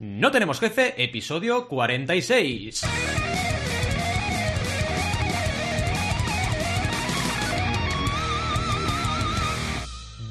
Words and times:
No 0.00 0.30
tenemos 0.30 0.60
jefe, 0.60 1.02
episodio 1.02 1.66
46. 1.66 2.82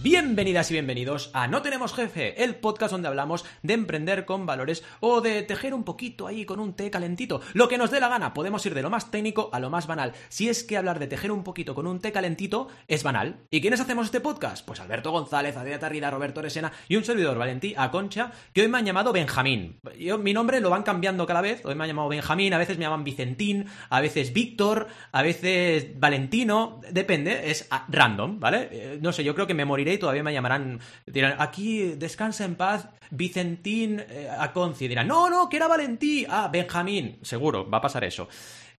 Bienvenidas 0.09 0.71
y 0.71 0.73
bienvenidos 0.73 1.29
a 1.33 1.49
No 1.49 1.61
Tenemos 1.61 1.93
Jefe, 1.93 2.41
el 2.41 2.55
podcast 2.55 2.93
donde 2.93 3.09
hablamos 3.09 3.43
de 3.61 3.73
emprender 3.73 4.23
con 4.23 4.45
valores 4.45 4.85
o 5.01 5.19
de 5.19 5.41
tejer 5.41 5.73
un 5.73 5.83
poquito 5.83 6.27
ahí 6.27 6.45
con 6.45 6.61
un 6.61 6.77
té 6.77 6.89
calentito. 6.89 7.41
Lo 7.51 7.67
que 7.67 7.77
nos 7.77 7.91
dé 7.91 7.99
la 7.99 8.07
gana, 8.07 8.33
podemos 8.33 8.65
ir 8.65 8.73
de 8.73 8.81
lo 8.81 8.89
más 8.89 9.11
técnico 9.11 9.49
a 9.51 9.59
lo 9.59 9.69
más 9.69 9.85
banal. 9.85 10.13
Si 10.29 10.47
es 10.47 10.63
que 10.63 10.77
hablar 10.77 10.99
de 10.99 11.07
tejer 11.07 11.29
un 11.29 11.43
poquito 11.43 11.75
con 11.75 11.87
un 11.87 11.99
té 11.99 12.13
calentito 12.13 12.69
es 12.87 13.03
banal. 13.03 13.41
¿Y 13.51 13.59
quiénes 13.59 13.81
hacemos 13.81 14.05
este 14.05 14.21
podcast? 14.21 14.65
Pues 14.65 14.79
Alberto 14.79 15.11
González, 15.11 15.57
Adriana 15.57 15.81
Tarrida, 15.81 16.09
Roberto 16.09 16.41
Resena 16.41 16.71
y 16.87 16.95
un 16.95 17.03
servidor, 17.03 17.37
Valentí 17.37 17.73
Aconcha, 17.75 18.31
que 18.53 18.61
hoy 18.61 18.69
me 18.69 18.77
han 18.77 18.85
llamado 18.85 19.11
Benjamín. 19.11 19.81
Yo, 19.99 20.17
mi 20.17 20.33
nombre 20.33 20.61
lo 20.61 20.69
van 20.69 20.83
cambiando 20.83 21.27
cada 21.27 21.41
vez. 21.41 21.65
Hoy 21.65 21.75
me 21.75 21.83
han 21.83 21.89
llamado 21.89 22.07
Benjamín, 22.07 22.53
a 22.53 22.57
veces 22.57 22.77
me 22.77 22.85
llaman 22.85 23.03
Vicentín, 23.03 23.65
a 23.89 23.99
veces 23.99 24.31
Víctor, 24.31 24.87
a 25.11 25.21
veces 25.21 25.99
Valentino. 25.99 26.79
Depende, 26.89 27.51
es 27.51 27.67
random, 27.89 28.39
¿vale? 28.39 28.69
Eh, 28.71 28.99
no 29.01 29.11
sé, 29.11 29.25
yo 29.25 29.35
creo 29.35 29.47
que 29.47 29.53
me 29.53 29.65
moriré 29.65 29.96
todavía 29.97 30.23
me 30.23 30.33
llamarán, 30.33 30.79
dirán, 31.05 31.35
aquí 31.39 31.95
descansa 31.95 32.45
en 32.45 32.55
paz 32.55 32.89
Vicentín 33.11 33.99
eh, 34.09 34.29
Aconci, 34.37 34.87
dirán, 34.87 35.07
no, 35.07 35.29
no, 35.29 35.49
que 35.49 35.57
era 35.57 35.67
Valentí, 35.67 36.25
ah, 36.29 36.49
Benjamín, 36.51 37.19
seguro, 37.21 37.69
va 37.69 37.79
a 37.79 37.81
pasar 37.81 38.03
eso. 38.03 38.27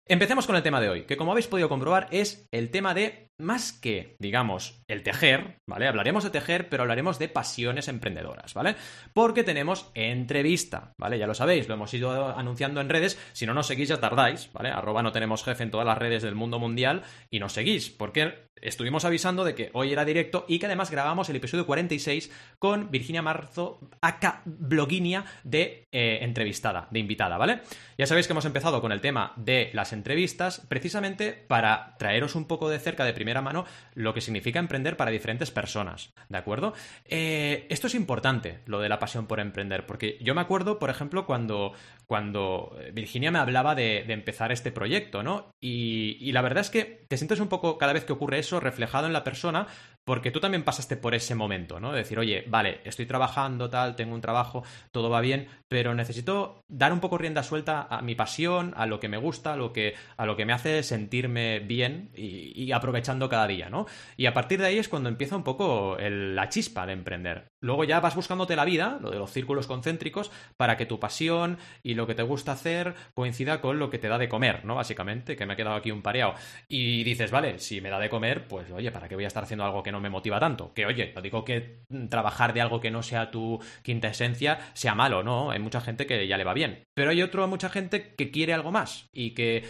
Empecemos 0.07 0.47
con 0.47 0.57
el 0.57 0.63
tema 0.63 0.81
de 0.81 0.89
hoy, 0.89 1.05
que 1.05 1.17
como 1.17 1.33
habéis 1.33 1.49
podido 1.49 1.69
comprobar 1.69 2.09
es 2.11 2.49
el 2.51 2.71
tema 2.71 2.95
de 2.95 3.28
más 3.39 3.73
que, 3.73 4.17
digamos, 4.19 4.83
el 4.89 5.03
tejer, 5.03 5.61
¿vale? 5.67 5.87
Hablaremos 5.87 6.25
de 6.25 6.31
tejer, 6.31 6.69
pero 6.69 6.83
hablaremos 6.83 7.19
de 7.19 7.29
pasiones 7.29 7.89
emprendedoras, 7.89 8.55
¿vale? 8.55 8.75
Porque 9.15 9.45
tenemos 9.45 9.91
entrevista, 9.95 10.95
¿vale? 10.99 11.19
Ya 11.19 11.27
lo 11.27 11.35
sabéis, 11.35 11.69
lo 11.69 11.75
hemos 11.75 11.95
ido 11.95 12.37
anunciando 12.37 12.81
en 12.81 12.89
redes, 12.89 13.19
si 13.33 13.47
no 13.47 13.55
nos 13.55 13.69
seguís 13.69 13.89
ya 13.89 14.01
tardáis, 14.01 14.51
¿vale? 14.53 14.71
Arroba 14.71 15.03
no 15.03 15.13
tenemos 15.13 15.45
jefe 15.45 15.63
en 15.63 15.71
todas 15.71 15.87
las 15.87 15.99
redes 15.99 16.23
del 16.23 16.35
mundo 16.35 16.59
mundial 16.59 17.03
y 17.31 17.39
nos 17.39 17.53
seguís, 17.53 17.91
porque 17.91 18.49
estuvimos 18.61 19.05
avisando 19.05 19.45
de 19.45 19.55
que 19.55 19.71
hoy 19.73 19.93
era 19.93 20.05
directo 20.05 20.45
y 20.49 20.59
que 20.59 20.67
además 20.67 20.91
grabamos 20.91 21.29
el 21.29 21.37
episodio 21.37 21.67
46 21.67 22.31
con 22.59 22.91
Virginia 22.91 23.23
Marzo, 23.23 23.79
acá 24.01 24.43
bloguinia 24.45 25.25
de 25.45 25.87
eh, 25.93 26.19
entrevistada, 26.23 26.89
de 26.91 26.99
invitada, 26.99 27.37
¿vale? 27.37 27.61
Ya 27.97 28.07
sabéis 28.07 28.27
que 28.27 28.33
hemos 28.33 28.45
empezado 28.45 28.81
con 28.81 28.93
el 28.93 29.01
tema 29.01 29.33
de 29.37 29.71
las 29.75 29.93
entrevistas 29.93 30.67
precisamente 30.69 31.33
para 31.33 31.97
traeros 31.99 32.35
un 32.35 32.47
poco 32.47 32.69
de 32.69 32.79
cerca 32.79 33.05
de 33.05 33.13
primera 33.13 33.28
mano 33.43 33.65
lo 33.95 34.15
que 34.15 34.21
significa 34.21 34.59
emprender 34.59 34.97
para 34.97 35.11
diferentes 35.11 35.51
personas, 35.51 36.13
¿de 36.29 36.39
acuerdo? 36.39 36.75
Eh, 37.05 37.67
esto 37.71 37.87
es 37.87 37.95
importante, 37.95 38.61
lo 38.67 38.81
de 38.81 38.89
la 38.89 38.99
pasión 38.99 39.27
por 39.27 39.41
emprender, 39.41 39.87
porque 39.87 40.19
yo 40.21 40.35
me 40.35 40.41
acuerdo, 40.41 40.79
por 40.79 40.91
ejemplo, 40.91 41.27
cuando, 41.27 41.73
cuando 42.07 42.77
Virginia 42.93 43.31
me 43.31 43.39
hablaba 43.39 43.75
de, 43.75 43.99
empezar 44.09 44.53
este 44.53 44.73
proyecto, 44.73 45.23
¿no? 45.23 45.51
Y 45.61 46.33
la 46.33 46.43
verdad 46.43 46.61
es 46.61 46.71
que 46.71 47.05
te 47.09 47.17
sientes 47.17 47.41
un 47.41 47.49
poco 47.49 47.79
cada 47.79 47.93
vez 47.93 48.05
que 48.05 48.13
ocurre 48.13 48.39
eso 48.39 48.61
reflejado 48.61 49.07
en 49.07 49.13
la 49.13 49.25
persona 49.25 49.67
porque 50.09 50.31
tú 50.31 50.41
también 50.41 50.65
pasaste 50.65 50.97
por 50.97 51.15
ese 51.15 51.35
momento, 51.35 51.81
¿no? 51.81 51.93
De 51.93 51.99
decir, 51.99 52.19
oye, 52.19 52.43
vale, 52.49 52.81
estoy 52.85 53.05
trabajando, 53.05 53.69
tal, 53.69 53.95
tengo 53.95 54.15
un 54.15 54.23
trabajo, 54.23 54.65
todo 54.91 55.11
va 55.11 55.21
bien, 55.21 55.49
pero 55.69 55.95
necesito 55.95 56.65
dar 56.67 56.95
un 56.95 57.01
poco 57.01 57.19
rienda 57.19 57.43
suelta 57.43 57.87
a 57.91 58.01
mi 58.01 58.15
pasión, 58.15 58.73
a 58.79 58.87
lo 58.87 59.01
que 59.01 59.09
me 59.11 59.19
gusta, 59.19 59.53
a 59.53 59.57
lo 59.57 59.71
que, 59.71 59.97
a 60.17 60.25
lo 60.25 60.35
que 60.35 60.47
me 60.47 60.55
hace 60.55 60.83
sentirme 60.83 61.59
bien 61.61 62.09
y, 62.17 62.73
aprovechando 62.73 63.29
cada 63.29 63.47
día, 63.47 63.69
¿no? 63.69 63.85
Y 64.17 64.25
a 64.25 64.33
partir 64.33 64.61
de 64.61 64.69
ahí 64.69 64.79
es 64.79 64.89
cuando 64.89 65.11
empieza 65.11 65.37
un 65.37 65.45
poco 65.45 65.99
la 66.01 66.49
chispa 66.49 66.87
de 66.87 66.95
emprender. 66.95 67.49
Luego 67.61 67.85
ya 67.85 68.01
vas 68.01 68.15
buscándote 68.15 68.57
la 68.57 68.65
vida, 68.65 68.99
lo 69.01 69.11
de 69.11 69.19
los 69.19 69.31
círculos 69.31 69.67
concéntricos, 69.67 70.31
para 70.57 70.77
que 70.77 70.87
tu 70.87 71.01
pasión 71.01 71.59
y 71.83 71.95
lo 71.95 72.07
que 72.07 72.15
te 72.15 72.23
gusta 72.23 72.53
hacer 72.53 72.95
coincida 73.15 73.61
con 73.61 73.79
lo 73.79 73.91
que 73.91 73.99
te 73.99 74.09
da 74.09 74.19
de 74.19 74.29
comer, 74.29 74.65
¿no? 74.65 74.75
Básicamente, 74.75 75.37
que 75.37 75.47
me 75.47 75.55
ha 75.55 75.57
quedado 75.57 75.77
aquí 75.77 75.91
un 75.91 76.03
pareado. 76.03 76.35
Y 76.69 77.05
dices, 77.05 77.31
vale, 77.31 77.59
si 77.59 77.81
me 77.81 77.91
da 77.91 77.99
de 77.99 78.11
comer, 78.11 78.47
pues 78.47 78.71
oye, 78.71 78.91
¿para 78.91 79.09
qué 79.09 79.15
voy 79.15 79.25
a 79.25 79.29
estar 79.29 79.45
haciendo 79.45 79.65
algo 79.65 79.83
que 79.83 79.93
no 79.93 80.01
me 80.01 80.11
motiva 80.11 80.39
tanto. 80.39 80.73
Que 80.75 80.87
oye, 80.87 81.13
no 81.15 81.23
digo 81.23 81.45
que 81.45 81.85
trabajar 82.09 82.53
de 82.53 82.61
algo 82.61 82.81
que 82.81 82.91
no 82.91 83.03
sea 83.03 83.31
tu 83.31 83.61
quinta 83.83 84.09
esencia 84.09 84.59
sea 84.75 84.95
malo, 84.95 85.23
no. 85.23 85.51
Hay 85.51 85.59
mucha 85.59 85.81
gente 85.81 86.07
que 86.07 86.27
ya 86.27 86.37
le 86.37 86.45
va 86.45 86.55
bien. 86.55 86.85
Pero 86.95 87.11
hay 87.11 87.23
otro, 87.23 87.47
mucha 87.49 87.69
gente 87.69 88.15
que 88.15 88.31
quiere 88.31 88.55
algo 88.55 88.71
más 88.71 89.09
y 89.13 89.35
que 89.35 89.65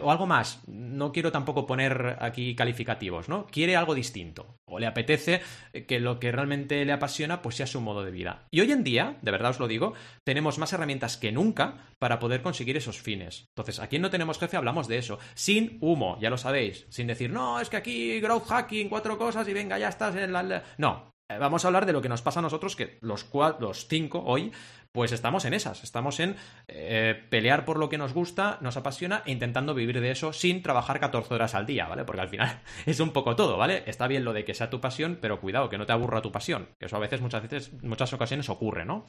o 0.00 0.10
algo 0.10 0.26
más. 0.26 0.62
No 0.66 1.12
quiero 1.12 1.32
tampoco 1.32 1.66
poner 1.66 2.16
aquí 2.20 2.54
calificativos, 2.54 3.28
¿no? 3.28 3.46
Quiere 3.46 3.76
algo 3.76 3.94
distinto 3.94 4.58
o 4.72 4.78
le 4.78 4.86
apetece 4.86 5.42
que 5.86 6.00
lo 6.00 6.18
que 6.18 6.32
realmente 6.32 6.84
le 6.84 6.92
apasiona 6.92 7.31
pues 7.40 7.56
sea 7.56 7.66
su 7.66 7.80
modo 7.80 8.04
de 8.04 8.10
vida. 8.10 8.46
Y 8.50 8.60
hoy 8.60 8.72
en 8.72 8.84
día, 8.84 9.16
de 9.22 9.30
verdad 9.30 9.52
os 9.52 9.60
lo 9.60 9.68
digo, 9.68 9.94
tenemos 10.24 10.58
más 10.58 10.72
herramientas 10.72 11.16
que 11.16 11.32
nunca 11.32 11.86
para 11.98 12.18
poder 12.18 12.42
conseguir 12.42 12.76
esos 12.76 13.00
fines. 13.00 13.46
Entonces, 13.50 13.78
aquí 13.78 13.96
en 13.96 14.02
No 14.02 14.10
Tenemos 14.10 14.38
Jefe 14.38 14.56
hablamos 14.56 14.88
de 14.88 14.98
eso, 14.98 15.18
sin 15.34 15.78
humo, 15.80 16.18
ya 16.20 16.28
lo 16.28 16.36
sabéis, 16.36 16.84
sin 16.90 17.06
decir, 17.06 17.30
no, 17.30 17.60
es 17.60 17.70
que 17.70 17.76
aquí 17.78 18.20
growth 18.20 18.48
hacking, 18.48 18.88
cuatro 18.88 19.16
cosas 19.16 19.48
y 19.48 19.54
venga 19.54 19.78
ya 19.78 19.88
estás 19.88 20.14
en 20.16 20.32
la... 20.32 20.62
No, 20.76 21.12
eh, 21.32 21.38
vamos 21.38 21.64
a 21.64 21.68
hablar 21.68 21.86
de 21.86 21.92
lo 21.92 22.02
que 22.02 22.08
nos 22.08 22.22
pasa 22.22 22.40
a 22.40 22.42
nosotros, 22.42 22.76
que 22.76 22.98
los, 23.00 23.24
cuatro, 23.24 23.68
los 23.68 23.86
cinco 23.86 24.22
hoy 24.24 24.52
pues 24.92 25.10
estamos 25.12 25.46
en 25.46 25.54
esas, 25.54 25.82
estamos 25.84 26.20
en 26.20 26.36
eh, 26.68 27.20
pelear 27.30 27.64
por 27.64 27.78
lo 27.78 27.88
que 27.88 27.96
nos 27.96 28.12
gusta, 28.12 28.58
nos 28.60 28.76
apasiona 28.76 29.22
e 29.24 29.32
intentando 29.32 29.74
vivir 29.74 30.00
de 30.00 30.10
eso 30.10 30.34
sin 30.34 30.62
trabajar 30.62 31.00
14 31.00 31.32
horas 31.32 31.54
al 31.54 31.64
día, 31.64 31.86
¿vale? 31.86 32.04
Porque 32.04 32.20
al 32.20 32.28
final 32.28 32.60
es 32.86 33.00
un 33.00 33.10
poco 33.10 33.34
todo, 33.34 33.56
¿vale? 33.56 33.84
Está 33.86 34.06
bien 34.06 34.24
lo 34.24 34.34
de 34.34 34.44
que 34.44 34.52
sea 34.52 34.68
tu 34.68 34.80
pasión, 34.80 35.18
pero 35.20 35.40
cuidado, 35.40 35.70
que 35.70 35.78
no 35.78 35.86
te 35.86 35.92
aburra 35.92 36.20
tu 36.20 36.30
pasión, 36.30 36.68
que 36.78 36.86
eso 36.86 36.96
a 36.96 37.00
veces, 37.00 37.22
muchas 37.22 37.42
veces, 37.42 37.72
muchas 37.82 38.12
ocasiones 38.12 38.50
ocurre, 38.50 38.84
¿no? 38.84 39.06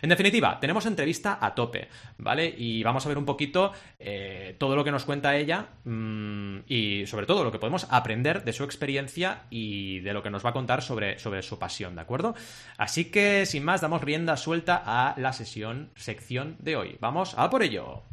En 0.00 0.10
definitiva, 0.10 0.58
tenemos 0.60 0.86
entrevista 0.86 1.38
a 1.40 1.54
tope, 1.54 1.88
¿vale? 2.18 2.54
Y 2.56 2.82
vamos 2.82 3.04
a 3.04 3.08
ver 3.08 3.18
un 3.18 3.24
poquito 3.24 3.72
eh, 3.98 4.54
todo 4.58 4.76
lo 4.76 4.84
que 4.84 4.92
nos 4.92 5.04
cuenta 5.04 5.36
ella 5.36 5.66
mm, 5.84 6.58
y 6.68 7.06
sobre 7.06 7.26
todo 7.26 7.44
lo 7.44 7.50
que 7.50 7.58
podemos 7.58 7.86
aprender 7.90 8.44
de 8.44 8.52
su 8.52 8.64
experiencia 8.64 9.42
y 9.50 10.00
de 10.00 10.12
lo 10.12 10.22
que 10.22 10.30
nos 10.30 10.44
va 10.44 10.50
a 10.50 10.52
contar 10.52 10.82
sobre, 10.82 11.18
sobre 11.18 11.42
su 11.42 11.58
pasión, 11.58 11.96
¿de 11.96 12.00
acuerdo? 12.00 12.34
Así 12.76 13.06
que, 13.06 13.44
sin 13.46 13.64
más, 13.64 13.80
damos 13.80 14.02
rienda 14.02 14.36
suelta 14.36 14.82
a 14.84 15.14
la 15.18 15.32
sesión, 15.32 15.90
sección 15.96 16.56
de 16.60 16.76
hoy. 16.76 16.96
Vamos 17.00 17.34
a 17.36 17.50
por 17.50 17.62
ello. 17.62 18.04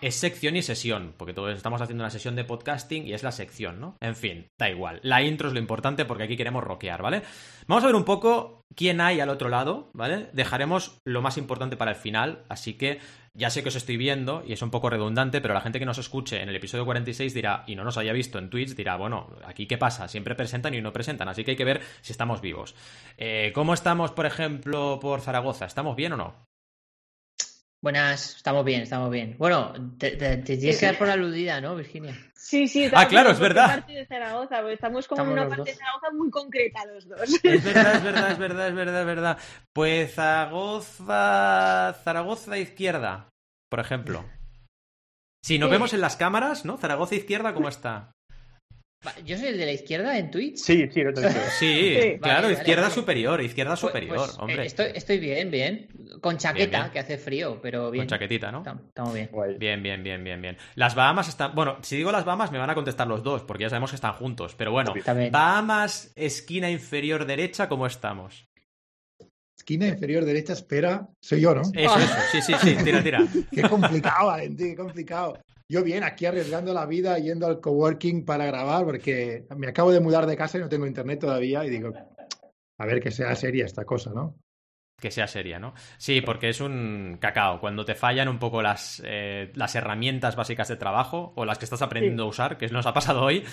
es 0.00 0.14
sección 0.14 0.56
y 0.56 0.62
sesión, 0.62 1.14
porque 1.16 1.34
todos 1.34 1.54
estamos 1.54 1.80
haciendo 1.80 2.02
una 2.02 2.10
sesión 2.10 2.36
de 2.36 2.44
podcasting 2.44 3.06
y 3.06 3.12
es 3.12 3.22
la 3.22 3.32
sección, 3.32 3.80
¿no? 3.80 3.96
En 4.00 4.16
fin, 4.16 4.48
da 4.58 4.70
igual. 4.70 5.00
La 5.02 5.22
intro 5.22 5.48
es 5.48 5.54
lo 5.54 5.60
importante 5.60 6.04
porque 6.04 6.24
aquí 6.24 6.36
queremos 6.36 6.64
rockear, 6.64 7.02
¿vale? 7.02 7.22
Vamos 7.66 7.84
a 7.84 7.88
ver 7.88 7.96
un 7.96 8.04
poco 8.04 8.64
quién 8.74 9.00
hay 9.00 9.20
al 9.20 9.28
otro 9.28 9.48
lado, 9.48 9.90
¿vale? 9.92 10.28
Dejaremos 10.32 11.00
lo 11.04 11.22
más 11.22 11.36
importante 11.36 11.76
para 11.76 11.90
el 11.90 11.96
final, 11.96 12.44
así 12.48 12.74
que 12.74 12.98
ya 13.40 13.48
sé 13.48 13.62
que 13.62 13.70
os 13.70 13.74
estoy 13.74 13.96
viendo 13.96 14.44
y 14.46 14.52
es 14.52 14.60
un 14.60 14.70
poco 14.70 14.90
redundante, 14.90 15.40
pero 15.40 15.54
la 15.54 15.62
gente 15.62 15.78
que 15.78 15.86
nos 15.86 15.96
escuche 15.96 16.42
en 16.42 16.50
el 16.50 16.56
episodio 16.56 16.84
46 16.84 17.32
dirá, 17.32 17.64
y 17.66 17.74
no 17.74 17.84
nos 17.84 17.96
haya 17.96 18.12
visto 18.12 18.38
en 18.38 18.50
Twitch, 18.50 18.76
dirá, 18.76 18.96
bueno, 18.96 19.34
aquí 19.44 19.66
qué 19.66 19.78
pasa, 19.78 20.06
siempre 20.08 20.34
presentan 20.34 20.74
y 20.74 20.82
no 20.82 20.92
presentan, 20.92 21.28
así 21.28 21.42
que 21.42 21.52
hay 21.52 21.56
que 21.56 21.64
ver 21.64 21.80
si 22.02 22.12
estamos 22.12 22.42
vivos. 22.42 22.74
Eh, 23.16 23.50
¿Cómo 23.54 23.72
estamos, 23.72 24.12
por 24.12 24.26
ejemplo, 24.26 25.00
por 25.00 25.22
Zaragoza? 25.22 25.64
¿Estamos 25.64 25.96
bien 25.96 26.12
o 26.12 26.16
no? 26.18 26.49
Buenas, 27.82 28.36
estamos 28.36 28.62
bien, 28.62 28.82
estamos 28.82 29.10
bien. 29.10 29.36
Bueno, 29.38 29.72
te, 29.96 30.10
tienes 30.10 30.78
que 30.78 30.86
dar 30.86 30.98
por 30.98 31.08
aludida, 31.08 31.62
¿no, 31.62 31.76
Virginia? 31.76 32.14
Sí, 32.34 32.68
sí. 32.68 32.90
Ah, 32.92 33.08
claro, 33.08 33.30
es 33.30 33.38
verdad. 33.38 33.68
Parte 33.68 33.92
de 33.94 34.06
Zaragoza, 34.06 34.60
estamos 34.70 35.08
como 35.08 35.22
en 35.22 35.30
una 35.30 35.48
parte 35.48 35.70
de 35.70 35.76
Zaragoza 35.76 36.10
muy 36.12 36.30
concreta 36.30 36.84
los 36.84 37.08
dos. 37.08 37.22
Es 37.42 37.64
verdad, 37.64 37.94
es 37.96 38.02
verdad, 38.02 38.32
es 38.32 38.38
verdad, 38.38 38.68
es 38.68 38.74
verdad, 38.74 39.00
es 39.00 39.06
verdad. 39.06 39.38
Pues 39.72 40.14
Zaragoza, 40.14 41.96
Zaragoza 42.04 42.58
izquierda, 42.58 43.30
por 43.70 43.80
ejemplo. 43.80 44.26
Si 45.42 45.58
nos 45.58 45.70
vemos 45.70 45.94
en 45.94 46.02
las 46.02 46.16
cámaras, 46.16 46.66
¿no? 46.66 46.76
Zaragoza 46.76 47.14
izquierda, 47.14 47.54
¿cómo 47.54 47.70
está? 47.70 48.12
¿Yo 49.24 49.38
soy 49.38 49.48
el 49.48 49.58
de 49.58 49.64
la 49.64 49.72
izquierda 49.72 50.18
en 50.18 50.30
Twitch? 50.30 50.56
Sí, 50.56 50.86
sí, 50.92 51.02
sí, 51.58 52.18
claro, 52.20 52.50
izquierda 52.50 52.90
superior, 52.90 53.40
izquierda 53.40 53.72
pues, 53.72 53.80
superior, 53.80 54.16
pues, 54.16 54.38
hombre. 54.38 54.66
Estoy, 54.66 54.88
estoy, 54.94 55.18
bien, 55.18 55.50
bien. 55.50 55.88
Con 56.20 56.36
chaqueta, 56.36 56.90
que 56.92 56.98
hace 56.98 57.16
frío, 57.16 57.60
pero 57.62 57.90
bien. 57.90 58.02
Con 58.02 58.08
chaquetita, 58.08 58.52
¿no? 58.52 58.58
Estamos 58.58 59.14
bien. 59.14 59.30
Bien, 59.58 59.82
bien, 59.82 60.02
bien, 60.02 60.22
bien, 60.22 60.42
bien. 60.42 60.56
Las 60.74 60.94
Bahamas 60.94 61.28
están. 61.28 61.54
Bueno, 61.54 61.78
si 61.80 61.96
digo 61.96 62.12
las 62.12 62.26
Bahamas, 62.26 62.52
me 62.52 62.58
van 62.58 62.68
a 62.68 62.74
contestar 62.74 63.06
los 63.06 63.22
dos, 63.22 63.42
porque 63.42 63.62
ya 63.62 63.70
sabemos 63.70 63.90
que 63.90 63.96
están 63.96 64.12
juntos. 64.12 64.54
Pero 64.54 64.70
bueno, 64.70 64.92
Bahamas, 65.30 66.12
esquina 66.14 66.70
inferior 66.70 67.24
derecha, 67.24 67.70
¿cómo 67.70 67.86
estamos? 67.86 68.50
Esquina 69.56 69.88
inferior 69.88 70.24
derecha, 70.24 70.52
espera, 70.52 71.06
soy 71.20 71.42
yo, 71.42 71.54
¿no? 71.54 71.62
Eso, 71.74 71.98
eso, 71.98 72.14
sí, 72.32 72.42
sí, 72.42 72.52
sí, 72.60 72.76
tira, 72.82 73.02
tira. 73.02 73.26
qué 73.52 73.62
complicado, 73.62 74.26
Valentín, 74.26 74.70
qué 74.70 74.76
complicado. 74.76 75.38
Yo 75.70 75.84
bien, 75.84 76.02
aquí 76.02 76.26
arriesgando 76.26 76.74
la 76.74 76.84
vida, 76.84 77.16
yendo 77.20 77.46
al 77.46 77.60
coworking 77.60 78.24
para 78.24 78.44
grabar, 78.44 78.84
porque 78.84 79.46
me 79.56 79.68
acabo 79.68 79.92
de 79.92 80.00
mudar 80.00 80.26
de 80.26 80.36
casa 80.36 80.58
y 80.58 80.60
no 80.60 80.68
tengo 80.68 80.84
internet 80.84 81.20
todavía 81.20 81.64
y 81.64 81.70
digo, 81.70 81.92
a 82.76 82.86
ver 82.86 83.00
que 83.00 83.12
sea 83.12 83.36
seria 83.36 83.66
esta 83.66 83.84
cosa, 83.84 84.10
¿no? 84.12 84.34
que 85.00 85.10
sea 85.10 85.26
seria, 85.26 85.58
¿no? 85.58 85.74
Sí, 85.96 86.20
porque 86.20 86.50
es 86.50 86.60
un 86.60 87.18
cacao. 87.20 87.60
Cuando 87.60 87.84
te 87.84 87.94
fallan 87.94 88.28
un 88.28 88.38
poco 88.38 88.62
las, 88.62 89.00
eh, 89.04 89.50
las 89.54 89.74
herramientas 89.74 90.36
básicas 90.36 90.68
de 90.68 90.76
trabajo 90.76 91.32
o 91.36 91.44
las 91.44 91.56
que 91.56 91.64
estás 91.64 91.82
aprendiendo 91.82 92.24
a 92.24 92.26
usar, 92.26 92.58
que 92.58 92.66
nos 92.68 92.86
ha 92.86 92.92
pasado 92.92 93.22
hoy, 93.22 93.44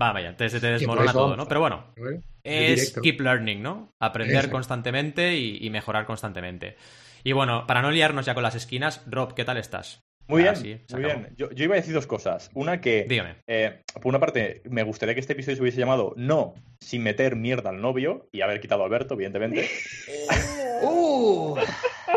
va, 0.00 0.12
vaya, 0.12 0.36
te, 0.36 0.48
se 0.48 0.60
te 0.60 0.68
desmorona 0.68 1.12
todo, 1.12 1.36
¿no? 1.36 1.46
Pero 1.46 1.60
bueno, 1.60 1.92
¿eh? 1.96 2.20
es 2.44 2.80
directo. 2.80 3.00
keep 3.00 3.20
learning, 3.20 3.62
¿no? 3.62 3.92
Aprender 3.98 4.36
Exacto. 4.36 4.52
constantemente 4.52 5.34
y, 5.34 5.58
y 5.60 5.70
mejorar 5.70 6.06
constantemente. 6.06 6.76
Y 7.24 7.32
bueno, 7.32 7.66
para 7.66 7.82
no 7.82 7.90
liarnos 7.90 8.26
ya 8.26 8.34
con 8.34 8.42
las 8.42 8.54
esquinas, 8.54 9.02
Rob, 9.06 9.34
¿qué 9.34 9.44
tal 9.44 9.56
estás? 9.56 10.04
Muy 10.26 10.46
Ah, 10.46 10.52
bien, 10.52 10.82
sí, 10.88 10.94
muy 10.94 11.04
bien. 11.04 11.34
Yo, 11.36 11.50
yo 11.50 11.64
iba 11.64 11.74
a 11.74 11.76
decir 11.76 11.92
dos 11.92 12.06
cosas. 12.06 12.50
Una 12.54 12.80
que, 12.80 13.04
Dígame. 13.08 13.36
eh, 13.46 13.82
por 13.94 14.06
una 14.06 14.18
parte, 14.20 14.62
me 14.64 14.82
gustaría 14.82 15.14
que 15.14 15.20
este 15.20 15.34
episodio 15.34 15.56
se 15.56 15.62
hubiese 15.62 15.78
llamado 15.80 16.14
No 16.16 16.54
sin 16.80 17.02
meter 17.02 17.36
mierda 17.36 17.70
al 17.70 17.80
novio 17.80 18.28
y 18.32 18.40
haber 18.40 18.60
quitado 18.60 18.82
a 18.82 18.86
Alberto, 18.86 19.14
evidentemente. 19.14 19.68
¡Uh! 20.82 21.56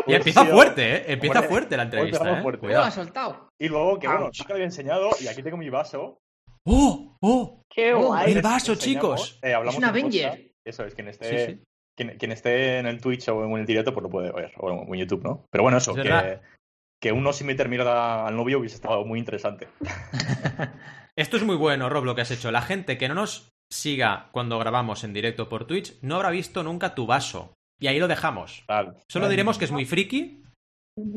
Y 0.06 0.14
empieza 0.14 0.42
sido- 0.42 0.54
fuerte, 0.54 0.96
¿eh? 0.96 1.04
Empieza 1.08 1.42
fuerte 1.42 1.76
la 1.76 1.82
entrevista, 1.84 2.18
¿eh? 2.18 2.42
fuerte. 2.42 2.42
Bueno, 2.42 2.58
Cuidado. 2.60 2.84
ha 2.84 2.90
soltado. 2.90 3.48
Y 3.58 3.68
luego, 3.68 3.98
que 3.98 4.06
bueno, 4.06 4.26
Ouch. 4.26 4.38
nunca 4.38 4.48
lo 4.50 4.54
había 4.54 4.66
enseñado 4.66 5.10
y 5.20 5.26
aquí 5.28 5.42
tengo 5.42 5.56
mi 5.56 5.68
vaso. 5.68 6.18
¡Oh! 6.66 7.16
¡Oh! 7.20 7.62
Qué 7.70 7.92
Oh, 7.94 8.06
guay. 8.06 8.32
El 8.32 8.42
vaso, 8.42 8.74
chicos. 8.74 9.38
eh, 9.42 9.52
hablamos 9.54 9.74
Es 9.74 9.78
un 9.78 9.84
en 9.84 9.90
Avenger. 9.90 10.50
Eso 10.64 10.84
es, 10.84 10.94
quien 10.94 11.08
esté, 11.08 11.46
Sí, 11.46 11.52
sí. 11.52 11.62
Quien, 11.96 12.16
quien 12.18 12.32
esté 12.32 12.78
en 12.78 12.86
el 12.86 13.00
Twitch 13.00 13.28
o 13.28 13.44
en 13.44 13.52
el 13.56 13.66
directo, 13.66 13.92
pues 13.92 14.02
lo 14.02 14.10
puede 14.10 14.30
ver. 14.32 14.52
O 14.58 14.70
en, 14.70 14.78
en 14.94 15.00
YouTube, 15.00 15.24
¿no? 15.24 15.44
Pero 15.50 15.62
bueno, 15.62 15.78
eso, 15.78 15.92
Es 15.92 15.96
que, 15.96 16.02
verdad. 16.08 16.40
Que 17.00 17.12
uno 17.12 17.32
sin 17.32 17.46
meter 17.46 17.68
mierda 17.68 18.26
al 18.26 18.36
novio 18.36 18.58
hubiese 18.58 18.76
estado 18.76 19.04
muy 19.04 19.18
interesante. 19.18 19.68
Esto 21.16 21.36
es 21.36 21.42
muy 21.42 21.56
bueno, 21.56 21.88
Rob, 21.88 22.04
lo 22.04 22.14
que 22.14 22.22
has 22.22 22.30
hecho. 22.30 22.50
La 22.50 22.62
gente 22.62 22.98
que 22.98 23.08
no 23.08 23.14
nos 23.14 23.50
siga 23.70 24.28
cuando 24.32 24.58
grabamos 24.58 25.04
en 25.04 25.12
directo 25.12 25.48
por 25.48 25.66
Twitch 25.66 25.94
no 26.00 26.16
habrá 26.16 26.30
visto 26.30 26.62
nunca 26.62 26.94
tu 26.94 27.06
vaso. 27.06 27.54
Y 27.80 27.86
ahí 27.86 27.98
lo 27.98 28.08
dejamos. 28.08 28.64
Tal. 28.66 28.96
Solo 29.08 29.28
diremos 29.28 29.58
que 29.58 29.64
es 29.64 29.72
muy 29.72 29.84
friki 29.84 30.42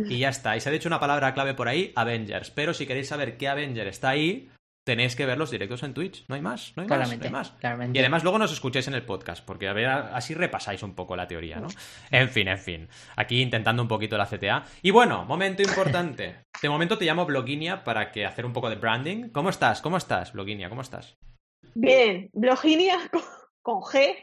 y 0.07 0.19
ya 0.19 0.29
está. 0.29 0.55
Y 0.55 0.61
se 0.61 0.69
ha 0.69 0.71
dicho 0.71 0.89
una 0.89 0.99
palabra 0.99 1.33
clave 1.33 1.53
por 1.53 1.67
ahí, 1.67 1.91
Avengers. 1.95 2.51
Pero 2.51 2.73
si 2.73 2.85
queréis 2.85 3.07
saber 3.07 3.37
qué 3.37 3.47
Avenger 3.47 3.87
está 3.87 4.09
ahí, 4.09 4.49
tenéis 4.83 5.15
que 5.15 5.25
ver 5.25 5.37
los 5.37 5.51
directos 5.51 5.83
en 5.83 5.93
Twitch. 5.93 6.25
No 6.27 6.35
hay 6.35 6.41
más, 6.41 6.73
no 6.75 6.83
hay 6.83 6.89
más, 6.89 7.17
no 7.17 7.23
hay 7.23 7.29
más. 7.31 7.51
claramente. 7.51 7.97
Y 7.97 7.99
además 8.01 8.23
luego 8.23 8.39
nos 8.39 8.51
escucháis 8.51 8.87
en 8.87 8.93
el 8.95 9.03
podcast, 9.03 9.45
porque 9.45 9.67
a 9.67 9.73
ver, 9.73 9.87
así 9.87 10.33
repasáis 10.33 10.81
un 10.83 10.95
poco 10.95 11.15
la 11.15 11.27
teoría, 11.27 11.59
¿no? 11.59 11.67
En 12.09 12.29
fin, 12.29 12.47
en 12.47 12.57
fin. 12.57 12.89
Aquí 13.15 13.41
intentando 13.41 13.81
un 13.81 13.87
poquito 13.87 14.17
la 14.17 14.25
CTA. 14.25 14.63
Y 14.81 14.91
bueno, 14.91 15.25
momento 15.25 15.61
importante. 15.61 16.43
De 16.61 16.69
momento 16.69 16.97
te 16.97 17.05
llamo 17.05 17.25
Bloginia 17.25 17.83
para 17.83 18.11
que 18.11 18.25
hacer 18.25 18.45
un 18.45 18.53
poco 18.53 18.69
de 18.69 18.75
branding. 18.75 19.29
¿Cómo 19.29 19.49
estás? 19.49 19.81
¿Cómo 19.81 19.97
estás, 19.97 20.33
Bloginia? 20.33 20.69
¿Cómo 20.69 20.81
estás? 20.81 21.17
Bien, 21.75 22.29
Bloginia 22.33 22.97
con, 23.11 23.21
con 23.61 23.81
G. 23.81 24.15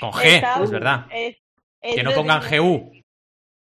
Con 0.00 0.12
G, 0.12 0.24
Está- 0.24 0.62
es 0.62 0.70
verdad. 0.70 1.06
es- 1.12 1.36
es 1.82 1.94
Que 1.96 2.02
no 2.02 2.12
pongan 2.12 2.42
GU. 2.42 2.92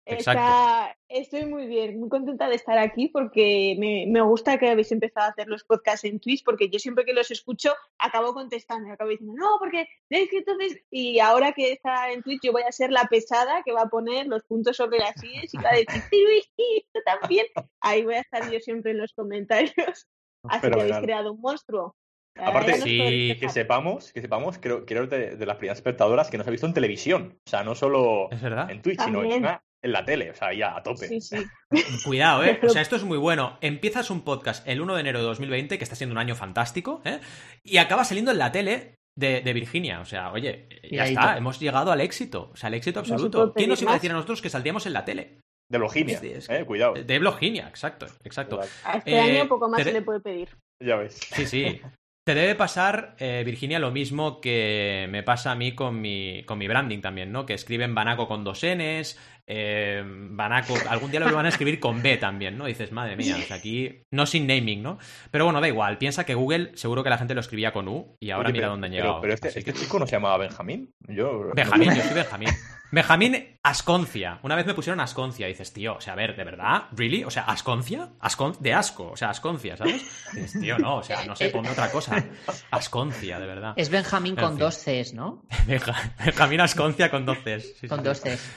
Está-. 0.06 0.96
Estoy 1.10 1.46
muy 1.46 1.66
bien, 1.68 2.00
muy 2.00 2.10
contenta 2.10 2.48
de 2.48 2.56
estar 2.56 2.78
aquí 2.78 3.07
porque 3.07 3.75
me, 3.80 4.06
me 4.07 4.22
gusta 4.22 4.57
que 4.57 4.69
habéis 4.69 4.92
empezado 4.92 5.28
a 5.28 5.30
hacer 5.30 5.48
los 5.48 5.63
podcasts 5.63 6.04
en 6.06 6.19
Twitch 6.19 6.44
porque 6.44 6.69
yo 6.69 6.78
siempre 6.80 7.06
que 7.06 7.13
los 7.13 7.31
escucho 7.31 7.74
acabo 7.98 8.34
contestando, 8.34 8.92
acabo 8.92 9.10
diciendo, 9.10 9.34
no, 9.38 9.57
porque 9.60 9.88
es 10.10 10.30
que 10.30 10.38
entonces, 10.40 10.78
y 10.92 11.19
ahora 11.19 11.54
que 11.54 11.72
está 11.72 12.12
en 12.12 12.22
Twitch 12.22 12.42
yo 12.44 12.52
voy 12.52 12.63
a 12.63 12.72
ser 12.72 12.92
la 12.92 13.06
pesada 13.06 13.63
que 13.63 13.72
va 13.72 13.84
a 13.84 13.90
poner 13.90 14.28
los 14.28 14.44
puntos 14.44 14.78
sobre 14.78 15.00
las 15.00 15.19
sillas 15.19 15.54
y 15.54 15.57
va 15.57 15.69
a 15.69 15.75
decir, 15.75 16.02
sí, 16.10 16.25
sí, 16.56 16.86
esto 16.86 17.00
también. 17.06 17.46
Ahí 17.81 18.04
voy 18.04 18.16
a 18.16 18.22
estar 18.22 18.52
yo 18.52 18.60
siempre 18.60 18.92
en 18.92 18.98
los 18.98 19.13
comentarios. 19.13 19.74
Así 20.44 20.69
que 20.69 20.80
habéis 20.81 20.98
creado 20.98 21.34
un 21.34 21.42
monstruo. 21.42 21.96
Aparte, 22.36 22.74
sí, 22.81 23.38
Que 23.40 23.50
sepamos, 23.50 24.12
que 24.12 24.22
sepamos, 24.22 24.57
creo, 24.60 24.86
creo 24.86 25.07
de, 25.07 25.38
de 25.38 25.46
las 25.46 25.56
primeras 25.56 25.78
espectadoras 25.78 26.30
que 26.30 26.38
nos 26.38 26.46
ha 26.48 26.52
visto 26.52 26.68
en 26.68 26.74
televisión. 26.74 27.40
O 27.46 27.50
sea, 27.50 27.63
no 27.63 27.75
solo 27.75 28.30
Es 28.31 28.42
verdad. 28.42 28.69
en 28.69 28.81
Twitch, 28.81 29.00
sino 29.00 29.19
También. 29.19 29.38
encima 29.38 29.54
en 29.54 29.60
la 29.91 30.03
tele. 30.05 30.31
O 30.31 30.35
sea, 30.35 30.53
ya 30.53 30.75
a 30.75 30.83
tope. 30.83 31.07
Sí, 31.07 31.21
sí. 31.21 31.37
Cuidado, 32.05 32.43
¿eh? 32.43 32.59
O 32.63 32.69
sea, 32.69 32.81
esto 32.81 32.95
es 32.95 33.03
muy 33.03 33.17
bueno. 33.17 33.57
Empiezas 33.61 34.09
un 34.09 34.21
podcast 34.21 34.67
el 34.67 34.81
1 34.81 34.95
de 34.95 35.01
enero 35.01 35.19
de 35.19 35.25
2020, 35.25 35.77
que 35.77 35.83
está 35.83 35.95
siendo 35.95 36.13
un 36.13 36.19
año 36.19 36.35
fantástico, 36.35 37.01
¿eh? 37.05 37.19
Y 37.63 37.77
acaba 37.77 38.03
saliendo 38.03 38.31
en 38.31 38.37
la 38.39 38.51
tele 38.51 38.95
de, 39.17 39.41
de 39.41 39.53
Virginia. 39.53 39.99
O 40.01 40.05
sea, 40.05 40.31
oye, 40.31 40.67
ya 40.91 41.05
está, 41.05 41.37
hemos 41.37 41.59
llegado 41.59 41.91
al 41.91 42.01
éxito. 42.01 42.49
O 42.53 42.55
sea, 42.55 42.67
al 42.67 42.73
éxito 42.73 42.99
absoluto. 42.99 43.53
¿Quién 43.53 43.69
nos 43.69 43.81
iba 43.81 43.91
a 43.91 43.95
decir 43.95 44.11
a 44.11 44.13
nosotros 44.13 44.41
que 44.41 44.49
saldríamos 44.49 44.85
en 44.85 44.93
la 44.93 45.05
tele? 45.05 45.39
De 45.71 45.77
Bloginia. 45.79 46.19
Sí, 46.19 46.31
es- 46.31 46.49
eh, 46.49 46.63
cuidado. 46.65 46.93
De 46.93 47.19
Bloginia, 47.19 47.67
exacto, 47.67 48.05
exacto. 48.23 48.59
A 48.83 48.97
este 48.97 49.11
Eh, 49.11 49.19
año 49.19 49.47
poco 49.49 49.67
más 49.67 49.77
te 49.79 49.85
se 49.85 49.93
le 49.93 50.01
puede 50.03 50.19
pedir. 50.19 50.49
Ya 50.83 50.97
ves. 50.97 51.15
Sí, 51.33 51.45
sí. 51.47 51.81
Te 52.25 52.33
debe 52.33 52.56
pasar, 52.56 53.16
eh, 53.19 53.44
Virginia, 53.45 53.77
lo 53.77 53.92
mismo 53.92 54.42
que 54.42 55.06
me 55.12 55.22
pasa 55.22 55.51
a 55.51 55.56
mí 55.56 55.74
con 55.75 56.01
mi, 56.01 56.42
con 56.45 56.57
mi 56.57 56.68
branding 56.68 57.00
también, 57.00 57.31
¿no? 57.31 57.45
Que 57.45 57.54
escriben 57.54 57.94
Banaco 57.94 58.27
con 58.27 58.44
dos 58.44 58.63
Ns, 58.66 59.16
eh, 59.45 60.04
Banaco, 60.31 60.74
algún 60.89 61.12
día 61.12 61.19
lo 61.19 61.31
van 61.31 61.45
a 61.45 61.50
escribir 61.50 61.80
con 61.80 62.01
B 62.01 62.18
también, 62.18 62.57
¿no? 62.57 62.66
Dices, 62.66 62.92
madre 62.92 63.16
mía, 63.16 63.38
o 63.39 63.44
sea, 63.44 63.57
aquí 63.57 64.01
no 64.10 64.25
sin 64.25 64.48
naming, 64.48 64.81
¿no? 64.81 64.98
Pero 65.30 65.45
bueno, 65.45 65.62
da 65.62 65.68
igual, 65.68 66.00
piensa 66.00 66.25
que 66.25 66.33
Google 66.33 66.72
seguro 66.74 67.04
que 67.04 67.12
la 67.12 67.19
gente 67.19 67.36
lo 67.36 67.42
escribía 67.42 67.72
con 67.72 67.88
U 67.88 68.18
y 68.19 68.31
ahora 68.31 68.48
Oye, 68.50 68.54
mira 68.54 68.63
pero- 68.63 68.71
dónde 68.71 68.88
han 68.88 68.92
pero- 68.94 69.04
llegado. 69.04 69.21
Pero, 69.21 69.33
este, 69.36 69.48
Así 69.50 69.60
este 69.60 69.74
que- 69.74 69.80
chico 69.81 70.00
no 70.00 70.07
se 70.07 70.13
llamaba 70.13 70.39
Benjamín. 70.39 70.89
Yo. 71.07 71.51
Benjamín, 71.56 71.94
yo 71.94 72.01
soy 72.01 72.16
Benjamín. 72.16 72.50
Benjamín 72.91 73.57
Asconcia. 73.63 74.39
Una 74.43 74.55
vez 74.55 74.65
me 74.65 74.73
pusieron 74.73 74.99
Asconcia. 74.99 75.47
Y 75.47 75.51
dices, 75.51 75.73
tío, 75.73 75.95
o 75.95 76.01
sea, 76.01 76.13
a 76.13 76.15
ver, 76.15 76.35
¿de 76.35 76.43
verdad? 76.43 76.83
¿Really? 76.91 77.23
O 77.23 77.31
sea, 77.31 77.43
¿Asconcia? 77.43 78.09
Ascon 78.19 78.55
de 78.59 78.73
asco. 78.73 79.11
O 79.11 79.17
sea, 79.17 79.29
Asconcia, 79.31 79.75
¿sabes? 79.75 80.01
Y 80.33 80.37
dices, 80.41 80.61
tío, 80.61 80.77
no, 80.77 80.97
o 80.97 81.03
sea, 81.03 81.25
no 81.25 81.35
sé, 81.35 81.49
ponme 81.49 81.69
otra 81.71 81.91
cosa. 81.91 82.23
Asconcia, 82.71 83.39
de 83.39 83.45
verdad. 83.47 83.73
Es 83.75 83.89
Benjamín 83.89 84.35
En 84.37 84.43
con 84.43 84.49
fin. 84.51 84.59
dos 84.59 84.77
Cs, 84.77 85.13
¿no? 85.13 85.43
Benja- 85.67 86.13
Benjamín 86.23 86.61
Asconcia 86.61 87.09
con 87.11 87.25
dos 87.25 87.39
Cs. 87.39 87.63
Sí, 87.63 87.73
sí, 87.81 87.87
Con 87.87 87.99
sí. 87.99 88.05
dos 88.05 88.21
Cs. 88.21 88.51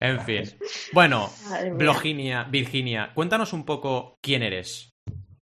En 0.00 0.20
fin. 0.22 0.42
Bueno. 0.92 1.30
Bloginia, 1.74 2.44
Virginia, 2.44 3.12
cuéntanos 3.14 3.52
un 3.52 3.64
poco 3.64 4.16
quién 4.22 4.42
eres. 4.42 4.90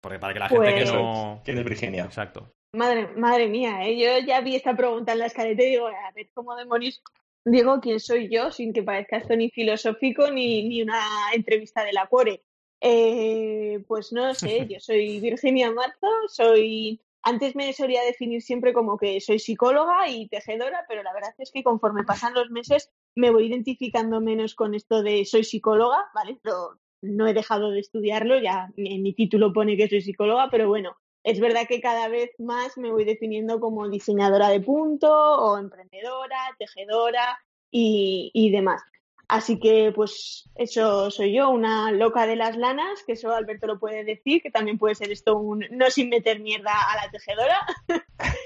Porque 0.01 0.19
para 0.19 0.33
que 0.33 0.39
la 0.39 0.49
gente 0.49 0.73
que 0.73 0.81
Pues- 0.81 0.93
no. 0.93 1.41
¿Quién 1.43 1.57
es 1.57 1.65
Virginia? 1.65 2.05
Exacto. 2.05 2.51
Madre, 2.75 3.07
madre 3.15 3.47
mía, 3.47 3.79
¿eh? 3.87 3.97
yo 3.97 4.25
ya 4.27 4.41
vi 4.41 4.55
esta 4.55 4.75
pregunta 4.75 5.13
en 5.13 5.19
la 5.19 5.25
escaleta 5.27 5.63
y 5.63 5.69
digo, 5.69 5.87
a 5.87 6.11
ver 6.13 6.29
cómo 6.33 6.55
demonios 6.55 7.01
digo 7.47 7.79
quién 7.81 7.99
soy 7.99 8.29
yo 8.29 8.51
sin 8.51 8.73
que 8.73 8.83
parezca 8.83 9.17
esto 9.17 9.35
ni 9.35 9.49
filosófico 9.49 10.29
ni, 10.31 10.67
ni 10.67 10.81
una 10.81 11.01
entrevista 11.33 11.83
de 11.83 11.93
la 11.93 12.07
Cuore. 12.07 12.43
Eh, 12.81 13.83
pues 13.87 14.11
no 14.11 14.33
sé, 14.33 14.67
yo 14.69 14.79
soy 14.79 15.19
Virginia 15.19 15.71
Marzo, 15.71 16.07
soy... 16.27 17.01
Antes 17.23 17.55
me 17.55 17.73
solía 17.73 18.03
definir 18.03 18.41
siempre 18.41 18.73
como 18.73 18.97
que 18.97 19.19
soy 19.19 19.39
psicóloga 19.39 20.07
y 20.07 20.29
tejedora, 20.29 20.85
pero 20.87 21.03
la 21.03 21.13
verdad 21.13 21.33
es 21.39 21.51
que 21.51 21.63
conforme 21.63 22.05
pasan 22.05 22.33
los 22.33 22.51
meses 22.51 22.89
me 23.15 23.31
voy 23.31 23.47
identificando 23.47 24.21
menos 24.21 24.55
con 24.55 24.75
esto 24.75 25.03
de 25.03 25.25
soy 25.25 25.43
psicóloga, 25.43 26.05
¿vale? 26.13 26.39
Pero 26.41 26.79
no 27.01 27.27
he 27.27 27.33
dejado 27.33 27.71
de 27.71 27.81
estudiarlo, 27.81 28.39
ya 28.39 28.69
en 28.77 29.01
mi 29.01 29.13
título 29.13 29.51
pone 29.51 29.75
que 29.75 29.89
soy 29.89 30.01
psicóloga, 30.01 30.47
pero 30.49 30.69
bueno, 30.69 30.95
es 31.29 31.41
verdad 31.41 31.67
que 31.67 31.81
cada 31.81 32.07
vez 32.07 32.31
más 32.39 32.77
me 32.77 32.89
voy 32.89 33.03
definiendo 33.03 33.59
como 33.59 33.89
diseñadora 33.89 34.47
de 34.47 34.61
punto 34.61 35.11
o 35.11 35.57
emprendedora, 35.57 36.37
tejedora 36.57 37.37
y, 37.69 38.31
y 38.33 38.49
demás. 38.49 38.81
Así 39.27 39.59
que, 39.59 39.91
pues, 39.93 40.49
eso 40.55 41.11
soy 41.11 41.33
yo, 41.33 41.49
una 41.49 41.91
loca 41.91 42.25
de 42.25 42.37
las 42.37 42.55
lanas, 42.55 43.03
que 43.05 43.11
eso 43.11 43.33
Alberto 43.33 43.67
lo 43.67 43.77
puede 43.77 44.05
decir, 44.05 44.41
que 44.41 44.51
también 44.51 44.77
puede 44.77 44.95
ser 44.95 45.11
esto 45.11 45.37
un 45.37 45.65
no 45.69 45.89
sin 45.89 46.07
meter 46.07 46.39
mierda 46.39 46.71
a 46.71 46.95
la 47.05 47.11
tejedora. 47.11 47.59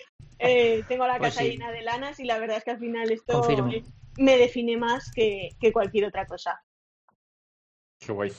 Eh, 0.44 0.82
tengo 0.88 1.05
la 1.05 1.20
Pues 1.20 1.36
casa 1.36 1.44
sí. 1.44 1.51
llena 1.51 1.72
de 1.72 1.84
lanas 1.84 2.20
y 2.20 2.24
la 2.24 2.39
verdad 2.39 2.58
es 2.58 2.63
que 2.63 2.72
al 2.72 2.79
final 2.79 3.12
esto 3.12 3.34
Confirmo. 3.34 3.72
me 4.17 4.38
define 4.39 4.75
más 4.75 5.12
que, 5.13 5.51
que 5.60 5.72
cualquier 5.72 6.05
otra 6.05 6.25
cosa. 6.25 6.60
Qué 8.00 8.12
guay. 8.12 8.32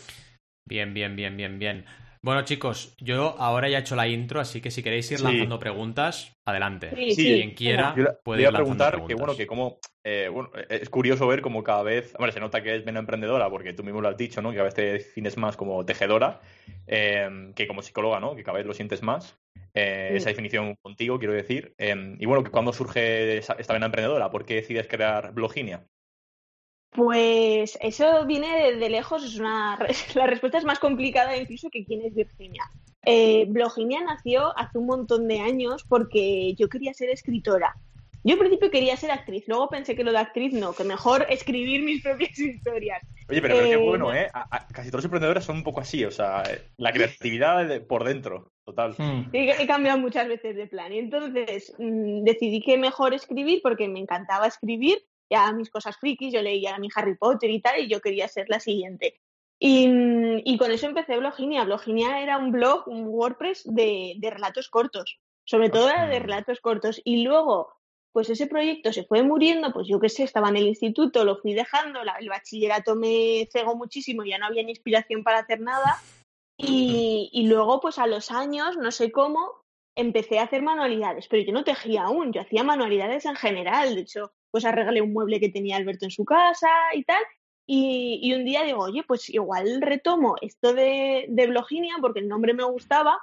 Bien, 0.68 0.92
bien, 0.92 1.14
bien, 1.14 1.36
bien, 1.36 1.60
bien. 1.60 1.84
Bueno, 2.24 2.42
chicos, 2.44 2.94
yo 3.00 3.34
ahora 3.40 3.68
ya 3.68 3.78
he 3.78 3.80
hecho 3.80 3.96
la 3.96 4.06
intro, 4.06 4.38
así 4.38 4.60
que 4.60 4.70
si 4.70 4.80
queréis 4.80 5.10
ir 5.10 5.18
Sí. 5.18 5.24
lanzando 5.24 5.58
preguntas, 5.58 6.32
adelante. 6.44 6.90
Sí, 6.94 7.14
Sí, 7.16 7.24
Quien 7.34 7.50
quiera 7.54 7.94
Yo 7.96 8.04
le- 8.04 8.10
puede 8.22 8.42
ir 8.42 8.48
iba 8.48 8.50
a 8.50 8.62
preguntar 8.62 9.04
que, 9.04 9.14
bueno, 9.14 9.34
que 9.36 9.44
como. 9.48 9.78
eh, 10.04 10.28
bueno, 10.32 10.50
es 10.68 10.88
curioso 10.88 11.26
ver 11.26 11.42
como 11.42 11.64
cada 11.64 11.82
vez. 11.82 12.14
Hombre, 12.16 12.30
se 12.30 12.38
nota 12.38 12.62
que 12.62 12.76
es 12.76 12.84
menos 12.84 13.00
emprendedora, 13.00 13.50
porque 13.50 13.72
tú 13.72 13.82
mismo 13.82 14.00
lo 14.00 14.08
has 14.08 14.16
dicho, 14.16 14.40
¿no? 14.40 14.50
Que 14.50 14.56
cada 14.56 14.64
vez 14.66 14.74
te 14.74 14.92
defines 14.92 15.36
más 15.36 15.56
como 15.56 15.84
tejedora 15.84 16.40
eh, 16.86 17.52
que 17.56 17.66
como 17.66 17.82
psicóloga, 17.82 18.20
¿no? 18.20 18.36
Que 18.36 18.44
cada 18.44 18.58
vez 18.58 18.66
lo 18.66 18.74
sientes 18.74 19.02
más. 19.02 19.36
Eh, 19.74 20.08
Sí. 20.12 20.16
Esa 20.18 20.28
definición 20.30 20.76
contigo, 20.80 21.18
quiero 21.18 21.34
decir. 21.34 21.74
Eh, 21.78 22.16
y 22.20 22.26
bueno, 22.26 22.44
que 22.44 22.50
cuando 22.52 22.72
surge 22.72 23.38
esta 23.38 23.72
vena 23.72 23.86
emprendedora, 23.86 24.30
¿por 24.30 24.44
qué 24.44 24.54
decides 24.56 24.86
crear 24.86 25.32
Bloginia? 25.32 25.84
Pues 26.94 27.78
eso 27.80 28.26
viene 28.26 28.54
de, 28.64 28.76
de 28.76 28.90
lejos, 28.90 29.24
es 29.24 29.38
una, 29.38 29.78
la 30.14 30.26
respuesta 30.26 30.58
es 30.58 30.64
más 30.64 30.78
complicada 30.78 31.36
incluso 31.36 31.70
que 31.70 31.84
quién 31.84 32.02
es 32.04 32.14
Virginia. 32.14 32.64
Eh, 33.04 33.46
Bloginia 33.48 34.00
nació 34.02 34.56
hace 34.58 34.78
un 34.78 34.86
montón 34.86 35.26
de 35.26 35.40
años 35.40 35.84
porque 35.88 36.54
yo 36.54 36.68
quería 36.68 36.92
ser 36.94 37.10
escritora. 37.10 37.74
Yo 38.24 38.34
al 38.34 38.38
principio 38.38 38.70
quería 38.70 38.96
ser 38.96 39.10
actriz, 39.10 39.42
luego 39.48 39.68
pensé 39.68 39.96
que 39.96 40.04
lo 40.04 40.12
de 40.12 40.18
actriz 40.18 40.52
no, 40.52 40.74
que 40.74 40.84
mejor 40.84 41.26
escribir 41.30 41.82
mis 41.82 42.02
propias 42.02 42.38
historias. 42.38 43.02
Oye, 43.28 43.40
pero, 43.40 43.54
pero 43.56 43.66
qué 43.66 43.72
Eh, 43.74 43.76
bueno, 43.88 44.14
¿eh? 44.14 44.28
A- 44.32 44.46
a- 44.56 44.66
casi 44.68 44.90
todos 44.90 44.98
los 44.98 45.06
emprendedores 45.06 45.44
son 45.44 45.56
un 45.56 45.64
poco 45.64 45.80
así, 45.80 46.04
o 46.04 46.10
sea, 46.10 46.42
la 46.76 46.92
creatividad 46.92 47.66
de- 47.66 47.80
por 47.80 48.04
dentro, 48.04 48.52
total. 48.64 48.94
Hmm. 48.98 49.30
He, 49.32 49.50
he 49.62 49.66
cambiado 49.66 49.98
muchas 49.98 50.28
veces 50.28 50.54
de 50.54 50.66
plan 50.68 50.92
y 50.92 50.98
entonces 50.98 51.74
mm, 51.78 52.22
decidí 52.22 52.60
que 52.60 52.76
mejor 52.78 53.14
escribir 53.14 53.60
porque 53.62 53.88
me 53.88 53.98
encantaba 53.98 54.46
escribir 54.46 54.98
ya 55.32 55.50
mis 55.52 55.70
cosas 55.70 55.96
frikis, 55.96 56.32
yo 56.32 56.42
leía 56.42 56.78
mi 56.78 56.88
Harry 56.94 57.16
Potter 57.16 57.50
y 57.50 57.60
tal, 57.60 57.80
y 57.80 57.88
yo 57.88 58.00
quería 58.00 58.28
ser 58.28 58.46
la 58.48 58.60
siguiente. 58.60 59.20
Y, 59.58 59.88
y 60.44 60.58
con 60.58 60.70
eso 60.72 60.86
empecé 60.86 61.16
Bloginia. 61.18 61.64
Bloginia 61.64 62.20
era 62.20 62.36
un 62.38 62.50
blog, 62.52 62.86
un 62.88 63.06
WordPress 63.08 63.62
de, 63.64 64.14
de 64.18 64.30
relatos 64.30 64.68
cortos, 64.68 65.18
sobre 65.44 65.70
todo 65.70 65.88
era 65.88 66.06
de 66.08 66.18
relatos 66.18 66.60
cortos. 66.60 67.00
Y 67.04 67.22
luego, 67.22 67.72
pues 68.12 68.28
ese 68.28 68.46
proyecto 68.46 68.92
se 68.92 69.04
fue 69.04 69.22
muriendo, 69.22 69.72
pues 69.72 69.86
yo 69.88 69.98
qué 70.00 70.08
sé, 70.08 70.24
estaba 70.24 70.48
en 70.48 70.56
el 70.56 70.66
instituto, 70.66 71.24
lo 71.24 71.36
fui 71.36 71.54
dejando, 71.54 72.02
la- 72.04 72.16
el 72.20 72.28
bachillerato 72.28 72.96
me 72.96 73.48
cegó 73.52 73.76
muchísimo, 73.76 74.24
ya 74.24 74.38
no 74.38 74.46
había 74.46 74.62
ni 74.64 74.70
inspiración 74.72 75.22
para 75.22 75.38
hacer 75.38 75.60
nada. 75.60 75.96
Y, 76.58 77.30
y 77.32 77.46
luego, 77.46 77.80
pues 77.80 77.98
a 77.98 78.06
los 78.06 78.30
años, 78.30 78.76
no 78.76 78.90
sé 78.90 79.10
cómo, 79.10 79.62
empecé 79.96 80.38
a 80.38 80.44
hacer 80.44 80.62
manualidades, 80.62 81.28
pero 81.28 81.42
yo 81.44 81.52
no 81.52 81.64
tejía 81.64 82.02
aún, 82.04 82.32
yo 82.32 82.40
hacía 82.40 82.62
manualidades 82.64 83.26
en 83.26 83.36
general. 83.36 83.94
De 83.94 84.00
hecho, 84.02 84.32
pues 84.52 84.64
arreglé 84.66 85.00
un 85.02 85.12
mueble 85.12 85.40
que 85.40 85.48
tenía 85.48 85.76
Alberto 85.76 86.04
en 86.04 86.12
su 86.12 86.24
casa 86.24 86.68
y 86.92 87.02
tal. 87.04 87.22
Y, 87.66 88.32
un 88.34 88.44
día 88.44 88.62
digo, 88.64 88.80
oye, 88.82 89.02
pues 89.02 89.30
igual 89.30 89.80
retomo 89.80 90.36
esto 90.42 90.74
de, 90.74 91.26
de 91.28 91.46
Bloginia 91.46 91.96
porque 92.00 92.20
el 92.20 92.28
nombre 92.28 92.54
me 92.54 92.64
gustaba. 92.64 93.18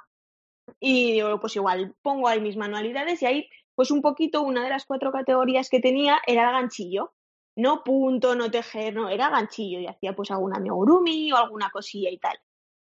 Y 0.79 1.13
digo, 1.13 1.39
pues 1.39 1.55
igual 1.55 1.95
pongo 2.01 2.27
ahí 2.27 2.41
mis 2.41 2.57
manualidades 2.57 3.21
y 3.21 3.25
ahí, 3.25 3.49
pues 3.75 3.91
un 3.91 4.01
poquito, 4.01 4.41
una 4.41 4.63
de 4.63 4.69
las 4.69 4.85
cuatro 4.85 5.11
categorías 5.11 5.69
que 5.69 5.79
tenía 5.79 6.19
era 6.25 6.47
el 6.47 6.53
ganchillo. 6.53 7.13
No 7.55 7.83
punto, 7.83 8.35
no 8.35 8.49
tejer, 8.49 8.95
no, 8.95 9.09
era 9.09 9.29
ganchillo 9.29 9.79
y 9.79 9.87
hacía 9.87 10.15
pues 10.15 10.31
alguna 10.31 10.57
amigurumi 10.57 11.31
o 11.31 11.37
alguna 11.37 11.69
cosilla 11.69 12.09
y 12.09 12.17
tal. 12.17 12.39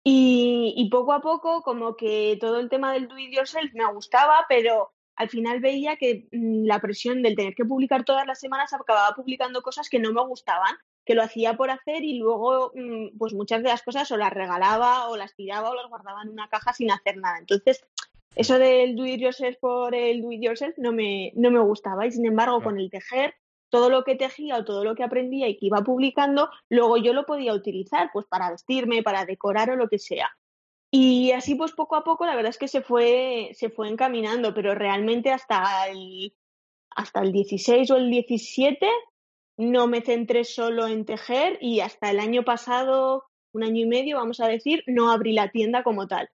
Y, 0.04 0.74
y 0.76 0.90
poco 0.90 1.12
a 1.12 1.20
poco, 1.22 1.62
como 1.62 1.96
que 1.96 2.36
todo 2.40 2.58
el 2.58 2.68
tema 2.68 2.92
del 2.92 3.08
do 3.08 3.16
it 3.18 3.32
yourself 3.32 3.72
me 3.72 3.90
gustaba, 3.92 4.44
pero 4.48 4.93
al 5.16 5.28
final 5.28 5.60
veía 5.60 5.96
que 5.96 6.28
mm, 6.32 6.66
la 6.66 6.80
presión 6.80 7.22
del 7.22 7.36
tener 7.36 7.54
que 7.54 7.64
publicar 7.64 8.04
todas 8.04 8.26
las 8.26 8.40
semanas 8.40 8.72
acababa 8.72 9.14
publicando 9.14 9.62
cosas 9.62 9.88
que 9.88 9.98
no 9.98 10.12
me 10.12 10.24
gustaban, 10.24 10.76
que 11.04 11.14
lo 11.14 11.22
hacía 11.22 11.56
por 11.56 11.70
hacer 11.70 12.02
y 12.02 12.18
luego, 12.18 12.72
mm, 12.74 13.18
pues 13.18 13.34
muchas 13.34 13.62
de 13.62 13.68
las 13.68 13.82
cosas 13.82 14.10
o 14.10 14.16
las 14.16 14.32
regalaba 14.32 15.08
o 15.08 15.16
las 15.16 15.34
tiraba 15.34 15.70
o 15.70 15.74
las 15.74 15.88
guardaba 15.88 16.22
en 16.22 16.30
una 16.30 16.48
caja 16.48 16.72
sin 16.72 16.90
hacer 16.90 17.16
nada. 17.16 17.38
Entonces, 17.38 17.84
eso 18.34 18.58
del 18.58 18.96
do 18.96 19.06
it 19.06 19.20
yourself 19.20 19.56
por 19.60 19.94
el 19.94 20.22
do 20.22 20.32
it 20.32 20.42
yourself 20.42 20.76
no 20.78 20.92
me, 20.92 21.32
no 21.36 21.50
me 21.50 21.60
gustaba 21.60 22.06
y 22.06 22.12
sin 22.12 22.26
embargo, 22.26 22.62
con 22.62 22.78
el 22.78 22.90
tejer 22.90 23.34
todo 23.68 23.90
lo 23.90 24.04
que 24.04 24.14
tejía 24.14 24.58
o 24.58 24.64
todo 24.64 24.84
lo 24.84 24.94
que 24.94 25.02
aprendía 25.02 25.48
y 25.48 25.56
que 25.56 25.66
iba 25.66 25.82
publicando, 25.82 26.48
luego 26.68 26.96
yo 26.96 27.12
lo 27.12 27.26
podía 27.26 27.52
utilizar 27.54 28.10
pues 28.12 28.26
para 28.26 28.50
vestirme, 28.50 29.02
para 29.02 29.24
decorar 29.24 29.70
o 29.70 29.76
lo 29.76 29.88
que 29.88 29.98
sea. 29.98 30.30
Y 30.96 31.32
así 31.32 31.56
pues 31.56 31.72
poco 31.72 31.96
a 31.96 32.04
poco 32.04 32.24
la 32.24 32.36
verdad 32.36 32.50
es 32.50 32.58
que 32.58 32.68
se 32.68 32.80
fue, 32.80 33.50
se 33.54 33.68
fue 33.68 33.88
encaminando, 33.88 34.54
pero 34.54 34.76
realmente 34.76 35.32
hasta 35.32 35.88
el, 35.88 36.36
hasta 36.90 37.20
el 37.20 37.32
16 37.32 37.90
o 37.90 37.96
el 37.96 38.10
17 38.10 38.88
no 39.56 39.88
me 39.88 40.02
centré 40.02 40.44
solo 40.44 40.86
en 40.86 41.04
tejer 41.04 41.58
y 41.60 41.80
hasta 41.80 42.12
el 42.12 42.20
año 42.20 42.44
pasado, 42.44 43.24
un 43.52 43.64
año 43.64 43.82
y 43.82 43.86
medio, 43.86 44.18
vamos 44.18 44.38
a 44.38 44.46
decir, 44.46 44.84
no 44.86 45.10
abrí 45.10 45.32
la 45.32 45.50
tienda 45.50 45.82
como 45.82 46.06
tal. 46.06 46.30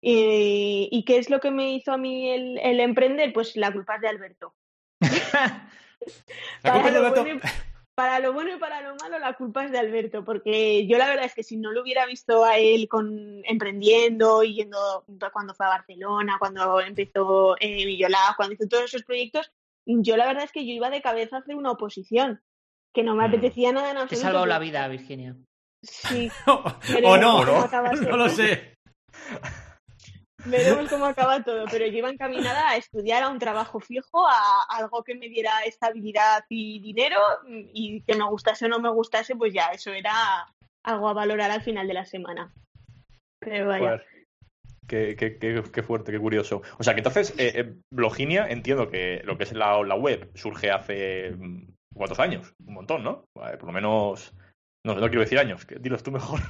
Eh, 0.00 0.88
¿Y 0.90 1.04
qué 1.04 1.18
es 1.18 1.28
lo 1.28 1.40
que 1.40 1.50
me 1.50 1.74
hizo 1.74 1.92
a 1.92 1.98
mí 1.98 2.30
el, 2.30 2.58
el 2.60 2.80
emprender? 2.80 3.34
Pues 3.34 3.56
la 3.56 3.70
culpa 3.70 3.96
es 3.96 4.00
de 4.00 4.08
Alberto. 4.08 4.54
La 6.62 6.72
culpa 6.72 6.88
es 6.88 6.94
de 6.94 6.98
Alberto. 6.98 7.24
bueno 7.24 7.40
y, 7.42 7.67
para 7.98 8.20
lo 8.20 8.32
bueno 8.32 8.54
y 8.54 8.58
para 8.60 8.80
lo 8.80 8.94
malo, 8.94 9.18
la 9.18 9.32
culpa 9.32 9.64
es 9.64 9.72
de 9.72 9.78
Alberto, 9.80 10.24
porque 10.24 10.86
yo 10.86 10.98
la 10.98 11.08
verdad 11.08 11.24
es 11.24 11.34
que 11.34 11.42
si 11.42 11.56
no 11.56 11.72
lo 11.72 11.82
hubiera 11.82 12.06
visto 12.06 12.44
a 12.44 12.56
él 12.56 12.86
con 12.88 13.42
emprendiendo 13.44 14.44
y 14.44 14.54
yendo 14.54 15.04
cuando 15.32 15.52
fue 15.52 15.66
a 15.66 15.70
Barcelona, 15.70 16.36
cuando 16.38 16.80
empezó 16.80 17.56
eh, 17.58 17.84
Villolab, 17.84 18.36
cuando 18.36 18.54
hizo 18.54 18.68
todos 18.68 18.84
esos 18.84 19.02
proyectos, 19.02 19.50
yo 19.84 20.16
la 20.16 20.26
verdad 20.28 20.44
es 20.44 20.52
que 20.52 20.64
yo 20.64 20.72
iba 20.74 20.90
de 20.90 21.02
cabeza 21.02 21.34
a 21.34 21.38
hacer 21.40 21.56
una 21.56 21.72
oposición, 21.72 22.40
que 22.94 23.02
no 23.02 23.16
me 23.16 23.24
Mm. 23.24 23.32
apetecía 23.32 23.72
nada 23.72 23.88
en 23.90 23.94
Te 23.96 23.98
he 23.98 24.02
absoluto. 24.04 24.26
salvado 24.26 24.46
la 24.46 24.60
vida, 24.60 24.86
Virginia. 24.86 25.34
Sí, 25.82 26.30
o 26.46 27.16
no, 27.16 27.44
no 27.44 27.66
lo 28.16 28.28
sé. 28.28 28.74
Veremos 30.44 30.88
cómo 30.88 31.04
acaba 31.06 31.42
todo, 31.42 31.64
pero 31.70 31.86
yo 31.86 31.98
iba 31.98 32.10
encaminada 32.10 32.70
a 32.70 32.76
estudiar 32.76 33.22
a 33.22 33.28
un 33.28 33.38
trabajo 33.38 33.80
fijo, 33.80 34.26
a 34.26 34.62
algo 34.70 35.02
que 35.02 35.14
me 35.14 35.28
diera 35.28 35.62
estabilidad 35.64 36.44
y 36.48 36.80
dinero 36.80 37.18
y 37.46 38.02
que 38.02 38.14
me 38.14 38.24
gustase 38.24 38.66
o 38.66 38.68
no 38.68 38.78
me 38.78 38.90
gustase, 38.90 39.34
pues 39.36 39.52
ya, 39.52 39.66
eso 39.68 39.92
era 39.92 40.46
algo 40.84 41.08
a 41.08 41.12
valorar 41.12 41.50
al 41.50 41.62
final 41.62 41.86
de 41.88 41.94
la 41.94 42.04
semana. 42.04 42.52
Pero 43.40 43.66
vaya. 43.68 43.84
Joder. 43.84 44.06
Qué, 44.86 45.16
qué- 45.16 45.38
qué- 45.38 45.62
qué 45.70 45.82
fuerte, 45.82 46.12
qué 46.12 46.18
curioso. 46.18 46.62
O 46.78 46.82
sea, 46.82 46.94
que 46.94 47.00
entonces, 47.00 47.34
eh, 47.38 47.52
eh, 47.56 47.74
Bloginia, 47.92 48.48
entiendo 48.48 48.88
que 48.88 49.20
lo 49.24 49.36
que 49.36 49.44
es 49.44 49.52
la, 49.52 49.82
la 49.82 49.94
web 49.96 50.30
surge 50.34 50.70
hace 50.70 51.32
mm, 51.32 51.68
¿cuántos 51.94 52.18
años? 52.20 52.54
Un 52.64 52.74
montón, 52.74 53.02
¿no? 53.04 53.24
Por 53.34 53.64
lo 53.64 53.72
menos, 53.72 54.32
no, 54.86 54.94
no 54.94 55.08
quiero 55.08 55.20
decir 55.20 55.38
años, 55.38 55.66
que, 55.66 55.74
dilos 55.78 56.02
tú 56.02 56.10
mejor. 56.10 56.40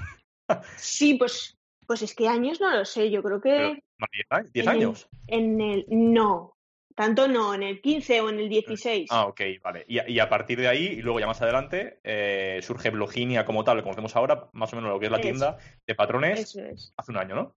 Sí, 0.76 1.14
pues, 1.14 1.57
pues 1.88 2.02
es 2.02 2.14
que 2.14 2.28
años 2.28 2.60
no 2.60 2.70
lo 2.70 2.84
sé, 2.84 3.10
yo 3.10 3.20
creo 3.22 3.40
Pero, 3.40 3.74
que 3.74 3.82
¿más 3.98 4.10
¿10 4.12 4.26
años? 4.30 4.52
¿10 4.52 4.60
en 4.62 4.62
el- 4.62 4.68
años? 4.68 5.08
en 5.26 5.60
el... 5.60 5.86
No, 5.88 6.54
tanto 6.94 7.26
no, 7.28 7.54
en 7.54 7.62
el 7.64 7.80
15 7.80 8.20
o 8.20 8.28
en 8.28 8.38
el 8.40 8.48
16. 8.48 9.08
Ah, 9.10 9.26
ok, 9.26 9.40
vale. 9.62 9.84
Y, 9.88 9.98
a- 9.98 10.08
y 10.08 10.18
a 10.20 10.28
partir 10.28 10.60
de 10.60 10.68
ahí, 10.68 10.84
y 10.86 11.02
luego 11.02 11.18
ya 11.20 11.26
más 11.26 11.40
adelante, 11.42 11.98
eh, 12.04 12.60
surge 12.62 12.90
Bloginia 12.90 13.44
como 13.44 13.64
tal, 13.64 13.78
lo 13.78 13.82
conocemos 13.82 14.14
ahora, 14.16 14.48
más 14.52 14.72
o 14.72 14.76
menos 14.76 14.90
lo 14.92 15.00
que 15.00 15.06
es 15.06 15.12
la 15.12 15.18
Eso. 15.18 15.26
tienda 15.28 15.58
de 15.86 15.94
patrones, 15.94 16.40
Eso 16.40 16.60
es. 16.62 16.92
hace 16.96 17.10
un 17.12 17.18
año, 17.18 17.34
¿no? 17.34 17.56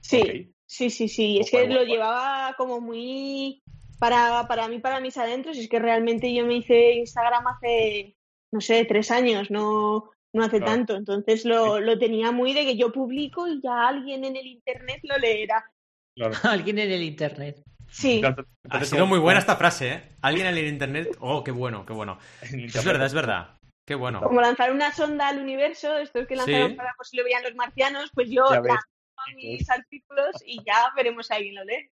Sí. 0.00 0.52
Sí, 0.66 0.90
sí, 0.90 1.08
sí. 1.08 1.38
Es 1.40 1.50
Guay, 1.50 1.62
que 1.64 1.68
guay, 1.68 1.78
lo 1.78 1.84
guay. 1.84 1.92
llevaba 1.92 2.54
como 2.58 2.80
muy 2.80 3.62
para, 3.98 4.46
para 4.48 4.68
mí, 4.68 4.78
para 4.80 5.00
mis 5.00 5.16
adentros. 5.16 5.56
Y 5.56 5.60
es 5.60 5.68
que 5.68 5.78
realmente 5.78 6.32
yo 6.34 6.44
me 6.46 6.56
hice 6.56 6.92
Instagram 6.94 7.46
hace, 7.46 8.16
no 8.52 8.60
sé, 8.60 8.84
tres 8.84 9.10
años, 9.10 9.50
no, 9.50 10.10
no 10.34 10.44
hace 10.44 10.58
Claro. 10.58 10.72
tanto. 10.72 10.96
Entonces 10.96 11.44
lo, 11.44 11.80
lo 11.80 11.98
tenía 11.98 12.30
muy 12.32 12.52
de 12.52 12.64
que 12.64 12.76
yo 12.76 12.92
publico 12.92 13.46
y 13.48 13.60
ya 13.62 13.88
alguien 13.88 14.24
en 14.24 14.36
el 14.36 14.46
internet 14.46 15.00
lo 15.02 15.16
leerá. 15.18 15.64
Claro. 16.16 16.32
Alguien 16.44 16.78
en 16.80 16.90
el 16.90 17.02
internet. 17.02 17.62
Sí, 17.90 18.20
Claro, 18.20 18.44
Ha 18.70 18.84
sido 18.84 18.98
¿cómo- 19.02 19.10
muy 19.10 19.18
buena 19.20 19.38
esta 19.40 19.56
frase, 19.56 19.92
¿eh? 19.92 20.02
Alguien 20.20 20.46
en 20.48 20.58
el 20.58 20.66
internet. 20.66 21.16
Oh, 21.20 21.42
qué 21.44 21.52
bueno, 21.52 21.86
qué 21.86 21.92
bueno. 21.92 22.18
en 22.42 22.64
Es 22.64 22.84
verdad, 22.84 23.06
es 23.06 23.14
verdad. 23.14 23.56
Qué 23.86 23.94
bueno. 23.94 24.20
como 24.20 24.40
lanzar 24.42 24.72
una 24.72 24.92
sonda 24.92 25.28
al 25.28 25.38
universo, 25.38 25.96
estos 25.96 26.26
que 26.26 26.36
lanzaron 26.36 26.70
Sí. 26.72 26.74
para 26.76 26.92
pues, 26.96 27.08
si 27.08 27.16
lo 27.16 27.24
veían 27.24 27.42
los 27.44 27.54
marcianos, 27.54 28.10
pues 28.14 28.28
yo 28.30 28.42
lanzo 28.50 28.84
mis 29.36 29.68
artículos 29.70 30.36
y 30.44 30.62
ya 30.64 30.92
veremos 30.96 31.26
si 31.28 31.34
alguien 31.34 31.54
lo 31.54 31.64
lee. 31.64 31.88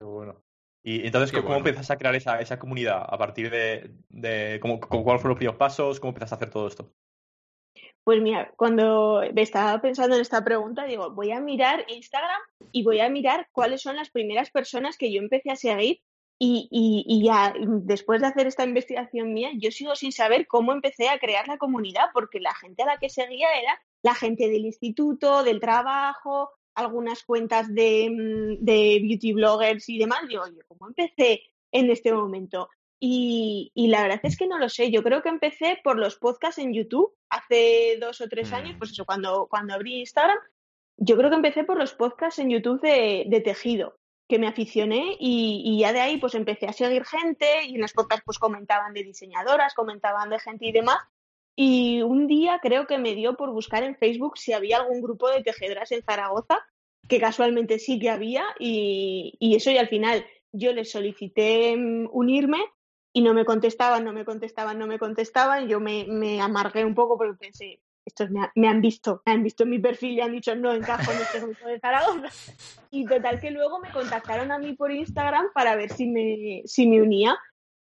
Qué 0.00 0.04
bueno. 0.06 0.40
Y 0.84 1.04
entonces, 1.04 1.30
Qué 1.32 1.38
¿cómo 1.38 1.48
bueno. 1.48 1.58
empezaste 1.68 1.92
a 1.92 1.96
crear 1.98 2.14
esa, 2.14 2.40
esa 2.40 2.58
comunidad? 2.58 3.04
A 3.06 3.18
partir 3.18 3.50
de, 3.50 3.90
de 4.08 4.58
cómo, 4.62 4.78
cómo- 4.80 5.02
cuáles 5.04 5.20
fueron 5.20 5.34
los 5.34 5.38
primeros 5.38 5.58
pasos, 5.58 5.98
cómo 6.00 6.10
empezaste 6.10 6.34
a 6.34 6.36
hacer 6.36 6.50
todo 6.50 6.68
esto. 6.68 6.92
Pues 8.06 8.22
mira, 8.22 8.52
cuando 8.56 9.20
me 9.34 9.42
estaba 9.42 9.80
pensando 9.80 10.14
en 10.14 10.22
esta 10.22 10.44
pregunta, 10.44 10.84
digo, 10.84 11.10
voy 11.10 11.32
a 11.32 11.40
mirar 11.40 11.84
Instagram 11.88 12.40
y 12.70 12.84
voy 12.84 13.00
a 13.00 13.08
mirar 13.08 13.48
cuáles 13.50 13.82
son 13.82 13.96
las 13.96 14.10
primeras 14.10 14.50
personas 14.52 14.96
que 14.96 15.10
yo 15.12 15.18
empecé 15.20 15.50
a 15.50 15.56
seguir 15.56 16.02
y, 16.38 16.68
y- 16.70 17.24
ya 17.26 17.52
después 17.58 18.20
de 18.20 18.28
hacer 18.28 18.46
esta 18.46 18.62
investigación 18.64 19.32
mía, 19.34 19.50
yo 19.58 19.72
sigo 19.72 19.96
sin 19.96 20.12
saber 20.12 20.46
cómo 20.46 20.72
empecé 20.72 21.08
a 21.08 21.18
crear 21.18 21.48
la 21.48 21.58
comunidad, 21.58 22.10
porque 22.14 22.38
la 22.38 22.54
gente 22.54 22.84
a 22.84 22.86
la 22.86 22.98
que 22.98 23.08
seguía 23.08 23.48
era 23.60 23.76
la 24.02 24.14
gente 24.14 24.48
del 24.50 24.66
instituto, 24.66 25.42
del 25.42 25.58
trabajo, 25.58 26.50
algunas 26.76 27.24
cuentas 27.24 27.74
de, 27.74 28.08
mm, 28.08 28.64
de 28.64 29.00
beauty 29.02 29.32
bloggers 29.32 29.88
y 29.88 29.98
demás. 29.98 30.20
Digo, 30.28 30.42
oye, 30.44 30.60
¿cómo 30.68 30.86
empecé 30.86 31.42
en 31.72 31.90
este 31.90 32.12
momento? 32.12 32.68
Y, 32.98 33.72
y 33.74 33.88
la 33.88 34.02
verdad 34.02 34.20
es 34.22 34.36
que 34.36 34.46
no 34.46 34.58
lo 34.58 34.68
sé. 34.68 34.90
Yo 34.90 35.02
creo 35.02 35.22
que 35.22 35.28
empecé 35.28 35.78
por 35.84 35.98
los 35.98 36.16
podcasts 36.16 36.58
en 36.58 36.72
YouTube 36.72 37.12
hace 37.28 37.98
dos 38.00 38.20
o 38.20 38.28
tres 38.28 38.50
Mm. 38.50 38.54
años, 38.54 38.76
pues 38.78 38.90
eso, 38.92 39.04
cuando, 39.04 39.46
cuando 39.48 39.74
abrí 39.74 40.00
Instagram. 40.00 40.38
Yo 40.98 41.16
creo 41.16 41.28
que 41.28 41.36
empecé 41.36 41.64
por 41.64 41.78
los 41.78 41.92
podcasts 41.94 42.38
en 42.38 42.48
YouTube 42.48 42.80
de, 42.80 43.24
de 43.28 43.40
tejido, 43.42 43.98
que 44.28 44.38
me 44.38 44.46
aficioné 44.48 45.16
y, 45.20 45.62
y 45.64 45.80
ya 45.80 45.92
de 45.92 46.00
ahí 46.00 46.16
pues 46.16 46.34
empecé 46.34 46.66
a 46.66 46.72
seguir 46.72 47.04
gente 47.04 47.66
y 47.66 47.74
en 47.74 47.82
los 47.82 47.92
podcasts 47.92 48.24
pues 48.24 48.38
comentaban 48.38 48.94
de 48.94 49.02
diseñadoras, 49.02 49.74
comentaban 49.74 50.30
de 50.30 50.38
gente 50.40 50.66
y 50.66 50.72
demás. 50.72 50.98
Y 51.54 52.00
un 52.02 52.26
día 52.26 52.60
creo 52.62 52.86
que 52.86 52.98
me 52.98 53.14
dio 53.14 53.36
por 53.36 53.50
buscar 53.50 53.82
en 53.82 53.96
Facebook 53.96 54.38
si 54.38 54.52
había 54.54 54.78
algún 54.78 55.02
grupo 55.02 55.28
de 55.30 55.42
tejedoras 55.42 55.92
en 55.92 56.02
Zaragoza, 56.02 56.58
que 57.08 57.20
casualmente 57.20 57.78
sí 57.78 57.98
que 57.98 58.10
había, 58.10 58.44
y, 58.58 59.36
y 59.38 59.54
eso 59.54 59.70
y 59.70 59.78
al 59.78 59.88
final 59.88 60.26
yo 60.52 60.72
les 60.72 60.90
solicité 60.90 61.76
mm, 61.76 62.08
unirme 62.10 62.58
y 63.16 63.22
no 63.22 63.32
me 63.32 63.46
contestaban, 63.46 64.04
no 64.04 64.12
me 64.12 64.26
contestaban, 64.26 64.78
no 64.78 64.86
me 64.86 64.98
contestaban. 64.98 65.68
Yo 65.68 65.80
me, 65.80 66.04
me 66.06 66.38
amargué 66.40 66.84
un 66.84 66.94
poco 66.94 67.16
porque 67.16 67.38
pensé, 67.38 67.80
estos 68.04 68.30
me, 68.30 68.40
ha- 68.42 68.52
me 68.54 68.68
han 68.68 68.82
visto, 68.82 69.22
me 69.24 69.32
han 69.32 69.42
visto 69.42 69.62
en 69.62 69.70
mi 69.70 69.78
perfil 69.78 70.12
y 70.12 70.20
han 70.20 70.32
dicho 70.32 70.54
no 70.54 70.70
encajo 70.74 71.10
en 71.12 71.18
este 71.18 71.40
grupo 71.40 71.66
de 71.66 71.80
Zaragoza. 71.80 72.28
Y 72.90 73.04
total 73.06 73.40
que 73.40 73.50
luego 73.50 73.78
me 73.80 73.90
contactaron 73.90 74.52
a 74.52 74.58
mí 74.58 74.74
por 74.74 74.92
Instagram 74.92 75.46
para 75.54 75.76
ver 75.76 75.90
si 75.90 76.06
me, 76.06 76.62
si 76.66 76.86
me 76.86 77.00
unía. 77.00 77.36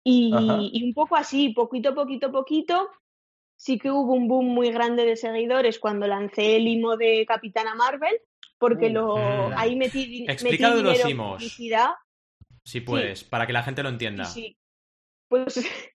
Y, 0.04 0.70
y 0.72 0.84
un 0.84 0.92
poco 0.94 1.16
así, 1.16 1.48
poquito, 1.54 1.94
poquito, 1.94 2.30
poquito. 2.30 2.90
Sí 3.56 3.78
que 3.78 3.90
hubo 3.90 4.12
un 4.12 4.28
boom 4.28 4.46
muy 4.46 4.70
grande 4.70 5.04
de 5.06 5.16
seguidores 5.16 5.78
cuando 5.78 6.06
lancé 6.06 6.56
el 6.56 6.68
IMO 6.68 6.96
de 6.98 7.24
Capitana 7.26 7.74
Marvel, 7.74 8.16
porque 8.58 8.88
Uh, 8.88 8.92
lo, 8.92 9.58
ahí 9.58 9.76
metí, 9.76 10.00
metí 10.06 10.24
Explica 10.30 10.74
de 10.74 10.82
los 10.82 10.92
dinero 10.92 11.04
en 11.04 11.10
IMOs. 11.10 11.36
publicidad 11.36 11.90
Si 12.64 12.80
puedes, 12.80 13.24
para 13.24 13.46
que 13.46 13.52
la 13.54 13.62
gente 13.62 13.82
lo 13.82 13.88
entienda. 13.88 14.24
Sí, 14.26 14.40
sí. 14.42 14.56
Pues 15.32 15.54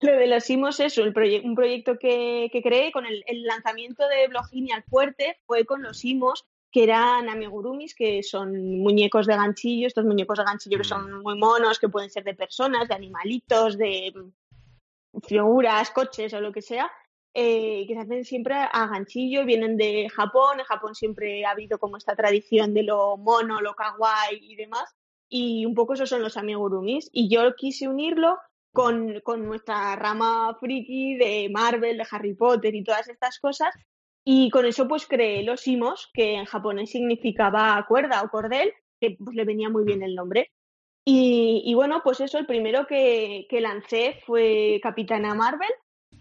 Lo 0.00 0.12
de 0.12 0.28
los 0.28 0.44
Simos 0.44 0.78
es 0.78 0.96
un, 0.98 1.12
proye- 1.12 1.42
un 1.42 1.56
proyecto 1.56 1.98
que, 1.98 2.48
que 2.52 2.62
creé 2.62 2.92
con 2.92 3.04
el, 3.04 3.24
el 3.26 3.42
lanzamiento 3.42 4.06
de 4.06 4.28
Bloginia 4.28 4.76
al 4.76 4.84
fuerte, 4.84 5.38
fue 5.44 5.64
con 5.64 5.82
los 5.82 5.98
Simos, 5.98 6.44
que 6.70 6.84
eran 6.84 7.28
amigurumis, 7.28 7.94
que 7.96 8.22
son 8.22 8.78
muñecos 8.78 9.26
de 9.26 9.34
ganchillo, 9.34 9.88
estos 9.88 10.04
muñecos 10.04 10.38
de 10.38 10.44
ganchillo 10.44 10.78
que 10.78 10.84
son 10.84 11.22
muy 11.22 11.36
monos, 11.36 11.80
que 11.80 11.88
pueden 11.88 12.10
ser 12.10 12.22
de 12.22 12.34
personas, 12.34 12.86
de 12.86 12.94
animalitos, 12.94 13.76
de 13.76 14.12
mm, 14.14 15.18
figuras, 15.26 15.90
coches 15.90 16.32
o 16.34 16.40
lo 16.40 16.52
que 16.52 16.62
sea, 16.62 16.88
eh, 17.34 17.86
que 17.88 17.94
se 17.94 18.00
hacen 18.00 18.24
siempre 18.24 18.54
a 18.54 18.86
ganchillo, 18.86 19.44
vienen 19.44 19.76
de 19.76 20.08
Japón, 20.10 20.60
en 20.60 20.66
Japón 20.66 20.94
siempre 20.94 21.44
ha 21.44 21.50
habido 21.50 21.78
como 21.78 21.96
esta 21.96 22.14
tradición 22.14 22.72
de 22.72 22.84
lo 22.84 23.16
mono, 23.16 23.60
lo 23.60 23.74
kawaii 23.74 24.38
y 24.40 24.54
demás, 24.54 24.94
y 25.28 25.64
un 25.64 25.74
poco 25.74 25.94
esos 25.94 26.08
son 26.08 26.22
los 26.22 26.36
amigurumis, 26.36 27.08
y 27.12 27.28
yo 27.28 27.54
quise 27.56 27.88
unirlo 27.88 28.38
con, 28.76 29.20
con 29.20 29.46
nuestra 29.46 29.96
rama 29.96 30.54
friki 30.60 31.16
de 31.16 31.48
Marvel, 31.50 31.96
de 31.96 32.06
Harry 32.10 32.34
Potter 32.34 32.74
y 32.74 32.84
todas 32.84 33.08
estas 33.08 33.38
cosas. 33.40 33.74
Y 34.22 34.50
con 34.50 34.66
eso 34.66 34.86
pues 34.86 35.06
creé 35.06 35.42
los 35.44 35.66
Imos, 35.66 36.10
que 36.12 36.34
en 36.34 36.44
japonés 36.44 36.90
significaba 36.90 37.82
cuerda 37.88 38.22
o 38.22 38.28
cordel, 38.28 38.70
que 39.00 39.16
pues 39.18 39.34
le 39.34 39.46
venía 39.46 39.70
muy 39.70 39.84
bien 39.84 40.02
el 40.02 40.14
nombre. 40.14 40.52
Y, 41.06 41.62
y 41.64 41.72
bueno, 41.72 42.02
pues 42.04 42.20
eso, 42.20 42.36
el 42.36 42.44
primero 42.44 42.86
que, 42.86 43.46
que 43.48 43.62
lancé 43.62 44.20
fue 44.26 44.78
Capitana 44.82 45.34
Marvel, 45.34 45.72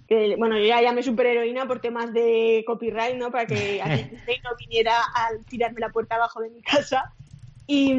que 0.08 0.38
bueno, 0.38 0.58
yo 0.58 0.64
ya 0.64 0.82
llamé 0.82 1.04
superheroína 1.04 1.68
por 1.68 1.82
temas 1.82 2.14
de 2.14 2.64
copyright, 2.66 3.18
¿no? 3.18 3.32
Para 3.32 3.48
que 3.48 3.82
Disney 4.12 4.40
no 4.46 4.52
viniera 4.58 4.98
a 5.02 5.32
tirarme 5.50 5.82
la 5.82 5.90
puerta 5.90 6.16
abajo 6.16 6.40
de 6.40 6.52
mi 6.52 6.62
casa. 6.62 7.04
Y, 7.68 7.94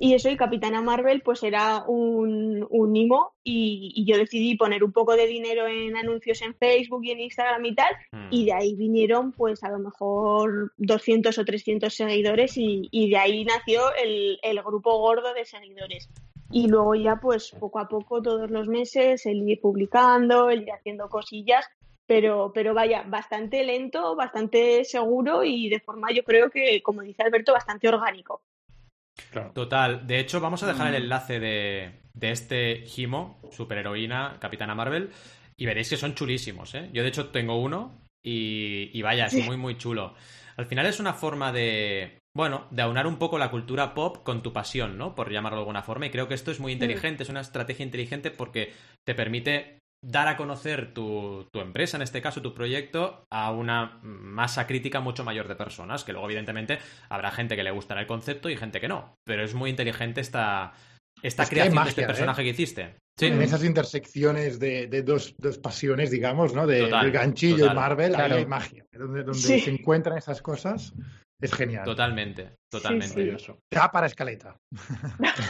y 0.00 0.14
eso, 0.14 0.28
y 0.28 0.36
Capitana 0.36 0.82
Marvel, 0.82 1.22
pues 1.22 1.42
era 1.44 1.84
un, 1.86 2.66
un 2.68 2.96
IMO 2.96 3.32
y, 3.44 3.92
y 3.94 4.04
yo 4.04 4.16
decidí 4.18 4.56
poner 4.56 4.82
un 4.82 4.92
poco 4.92 5.14
de 5.14 5.26
dinero 5.26 5.68
en 5.68 5.96
anuncios 5.96 6.42
en 6.42 6.54
Facebook 6.54 7.04
y 7.04 7.12
en 7.12 7.20
Instagram 7.20 7.64
y 7.64 7.74
tal, 7.74 7.94
Mm. 8.10 8.28
y 8.30 8.46
de 8.46 8.52
ahí 8.52 8.74
vinieron 8.74 9.32
pues 9.32 9.62
a 9.62 9.70
lo 9.70 9.78
mejor 9.78 10.72
200 10.78 11.36
o 11.38 11.44
300 11.44 11.94
seguidores 11.94 12.56
y, 12.56 12.88
y 12.90 13.10
de 13.10 13.16
ahí 13.18 13.44
nació 13.44 13.82
el, 14.02 14.38
el 14.42 14.62
grupo 14.62 14.98
gordo 14.98 15.32
de 15.34 15.44
seguidores. 15.44 16.08
Y 16.50 16.66
luego 16.68 16.94
ya 16.94 17.16
pues 17.20 17.52
poco 17.60 17.78
a 17.78 17.88
poco 17.88 18.22
todos 18.22 18.50
los 18.50 18.66
meses 18.68 19.26
el 19.26 19.48
ir 19.48 19.60
publicando, 19.60 20.48
el 20.50 20.62
ir 20.62 20.72
haciendo 20.72 21.08
cosillas, 21.08 21.66
pero, 22.06 22.52
pero 22.54 22.72
vaya, 22.72 23.04
bastante 23.06 23.62
lento, 23.64 24.16
bastante 24.16 24.82
seguro 24.84 25.44
y 25.44 25.68
de 25.68 25.80
forma 25.80 26.10
yo 26.10 26.24
creo 26.24 26.50
que, 26.50 26.82
como 26.82 27.02
dice 27.02 27.22
Alberto, 27.22 27.52
bastante 27.52 27.86
orgánico. 27.88 28.40
Claro. 29.30 29.52
Total. 29.52 30.06
De 30.06 30.20
hecho, 30.20 30.40
vamos 30.40 30.62
a 30.62 30.66
dejar 30.66 30.90
Mm. 30.92 30.94
el 30.94 31.02
enlace 31.02 31.40
de, 31.40 32.00
de 32.14 32.30
este 32.30 32.84
Himo, 32.96 33.40
superheroína, 33.50 34.38
Capitana 34.40 34.74
Marvel, 34.74 35.10
y 35.56 35.66
veréis 35.66 35.90
que 35.90 35.96
son 35.96 36.14
chulísimos, 36.14 36.74
¿eh? 36.74 36.88
Yo, 36.92 37.02
de 37.02 37.08
hecho, 37.08 37.28
tengo 37.28 37.60
uno 37.60 38.00
y, 38.24 38.90
y 38.96 39.02
vaya, 39.02 39.26
es 39.26 39.34
muy, 39.44 39.56
muy 39.56 39.76
chulo. 39.76 40.14
Al 40.56 40.66
final 40.66 40.86
es 40.86 40.98
una 41.00 41.14
forma 41.14 41.52
de, 41.52 42.18
bueno, 42.34 42.66
de 42.70 42.82
aunar 42.82 43.06
un 43.06 43.16
poco 43.18 43.38
la 43.38 43.50
cultura 43.50 43.94
pop 43.94 44.22
con 44.24 44.42
tu 44.42 44.52
pasión, 44.52 44.98
¿no? 44.98 45.14
Por 45.14 45.30
llamarlo 45.32 45.58
de 45.58 45.62
alguna 45.62 45.82
forma. 45.82 46.06
Y 46.06 46.10
creo 46.10 46.26
que 46.28 46.34
esto 46.34 46.50
es 46.50 46.60
muy 46.60 46.72
inteligente, 46.72 47.22
es 47.22 47.28
una 47.28 47.40
estrategia 47.40 47.84
inteligente 47.84 48.30
porque 48.30 48.72
te 49.04 49.14
permite 49.14 49.78
dar 50.04 50.28
a 50.28 50.36
conocer 50.36 50.92
tu, 50.94 51.46
tu 51.52 51.60
empresa, 51.60 51.96
en 51.96 52.02
este 52.02 52.22
caso 52.22 52.40
tu 52.42 52.54
proyecto, 52.54 53.24
a 53.32 53.50
una 53.50 53.98
masa 54.02 54.66
crítica 54.66 55.00
mucho 55.00 55.24
mayor 55.24 55.48
de 55.48 55.56
personas, 55.56 56.04
que 56.04 56.12
luego 56.12 56.26
evidentemente 56.28 56.78
habrá 57.08 57.30
gente 57.30 57.56
que 57.56 57.62
le 57.64 57.70
gustará 57.70 58.00
el 58.00 58.06
concepto 58.06 58.48
y 58.48 58.56
gente 58.56 58.80
que 58.80 58.88
no, 58.88 59.14
pero 59.26 59.42
es 59.42 59.54
muy 59.54 59.70
inteligente 59.70 60.20
esta, 60.20 60.72
esta 61.22 61.42
Es 61.42 61.48
creación 61.50 61.82
de 61.82 61.90
este 61.90 62.02
¿eh? 62.02 62.06
personaje 62.06 62.42
que 62.44 62.50
hiciste. 62.50 62.96
En 63.20 63.42
esas 63.42 63.64
intersecciones 63.64 64.60
de, 64.60 64.86
de 64.86 65.02
dos, 65.02 65.34
dos 65.38 65.58
pasiones, 65.58 66.12
digamos, 66.12 66.54
¿no? 66.54 66.68
De, 66.68 66.82
Total, 66.82 67.02
del 67.02 67.12
ganchillo 67.12 67.56
total. 67.56 67.72
y 67.72 67.76
Marvel, 67.76 68.12
Claro. 68.14 68.34
ahí 68.36 68.40
hay 68.42 68.46
magia. 68.46 68.84
Donde, 68.92 69.24
donde 69.24 69.38
Sí. 69.38 69.58
se 69.58 69.70
encuentran 69.72 70.16
esas 70.18 70.40
cosas, 70.40 70.92
es 71.40 71.52
genial. 71.52 71.84
Totalmente, 71.84 72.54
totalmente. 72.70 73.08
sí. 73.08 73.14
Maravilloso. 73.14 73.58
Da 73.72 73.90
para 73.90 74.06
escaleta. 74.06 74.56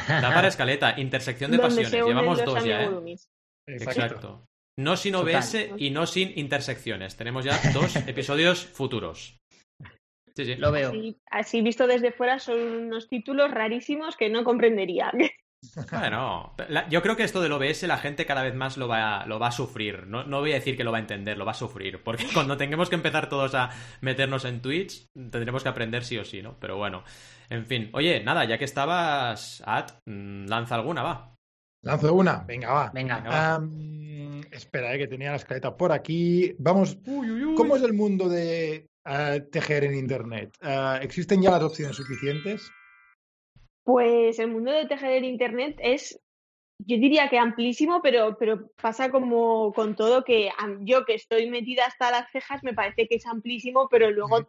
Da 0.09 0.33
para 0.33 0.49
escaleta, 0.49 0.95
intersección 0.99 1.50
de 1.50 1.59
Donde 1.59 1.83
pasiones. 1.83 2.07
Llevamos 2.07 2.43
dos 2.43 2.64
ya, 2.64 2.85
¿eh? 2.85 3.17
Exacto. 3.68 4.44
No 4.78 4.96
sin 4.96 5.12
Total. 5.12 5.37
OBS 5.37 5.56
y 5.76 5.90
no 5.90 6.06
sin 6.06 6.38
intersecciones. 6.38 7.16
Tenemos 7.16 7.44
ya 7.44 7.58
dos 7.72 7.96
episodios 8.06 8.64
futuros. 8.64 9.37
Sí, 10.37 10.44
sí. 10.44 10.54
Lo 10.54 10.70
veo. 10.70 10.90
Así, 10.90 11.16
así 11.30 11.62
visto 11.62 11.87
desde 11.88 12.12
fuera 12.12 12.38
son 12.38 12.61
unos 12.61 13.09
títulos 13.09 13.50
rarísimos 13.50 14.16
que 14.16 14.28
no 14.31 14.44
comprendería. 14.44 15.12
Bueno, 15.90 16.54
la- 16.68 16.88
yo 16.88 17.02
creo 17.02 17.16
que 17.16 17.24
esto 17.24 17.40
del 17.42 17.50
OBS 17.50 17.83
la 17.88 17.98
gente 17.98 18.26
cada 18.26 18.44
vez 18.44 18.54
más 18.54 18.76
lo 18.76 18.87
va, 18.87 19.26
lo 19.26 19.40
va 19.40 19.48
a 19.48 19.50
sufrir. 19.50 20.07
No, 20.07 20.22
no 20.22 20.38
voy 20.38 20.52
a 20.52 20.54
decir 20.54 20.76
que 20.76 20.85
lo 20.85 20.92
va 20.92 20.98
a 20.98 21.00
entender, 21.00 21.37
lo 21.37 21.44
va 21.44 21.50
a 21.50 21.54
sufrir. 21.54 22.00
Porque 22.04 22.26
cuando 22.33 22.57
tengamos 22.57 22.88
que 22.88 22.94
empezar 22.94 23.28
todos 23.28 23.57
a 23.57 23.70
meternos 24.00 24.44
en 24.44 24.62
Twitch, 24.62 25.07
tendremos 25.16 25.64
que 25.64 25.68
aprender 25.68 26.04
sí 26.04 26.16
o 26.16 26.24
sí, 26.24 26.42
¿no? 26.42 26.61
Pero 26.61 26.76
bueno, 26.76 27.02
en 27.50 27.66
fin. 27.66 27.90
Oye, 27.92 28.22
nada, 28.22 28.44
ya 28.44 28.57
que 28.57 28.66
estabas, 28.66 29.61
Ad, 29.66 29.90
mm, 30.07 30.46
lanza 30.46 30.76
alguna, 30.76 31.02
va. 31.02 31.35
Lanzo 31.88 32.12
una. 32.12 32.44
Venga, 32.46 32.70
va. 32.70 32.90
Venga. 32.92 33.55
Am, 33.55 34.42
espera, 34.51 34.94
eh, 34.94 34.98
que 34.98 35.07
tenía 35.07 35.31
la 35.31 35.37
escaleta 35.37 35.74
por 35.74 35.90
aquí. 35.90 36.55
Vamos. 36.59 36.98
¿Cómo 37.57 37.77
es 37.77 37.83
el 37.83 37.94
mundo 37.94 38.29
de 38.29 38.90
eh, 39.07 39.40
tejer 39.51 39.85
en 39.85 39.94
Internet? 39.94 40.55
Eh, 40.61 40.98
¿Existen 41.01 41.40
ya 41.40 41.53
las 41.53 41.62
opciones 41.62 41.96
suficientes? 41.96 42.70
Pues 43.85 44.38
el 44.38 44.51
mundo 44.51 44.70
de 44.70 44.85
tejer 44.85 45.12
en 45.12 45.24
internet 45.24 45.79
es, 45.83 46.20
yo 46.79 46.98
diría 46.98 47.31
que 47.31 47.38
amplísimo, 47.38 48.03
pero, 48.03 48.37
pero 48.38 48.70
pasa 48.83 49.11
como 49.11 49.72
con 49.72 49.96
todo 49.96 50.24
que 50.24 50.51
yo 50.81 51.07
que 51.07 51.14
estoy 51.14 51.48
metida 51.48 51.87
hasta 51.87 52.11
las 52.11 52.31
cejas 52.31 52.62
me 52.62 52.74
parece 52.74 53.09
que 53.09 53.14
es 53.14 53.24
amplísimo, 53.24 53.88
pero 53.88 54.11
luego 54.11 54.46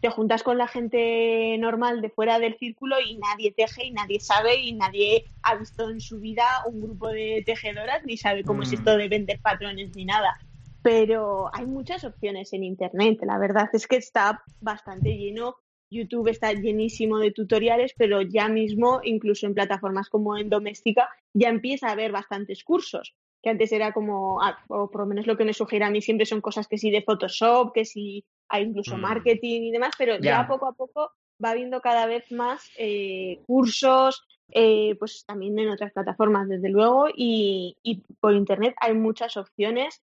te 0.00 0.10
juntas 0.10 0.42
con 0.42 0.58
la 0.58 0.68
gente 0.68 1.56
normal 1.58 2.00
de 2.00 2.10
fuera 2.10 2.38
del 2.38 2.56
círculo 2.56 2.96
y 3.00 3.18
nadie 3.18 3.52
teje 3.52 3.86
y 3.86 3.90
nadie 3.90 4.20
sabe 4.20 4.56
y 4.56 4.72
nadie 4.72 5.24
ha 5.42 5.56
visto 5.56 5.90
en 5.90 6.00
su 6.00 6.20
vida 6.20 6.44
un 6.66 6.80
grupo 6.80 7.08
de 7.08 7.42
tejedoras 7.44 8.04
ni 8.04 8.16
sabe 8.16 8.44
cómo 8.44 8.62
es 8.62 8.72
Mm. 8.72 8.74
esto 8.74 8.96
de 8.96 9.08
vender 9.08 9.40
patrones 9.40 9.94
ni 9.94 10.04
nada. 10.04 10.36
Pero 10.82 11.50
hay 11.52 11.66
muchas 11.66 12.04
opciones 12.04 12.52
en 12.52 12.62
internet. 12.62 13.18
La 13.22 13.38
verdad 13.38 13.68
es 13.72 13.86
que 13.86 13.96
está 13.96 14.44
bastante 14.60 15.16
lleno 15.16 15.56
YouTube 15.90 16.28
está 16.28 16.52
llenísimo 16.52 17.18
de 17.18 17.30
tutoriales, 17.30 17.94
pero 17.96 18.20
ya 18.22 18.48
mismo, 18.48 19.00
incluso 19.04 19.46
en 19.46 19.54
plataformas 19.54 20.08
como 20.08 20.36
en 20.36 20.50
Doméstica, 20.50 21.08
ya 21.32 21.48
empieza 21.48 21.88
a 21.88 21.92
haber 21.92 22.12
bastantes 22.12 22.62
cursos. 22.64 23.14
Que 23.42 23.50
antes 23.50 23.72
era 23.72 23.92
como, 23.92 24.42
ah, 24.42 24.58
o 24.68 24.90
por 24.90 25.02
lo 25.02 25.06
menos 25.06 25.26
lo 25.26 25.36
que 25.36 25.44
me 25.44 25.54
sugiere 25.54 25.84
a 25.84 25.90
mí 25.90 26.02
siempre 26.02 26.26
son 26.26 26.40
cosas 26.40 26.68
que 26.68 26.76
sí 26.76 26.90
de 26.90 27.02
Photoshop, 27.02 27.72
que 27.72 27.84
sí 27.84 28.24
hay 28.48 28.64
incluso 28.64 28.96
Mm. 28.96 29.00
marketing 29.00 29.62
y 29.62 29.70
demás, 29.70 29.92
pero 29.98 30.14
ya. 30.16 30.20
Ya. 30.42 30.48
poco 30.48 30.66
a 30.66 30.72
poco 30.72 31.12
va 31.44 31.50
habiendo 31.50 31.80
cada 31.80 32.06
vez 32.06 32.30
más 32.32 32.68
eh, 32.78 33.38
cursos, 33.46 34.26
eh, 34.50 34.96
pues 34.98 35.24
también 35.26 35.58
en 35.58 35.68
otras 35.70 35.92
plataformas, 35.92 36.48
desde 36.48 36.68
luego, 36.70 37.06
y, 37.14 37.76
y 37.82 38.02
por 38.20 38.34
internet 38.34 38.74
hay 38.80 38.94
muchas 38.94 39.36
opciones. 39.36 40.02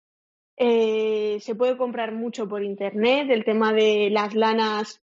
Eh, 0.57 1.37
se 1.41 1.53
puede 1.55 1.77
comprar 1.77 2.13
mucho 2.13 2.47
por 2.47 2.63
internet, 2.63 3.29
el 3.29 3.43
tema 3.45 3.73
de 3.73 4.09
las 4.11 4.33
lanas 4.33 5.01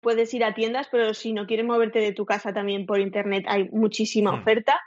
puedes 0.00 0.32
ir 0.34 0.44
a 0.44 0.54
tiendas, 0.54 0.86
pero 0.92 1.12
si 1.14 1.32
no 1.32 1.46
quieres 1.46 1.66
moverte 1.66 1.98
de 1.98 2.12
tu 2.12 2.24
casa 2.24 2.52
también 2.52 2.86
por 2.86 3.00
internet 3.00 3.44
hay 3.48 3.68
muchísima 3.70 4.30
Hmm. 4.32 4.40
oferta. 4.40 4.80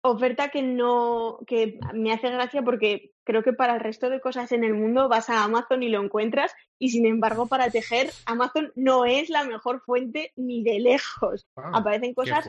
Oferta 0.00 0.48
que 0.48 0.62
no, 0.62 1.40
que 1.46 1.78
me 1.92 2.12
hace 2.12 2.30
gracia 2.30 2.62
porque 2.62 3.12
creo 3.24 3.42
que 3.42 3.52
para 3.52 3.74
el 3.74 3.80
resto 3.80 4.10
de 4.10 4.20
cosas 4.20 4.52
en 4.52 4.64
el 4.64 4.74
mundo 4.74 5.08
vas 5.08 5.28
a 5.28 5.42
Amazon 5.42 5.82
y 5.82 5.88
lo 5.88 6.02
encuentras 6.02 6.54
y 6.78 6.90
sin 6.90 7.04
embargo 7.04 7.46
para 7.46 7.70
tejer 7.70 8.10
Amazon 8.24 8.72
no 8.76 9.04
es 9.04 9.28
la 9.28 9.44
mejor 9.44 9.82
fuente 9.82 10.32
ni 10.36 10.62
de 10.62 10.78
lejos. 10.78 11.46
Wow. 11.56 11.74
Aparecen 11.74 12.14
cosas 12.14 12.48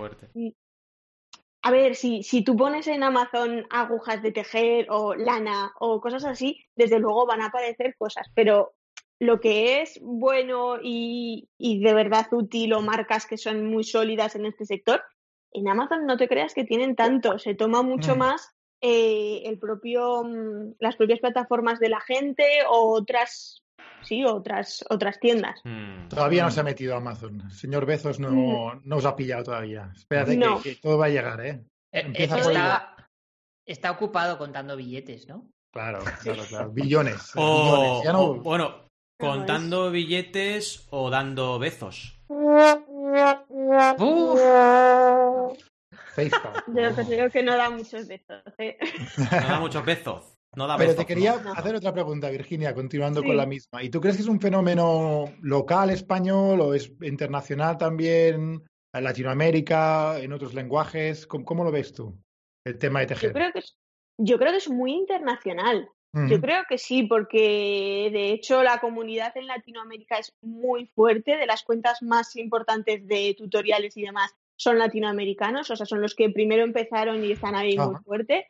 a 1.62 1.72
ver, 1.72 1.96
si, 1.96 2.24
si 2.24 2.42
tú 2.44 2.56
pones 2.56 2.88
en 2.88 3.04
Amazon 3.04 3.66
agujas 3.70 4.22
de 4.22 4.32
tejer 4.32 4.88
o 4.90 5.14
lana 5.14 5.74
o 5.80 6.00
cosas 6.00 6.24
así, 6.24 6.66
desde 6.76 7.00
luego 7.00 7.26
van 7.26 7.42
a 7.42 7.48
aparecer 7.48 7.96
cosas, 7.98 8.28
pero 8.34 8.74
lo 9.20 9.42
que 9.42 9.82
es 9.82 10.00
bueno 10.02 10.78
y, 10.82 11.50
y 11.58 11.82
de 11.82 11.94
verdad 11.94 12.28
útil 12.32 12.74
o 12.74 12.82
marcas 12.82 13.26
que 13.26 13.38
son 13.38 13.66
muy 13.66 13.84
sólidas 13.84 14.36
en 14.36 14.46
este 14.46 14.66
sector, 14.66 15.02
en 15.54 15.68
Amazon 15.68 16.06
no 16.06 16.18
te 16.18 16.28
creas 16.28 16.54
que 16.54 16.64
tienen 16.64 16.96
tanto, 16.96 17.40
se 17.40 17.56
toma 17.56 17.82
mucho 17.82 18.16
Mm. 18.16 18.20
más 18.20 18.50
eh, 18.82 19.42
el 19.46 19.60
propio, 19.60 20.24
mm, 20.24 20.76
las 20.80 20.96
propias 20.96 21.20
plataformas 21.20 21.80
de 21.80 21.90
la 21.90 22.00
gente 22.00 22.46
o 22.70 22.94
otras, 22.98 23.62
sí, 24.04 24.24
otras, 24.24 24.86
otras 24.90 25.20
tiendas. 25.20 25.60
Mm. 25.66 26.08
Todavía 26.08 26.44
no 26.44 26.52
se 26.52 26.62
ha 26.62 26.64
metido 26.64 26.96
Amazon. 26.96 27.50
Señor 27.52 27.86
Bezos 27.86 28.20
no, 28.22 28.80
no 28.84 28.96
os 28.96 29.06
ha 29.06 29.16
pillado 29.18 29.44
todavía. 29.44 29.92
Espérate 29.94 30.32
que- 30.32 30.38
No. 30.46 30.62
que, 30.62 30.76
todo 30.76 30.98
va 30.98 31.08
a 31.08 31.10
llegar, 31.10 31.46
¿eh? 31.46 31.62
Eh, 31.92 32.14
eso 32.16 32.38
está, 32.38 32.96
está 33.66 33.92
ocupado 33.92 34.38
contando 34.38 34.78
billetes, 34.78 35.28
¿no? 35.28 35.50
Claro, 35.74 36.00
claro, 36.24 36.44
claro. 36.48 36.72
Billones. 36.72 37.32
O, 37.36 37.64
billones. 37.82 38.04
Ya 38.06 38.14
no- 38.14 38.22
o, 38.22 38.36
bueno, 38.36 38.88
contando 39.20 39.92
billetes 39.92 40.88
o 40.92 41.10
dando 41.10 41.60
bezos. 41.60 42.16
¡Uf! 44.00 44.40
Yo 46.68 47.06
creo 47.08 47.30
que 47.30 47.44
no 47.44 47.56
da 47.56 47.70
muchos 47.70 48.08
besos. 48.08 48.44
¿eh? 48.58 48.78
No 49.18 49.48
da 49.48 49.60
muchos 49.60 49.86
bezos. 49.86 50.34
No 50.56 50.68
da 50.68 50.78
Pero 50.78 50.96
te 50.96 51.06
quería 51.06 51.36
no. 51.38 51.54
hacer 51.54 51.76
otra 51.76 51.94
pregunta, 51.94 52.30
Virginia, 52.30 52.74
continuando 52.74 53.22
Sí. 53.22 53.28
con 53.28 53.38
la 53.38 53.46
misma. 53.46 53.84
¿Y 53.84 53.90
tú 53.90 54.02
crees 54.02 54.16
que 54.18 54.24
es 54.24 54.28
un 54.28 54.42
fenómeno 54.42 55.26
local 55.42 55.92
español 55.92 56.60
o 56.62 56.74
es 56.74 56.92
internacional 57.02 57.78
también, 57.78 58.64
en 58.94 59.04
Latinoamérica, 59.04 60.18
en 60.20 60.34
otros 60.34 60.54
lenguajes? 60.56 61.28
¿Cómo, 61.28 61.46
cómo 61.46 61.64
lo 61.64 61.72
ves 61.72 61.94
tú, 61.94 62.18
el 62.66 62.78
tema 62.80 63.00
de 63.02 63.06
Yo 63.06 63.10
tejer? 63.16 63.34
creo 63.34 63.52
que 63.54 63.60
es, 63.60 63.78
yo 64.18 64.40
creo 64.40 64.52
que 64.52 64.58
es 64.58 64.70
muy 64.70 64.94
internacional. 64.94 65.90
Yo 66.12 66.42
creo 66.42 66.64
que 66.68 66.80
sí, 66.80 67.04
porque 67.04 68.10
de 68.12 68.32
hecho 68.32 68.64
la 68.64 68.80
comunidad 68.80 69.38
en 69.38 69.46
Latinoamérica 69.46 70.18
es 70.18 70.34
muy 70.42 70.88
fuerte. 70.88 71.38
De 71.38 71.46
las 71.46 71.64
cuentas 71.64 72.02
más 72.02 72.36
importantes 72.36 73.08
de 73.08 73.36
tutoriales 73.38 73.96
y 73.96 74.04
demás 74.04 74.34
son 74.56 74.80
latinoamericanos, 74.80 75.70
o 75.70 75.76
sea, 75.76 75.86
son 75.86 76.02
los 76.02 76.16
que 76.16 76.30
primero 76.30 76.64
empezaron 76.64 77.24
y 77.24 77.32
están 77.32 77.56
ahí 77.56 77.78
muy 77.78 77.96
fuerte. 78.04 78.48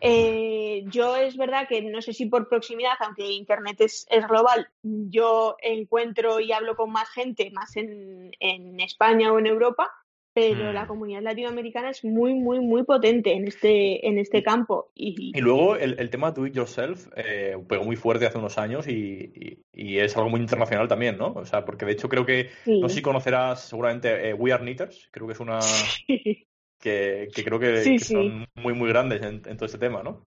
Eh, 0.00 0.84
yo 0.88 1.16
es 1.16 1.36
verdad 1.36 1.66
que 1.68 1.80
no 1.80 2.02
sé 2.02 2.12
si 2.12 2.26
por 2.26 2.48
proximidad, 2.48 2.94
aunque 3.00 3.30
Internet 3.30 3.80
es, 3.80 4.06
es 4.10 4.26
global, 4.26 4.68
yo 4.82 5.56
encuentro 5.62 6.40
y 6.40 6.52
hablo 6.52 6.76
con 6.76 6.90
más 6.90 7.08
gente, 7.10 7.50
más 7.52 7.76
en, 7.76 8.32
en 8.40 8.78
España 8.80 9.32
o 9.32 9.38
en 9.38 9.46
Europa, 9.46 9.90
pero 10.36 10.70
Mm. 10.70 10.74
la 10.74 10.86
comunidad 10.86 11.22
latinoamericana 11.22 11.88
es 11.90 12.04
muy, 12.04 12.34
muy, 12.34 12.60
muy 12.60 12.84
potente 12.84 13.32
en 13.32 13.48
este, 13.48 14.06
en 14.06 14.18
este 14.18 14.42
campo. 14.42 14.90
Y, 14.94 15.32
Y 15.32 15.40
luego 15.40 15.76
el, 15.76 15.98
el 15.98 16.10
tema 16.10 16.30
do 16.30 16.46
it 16.46 16.54
yourself 16.54 17.08
eh, 17.16 17.56
pegó 17.66 17.84
muy 17.84 17.96
fuerte 17.96 18.26
hace 18.26 18.36
unos 18.38 18.58
años 18.58 18.86
y, 18.86 19.32
y- 19.34 19.62
y 19.72 19.98
es 19.98 20.14
algo 20.16 20.28
muy 20.28 20.40
internacional 20.40 20.88
también, 20.88 21.16
¿no? 21.16 21.32
O 21.32 21.44
sea, 21.46 21.64
porque 21.64 21.86
de 21.86 21.92
hecho 21.92 22.08
creo 22.10 22.26
que, 22.26 22.50
sí. 22.64 22.80
no 22.82 22.88
sé 22.90 22.96
si 22.96 23.02
conocerás 23.02 23.62
seguramente 23.68 24.28
eh, 24.28 24.34
We 24.34 24.52
Are 24.52 24.62
Knitters, 24.62 25.08
creo 25.10 25.26
que 25.26 25.32
es 25.32 25.40
una 25.40 25.96
que, 26.80 27.28
que 27.34 27.44
creo 27.44 27.58
que, 27.58 27.82
Sí, 27.84 27.96
que 27.96 28.04
son 28.04 28.46
muy, 28.56 28.74
muy 28.74 28.88
grandes 28.90 29.22
en, 29.22 29.42
en 29.46 29.56
todo 29.56 29.66
este 29.66 29.78
tema, 29.78 30.02
¿no? 30.02 30.22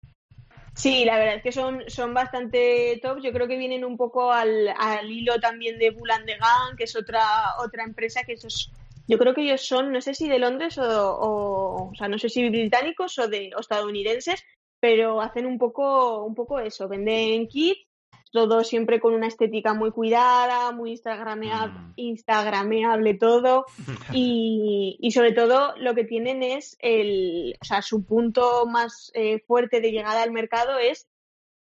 Sí, 0.76 1.04
la 1.04 1.18
verdad 1.18 1.36
es 1.36 1.44
que 1.44 1.52
son, 1.52 1.84
son 1.88 2.14
bastante 2.14 3.00
top. 3.02 3.20
Yo 3.22 3.32
creo 3.34 3.48
que 3.48 3.58
vienen 3.58 3.84
un 3.84 3.98
poco 3.98 4.32
al, 4.32 4.70
al 4.78 5.12
hilo 5.12 5.40
también 5.40 5.78
de 5.78 5.92
Bull 5.92 6.10
de 6.26 6.38
Gang, 6.38 6.78
que 6.78 6.86
es 6.86 6.96
otra, 6.96 7.22
otra 7.60 7.84
empresa 7.84 8.24
que 8.24 8.34
esos, 8.34 8.72
yo 9.10 9.18
creo 9.18 9.34
que 9.34 9.42
ellos 9.42 9.66
son, 9.66 9.92
no 9.92 10.00
sé 10.02 10.14
si 10.14 10.30
de 10.30 10.40
Londres 10.40 10.78
o, 10.78 10.84
o, 10.84 11.90
o 11.92 11.96
sea, 11.96 12.08
no 12.08 12.18
sé 12.20 12.30
si 12.30 12.48
británicos 12.48 13.18
o 13.20 13.28
de 13.28 13.52
o 13.56 13.60
estadounidenses, 13.60 14.44
pero 14.80 15.20
hacen 15.22 15.46
un 15.46 15.58
poco, 15.58 16.24
un 16.24 16.36
poco 16.36 16.60
eso, 16.60 16.88
venden 16.88 17.48
kits, 17.48 17.86
todo 18.32 18.64
siempre 18.64 19.00
con 19.00 19.14
una 19.16 19.28
estética 19.28 19.74
muy 19.74 19.92
cuidada, 19.92 20.72
muy 20.72 20.92
instagramea- 20.96 21.68
Mm. 21.74 21.94
instagrameable 21.96 23.16
todo. 23.16 23.66
Y, 24.14 24.98
y 25.00 25.12
sobre 25.12 25.34
todo 25.34 25.76
lo 25.78 25.94
que 25.96 26.04
tienen 26.04 26.42
es 26.44 26.76
el, 26.80 27.56
o 27.62 27.66
sea, 27.66 27.82
su 27.82 28.06
punto 28.06 28.66
más 28.66 29.12
eh, 29.14 29.40
fuerte 29.46 29.82
de 29.82 29.92
llegada 29.92 30.24
al 30.24 30.32
mercado 30.32 30.78
es 30.80 31.08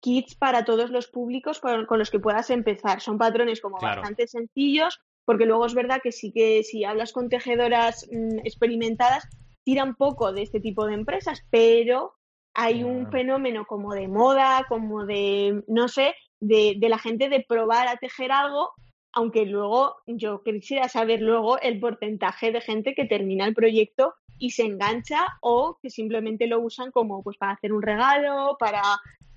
kits 0.01 0.35
para 0.37 0.65
todos 0.65 0.91
los 0.91 1.09
públicos 1.09 1.59
con, 1.59 1.87
con 1.87 1.99
los 1.99 2.11
que 2.11 2.21
puedas 2.21 2.51
empezar. 2.51 3.01
Son 3.01 3.19
patrones 3.19 3.61
como 3.61 3.79
Claro. 3.79 4.01
bastante 4.03 4.27
sencillos, 4.29 5.01
porque 5.27 5.45
luego 5.45 5.67
es 5.67 5.75
verdad 5.75 6.01
que 6.03 6.13
sí 6.13 6.33
que 6.33 6.63
si 6.63 6.85
hablas 6.85 7.13
con 7.13 7.29
tejedoras 7.29 8.09
mm, 8.11 8.39
experimentadas, 8.45 9.29
tiran 9.65 9.97
poco 9.97 10.33
de 10.33 10.43
este 10.43 10.61
tipo 10.61 10.87
de 10.87 10.95
empresas, 10.95 11.43
pero 11.51 12.15
hay 12.55 12.85
un 12.85 13.11
fenómeno 13.11 13.67
como 13.67 13.93
de 13.93 14.09
moda, 14.09 14.65
como 14.67 15.05
de, 15.05 15.63
no 15.69 15.89
sé, 15.89 16.15
de, 16.41 16.77
de 16.79 16.89
la 16.89 16.99
gente 16.99 17.29
de 17.29 17.45
probar 17.47 17.89
a 17.89 17.97
tejer 17.97 18.33
algo 18.33 18.73
aunque 19.17 19.47
luego 19.47 19.97
yo 20.07 20.43
quisiera 20.43 20.91
saber 20.91 21.23
luego 21.23 21.59
el 21.59 21.81
porcentaje 21.81 22.53
de 22.53 22.61
gente 22.61 22.95
que 22.95 23.07
termina 23.07 23.47
el 23.47 23.55
proyecto 23.55 24.15
y 24.39 24.51
se 24.51 24.65
engancha 24.65 25.27
o 25.41 25.79
que 25.83 25.91
simplemente 25.91 26.47
lo 26.47 26.61
usan 26.61 26.91
como 26.91 27.23
pues 27.23 27.37
para 27.37 27.53
hacer 27.53 27.73
un 27.73 27.83
regalo, 27.83 28.57
para 28.59 28.83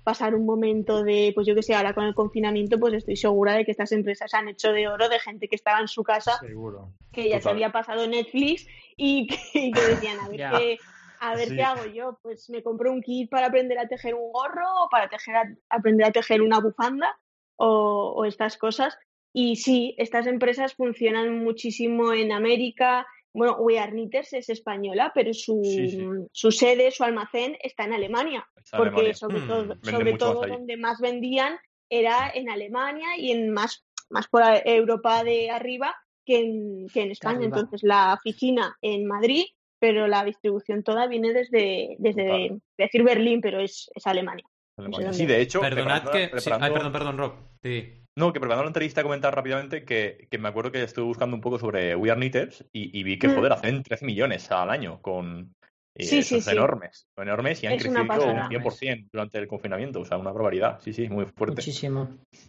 pasar 0.02 0.34
un 0.34 0.46
momento 0.46 1.02
de, 1.02 1.32
pues 1.34 1.46
yo 1.46 1.54
que 1.54 1.62
sé, 1.62 1.74
ahora 1.74 1.94
con 1.94 2.04
el 2.04 2.14
confinamiento, 2.14 2.78
pues 2.80 2.94
estoy 2.94 3.16
segura 3.16 3.54
de 3.54 3.64
que 3.64 3.70
estas 3.70 3.92
empresas 3.92 4.32
han 4.34 4.48
hecho 4.48 4.72
de 4.72 4.88
oro 4.88 5.08
de 5.08 5.18
gente 5.20 5.46
que 5.48 5.56
estaba 5.56 5.80
en 5.80 5.88
su 5.88 6.02
casa, 6.02 6.38
Seguro. 6.40 6.92
que 7.12 7.28
ya 7.28 7.36
se 7.36 7.40
Total. 7.44 7.52
había 7.52 7.72
pasado 7.72 8.06
Netflix 8.06 8.66
y 8.96 9.26
que, 9.26 9.36
y 9.54 9.72
que 9.72 9.80
decían, 9.82 10.18
a 10.20 10.28
ver 10.28 10.38
Ya. 10.38 10.50
qué, 10.50 10.78
a 11.20 11.34
ver 11.36 11.48
Sí. 11.48 11.56
qué 11.56 11.62
hago 11.62 11.84
yo, 11.86 12.18
pues 12.22 12.48
me 12.48 12.62
compro 12.62 12.90
un 12.90 13.02
kit 13.02 13.30
para 13.30 13.48
aprender 13.48 13.78
a 13.78 13.88
tejer 13.88 14.14
un 14.14 14.32
gorro 14.32 14.84
o 14.84 14.88
para 14.88 15.08
tejer 15.10 15.36
a- 15.36 15.54
aprender 15.68 16.06
a 16.06 16.12
tejer 16.12 16.40
una 16.40 16.60
bufanda 16.60 17.18
o, 17.56 18.14
o 18.16 18.24
estas 18.24 18.56
cosas. 18.56 18.98
Y 19.34 19.56
sí, 19.56 19.94
estas 19.98 20.26
empresas 20.26 20.74
funcionan 20.74 21.44
muchísimo 21.44 22.12
en 22.14 22.32
América. 22.32 23.06
Bueno, 23.32 23.56
We 23.58 23.78
Are 23.78 23.92
Knitters 23.92 24.32
es 24.32 24.48
española, 24.48 25.12
pero 25.14 25.32
su, 25.32 25.60
Sí, 25.64 25.90
sí. 25.90 26.00
su 26.32 26.50
sede, 26.50 26.90
su 26.90 27.04
almacén 27.04 27.56
está 27.62 27.84
en 27.84 27.92
Alemania. 27.94 28.46
Está 28.56 28.78
Porque 28.78 28.90
Alemania. 29.12 29.14
sobre 29.14 29.40
Mm, 29.40 29.46
todo, 29.48 29.66
vende 29.68 29.90
sobre 29.90 30.12
todo 30.14 30.46
donde 30.46 30.76
más 30.76 31.00
vendían 31.00 31.58
era 31.88 32.30
en 32.34 32.50
Alemania 32.50 33.08
y 33.18 33.30
en 33.32 33.50
más, 33.52 33.84
más 34.10 34.26
por 34.28 34.42
Europa 34.64 35.22
de 35.24 35.50
arriba 35.50 35.94
que 36.24 36.40
en, 36.40 36.86
que 36.92 37.02
en 37.02 37.10
España. 37.12 37.38
arriba. 37.38 37.56
Entonces 37.58 37.82
la 37.82 38.14
oficina 38.14 38.76
en 38.82 39.06
Madrid, 39.06 39.44
pero 39.78 40.06
la 40.08 40.24
distribución 40.24 40.82
toda 40.82 41.06
viene 41.06 41.32
desde, 41.32 41.96
desde 41.98 42.58
decir 42.76 43.02
Berlín, 43.02 43.40
pero 43.40 43.60
es, 43.60 43.90
es 43.94 44.06
Alemania. 44.06 44.44
Alemania. 44.76 45.12
sé 45.12 45.18
Sí, 45.20 45.26
de 45.26 45.40
hecho, 45.40 45.60
Perdonad 45.60 46.02
preparando- 46.02 46.32
que... 46.34 46.40
sí. 46.40 46.50
Ay, 46.52 46.72
perdón, 46.72 46.92
perdón, 46.92 47.18
Rob. 47.18 47.32
Sí. 47.62 47.94
No, 48.20 48.32
que 48.32 48.38
preparando 48.40 48.64
la 48.64 48.68
entrevista 48.68 49.02
comentar 49.02 49.34
rápidamente 49.34 49.84
que, 49.84 50.28
que 50.30 50.38
me 50.38 50.48
acuerdo 50.48 50.70
que 50.70 50.82
estuve 50.82 51.06
buscando 51.06 51.34
un 51.34 51.40
poco 51.42 51.58
sobre 51.58 51.96
We 51.96 52.10
Are 52.10 52.18
Knitters 52.20 52.64
y, 52.72 52.96
y 52.98 53.02
vi 53.02 53.18
que, 53.18 53.28
Mm. 53.28 53.34
joder, 53.34 53.52
hacen 53.52 53.82
13 53.82 54.04
millones 54.06 54.50
al 54.50 54.70
año 54.70 55.00
con... 55.00 55.54
eh, 55.94 56.04
Sí, 56.04 56.22
son 56.22 56.38
sí, 56.40 56.44
sí. 56.44 56.50
enormes, 56.50 57.06
son 57.16 57.26
enormes 57.28 57.62
y 57.62 57.66
han 57.66 57.72
Es 57.72 57.84
una 57.86 58.06
crecido 58.06 58.26
un 58.26 58.36
pasada. 58.36 58.48
100% 58.48 59.08
durante 59.12 59.38
el 59.38 59.48
confinamiento, 59.48 60.00
o 60.00 60.04
sea, 60.04 60.18
una 60.18 60.30
barbaridad, 60.32 60.78
sí, 60.80 60.92
sí, 60.92 61.08
muy 61.08 61.24
fuerte. 61.26 61.56
Muchísimo. 61.56 62.08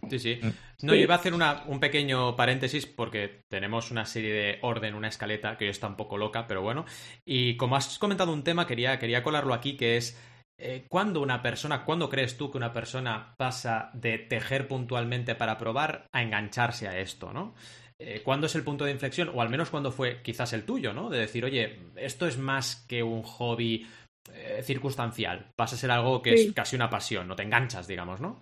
Sí, 0.10 0.20
sí. 0.20 0.40
Mm. 0.42 0.46
No, 0.48 0.54
Sí. 0.78 0.88
yo 0.88 0.96
iba 0.96 1.16
a 1.16 1.18
hacer 1.18 1.34
una- 1.34 1.64
un 1.68 1.80
pequeño 1.80 2.36
paréntesis 2.36 2.86
porque 2.86 3.42
tenemos 3.50 3.90
una 3.92 4.06
serie 4.06 4.34
de 4.34 4.60
orden, 4.62 4.94
una 4.94 5.08
escaleta 5.08 5.58
que 5.58 5.66
hoy 5.66 5.72
está 5.72 5.88
un 5.88 5.96
poco 5.96 6.18
loca, 6.18 6.48
pero 6.48 6.62
bueno. 6.62 6.86
Y 7.26 7.56
como 7.58 7.76
has 7.76 7.98
comentado 7.98 8.32
un 8.34 8.44
tema, 8.44 8.68
quería, 8.68 9.00
quería 9.00 9.24
colarlo 9.24 9.54
aquí, 9.54 9.76
que 9.78 9.98
es 9.98 10.20
eh, 10.58 10.86
¿cuándo 10.90 11.22
una 11.22 11.42
persona, 11.42 11.84
cuándo 11.86 12.10
crees 12.10 12.38
tú 12.38 12.52
que 12.52 12.58
una 12.58 12.74
persona 12.74 13.34
pasa 13.38 13.90
de 13.94 14.18
tejer 14.20 14.68
puntualmente 14.68 15.36
para 15.36 15.58
probar 15.58 16.06
a 16.12 16.22
engancharse 16.22 16.88
a 16.88 17.00
esto, 17.00 17.34
¿no? 17.34 17.54
Eh, 18.00 18.22
¿Cuándo 18.24 18.48
es 18.48 18.56
el 18.56 18.64
punto 18.64 18.86
de 18.86 18.92
inflexión? 18.92 19.30
O 19.34 19.42
al 19.42 19.50
menos 19.50 19.70
cuándo 19.70 19.92
fue 19.92 20.22
quizás 20.24 20.54
el 20.54 20.66
tuyo, 20.66 20.92
¿no? 20.94 21.10
De 21.10 21.20
decir, 21.20 21.46
oye, 21.46 21.80
esto 21.96 22.26
es 22.28 22.38
más 22.38 22.86
que 22.88 23.04
un 23.04 23.22
hobby 23.24 23.88
eh, 24.34 24.62
circunstancial, 24.64 25.52
pasa 25.56 25.76
a 25.76 25.80
ser 25.80 25.92
algo 25.92 26.22
que 26.22 26.38
Sí. 26.38 26.48
es 26.48 26.54
casi 26.54 26.76
una 26.76 26.90
pasión, 26.90 27.28
no 27.28 27.36
te 27.36 27.44
enganchas, 27.44 27.88
digamos, 27.88 28.20
¿no? 28.22 28.42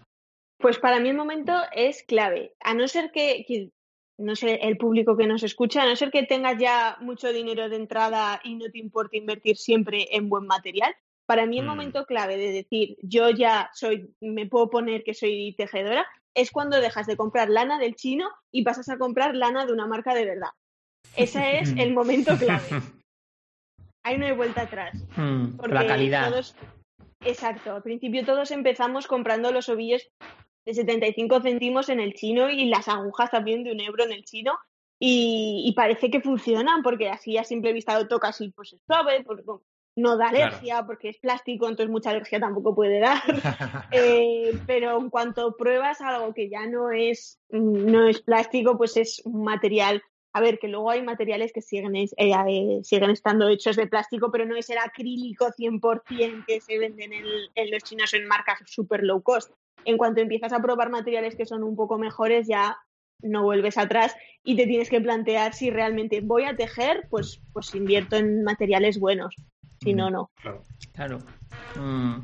Pues 0.57 0.77
para 0.77 0.99
mí 0.99 1.09
el 1.09 1.15
momento 1.15 1.53
es 1.73 2.03
clave. 2.03 2.53
A 2.61 2.73
no 2.73 2.87
ser 2.87 3.11
que, 3.11 3.45
que- 3.47 3.69
no 4.17 4.35
sé, 4.35 4.55
el 4.63 4.77
público 4.77 5.15
que 5.15 5.25
nos 5.27 5.43
escucha, 5.43 5.83
a 5.83 5.85
no 5.87 5.95
ser 5.95 6.11
que 6.11 6.23
tengas 6.23 6.57
ya 6.57 6.97
mucho 6.99 7.31
dinero 7.31 7.69
de 7.69 7.77
entrada 7.77 8.41
y 8.43 8.55
no 8.55 8.69
te 8.69 8.77
importe 8.79 9.17
invertir 9.17 9.55
siempre 9.55 10.07
en 10.11 10.27
buen 10.27 10.45
material. 10.45 10.93
Para 11.29 11.45
mí 11.45 11.59
el 11.59 11.65
Mm. 11.65 11.67
momento 11.67 12.05
clave 12.07 12.37
de 12.37 12.51
decir 12.51 12.97
yo 13.03 13.29
ya 13.29 13.69
soy, 13.75 14.09
me 14.19 14.47
puedo 14.47 14.71
poner 14.71 15.03
que 15.03 15.13
soy 15.13 15.53
tejedora, 15.55 16.03
es 16.33 16.49
cuando 16.49 16.81
dejas 16.81 17.05
de 17.05 17.15
comprar 17.17 17.49
lana 17.51 17.77
del 17.77 17.93
chino 17.93 18.27
y 18.51 18.63
pasas 18.63 18.89
a 18.89 18.97
comprar 18.97 19.35
lana 19.35 19.67
de 19.67 19.71
una 19.73 19.85
marca 19.85 20.15
de 20.15 20.25
verdad. 20.25 20.49
Ese 21.15 21.59
es 21.59 21.69
el 21.77 21.93
momento 21.93 22.35
clave. 22.35 22.65
Ahí 24.03 24.17
no 24.17 24.25
hay 24.25 24.31
vuelta 24.33 24.61
atrás. 24.61 24.95
Mm, 25.17 25.57
Porque 25.57 25.73
la 25.75 25.85
calidad. 25.85 26.29
todos- 26.31 26.55
exacto, 27.23 27.75
al 27.75 27.83
principio 27.83 28.25
todos 28.25 28.49
empezamos 28.49 29.05
comprando 29.05 29.51
los 29.51 29.69
ovillos 29.69 30.01
de 30.65 30.73
75 30.73 31.41
céntimos 31.41 31.89
en 31.89 31.99
el 31.99 32.15
chino 32.15 32.49
y 32.49 32.65
las 32.69 32.87
agujas 32.87 33.29
también 33.29 33.63
de 33.63 33.71
un 33.71 33.81
euro 33.81 34.03
en 34.03 34.13
el 34.13 34.23
chino. 34.23 34.57
Y, 34.99 35.63
y 35.65 35.73
parece 35.73 36.09
que 36.09 36.21
funcionan 36.21 36.81
porque 36.81 37.07
así 37.09 37.37
a 37.37 37.43
simple 37.43 37.71
vista 37.71 37.97
lo 37.99 38.07
tocas 38.07 38.41
y 38.41 38.49
pues 38.49 38.73
es 38.73 38.81
suave, 38.87 39.23
porque 39.23 39.43
no 39.95 40.17
da 40.17 40.29
Claro. 40.29 40.47
alergia 40.47 40.85
porque 40.85 41.09
es 41.09 41.17
plástico, 41.17 41.67
entonces 41.67 41.91
mucha 41.91 42.11
alergia 42.11 42.39
tampoco 42.39 42.75
puede 42.75 42.99
dar. 42.99 43.21
Eh, 43.91 44.51
pero 44.67 44.99
en 44.99 45.09
cuanto 45.09 45.55
pruebas 45.57 45.99
algo 46.01 46.33
que 46.33 46.49
ya 46.49 46.67
no 46.67 46.91
es, 46.91 47.39
mm, 47.49 47.91
no 47.91 48.07
es 48.07 48.21
plástico, 48.21 48.77
pues 48.77 48.97
es 48.97 49.21
un 49.25 49.43
material. 49.43 50.01
A 50.31 50.41
ver, 50.41 50.59
que 50.59 50.67
luego 50.67 50.91
hay 50.91 51.01
materiales 51.01 51.51
que 51.51 51.61
siguen, 51.61 51.95
eh, 51.95 52.07
eh, 52.17 52.79
siguen 52.83 53.09
estando 53.09 53.49
hechos 53.49 53.75
de 53.75 53.87
plástico, 53.87 54.29
pero 54.31 54.45
no 54.45 54.55
es 54.55 54.69
el 54.69 54.77
acrílico 54.77 55.47
100% 55.57 56.43
que 56.45 56.61
se 56.61 56.77
venden 56.77 57.13
en, 57.13 57.25
en 57.55 57.71
los 57.71 57.83
chinos 57.83 58.13
en 58.13 58.27
marcas 58.27 58.59
super 58.65 59.03
low 59.03 59.23
cost. 59.23 59.51
En 59.85 59.97
cuanto 59.97 60.21
empiezas 60.21 60.53
a 60.53 60.61
probar 60.61 60.91
materiales 60.91 61.35
que 61.35 61.47
son 61.47 61.63
un 61.63 61.75
poco 61.75 61.97
mejores, 61.97 62.47
ya 62.47 62.77
no 63.21 63.43
vuelves 63.43 63.77
atrás 63.77 64.15
y 64.43 64.55
te 64.55 64.65
tienes 64.65 64.89
que 64.89 65.01
plantear 65.01 65.53
si 65.53 65.71
realmente 65.71 66.21
voy 66.21 66.43
a 66.43 66.55
tejer, 66.55 67.07
pues, 67.09 67.41
pues 67.53 67.73
invierto 67.73 68.15
en 68.15 68.43
materiales 68.43 68.99
buenos. 68.99 69.35
Si 69.81 69.93
no, 69.93 70.09
no. 70.09 70.31
Claro. 70.93 71.19
Mm. 71.75 72.19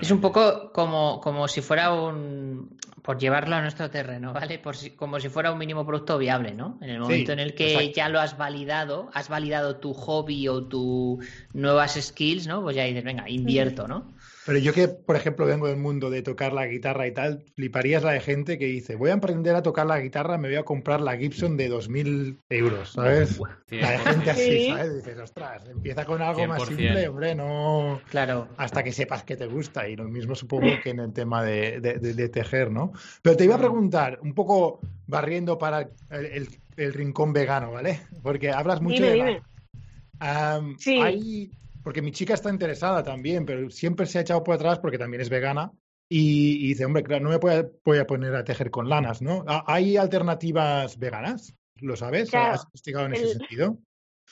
Es 0.00 0.10
un 0.10 0.20
poco 0.20 0.72
como, 0.72 1.20
como 1.20 1.48
si 1.48 1.60
fuera 1.60 1.92
un. 1.92 2.78
Por 3.02 3.18
llevarlo 3.18 3.54
a 3.56 3.60
nuestro 3.60 3.90
terreno, 3.90 4.32
¿vale? 4.32 4.58
Por 4.58 4.76
si- 4.76 4.90
como 4.92 5.20
si 5.20 5.28
fuera 5.28 5.52
un 5.52 5.58
mínimo 5.58 5.84
producto 5.84 6.16
viable, 6.16 6.54
¿no? 6.54 6.78
En 6.80 6.88
el 6.88 7.00
momento 7.00 7.32
en 7.32 7.38
el 7.38 7.54
que 7.54 7.72
exacto. 7.74 7.92
ya 7.96 8.08
lo 8.08 8.18
has 8.20 8.38
validado, 8.38 9.10
has 9.12 9.28
validado 9.28 9.76
tu 9.76 9.92
hobby 9.92 10.48
o 10.48 10.64
tus 10.64 11.18
nuevas 11.52 12.00
skills, 12.00 12.46
¿no? 12.46 12.62
Pues 12.62 12.76
ya 12.76 12.84
dices, 12.84 13.04
venga, 13.04 13.28
invierto, 13.28 13.86
¿no? 13.88 14.13
Pero 14.46 14.58
yo 14.58 14.72
que, 14.74 14.88
por 14.88 15.16
ejemplo, 15.16 15.46
vengo 15.46 15.68
del 15.68 15.78
mundo 15.78 16.10
de 16.10 16.22
tocar 16.22 16.52
la 16.52 16.66
guitarra 16.66 17.06
y 17.06 17.12
tal, 17.12 17.44
fliparías 17.56 18.02
la 18.02 18.12
de 18.12 18.20
gente 18.20 18.58
que 18.58 18.66
dice, 18.66 18.94
voy 18.94 19.10
a 19.10 19.14
aprender 19.14 19.54
a 19.54 19.62
tocar 19.62 19.86
la 19.86 19.98
guitarra, 20.00 20.36
me 20.36 20.48
voy 20.48 20.56
a 20.56 20.64
comprar 20.64 21.00
la 21.00 21.16
Gibson 21.16 21.56
de 21.56 21.70
2.000 21.70 22.36
euros, 22.50 22.92
¿sabes? 22.92 23.40
La 23.70 23.90
de 23.92 23.98
gente 23.98 24.30
así, 24.30 24.42
Sí. 24.42 24.68
¿sabes? 24.68 24.96
Dices, 24.96 25.18
ostras, 25.18 25.66
empieza 25.68 26.04
con 26.04 26.20
algo 26.20 26.46
más 26.46 26.62
100%. 26.62 26.66
simple, 26.76 27.08
hombre, 27.08 27.34
no... 27.34 28.00
Claro. 28.10 28.48
Hasta 28.58 28.82
que 28.82 28.92
sepas 28.92 29.22
que 29.24 29.36
te 29.36 29.46
gusta. 29.46 29.88
Y 29.88 29.96
lo 29.96 30.04
mismo 30.04 30.34
supongo 30.34 30.66
que 30.82 30.90
en 30.90 31.00
el 31.00 31.12
tema 31.12 31.42
de, 31.42 31.80
de- 31.80 31.98
de- 31.98 32.14
de 32.14 32.28
tejer, 32.28 32.70
¿no? 32.70 32.92
Pero 33.22 33.36
te 33.36 33.44
iba 33.44 33.54
a 33.54 33.58
preguntar, 33.58 34.18
un 34.22 34.34
poco 34.34 34.80
barriendo 35.06 35.56
para 35.58 35.88
el, 36.10 36.26
el- 36.26 36.48
el 36.76 36.92
rincón 36.92 37.32
vegano, 37.32 37.72
¿vale? 37.72 38.00
Porque 38.22 38.50
hablas 38.50 38.80
mucho 38.82 38.96
Dime, 39.02 39.08
de... 39.08 39.14
dime. 39.14 39.42
Am, 40.20 40.76
Sí. 40.78 41.00
hay- 41.00 41.50
porque 41.84 42.02
mi 42.02 42.10
chica 42.10 42.34
está 42.34 42.50
interesada 42.50 43.02
también, 43.04 43.46
pero 43.46 43.70
siempre 43.70 44.06
se 44.06 44.18
ha 44.18 44.22
echado 44.22 44.42
por 44.42 44.54
atrás 44.56 44.80
porque 44.80 44.98
también 44.98 45.20
es 45.20 45.28
vegana. 45.30 45.70
Y, 46.08 46.64
y 46.64 46.68
dice, 46.68 46.84
hombre, 46.84 47.02
claro, 47.02 47.24
no 47.24 47.30
me 47.30 47.38
voy 47.38 47.52
a, 47.54 47.66
voy 47.84 47.98
a 47.98 48.06
poner 48.06 48.34
a 48.34 48.44
tejer 48.44 48.70
con 48.70 48.88
lanas, 48.88 49.22
¿no? 49.22 49.44
¿Ha- 49.46 49.64
¿Hay 49.66 49.96
alternativas 49.96 50.98
veganas? 50.98 51.54
¿Lo 51.80 51.96
sabes? 51.96 52.30
Claro, 52.30 52.54
¿Has 52.54 52.64
investigado 52.64 53.06
en 53.06 53.14
ese 53.14 53.28
sentido? 53.38 53.78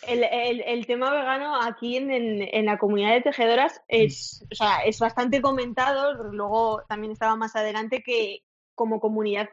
El, 0.06 0.22
el- 0.24 0.60
el 0.62 0.86
tema 0.86 1.10
vegano 1.12 1.60
aquí 1.62 1.96
en, 1.96 2.10
en- 2.10 2.42
en 2.52 2.66
la 2.66 2.78
comunidad 2.78 3.12
de 3.14 3.22
tejedoras 3.22 3.80
es, 3.88 4.44
o 4.50 4.54
sea, 4.54 4.78
es 4.84 4.98
bastante 4.98 5.40
comentado. 5.40 6.12
Luego 6.32 6.82
también 6.88 7.12
estaba 7.12 7.36
más 7.36 7.56
adelante 7.56 8.02
que 8.02 8.40
como 8.74 9.00
comunidad 9.00 9.48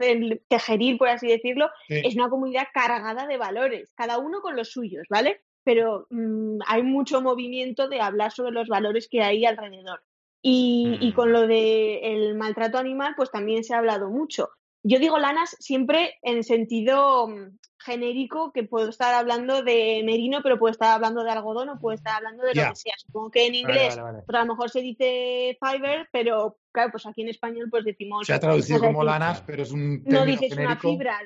tejeril, 0.47 0.97
por 0.97 1.09
así 1.09 1.27
decirlo, 1.27 1.69
Sí. 1.87 2.01
es 2.03 2.15
una 2.15 2.29
comunidad 2.29 2.67
cargada 2.73 3.27
de 3.27 3.37
valores, 3.37 3.91
cada 3.95 4.17
uno 4.17 4.39
con 4.41 4.55
los 4.55 4.71
suyos, 4.71 5.03
¿vale? 5.09 5.41
Pero 5.63 6.07
mm, 6.09 6.59
hay 6.67 6.83
mucho 6.83 7.21
movimiento 7.21 7.87
de 7.87 8.01
hablar 8.01 8.31
sobre 8.31 8.51
los 8.51 8.67
valores 8.67 9.07
que 9.09 9.21
hay 9.21 9.45
alrededor. 9.45 10.01
Y, 10.41 10.97
y 11.01 11.11
Mm. 11.11 11.13
con 11.13 11.31
lo 11.33 11.47
del 11.47 12.35
maltrato 12.35 12.77
animal, 12.77 13.13
pues 13.17 13.29
también 13.29 13.63
se 13.63 13.73
ha 13.73 13.79
hablado 13.79 14.09
mucho. 14.09 14.49
Yo 14.83 14.97
digo 14.97 15.19
lanas 15.19 15.57
siempre 15.59 16.15
en 16.21 16.43
sentido 16.43 17.27
mm, 17.27 17.57
genérico, 17.79 18.51
que 18.53 18.63
puedo 18.63 18.89
estar 18.89 19.13
hablando 19.13 19.61
de 19.61 20.01
merino, 20.05 20.39
pero 20.41 20.57
puedo 20.57 20.71
estar 20.71 20.93
hablando 20.93 21.23
de 21.23 21.31
algodón 21.31 21.69
o 21.69 21.79
puedo 21.79 21.95
estar 21.95 22.15
hablando 22.15 22.43
de 22.43 22.55
lo 22.55 22.69
que 22.69 22.75
sea. 22.75 22.93
Supongo 22.97 23.31
que 23.31 23.47
en 23.47 23.55
inglés, 23.55 23.97
vale, 23.97 24.01
vale. 24.01 24.23
pues 24.25 24.37
a 24.37 24.45
lo 24.45 24.53
mejor 24.53 24.69
se 24.69 24.81
dice 24.81 25.57
fiber, 25.61 26.07
pero 26.13 26.57
claro, 26.71 26.91
pues 26.91 27.05
aquí 27.05 27.21
en 27.23 27.29
español 27.29 27.67
pues 27.69 27.83
decimos... 27.83 28.25
Se 28.25 28.33
ha 28.33 28.39
traducido 28.39 28.79
como 28.79 29.03
lanas, 29.03 29.41
pero 29.41 29.63
es 29.63 29.71
un 29.71 30.01
No 30.05 30.25
dices 30.25 30.57
una 30.57 30.77
fibra, 30.77 31.19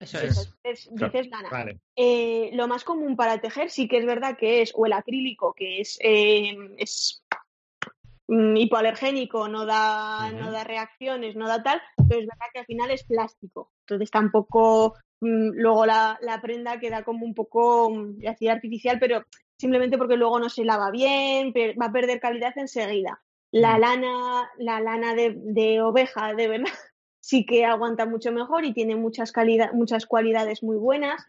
Eso 0.00 0.18
es. 0.18 0.54
es- 0.64 0.88
dices 0.92 1.28
lana. 1.28 1.48
Vale. 1.50 1.78
Eh, 1.94 2.50
lo 2.54 2.66
más 2.66 2.84
común 2.84 3.16
para 3.16 3.40
tejer 3.40 3.70
sí 3.70 3.86
que 3.86 3.98
es 3.98 4.06
verdad 4.06 4.36
que 4.38 4.62
es 4.62 4.72
o 4.74 4.86
el 4.86 4.94
acrílico, 4.94 5.52
que 5.54 5.80
es, 5.80 5.98
eh, 6.02 6.56
es 6.78 7.22
mm, 8.28 8.56
hipoalergénico, 8.56 9.48
no 9.48 9.66
da, 9.66 10.32
no 10.32 10.50
da 10.50 10.64
reacciones, 10.64 11.36
no 11.36 11.46
da 11.46 11.62
tal, 11.62 11.82
pero 12.08 12.20
es 12.20 12.26
verdad 12.26 12.46
que 12.52 12.60
al 12.60 12.66
final 12.66 12.90
es 12.90 13.04
plástico. 13.04 13.72
Entonces 13.86 14.10
tampoco 14.10 14.94
mm, 15.20 15.50
luego 15.54 15.84
la, 15.84 16.18
la 16.22 16.40
prenda 16.40 16.80
queda 16.80 17.04
como 17.04 17.26
un 17.26 17.34
poco 17.34 17.90
mm, 17.90 18.26
así 18.26 18.48
artificial, 18.48 18.98
pero 18.98 19.24
simplemente 19.58 19.98
porque 19.98 20.16
luego 20.16 20.38
no 20.40 20.48
se 20.48 20.64
lava 20.64 20.90
bien, 20.90 21.52
va 21.52 21.86
a 21.86 21.92
perder 21.92 22.20
calidad 22.20 22.56
enseguida. 22.56 23.20
La 23.52 23.78
lana, 23.78 24.48
la 24.58 24.80
lana 24.80 25.14
de, 25.14 25.34
de 25.36 25.82
oveja, 25.82 26.34
de 26.34 26.48
verdad, 26.48 26.72
sí 27.20 27.44
que 27.46 27.64
aguanta 27.64 28.06
mucho 28.06 28.32
mejor 28.32 28.64
y 28.64 28.72
tiene 28.72 28.96
muchas, 28.96 29.32
calidad, 29.32 29.72
muchas 29.72 30.06
cualidades 30.06 30.62
muy 30.62 30.76
buenas. 30.76 31.26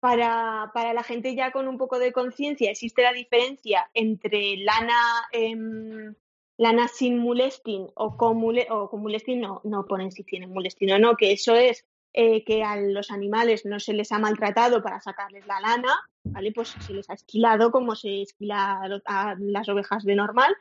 Para, 0.00 0.70
para 0.74 0.92
la 0.92 1.02
gente 1.02 1.34
ya 1.34 1.50
con 1.50 1.66
un 1.66 1.78
poco 1.78 1.98
de 1.98 2.12
conciencia 2.12 2.70
existe 2.70 3.00
la 3.02 3.12
diferencia 3.14 3.90
entre 3.94 4.58
lana, 4.58 4.98
em, 5.32 6.14
lana 6.58 6.88
sin 6.88 7.18
mulestin 7.18 7.88
o 7.94 8.16
con, 8.18 8.36
mule- 8.36 8.66
o 8.70 8.90
con 8.90 9.02
no, 9.02 9.62
no 9.64 9.86
ponen 9.86 10.12
si 10.12 10.22
tienen 10.24 10.50
mulestin 10.50 10.92
o 10.92 10.98
no, 10.98 11.16
que 11.16 11.32
eso 11.32 11.54
es 11.54 11.86
eh, 12.12 12.44
que 12.44 12.62
a 12.62 12.76
los 12.76 13.10
animales 13.10 13.64
no 13.64 13.80
se 13.80 13.94
les 13.94 14.12
ha 14.12 14.18
maltratado 14.18 14.82
para 14.82 15.00
sacarles 15.00 15.46
la 15.46 15.60
lana, 15.60 15.94
¿vale? 16.34 16.52
Pues 16.52 16.76
se 16.78 16.92
les 16.92 17.08
ha 17.08 17.14
esquilado 17.14 17.70
como 17.70 17.96
se 17.96 18.22
esquila 18.22 18.82
a 19.06 19.36
las 19.38 19.68
ovejas 19.70 20.04
de 20.04 20.16
normal. 20.16 20.54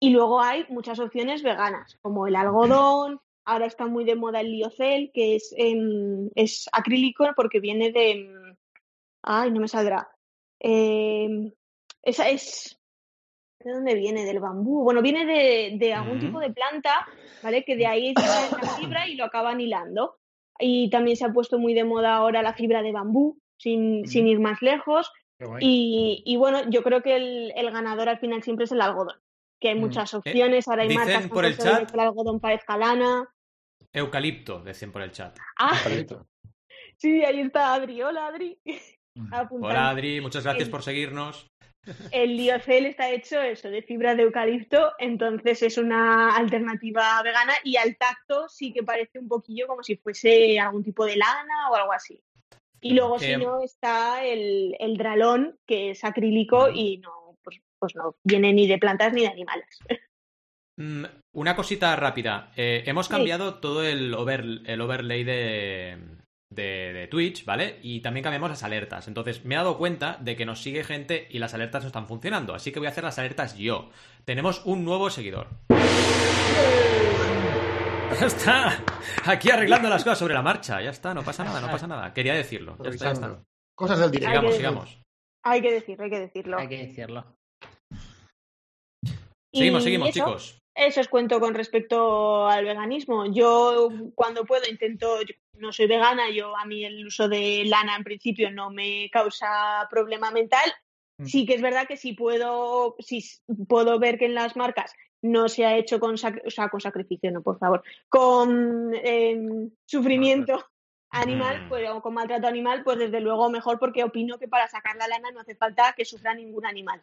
Y 0.00 0.10
luego 0.10 0.40
hay 0.42 0.66
muchas 0.68 0.98
opciones 0.98 1.42
veganas, 1.42 1.96
como 2.02 2.26
el 2.26 2.36
algodón, 2.36 3.20
ahora 3.44 3.66
está 3.66 3.86
muy 3.86 4.04
de 4.04 4.14
moda 4.16 4.40
el 4.40 4.52
liocel, 4.52 5.10
que 5.12 5.36
es, 5.36 5.54
em, 5.56 6.28
es 6.34 6.68
acrílico 6.72 7.26
porque 7.36 7.60
viene 7.60 7.90
de... 7.92 8.10
em, 8.10 8.56
Ay, 9.22 9.50
no 9.52 9.60
me 9.60 9.68
saldrá. 9.68 10.08
Em, 10.60 11.52
esa 12.02 12.28
es... 12.28 12.78
¿De 13.60 13.70
dónde 13.72 13.94
viene? 13.94 14.24
¿Del 14.24 14.40
bambú? 14.40 14.82
Bueno, 14.82 15.02
viene 15.02 15.24
de, 15.24 15.76
de 15.78 15.94
algún 15.94 16.18
tipo 16.18 16.40
de 16.40 16.50
planta, 16.52 17.06
¿vale? 17.42 17.64
Que 17.64 17.76
de 17.76 17.86
ahí 17.86 18.08
extraen 18.08 18.50
la 18.60 18.68
fibra 18.76 19.06
y 19.08 19.14
lo 19.14 19.24
acaban 19.24 19.60
hilando. 19.60 20.18
Y 20.58 20.90
también 20.90 21.16
se 21.16 21.24
ha 21.24 21.32
puesto 21.32 21.58
muy 21.58 21.72
de 21.74 21.84
moda 21.84 22.16
ahora 22.16 22.42
la 22.42 22.54
fibra 22.54 22.82
de 22.82 22.90
bambú, 22.92 23.38
sin, 23.58 24.06
sin 24.08 24.26
ir 24.26 24.40
más 24.40 24.60
lejos. 24.62 25.10
Y, 25.60 26.22
y 26.26 26.36
bueno, 26.36 26.68
yo 26.70 26.82
creo 26.82 27.02
que 27.02 27.14
el, 27.16 27.52
el 27.54 27.70
ganador 27.70 28.08
al 28.08 28.18
final 28.18 28.42
siempre 28.42 28.64
es 28.64 28.72
el 28.72 28.80
algodón, 28.80 29.16
que 29.60 29.68
hay 29.68 29.74
Mm. 29.76 29.80
muchas 29.80 30.12
opciones, 30.14 30.66
ahora 30.68 30.82
hay 30.82 30.88
marcas 30.96 31.28
por 31.28 31.44
el 31.44 31.52
chat- 31.56 31.86
que 31.90 31.94
el 31.94 32.00
algodón 32.00 32.40
parezca 32.40 32.76
lana. 32.76 33.28
Eucalipto, 33.92 34.60
decían 34.62 34.92
por 34.92 35.02
el 35.02 35.12
chat. 35.12 35.38
Ah, 35.58 35.78
sí, 36.96 37.24
ahí 37.24 37.40
está 37.40 37.74
Adri. 37.74 38.02
Hola, 38.02 38.28
Adri. 38.28 38.58
Apuntando. 39.30 39.66
Hola 39.68 39.90
Adri, 39.90 40.20
muchas 40.20 40.44
gracias 40.44 40.64
El- 40.68 40.70
por 40.70 40.82
seguirnos. 40.82 41.46
El 42.12 42.36
liocel 42.36 42.86
está 42.86 43.10
hecho 43.10 43.42
eso, 43.42 43.68
de 43.68 43.82
fibra 43.82 44.14
de 44.14 44.22
eucalipto, 44.22 44.92
entonces 45.00 45.62
es 45.64 45.78
una 45.78 46.36
alternativa 46.36 47.20
vegana 47.24 47.54
y 47.64 47.76
al 47.76 47.96
tacto 47.96 48.48
sí 48.48 48.72
que 48.72 48.84
parece 48.84 49.18
un 49.18 49.26
poquillo 49.26 49.66
como 49.66 49.82
si 49.82 49.96
fuese 49.96 50.60
algún 50.60 50.84
tipo 50.84 51.04
de 51.04 51.16
lana 51.16 51.70
o 51.70 51.74
algo 51.74 51.92
así. 51.92 52.22
Y 52.80 52.94
luego, 52.94 53.18
si 53.18 53.32
Eh, 53.32 53.36
no, 53.36 53.60
está 53.62 54.24
el, 54.24 54.76
el 54.78 54.96
dralón, 54.96 55.58
que 55.66 55.90
es 55.90 56.04
acrílico 56.04 56.68
y 56.72 56.98
no, 56.98 57.36
pues, 57.42 57.60
pues 57.80 57.96
no 57.96 58.14
viene 58.22 58.52
ni 58.52 58.68
de 58.68 58.78
plantas 58.78 59.12
ni 59.12 59.22
de 59.22 59.28
animales. 59.28 59.78
Mm, 60.78 61.04
Una 61.34 61.54
cosita 61.56 61.94
rápida. 61.96 62.50
Eh, 62.56 62.82
hemos 62.86 63.06
Sí. 63.06 63.12
cambiado 63.12 63.54
todo 63.54 63.84
el, 63.84 64.12
over- 64.14 64.62
el 64.66 64.80
overlay 64.80 65.22
de, 65.24 65.98
de, 66.50 66.92
de 66.92 67.06
Twitch, 67.08 67.44
¿vale? 67.44 67.78
Y 67.82 68.00
también 68.00 68.22
cambiamos 68.24 68.50
las 68.50 68.62
alertas. 68.62 69.08
Entonces 69.08 69.44
me 69.44 69.54
he 69.54 69.58
dado 69.58 69.78
cuenta 69.78 70.18
de 70.20 70.36
que 70.36 70.44
nos 70.46 70.62
sigue 70.62 70.84
gente 70.84 71.26
y 71.30 71.38
las 71.38 71.54
alertas 71.54 71.82
no 71.82 71.86
están 71.88 72.06
funcionando. 72.06 72.54
Así 72.54 72.72
que 72.72 72.78
voy 72.80 72.86
a 72.86 72.90
hacer 72.90 73.04
las 73.04 73.18
alertas 73.18 73.56
yo. 73.56 73.90
Tenemos 74.24 74.62
un 74.64 74.84
nuevo 74.84 75.10
seguidor. 75.10 75.48
Ya 78.20 78.26
está. 78.26 78.84
Aquí 79.24 79.50
arreglando 79.50 79.88
las 79.88 80.04
cosas 80.04 80.18
sobre 80.18 80.34
la 80.34 80.42
marcha. 80.42 80.80
Ya 80.82 80.90
está, 80.90 81.14
no 81.14 81.22
pasa 81.24 81.44
nada, 81.44 81.60
no 81.62 81.68
pasa 81.68 81.86
nada. 81.86 82.12
Quería 82.12 82.34
decirlo. 82.34 82.76
Ya 82.84 82.90
está, 82.90 83.06
ya 83.06 83.12
está. 83.12 83.42
Cosas 83.74 83.98
del 83.98 84.10
directo. 84.10 84.30
Sigamos, 84.30 84.54
sigamos. 84.56 84.98
Hay 85.44 85.62
que 85.62 85.72
decirlo, 85.72 86.04
hay 86.04 86.10
que 86.10 86.20
decirlo. 86.20 86.58
Hay 86.58 86.68
que 86.68 86.86
decirlo. 86.86 87.24
Seguimos, 89.52 89.82
seguimos, 89.82 90.08
eso, 90.10 90.18
chicos. 90.18 90.58
Eso 90.74 91.00
os 91.00 91.08
cuento 91.08 91.38
con 91.38 91.54
respecto 91.54 92.46
al 92.46 92.64
veganismo. 92.64 93.26
Yo 93.32 93.90
cuando 94.14 94.44
puedo 94.44 94.68
intento, 94.70 95.20
yo 95.22 95.34
no 95.54 95.70
soy 95.72 95.86
vegana, 95.86 96.30
yo 96.30 96.56
a 96.56 96.64
mí 96.64 96.84
el 96.84 97.06
uso 97.06 97.28
de 97.28 97.64
lana 97.66 97.94
en 97.96 98.04
principio 98.04 98.50
no 98.50 98.70
me 98.70 99.10
causa 99.10 99.86
problema 99.90 100.30
mental. 100.30 100.72
Mm. 101.18 101.26
Sí 101.26 101.44
que 101.46 101.54
es 101.54 101.62
verdad 101.62 101.86
que 101.86 101.98
si 101.98 102.14
puedo, 102.14 102.96
si 103.00 103.22
puedo 103.68 103.98
ver 103.98 104.18
que 104.18 104.24
en 104.24 104.34
las 104.34 104.56
marcas 104.56 104.94
no 105.20 105.48
se 105.48 105.66
ha 105.66 105.76
hecho 105.76 106.00
con, 106.00 106.16
sac- 106.16 106.42
o 106.46 106.50
sea, 106.50 106.68
con 106.70 106.80
sacrificio, 106.80 107.30
no, 107.30 107.42
por 107.42 107.58
favor, 107.58 107.82
con 108.08 108.92
em, 108.94 109.70
sufrimiento 109.84 110.64
animal, 111.10 111.66
Mm. 111.66 111.68
pues, 111.68 111.90
o 111.90 112.00
con 112.00 112.14
maltrato 112.14 112.46
animal, 112.48 112.82
pues 112.82 112.98
desde 112.98 113.20
luego 113.20 113.50
mejor 113.50 113.78
porque 113.78 114.02
opino 114.02 114.38
que 114.38 114.48
para 114.48 114.66
sacar 114.68 114.96
la 114.96 115.06
lana 115.06 115.30
no 115.30 115.40
hace 115.40 115.54
falta 115.54 115.92
que 115.94 116.06
sufra 116.06 116.34
ningún 116.34 116.64
animal. 116.64 117.02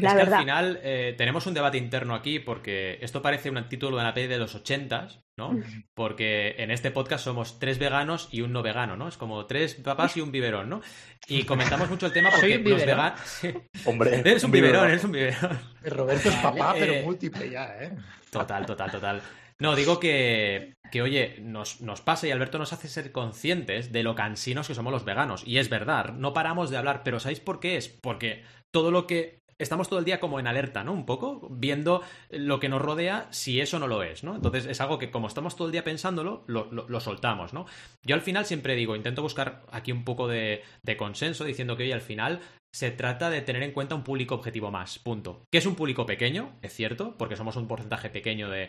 La 0.00 0.10
es 0.10 0.14
que 0.14 0.34
al 0.34 0.40
final 0.40 0.80
eh, 0.82 1.14
tenemos 1.18 1.46
un 1.46 1.52
debate 1.54 1.76
interno 1.76 2.14
aquí 2.14 2.38
porque 2.38 2.98
esto 3.02 3.20
parece 3.20 3.50
un 3.50 3.68
título 3.68 3.96
de 3.96 4.02
una 4.02 4.14
peli 4.14 4.26
de 4.26 4.38
los 4.38 4.54
ochentas, 4.54 5.20
¿no? 5.36 5.58
Porque 5.94 6.54
en 6.58 6.70
este 6.70 6.90
podcast 6.90 7.24
somos 7.24 7.58
tres 7.58 7.78
veganos 7.78 8.28
y 8.32 8.40
un 8.40 8.52
no 8.52 8.62
vegano, 8.62 8.96
¿no? 8.96 9.06
Es 9.06 9.18
como 9.18 9.44
tres 9.46 9.74
papás 9.74 10.16
y 10.16 10.22
un 10.22 10.32
biberón, 10.32 10.70
¿no? 10.70 10.80
Y 11.28 11.44
comentamos 11.44 11.90
mucho 11.90 12.06
el 12.06 12.12
tema 12.12 12.30
Soy 12.40 12.40
porque 12.40 12.56
un 12.56 12.64
los 12.70 12.80
biberón. 12.80 12.96
veganos... 12.96 13.40
Hombre, 13.84 14.14
eres 14.20 14.44
un 14.44 14.50
biberón, 14.50 14.88
eres 14.88 15.04
un 15.04 15.12
biberón. 15.12 15.58
Roberto 15.84 16.28
es 16.30 16.36
papá, 16.36 16.74
pero 16.78 16.94
Eh, 16.94 17.02
múltiple 17.04 17.50
ya, 17.50 17.76
¿eh? 17.82 17.92
Total, 18.30 18.64
total, 18.64 18.90
total. 18.90 19.22
No, 19.58 19.74
digo 19.74 20.00
que, 20.00 20.74
que 20.90 21.02
oye, 21.02 21.36
nos, 21.40 21.80
nos 21.80 22.00
pasa 22.02 22.26
y 22.26 22.30
Alberto 22.30 22.58
nos 22.58 22.72
hace 22.72 22.88
ser 22.88 23.12
conscientes 23.12 23.92
de 23.92 24.02
lo 24.02 24.14
cansinos 24.14 24.68
que 24.68 24.74
somos 24.74 24.92
los 24.92 25.04
veganos. 25.04 25.42
Y 25.46 25.58
es 25.58 25.68
verdad, 25.68 26.12
no 26.14 26.32
paramos 26.32 26.70
de 26.70 26.76
hablar, 26.78 27.02
pero 27.04 27.20
¿sabéis 27.20 27.40
por 27.40 27.60
qué 27.60 27.76
es? 27.76 27.88
Porque 27.88 28.42
todo 28.70 28.90
lo 28.90 29.06
que 29.06 29.40
estamos 29.58 29.88
todo 29.88 29.98
el 29.98 30.04
día 30.04 30.20
como 30.20 30.38
en 30.38 30.46
alerta, 30.46 30.84
¿no? 30.84 30.92
Un 30.92 31.06
poco, 31.06 31.48
viendo 31.50 32.02
lo 32.30 32.60
que 32.60 32.68
nos 32.68 32.82
rodea, 32.82 33.26
si 33.30 33.60
eso 33.60 33.78
no 33.78 33.86
lo 33.86 34.02
es, 34.02 34.24
¿no? 34.24 34.34
Entonces 34.34 34.66
es 34.66 34.80
algo 34.80 34.98
que 34.98 35.10
como 35.10 35.28
estamos 35.28 35.56
todo 35.56 35.68
el 35.68 35.72
día 35.72 35.84
pensándolo, 35.84 36.44
lo, 36.46 37.00
soltamos, 37.00 37.52
¿no? 37.52 37.66
Yo 38.04 38.14
al 38.14 38.22
final 38.22 38.44
siempre 38.44 38.74
digo, 38.74 38.96
intento 38.96 39.22
buscar 39.22 39.62
aquí 39.70 39.92
un 39.92 40.04
poco 40.04 40.28
de, 40.28 40.62
de 40.82 40.96
consenso, 40.96 41.44
diciendo 41.44 41.76
que 41.76 41.84
hoy 41.84 41.92
al 41.92 42.00
final 42.00 42.40
se 42.72 42.90
trata 42.90 43.30
de 43.30 43.40
tener 43.40 43.62
en 43.62 43.72
cuenta 43.72 43.94
un 43.94 44.04
público 44.04 44.34
objetivo 44.34 44.70
más, 44.70 44.98
punto. 44.98 45.46
Que 45.50 45.58
es 45.58 45.66
un 45.66 45.76
público 45.76 46.04
pequeño, 46.04 46.56
es 46.60 46.74
cierto, 46.74 47.16
porque 47.16 47.36
somos 47.36 47.56
un 47.56 47.68
porcentaje 47.68 48.10
pequeño 48.10 48.50
de, 48.50 48.68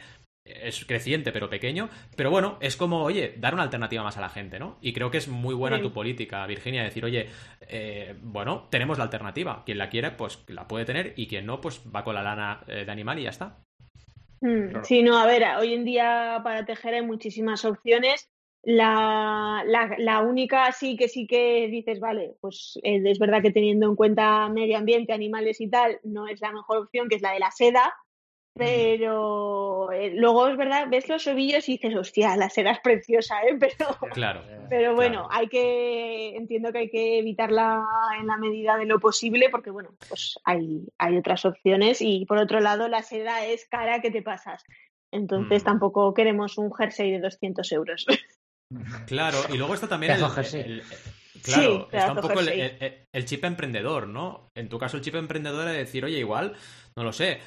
es 0.63 0.85
creciente 0.85 1.31
pero 1.31 1.49
pequeño, 1.49 1.89
pero 2.15 2.31
bueno, 2.31 2.57
es 2.61 2.77
como, 2.77 3.03
oye, 3.03 3.33
dar 3.37 3.53
una 3.53 3.63
alternativa 3.63 4.03
más 4.03 4.17
a 4.17 4.21
la 4.21 4.29
gente, 4.29 4.59
¿no? 4.59 4.77
Y 4.81 4.93
creo 4.93 5.11
que 5.11 5.17
es 5.17 5.27
muy 5.27 5.55
buena 5.55 5.77
Sí. 5.77 5.83
tu 5.83 5.91
política, 5.93 6.45
Virginia, 6.47 6.83
decir, 6.83 7.05
oye, 7.05 7.27
eh, 7.67 8.15
bueno, 8.21 8.67
tenemos 8.69 8.97
la 8.97 9.05
alternativa, 9.05 9.63
quien 9.65 9.77
la 9.77 9.89
quiere, 9.89 10.11
pues 10.11 10.43
la 10.47 10.67
puede 10.67 10.85
tener, 10.85 11.13
y 11.15 11.27
quien 11.27 11.45
no, 11.45 11.61
pues 11.61 11.81
va 11.93 12.03
con 12.03 12.15
la 12.15 12.23
lana 12.23 12.61
eh, 12.67 12.85
de 12.85 12.91
animal 12.91 13.19
y 13.19 13.23
ya 13.23 13.29
está. 13.29 13.59
Mm, 14.41 14.69
Claro. 14.69 14.85
Sí, 14.85 15.01
no, 15.03 15.17
a 15.17 15.25
ver, 15.25 15.43
hoy 15.59 15.73
en 15.73 15.83
día 15.83 16.39
para 16.43 16.65
tejer 16.65 16.93
hay 16.93 17.01
muchísimas 17.01 17.65
opciones. 17.65 18.29
La, 18.63 19.63
la, 19.65 19.95
la 19.97 20.21
única 20.21 20.71
sí 20.73 20.97
que 20.97 21.07
sí 21.07 21.25
que 21.25 21.67
dices, 21.69 21.99
vale, 21.99 22.35
pues 22.41 22.77
eh, 22.83 23.01
es 23.05 23.17
verdad 23.17 23.41
que 23.41 23.51
teniendo 23.51 23.87
en 23.87 23.95
cuenta 23.95 24.49
medio 24.49 24.77
ambiente, 24.77 25.13
animales 25.13 25.61
y 25.61 25.69
tal, 25.69 25.99
no 26.03 26.27
es 26.27 26.41
la 26.41 26.51
mejor 26.51 26.77
opción, 26.79 27.07
que 27.07 27.15
es 27.15 27.21
la 27.21 27.31
de 27.31 27.39
la 27.39 27.51
seda, 27.51 27.93
pero 28.57 29.91
eh, 29.91 30.11
luego 30.15 30.47
es 30.47 30.57
verdad, 30.57 30.87
ves 30.89 31.07
los 31.09 31.25
ovillos 31.27 31.67
y 31.69 31.73
dices, 31.73 31.95
hostia, 31.95 32.35
la 32.35 32.49
seda 32.49 32.71
es 32.71 32.79
preciosa, 32.79 33.41
¿eh? 33.43 33.57
Pero, 33.59 33.97
Claro. 34.13 34.41
pero 34.69 34.95
bueno, 34.95 35.27
Claro. 35.27 35.29
hay 35.31 35.47
que, 35.47 36.35
entiendo 36.35 36.71
que 36.71 36.77
hay 36.79 36.89
que 36.89 37.19
evitarla 37.19 37.83
en 38.19 38.27
la 38.27 38.37
medida 38.37 38.75
de 38.77 38.85
lo 38.85 38.99
posible 38.99 39.49
porque, 39.49 39.69
bueno, 39.69 39.89
pues 40.07 40.35
hay, 40.43 40.81
hay 40.97 41.17
otras 41.17 41.45
opciones 41.45 42.01
y 42.01 42.25
por 42.25 42.37
otro 42.37 42.59
lado 42.59 42.87
la 42.87 43.01
seda 43.03 43.45
es 43.45 43.65
cara 43.69 44.01
que 44.01 44.11
te 44.11 44.21
pasas. 44.21 44.63
Entonces 45.11 45.63
Mm. 45.63 45.65
tampoco 45.65 46.13
queremos 46.13 46.57
un 46.57 46.73
jersey 46.73 47.11
de 47.11 47.19
200 47.19 47.71
euros. 47.71 48.05
Claro, 49.07 49.37
y 49.49 49.55
luego 49.57 49.73
está 49.75 49.87
también 49.87 50.11
el- 50.11 50.83
claro, 51.43 51.87
Sí, 51.91 51.97
está 51.97 52.11
un 52.11 52.21
poco 52.21 52.39
el, 52.39 52.49
jersey. 52.49 52.77
el- 52.79 52.93
el 53.13 53.25
chip 53.25 53.43
emprendedor, 53.45 54.07
¿no? 54.07 54.47
En 54.55 54.69
tu 54.69 54.77
caso 54.77 54.97
el 54.97 55.03
chip 55.03 55.15
emprendedor 55.15 55.67
es 55.69 55.77
decir, 55.77 56.03
oye, 56.05 56.19
igual, 56.19 56.53
no 56.95 57.03
lo 57.03 57.13
sé, 57.13 57.39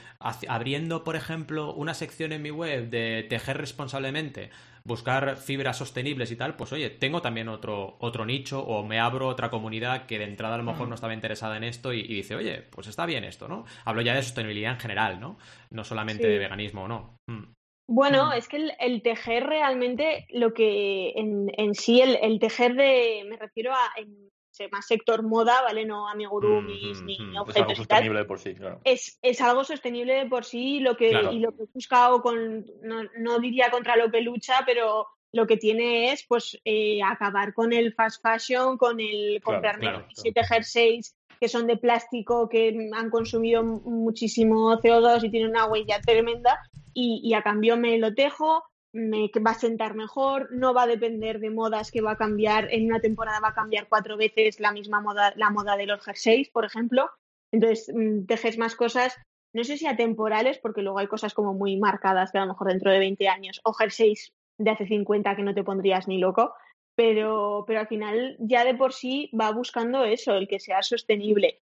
abriendo, 0.49 1.05
por 1.05 1.17
ejemplo, 1.17 1.73
una 1.75 1.95
sección 1.95 2.33
en 2.33 2.43
mi 2.43 2.51
web 2.51 2.89
de 2.91 3.27
tejer 3.29 3.57
responsablemente, 3.59 4.51
buscar 4.85 5.37
fibras 5.37 5.77
sostenibles 5.79 6.31
y 6.31 6.37
tal, 6.37 6.57
pues 6.57 6.73
oye, 6.73 6.89
tengo 6.91 7.21
también 7.21 7.49
otro, 7.49 7.97
otro 8.01 8.25
nicho 8.25 8.61
o 8.63 8.85
me 8.85 8.99
abro 8.99 9.29
otra 9.29 9.51
comunidad 9.51 10.07
que 10.07 10.19
de 10.19 10.25
entrada 10.25 10.55
a 10.55 10.59
lo 10.59 10.65
mejor 10.65 10.89
no 10.89 10.95
estaba 10.95 11.15
interesada 11.15 11.57
en 11.57 11.65
esto 11.65 11.93
y, 11.93 12.01
y 12.01 12.15
dice, 12.15 12.35
oye, 12.35 12.63
pues 12.71 12.87
está 12.87 13.05
bien 13.07 13.25
esto, 13.25 13.47
¿no? 13.49 13.65
Hablo 13.85 14.03
ya 14.03 14.15
de 14.15 14.23
sostenibilidad 14.23 14.73
en 14.73 14.81
general, 14.81 15.21
¿no? 15.21 15.39
No 15.71 15.85
solamente 15.85 16.25
Sí. 16.25 16.31
de 16.31 16.39
veganismo 16.39 16.85
o 16.85 16.89
no. 16.89 17.15
Mm. 17.29 17.45
Bueno, 17.93 18.29
Mm. 18.29 18.33
es 18.39 18.47
que 18.47 18.57
el, 18.57 18.73
el 18.79 19.03
tejer 19.03 19.47
realmente, 19.47 20.27
lo 20.31 20.55
que 20.55 21.11
en, 21.17 21.51
en 21.57 21.75
sí, 21.75 22.01
el, 22.01 22.17
el 22.23 22.39
tejer 22.39 22.75
de, 22.75 23.25
me 23.29 23.37
refiero 23.37 23.73
a 23.75 23.93
en 23.97 24.31
más 24.71 24.87
sector 24.87 25.23
moda, 25.23 25.63
¿vale? 25.63 25.85
No 25.87 26.09
amigurumis 26.09 27.03
Mm, 27.03 27.07
ni 27.07 27.19
mm, 27.19 27.23
mm. 27.23 27.49
Es 27.49 27.57
algo 27.57 27.73
objetos 27.73 27.77
sostenible 27.79 28.19
de 28.21 28.25
por 28.27 28.39
sí, 28.39 28.55
claro. 28.55 28.81
es, 28.85 29.19
es 29.23 29.41
algo 29.41 29.65
sostenible 29.65 30.15
de 30.15 30.27
por 30.27 30.45
sí 30.45 30.81
lo 30.81 30.97
que, 30.97 31.11
Claro. 31.11 31.33
y 31.33 31.39
lo 31.41 31.51
que 31.53 31.63
he 31.65 31.67
buscado 31.73 32.21
con, 32.23 32.65
no, 32.83 33.03
no 33.19 33.39
diría 33.41 33.71
contra 33.71 33.97
lo 33.97 34.11
que 34.11 34.21
lucha, 34.21 34.63
pero 34.67 35.09
lo 35.33 35.47
que 35.47 35.57
tiene 35.57 36.13
es 36.13 36.25
pues 36.29 36.61
eh, 36.65 37.03
acabar 37.03 37.55
con 37.55 37.73
el 37.73 37.95
fast 37.95 38.23
fashion, 38.23 38.77
con 38.77 39.01
el 39.01 39.41
Claro, 39.43 39.43
comprarme 39.43 39.81
claro, 39.83 39.99
27 40.01 40.45
jerseys 40.45 41.17
que 41.41 41.49
son 41.49 41.67
de 41.67 41.77
plástico, 41.77 42.49
que 42.49 42.91
han 42.95 43.11
consumido 43.11 43.65
muchísimo 43.65 44.79
CO2 44.79 45.25
y 45.25 45.31
tienen 45.31 45.51
una 45.51 45.67
huella 45.67 46.01
tremenda, 46.01 46.61
y, 46.93 47.21
y 47.25 47.35
a 47.35 47.43
cambio 47.43 47.77
me 47.77 47.97
lo 47.99 48.15
tejo, 48.15 48.63
me 48.93 49.31
va 49.47 49.53
a 49.53 49.59
sentar 49.59 49.95
mejor, 49.95 50.49
no 50.53 50.75
va 50.75 50.83
a 50.83 50.87
depender 50.87 51.39
de 51.39 51.51
modas 51.51 51.91
que 51.91 52.01
va 52.01 52.13
a 52.13 52.17
cambiar, 52.17 52.69
en 52.73 52.87
una 52.87 53.01
temporada 53.01 53.41
va 53.41 53.49
a 53.49 53.55
cambiar 53.55 53.89
cuatro 53.89 54.17
veces 54.17 54.61
la 54.61 54.73
misma 54.73 55.01
moda, 55.01 55.33
la 55.37 55.51
moda 55.51 55.77
de 55.77 55.87
los 55.87 56.03
jerseys, 56.03 56.51
por 56.51 56.65
ejemplo. 56.65 57.09
Entonces, 57.53 57.91
mm, 57.95 58.27
tejes 58.27 58.59
más 58.59 58.75
cosas, 58.75 59.17
no 59.53 59.65
sé 59.65 59.77
si 59.77 59.87
atemporales, 59.87 60.59
porque 60.59 60.83
luego 60.83 60.99
hay 60.99 61.07
cosas 61.07 61.35
como 61.35 61.55
muy 61.55 61.77
marcadas 61.79 62.33
que 62.33 62.39
a 62.39 62.43
lo 62.43 62.49
mejor 62.49 62.69
dentro 62.69 62.91
de 62.91 62.99
20 62.99 63.29
años, 63.29 63.61
o 63.65 63.73
jerseys 63.73 64.33
de 64.59 64.71
hace 64.71 64.87
50 64.87 65.37
que 65.37 65.43
no 65.43 65.55
te 65.55 65.65
pondrías 65.65 66.07
ni 66.07 66.19
loco, 66.19 66.53
pero, 66.95 67.65
pero 67.67 67.81
al 67.81 67.89
final 67.89 68.37
ya 68.39 68.65
de 68.65 68.75
por 68.75 68.93
sí 68.93 69.31
va 69.39 69.51
buscando 69.53 70.05
eso, 70.05 70.35
el 70.35 70.49
que 70.49 70.61
sea 70.61 70.83
sostenible. 70.83 71.61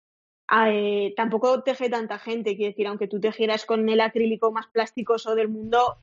Ah, 0.47 0.71
eh, 0.71 1.13
tampoco 1.17 1.63
teje 1.63 1.89
tanta 1.89 2.19
gente, 2.19 2.55
quiero 2.55 2.71
decir, 2.71 2.87
aunque 2.87 3.07
tú 3.07 3.19
tejieras 3.19 3.65
con 3.65 3.87
el 3.89 3.99
acrílico 3.99 4.51
más 4.51 4.67
plasticoso 4.67 5.33
del 5.33 5.49
mundo, 5.49 5.97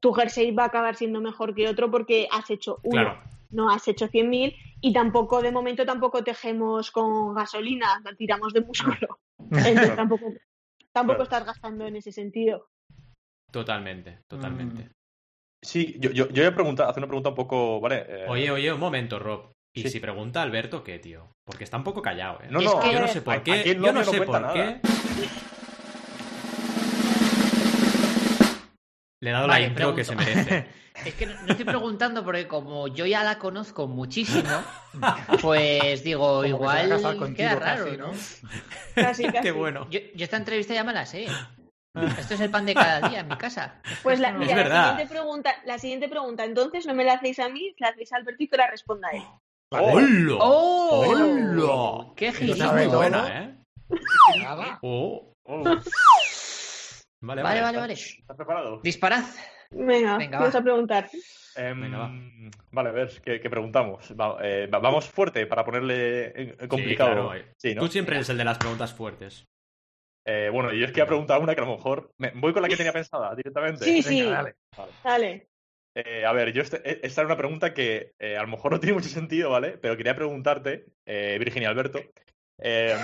tu 0.00 0.12
jersey 0.12 0.52
va 0.52 0.64
a 0.64 0.66
acabar 0.66 0.94
siendo 0.94 1.20
mejor 1.20 1.54
que 1.54 1.68
otro 1.68 1.90
porque 1.90 2.28
has 2.30 2.48
hecho 2.50 2.78
uno, 2.84 3.02
Claro. 3.02 3.22
no 3.50 3.70
has 3.70 3.88
hecho 3.88 4.08
100.000 4.08 4.54
y 4.80 4.92
tampoco, 4.92 5.42
de 5.42 5.50
momento, 5.50 5.84
tampoco 5.84 6.22
tejemos 6.22 6.90
con 6.92 7.34
gasolina, 7.34 8.00
tiramos 8.16 8.52
de 8.52 8.60
músculo. 8.60 9.18
Entonces 9.50 9.96
tampoco, 9.96 10.34
tampoco 10.92 11.16
Claro. 11.16 11.22
estás 11.24 11.44
gastando 11.44 11.86
en 11.86 11.96
ese 11.96 12.12
sentido. 12.12 12.68
Totalmente, 13.50 14.20
totalmente. 14.28 14.84
Mm. 14.84 14.97
Sí, 15.62 15.96
yo, 15.98 16.10
yo, 16.10 16.28
yo 16.28 16.42
voy 16.42 16.52
a 16.52 16.54
preguntar, 16.54 16.88
hacer 16.88 17.00
una 17.02 17.08
pregunta 17.08 17.30
un 17.30 17.34
poco, 17.34 17.80
¿vale? 17.80 18.04
Eh, 18.08 18.24
Oye, 18.28 18.50
oye, 18.50 18.72
un 18.72 18.80
momento, 18.80 19.18
Rob. 19.18 19.52
¿Y 19.74 19.82
Sí. 19.82 19.90
si 19.90 20.00
pregunta 20.00 20.40
Alberto 20.42 20.82
qué, 20.82 20.98
tío? 20.98 21.28
Porque 21.44 21.64
está 21.64 21.76
un 21.76 21.84
poco 21.84 22.00
callado, 22.00 22.40
¿eh? 22.42 22.46
No, 22.50 22.60
Es 22.60 22.64
no, 22.64 22.80
que- 22.80 22.92
Yo 22.92 23.00
no 23.00 23.08
sé 23.08 23.20
por 23.22 23.42
qué. 23.42 23.76
Yo 23.80 23.92
no 23.92 24.04
sé 24.04 24.22
por 24.22 24.52
qué. 24.52 24.80
Le 29.20 29.30
he 29.30 29.32
dado 29.32 29.48
Vale, 29.48 29.62
la 29.62 29.66
intro 29.68 29.94
que 29.94 30.04
se 30.04 30.14
merece. 30.14 30.66
Es 31.04 31.14
que 31.14 31.26
no, 31.26 31.34
no 31.42 31.46
estoy 31.52 31.64
preguntando 31.64 32.24
porque 32.24 32.48
como 32.48 32.88
yo 32.88 33.06
ya 33.06 33.22
la 33.22 33.38
conozco 33.38 33.86
muchísimo, 33.86 34.50
pues 35.40 36.02
digo, 36.02 36.26
Como 36.26 36.42
que 36.42 36.48
igual 36.48 36.90
contigo 37.00 37.34
queda 37.36 37.54
raro, 37.54 37.84
casi, 37.84 37.96
¿no? 37.96 38.06
¿no? 38.08 38.12
Casi, 38.96 39.24
casi. 39.26 39.38
qué 39.42 39.52
bueno. 39.52 39.86
Yo, 39.90 40.00
yo 40.16 40.24
esta 40.24 40.36
entrevista 40.38 40.74
ya 40.74 40.82
me 40.82 40.92
la 40.92 41.06
sé. 41.06 41.26
Esto 42.18 42.34
es 42.34 42.40
el 42.40 42.50
pan 42.50 42.66
de 42.66 42.74
cada 42.74 43.08
día 43.08 43.20
en 43.20 43.28
mi 43.28 43.36
casa. 43.36 43.80
Pues 44.02 44.20
la, 44.20 44.32
mira, 44.32 44.54
verdad. 44.54 44.74
La, 44.76 44.90
siguiente 44.90 45.14
pregunta, 45.14 45.54
la 45.64 45.78
siguiente 45.78 46.08
pregunta, 46.08 46.44
entonces 46.44 46.86
no 46.86 46.94
me 46.94 47.04
la 47.04 47.14
hacéis 47.14 47.38
a 47.40 47.48
mí, 47.48 47.74
la 47.78 47.88
hacéis 47.88 48.12
a 48.12 48.16
Alberto 48.16 48.42
y 48.42 48.48
que 48.48 48.56
la 48.56 48.66
responda 48.70 49.08
él. 49.10 49.22
Oh, 49.70 49.92
¡Hola! 49.92 50.36
¡Oh! 50.40 51.04
¡Hola! 51.06 52.12
¡Qué 52.16 52.32
todo. 52.32 52.96
buena, 52.96 53.42
¿eh? 53.42 53.54
Nada. 54.42 54.78
Oh. 54.82 55.32
oh, 55.44 55.64
Vale, 55.64 55.82
Vale, 57.20 57.42
vale. 57.42 57.60
vale, 57.62 57.78
vale. 57.78 57.92
¿Estás 57.94 58.36
preparado? 58.36 58.80
Disparad. 58.82 59.24
Venga, 59.70 60.16
Venga, 60.16 60.38
¿qué 60.38 60.42
va. 60.42 60.44
vas 60.46 60.54
a 60.54 60.62
preguntar? 60.62 61.10
Em, 61.56 61.80
Venga, 61.80 61.98
va. 61.98 62.10
Vale, 62.70 62.88
a 62.88 62.92
ver, 62.92 63.20
¿qué, 63.22 63.40
qué 63.40 63.50
preguntamos? 63.50 64.14
Va- 64.18 64.38
eh, 64.40 64.66
va- 64.72 64.78
vamos 64.78 65.06
fuerte 65.08 65.46
para 65.46 65.64
ponerle 65.64 66.26
eh, 66.42 66.68
complicado. 66.68 67.28
claro. 67.28 67.44
Sí, 67.58 67.74
¿no? 67.74 67.82
Tú 67.82 67.88
siempre 67.88 68.16
eres 68.16 68.28
el 68.30 68.38
de 68.38 68.44
las 68.44 68.56
preguntas 68.58 68.94
fuertes. 68.94 69.44
Eh, 70.30 70.50
bueno, 70.52 70.70
yo 70.74 70.84
es 70.84 70.92
que 70.92 71.00
iba 71.00 71.04
a 71.04 71.08
preguntar 71.08 71.40
una 71.40 71.54
que 71.54 71.62
a 71.62 71.64
lo 71.64 71.74
mejor. 71.76 72.10
me- 72.18 72.32
voy 72.34 72.52
con 72.52 72.60
la 72.60 72.68
que 72.68 72.76
tenía 72.76 72.92
pensada 72.92 73.34
directamente. 73.34 73.82
Sí, 73.84 73.92
Venga, 73.94 74.08
sí, 74.08 74.22
dale. 74.30 74.54
dale. 75.02 75.48
Eh, 75.96 76.24
a 76.26 76.32
ver, 76.32 76.52
yo 76.52 76.60
este- 76.60 76.82
eh, 76.88 77.00
esta 77.02 77.22
era 77.22 77.28
una 77.28 77.38
pregunta 77.38 77.72
que 77.72 78.12
eh, 78.18 78.36
a 78.36 78.42
lo 78.42 78.48
mejor 78.48 78.72
no 78.72 78.78
tiene 78.80 78.92
mucho 78.92 79.08
sentido, 79.08 79.48
¿vale? 79.50 79.78
Pero 79.78 79.96
quería 79.96 80.14
preguntarte, 80.14 80.84
eh, 81.06 81.36
Virginia 81.40 81.70
Alberto, 81.70 82.00
eh, 82.60 82.94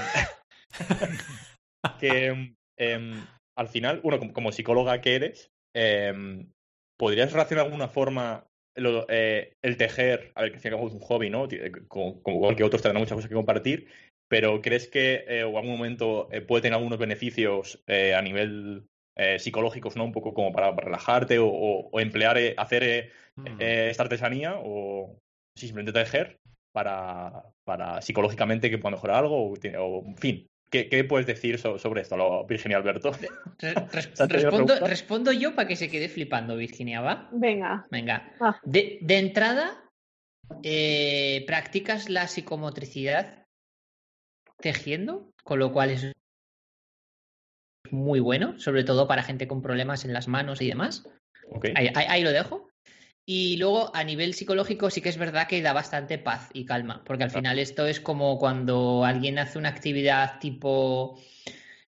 que 1.99 2.55
em, 2.77 3.25
al 3.57 3.69
final, 3.69 4.01
bueno, 4.03 4.19
como, 4.19 4.33
como 4.35 4.53
psicóloga 4.53 5.01
que 5.01 5.15
eres, 5.15 5.51
em, 5.75 6.51
¿podrías 6.99 7.33
relacionar 7.33 7.65
de 7.65 7.69
alguna 7.71 7.89
forma 7.89 8.47
lo- 8.77 9.07
eh, 9.09 9.55
el 9.63 9.77
tejer, 9.77 10.33
a 10.35 10.43
ver, 10.43 10.53
que 10.53 10.59
es 10.59 10.65
un 10.67 11.01
hobby, 11.01 11.31
¿no? 11.31 11.49
Como, 11.89 12.23
como 12.23 12.37
igual 12.37 12.57
que 12.57 12.65
otros 12.65 12.83
tendrán 12.83 13.01
muchas 13.01 13.15
cosas 13.17 13.29
que 13.29 13.35
compartir, 13.35 13.89
pero 14.35 14.61
¿crees 14.61 14.89
que 14.89 15.25
eh, 15.29 15.45
o 15.45 15.57
algún 15.59 15.77
momento 15.77 16.29
eh, 16.33 16.41
puede 16.41 16.63
tener 16.63 16.75
algunos 16.75 16.99
beneficios 16.99 17.81
eh, 17.87 18.15
a 18.17 18.21
nivel 18.21 18.89
eh, 19.17 19.39
psicológicos, 19.39 19.95
¿no? 19.95 20.03
Un 20.05 20.11
poco 20.11 20.35
como 20.35 20.51
para, 20.53 20.75
para 20.75 20.87
relajarte 20.87 21.39
o, 21.39 21.47
o- 21.47 21.89
o 21.93 22.01
emplear, 22.01 22.37
eh, 22.39 22.55
hacer 22.57 22.83
eh, 22.83 23.11
Mm. 23.37 23.61
eh, 23.61 23.89
esta 23.91 24.03
artesanía 24.05 24.55
o 24.59 25.19
simplemente 25.57 25.93
tejer 25.93 26.39
para, 26.73 27.45
para 27.65 28.01
psicológicamente 28.03 28.71
que 28.71 28.79
pueda 28.79 28.97
mejorar 28.97 29.19
algo 29.25 29.37
o, 29.37 29.55
o, 29.55 30.05
en 30.07 30.17
fin. 30.17 30.47
¿Qué, 30.71 30.89
qué 30.89 31.05
puedes 31.05 31.27
decir 31.29 31.59
so- 31.59 31.79
sobre 31.79 32.01
esto, 32.03 32.17
lo- 32.17 32.45
Virginia 32.47 32.77
Alberto? 32.79 33.13
Re- 33.13 33.75
res- 33.93 34.11
¿Se 34.15 34.23
ha 34.25 34.27
tenido 34.29 34.51
respondo, 34.87 35.31
yo 35.33 35.55
para 35.55 35.69
que 35.69 35.77
se 35.77 35.89
quede 35.89 36.09
flipando, 36.09 36.57
Virginia, 36.57 37.01
¿va? 37.01 37.29
Venga. 37.33 37.87
Venga. 37.91 38.33
Ah. 38.41 38.59
De, 38.65 38.99
de 39.01 39.19
entrada, 39.19 39.85
eh, 40.65 41.45
practicas 41.47 42.09
la 42.09 42.27
psicomotricidad 42.27 43.44
tejiendo, 44.65 45.31
con 45.45 45.59
lo 45.59 45.73
cual 45.75 45.91
es 45.91 46.11
muy 47.91 48.19
bueno, 48.19 48.59
sobre 48.59 48.83
todo 48.83 49.07
para 49.07 49.23
gente 49.23 49.47
con 49.47 49.61
problemas 49.61 50.07
en 50.07 50.15
las 50.15 50.27
manos 50.27 50.63
y 50.63 50.69
demás. 50.69 51.07
Ahí, 51.75 51.89
ahí- 51.95 52.07
ahí 52.09 52.23
lo 52.23 52.33
dejo. 52.33 52.71
Y 53.27 53.59
luego, 53.59 53.95
a 53.95 54.05
nivel 54.05 54.33
psicológico, 54.33 54.89
sí 54.91 55.03
que 55.03 55.11
es 55.11 55.19
verdad 55.19 55.47
que 55.49 55.61
da 55.61 55.75
bastante 55.75 56.17
paz 56.19 56.49
y 56.55 56.65
calma, 56.65 57.03
porque 57.05 57.25
al 57.25 57.31
Claro. 57.31 57.41
final 57.43 57.59
esto 57.59 57.87
es 57.87 58.01
como 58.01 58.39
cuando 58.39 59.05
alguien 59.05 59.39
hace 59.39 59.59
una 59.59 59.69
actividad 59.69 60.39
tipo 60.41 61.21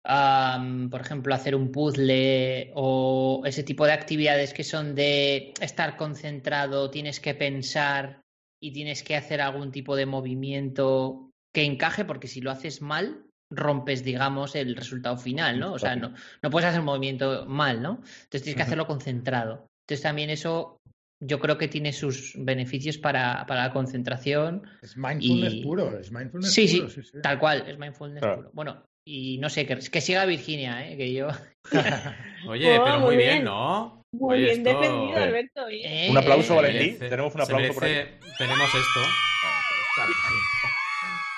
por 0.04 1.02
ejemplo, 1.02 1.36
hacer 1.36 1.54
un 1.56 1.72
puzzle 1.72 2.72
o 2.74 3.44
ese 3.46 3.62
tipo 3.64 3.86
de 3.86 3.92
actividades 3.94 4.52
que 4.52 4.64
son 4.64 4.96
de 4.96 5.54
estar 5.62 5.96
concentrado, 5.96 6.90
tienes 6.90 7.20
que 7.20 7.36
pensar 7.36 8.22
y 8.60 8.72
tienes 8.74 9.04
que 9.04 9.16
hacer 9.16 9.42
algún 9.42 9.72
tipo 9.72 9.96
de 9.96 10.08
movimiento 10.08 11.31
que 11.54 11.64
encaje, 11.64 12.06
porque 12.06 12.28
si 12.28 12.42
lo 12.42 12.52
haces 12.52 12.82
mal, 12.82 13.26
rompes, 13.54 14.04
digamos, 14.04 14.56
el 14.56 14.76
resultado 14.76 15.18
final, 15.18 15.60
¿no? 15.60 15.74
O 15.74 15.80
sea, 15.80 15.96
no, 15.96 16.14
no 16.42 16.50
puedes 16.50 16.68
hacer 16.70 16.80
un 16.80 16.86
movimiento 16.86 17.46
mal, 17.46 17.82
¿no? 17.82 17.96
Entonces 17.96 18.44
tienes 18.44 18.56
que 18.56 18.64
hacerlo 18.64 18.88
concentrado. 18.88 19.68
Entonces 19.86 20.04
también 20.04 20.30
eso 20.30 20.78
yo 21.24 21.40
creo 21.40 21.58
que 21.58 21.68
tiene 21.68 21.92
sus 21.94 22.34
beneficios 22.38 22.98
para, 22.98 23.46
para 23.46 23.64
la 23.68 23.74
concentración. 23.74 24.64
Es 24.82 24.96
mindfulness 24.98 25.54
Y- 25.54 25.64
puro, 25.64 26.00
es 26.00 26.12
mindfulness 26.12 26.54
Sí, 26.54 26.68
sí, 26.68 26.78
puro. 26.80 26.90
Sí, 26.90 27.04
sí. 27.04 27.22
tal 27.22 27.38
cual, 27.40 27.66
es 27.68 27.78
mindfulness 27.78 28.22
Claro. 28.22 28.38
puro. 28.38 28.50
Bueno, 28.54 28.84
y 29.06 29.38
no 29.40 29.50
sé, 29.50 29.66
que, 29.68 29.76
que 29.78 30.02
siga 30.02 30.26
Virginia, 30.26 30.88
¿eh? 30.90 30.96
que 30.96 31.12
yo... 31.14 31.28
Oye, 32.48 32.80
Oh, 32.80 32.84
pero 32.86 33.00
muy 33.02 33.18
bien, 33.18 33.30
bien. 33.34 33.44
¿no? 33.44 34.02
Muy 34.14 34.36
Oye, 34.36 34.44
bien 34.46 34.66
esto- 34.68 34.80
defendido, 34.80 35.18
Eh, 35.20 35.24
Alberto. 35.24 35.68
¿eh? 35.70 36.06
Eh, 36.08 36.10
Un 36.10 36.18
aplauso, 36.18 36.48
Se 36.48 36.54
Valentín. 36.56 37.00
Tenemos 37.00 37.36
un 37.36 37.42
aplauso 37.42 37.74
por 37.74 37.84
ahí. 37.84 38.06
Tenemos 38.38 38.68
esto. 38.74 39.00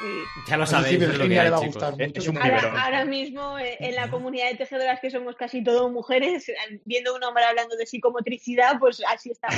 Sí. 0.04 0.42
Ya 0.50 0.58
lo 0.58 0.64
No 0.64 0.68
sabéis, 0.68 0.88
si 0.90 0.96
es 0.96 1.02
lo 1.02 1.08
que 1.08 1.18
Virginia 1.18 1.42
hay, 1.42 1.46
le 1.48 1.52
va 1.52 1.58
a 1.58 1.66
gustar 1.66 1.92
mucho. 1.98 2.20
es 2.20 2.28
un. 2.28 2.38
Ahora, 2.38 2.84
ahora 2.84 3.06
mismo 3.06 3.58
eh, 3.58 3.78
en 3.80 3.96
la 3.96 4.10
comunidad 4.10 4.50
de 4.50 4.58
tejedoras 4.58 5.00
que 5.00 5.10
somos 5.10 5.36
casi 5.38 5.64
todo 5.64 5.90
mujeres, 5.90 6.52
viendo 6.86 7.16
un 7.16 7.24
hombre 7.24 7.44
hablando 7.46 7.76
de 7.78 7.86
psicomotricidad, 7.86 8.78
pues 8.80 9.02
así 9.08 9.32
está. 9.32 9.48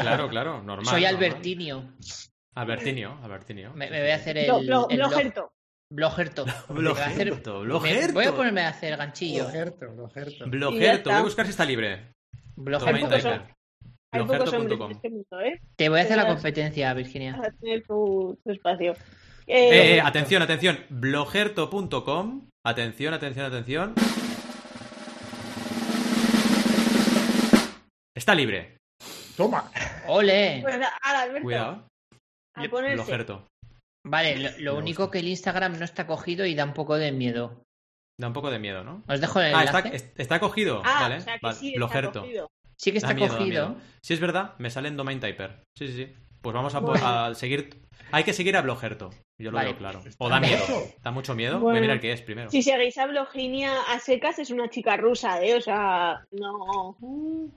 Claro, 0.00 0.28
claro, 0.30 0.62
normal. 0.62 0.86
Soy 0.86 1.02
normal. 1.02 1.14
Albertinio. 1.16 1.92
Albertinio, 2.54 3.18
Albertinio. 3.22 3.72
Me, 3.74 3.90
me 3.90 4.00
voy 4.00 4.10
a 4.10 4.14
hacer 4.14 4.38
el... 4.38 4.50
Blo- 4.50 4.60
el 4.60 4.66
blog- 4.68 4.88
blogerto. 4.94 5.52
Blogerto. 5.90 6.46
Blogerto. 6.70 8.12
Voy 8.14 8.24
a 8.24 8.32
ponerme 8.34 8.62
a 8.62 8.68
hacer 8.68 8.96
ganchillo. 8.96 9.44
Blogerto, 9.44 9.86
blogerto. 9.92 11.10
Voy 11.10 11.18
a 11.18 11.22
buscar 11.22 11.44
si 11.44 11.50
está 11.50 11.66
libre. 11.66 12.14
Blogerto. 12.56 13.08
Hay 14.12 14.22
pocos 14.24 14.52
hombres 14.54 14.80
en 14.80 14.90
este 14.92 15.10
mundo, 15.10 15.40
¿eh? 15.40 15.60
Te 15.76 15.88
voy 15.88 16.00
a 16.00 16.02
hacer 16.04 16.16
la 16.16 16.26
competencia, 16.26 16.92
Virginia. 16.94 17.36
Para 17.36 17.52
tener 17.52 17.82
tu, 17.86 18.38
tu 18.42 18.50
espacio. 18.50 18.94
Eh, 19.52 19.68
Eh, 19.70 19.94
eh, 19.96 20.00
atención, 20.00 20.42
atención. 20.42 20.78
Blogerto.com. 20.90 22.48
Atención, 22.64 23.14
atención, 23.14 23.46
atención. 23.46 23.94
Está 28.16 28.34
libre. 28.34 28.76
Toma. 29.36 29.70
¡Ole! 30.06 30.60
pues, 30.62 30.76
Alberto, 31.02 31.42
Cuidado. 31.42 31.86
a 32.54 32.62
ponerse. 32.68 32.94
Blogerto. 32.96 33.46
Vale, 34.06 34.60
lo, 34.60 34.76
único 34.76 35.10
que 35.10 35.18
el 35.18 35.28
Instagram 35.28 35.78
no 35.78 35.84
está 35.84 36.06
cogido 36.06 36.46
y 36.46 36.54
da 36.54 36.64
un 36.64 36.74
poco 36.74 36.96
de 36.96 37.12
miedo. 37.12 37.62
Da 38.20 38.28
un 38.28 38.32
poco 38.32 38.50
de 38.50 38.58
miedo, 38.58 38.84
¿no? 38.84 39.02
Os 39.08 39.20
dejo 39.20 39.40
el 39.40 39.54
Ah, 39.54 39.60
enlace. 39.64 39.78
está, 39.78 39.88
es- 39.96 40.12
está 40.16 40.40
cogido. 40.40 40.82
Ah, 40.84 41.02
vale, 41.02 41.16
o 41.16 41.20
sea 41.20 41.34
que 41.34 41.40
vale. 41.42 41.58
sí, 41.58 41.68
está 41.68 41.78
Blogerto. 41.78 42.20
cogido. 42.20 42.48
Sí 42.78 42.92
que 42.92 42.98
está 42.98 43.14
Da 43.14 43.18
cogido. 43.18 43.40
miedo. 43.70 43.76
Si 44.02 44.14
es 44.14 44.20
verdad, 44.20 44.54
me 44.58 44.70
sale 44.70 44.88
en 44.88 44.96
Domain 44.96 45.20
Typer. 45.20 45.62
Sí, 45.76 45.86
sí, 45.88 45.92
sí. 45.94 46.14
Pues 46.42 46.54
vamos 46.54 46.74
a, 46.74 46.80
po- 46.80 46.86
Bueno. 46.88 47.06
a 47.06 47.34
seguir. 47.34 47.82
Hay 48.12 48.24
que 48.24 48.32
seguir 48.32 48.56
a 48.56 48.62
Blogerto. 48.62 49.10
Yo 49.38 49.50
lo 49.50 49.56
Vale. 49.56 49.70
veo 49.70 49.78
claro. 49.78 50.00
O 50.18 50.28
da 50.28 50.38
¿Está 50.38 50.48
miedo. 50.48 50.82
Da 51.02 51.10
mucho 51.10 51.34
miedo. 51.34 51.60
Voy 51.60 51.76
a 51.76 51.80
mirar 51.80 52.00
qué 52.00 52.12
es 52.12 52.22
primero. 52.22 52.50
Si 52.50 52.62
seguís 52.62 52.96
a 52.98 53.06
Bloginia 53.06 53.72
a 53.88 53.98
secas, 54.00 54.38
es 54.38 54.50
una 54.50 54.68
chica 54.68 54.96
rusa, 54.96 55.42
¿eh? 55.44 55.54
O 55.54 55.60
sea, 55.60 56.24
no. 56.32 56.96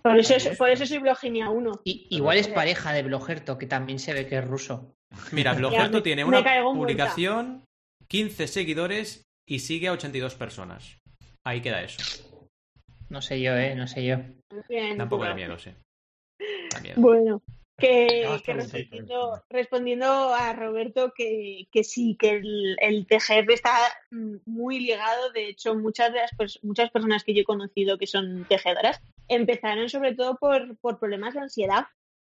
Por 0.02 0.18
eso, 0.20 0.36
es- 0.36 0.58
por 0.58 0.70
eso 0.70 0.86
soy 0.86 1.00
Bloginia 1.00 1.50
1. 1.50 1.82
Y, 1.86 2.08
igual 2.10 2.38
es 2.38 2.48
pareja 2.50 2.94
de 2.94 3.04
Blogerto, 3.04 3.58
que 3.58 3.66
también 3.66 4.00
se 4.00 4.14
ve 4.14 4.28
que 4.28 4.38
es 4.38 4.46
ruso. 4.48 4.94
Mira, 5.32 5.54
Blogerto 5.54 5.98
me- 5.98 6.02
tiene 6.02 6.24
una 6.26 6.44
publicación, 6.74 7.64
15 8.08 8.48
seguidores 8.48 9.24
y 9.48 9.60
sigue 9.60 9.88
a 9.88 9.94
82 9.94 10.36
personas. 10.36 10.98
Ahí 11.46 11.62
queda 11.62 11.82
eso. 11.84 12.02
No 13.10 13.22
sé 13.22 13.42
yo, 13.42 13.56
¿eh? 13.56 13.76
No 13.76 13.88
sé 13.88 14.06
yo. 14.06 14.18
Bien, 14.70 14.98
Da 14.98 15.04
un 15.06 15.10
poco 15.10 15.24
de 15.24 15.32
bueno. 15.34 15.48
miedo, 15.48 15.60
sí. 15.60 15.72
Da 16.74 16.80
miedo. 16.80 16.96
Bueno, 17.02 17.42
que, 17.78 18.26
Ah, 18.28 18.40
que 18.44 18.54
respondiendo, 18.54 19.44
respondiendo 19.50 20.06
a 20.34 20.54
Roberto 20.54 21.12
que, 21.16 21.68
que 21.72 21.84
sí, 21.84 22.16
que 22.20 22.30
el, 22.32 22.76
el 22.80 23.08
TGR 23.08 23.52
está 23.52 23.74
mm, 24.12 24.36
muy 24.46 24.80
ligado. 24.80 25.32
De 25.32 25.50
hecho, 25.50 25.76
muchas 25.76 26.14
de 26.14 26.20
las 26.20 26.60
muchas 26.64 26.92
personas 26.92 27.24
que 27.24 27.34
yo 27.34 27.42
he 27.42 27.46
conocido 27.46 27.98
que 27.98 28.08
son 28.08 28.46
tejedoras 28.46 29.02
empezaron 29.28 29.90
sobre 29.90 30.16
todo 30.16 30.38
por, 30.38 30.78
por 30.78 31.00
problemas 31.00 31.34
de 31.34 31.42
ansiedad 31.42 31.86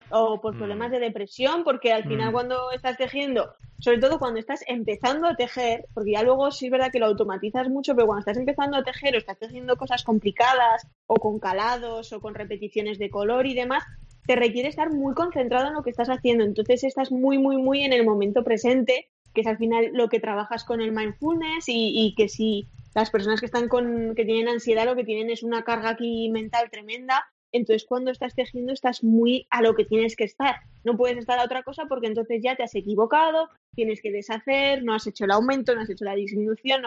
o 0.09 0.41
por 0.41 0.55
Mm. 0.55 0.59
problemas 0.59 0.91
de 0.91 1.01
depresión, 1.01 1.65
porque 1.65 1.93
al 1.93 2.05
final 2.05 2.31
Mm. 2.31 2.33
cuando 2.33 2.71
estás 2.73 2.97
tejiendo, 2.97 3.53
sobre 3.79 3.99
todo 3.99 4.19
cuando 4.19 4.39
estás 4.39 4.63
empezando 4.67 5.27
a 5.27 5.35
tejer, 5.35 5.87
porque 5.93 6.13
ya 6.13 6.23
luego 6.23 6.51
sí 6.51 6.67
es 6.67 6.71
verdad 6.73 6.93
que 6.93 6.99
lo 7.01 7.07
automatizas 7.07 7.69
mucho, 7.69 7.95
pero 7.95 8.07
cuando 8.07 8.21
estás 8.21 8.37
empezando 8.37 8.77
a 8.77 8.85
tejer 8.85 9.15
o 9.15 9.19
estás 9.19 9.39
tejiendo 9.39 9.77
cosas 9.77 10.05
complicadas 10.05 10.87
o 11.07 11.17
con 11.17 11.39
calados 11.41 12.13
o 12.13 12.21
con 12.21 12.35
repeticiones 12.35 12.99
de 12.99 13.11
color 13.11 13.47
y 13.47 13.55
demás, 13.55 13.83
te 14.27 14.37
requiere 14.37 14.69
estar 14.69 14.91
muy 14.91 15.15
concentrado 15.15 15.69
en 15.69 15.75
lo 15.75 15.83
que 15.83 15.91
estás 15.91 16.09
haciendo. 16.09 16.45
Entonces 16.45 16.85
estás 16.85 17.13
muy, 17.13 17.39
muy, 17.39 17.57
muy 17.57 17.83
en 17.83 17.93
el 17.93 18.05
momento 18.05 18.43
presente, 18.43 19.09
que 19.35 19.43
es 19.43 19.47
al 19.47 19.59
final 19.59 19.91
lo 19.93 20.09
que 20.09 20.21
trabajas 20.21 20.65
con 20.65 20.81
el 20.81 20.93
mindfulness 20.93 21.65
y, 21.69 22.15
que 22.17 22.29
si 22.29 22.67
las 22.95 23.11
personas 23.11 23.41
que 23.41 23.47
están 23.47 23.69
con, 23.69 24.15
que 24.15 24.25
tienen 24.25 24.49
ansiedad 24.49 24.87
lo 24.87 24.97
que 24.97 25.05
tienen 25.05 25.31
es 25.31 25.43
una 25.43 25.65
carga 25.65 25.91
aquí 25.91 26.31
mental 26.31 26.71
tremenda, 26.71 27.25
entonces 27.53 27.85
cuando 27.87 28.11
estás 28.11 28.35
tejiendo 28.35 28.73
estás 28.73 29.05
muy 29.05 29.47
a 29.51 29.63
lo 29.63 29.75
que 29.75 29.85
tienes 29.85 30.17
que 30.17 30.25
estar. 30.25 30.57
No 30.85 30.97
puedes 30.97 31.19
estar 31.19 31.39
a 31.39 31.45
otra 31.45 31.63
cosa 31.63 31.87
porque 31.87 32.07
entonces 32.07 32.41
ya 32.43 32.57
te 32.57 32.63
has 32.63 32.75
equivocado, 32.75 33.49
tienes 33.75 34.01
que 34.01 34.11
deshacer, 34.11 34.83
no 34.83 34.95
has 34.95 35.07
hecho 35.07 35.25
el 35.25 35.33
aumento, 35.33 35.75
no 35.75 35.83
has 35.83 35.91
hecho 35.91 36.05
la 36.05 36.15
disminución, 36.15 36.83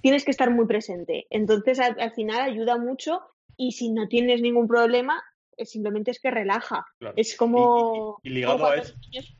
tienes 0.00 0.24
que 0.24 0.30
estar 0.30 0.50
muy 0.50 0.66
presente. 0.66 1.26
Entonces 1.30 1.80
al, 1.80 1.98
al 1.98 2.12
final 2.12 2.40
ayuda 2.40 2.78
mucho 2.78 3.20
y 3.56 3.72
si 3.72 3.90
no 3.90 4.08
tienes 4.08 4.40
ningún 4.40 4.68
problema, 4.68 5.22
simplemente 5.64 6.10
es 6.10 6.20
que 6.20 6.30
relaja. 6.30 6.84
Claro. 6.98 7.14
Es 7.16 7.36
como... 7.36 8.18
Y- 8.22 8.28
y- 8.28 8.32
y 8.32 8.34
ligado 8.34 8.54
como 8.58 8.66
a 8.70 8.76
eso- 8.76 8.94
los 8.94 9.08
niños- 9.08 9.36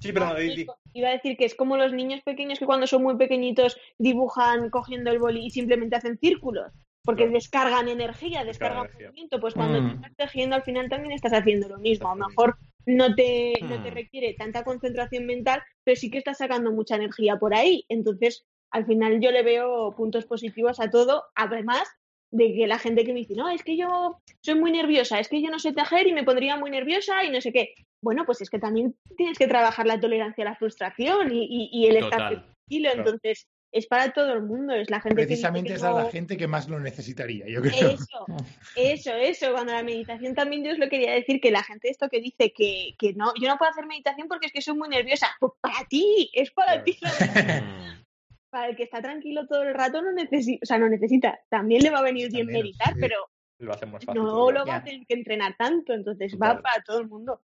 Sí, 0.00 0.12
di. 0.12 0.66
Iba 0.92 1.08
a 1.08 1.12
decir 1.12 1.36
que 1.36 1.46
es 1.46 1.54
como 1.54 1.76
los 1.76 1.92
niños 1.92 2.20
pequeños 2.22 2.58
que 2.58 2.66
cuando 2.66 2.86
son 2.86 3.02
muy 3.02 3.16
pequeñitos 3.16 3.76
dibujan 3.98 4.70
cogiendo 4.70 5.10
el 5.10 5.18
boli 5.18 5.46
y 5.46 5.50
simplemente 5.50 5.96
hacen 5.96 6.18
círculos. 6.18 6.70
Porque 7.02 7.22
Claro. 7.24 7.34
descargan 7.34 7.88
energía, 7.88 8.44
descargan 8.44 8.84
energía. 8.86 9.08
movimiento. 9.08 9.40
Pues 9.40 9.54
cuando 9.54 9.80
Mm. 9.80 9.88
tú 9.88 9.94
estás 9.96 10.16
tejiendo 10.16 10.54
al 10.56 10.62
final 10.62 10.88
también 10.88 11.12
estás 11.12 11.32
haciendo 11.32 11.68
lo 11.68 11.78
mismo. 11.78 12.08
A 12.10 12.14
lo 12.16 12.26
mejor 12.28 12.56
no 12.84 13.14
te, 13.14 13.54
no 13.62 13.82
te 13.82 13.90
Mm. 13.90 13.94
requiere 13.94 14.34
tanta 14.34 14.62
concentración 14.64 15.24
mental, 15.26 15.62
pero 15.82 15.96
sí 15.96 16.10
que 16.10 16.18
estás 16.18 16.38
sacando 16.38 16.70
mucha 16.72 16.96
energía 16.96 17.36
por 17.36 17.54
ahí. 17.54 17.84
Entonces, 17.88 18.44
al 18.70 18.86
final 18.86 19.20
yo 19.20 19.30
le 19.32 19.42
veo 19.42 19.94
puntos 19.96 20.24
positivos 20.26 20.78
a 20.78 20.90
todo, 20.90 21.24
además 21.34 21.88
de 22.30 22.54
que 22.54 22.66
la 22.66 22.78
gente 22.78 23.04
que 23.04 23.12
me 23.12 23.20
dice, 23.20 23.34
no, 23.34 23.48
es 23.48 23.62
que 23.62 23.76
yo 23.76 24.18
soy 24.40 24.56
muy 24.56 24.72
nerviosa, 24.72 25.18
es 25.20 25.28
que 25.28 25.40
yo 25.42 25.50
no 25.50 25.58
sé 25.58 25.72
tejer 25.72 26.06
y 26.06 26.12
me 26.12 26.24
pondría 26.24 26.56
muy 26.56 26.70
nerviosa 26.70 27.24
y 27.24 27.30
no 27.30 27.40
sé 27.40 27.52
qué. 27.52 27.74
Bueno, 28.02 28.24
pues 28.26 28.40
es 28.42 28.50
que 28.50 28.58
también 28.58 28.94
tienes 29.16 29.38
que 29.38 29.46
trabajar 29.48 29.86
la 29.86 29.98
tolerancia 30.00 30.44
a 30.44 30.50
la 30.50 30.56
frustración 30.56 31.32
y, 31.32 31.44
y- 31.44 31.70
y 31.72 31.86
el 31.86 31.96
estar 31.96 32.10
Total. 32.10 32.34
tranquilo. 32.34 32.90
Claro. 32.92 32.98
Entonces, 33.10 33.46
es 33.72 33.86
para 33.86 34.12
todo 34.12 34.32
el 34.32 34.42
mundo, 34.42 34.74
es 34.74 34.90
la 34.90 35.00
gente 35.00 35.14
Precisamente 35.26 35.68
que 35.70 35.74
es 35.74 35.82
a 35.82 35.92
la 35.92 36.06
gente 36.06 36.36
que 36.36 36.46
más 36.46 36.68
lo 36.68 36.80
necesitaría, 36.80 37.46
yo 37.48 37.60
creo. 37.60 37.90
eso, 37.90 38.26
eso, 38.74 39.12
eso. 39.14 39.52
Cuando 39.52 39.72
la 39.72 39.82
meditación 39.82 40.34
también 40.34 40.64
yo 40.64 40.72
os 40.72 40.78
lo 40.78 40.88
quería 40.88 41.12
decir, 41.12 41.40
que 41.40 41.50
la 41.50 41.62
gente 41.62 41.90
esto 41.90 42.08
que 42.08 42.20
dice 42.20 42.52
que, 42.56 42.94
que 42.98 43.12
no, 43.14 43.32
yo 43.40 43.48
no 43.48 43.56
puedo 43.58 43.70
hacer 43.70 43.86
meditación 43.86 44.28
porque 44.28 44.46
es 44.46 44.52
que 44.52 44.62
soy 44.62 44.76
muy 44.76 44.88
nerviosa. 44.88 45.28
Pues 45.40 45.52
para 45.60 45.84
ti, 45.88 46.30
es 46.32 46.50
para 46.52 46.82
Claro. 46.82 46.84
ti. 46.84 46.98
Para 48.50 48.68
el 48.68 48.76
que 48.76 48.84
está 48.84 49.02
tranquilo 49.02 49.46
todo 49.46 49.62
el 49.62 49.74
rato 49.74 50.00
no 50.02 50.12
necesita, 50.12 50.60
o 50.62 50.66
sea, 50.66 50.78
no 50.78 50.88
necesita. 50.88 51.40
También 51.48 51.82
le 51.82 51.90
va 51.90 51.98
a 51.98 52.02
venir 52.02 52.30
bien 52.30 52.46
También, 52.46 52.62
meditar, 52.64 52.94
sí. 52.94 53.00
pero 53.00 53.16
Lo 53.58 53.72
hacemos 53.72 53.94
más 53.94 54.04
fácil. 54.04 54.22
no 54.22 54.50
lo 54.50 54.66
va 54.66 54.76
a 54.76 54.84
tener 54.84 55.06
que 55.06 55.14
entrenar 55.14 55.56
tanto, 55.56 55.92
entonces 55.92 56.32
Total. 56.32 56.56
va 56.58 56.62
para 56.62 56.82
todo 56.82 57.00
el 57.00 57.08
mundo. 57.08 57.42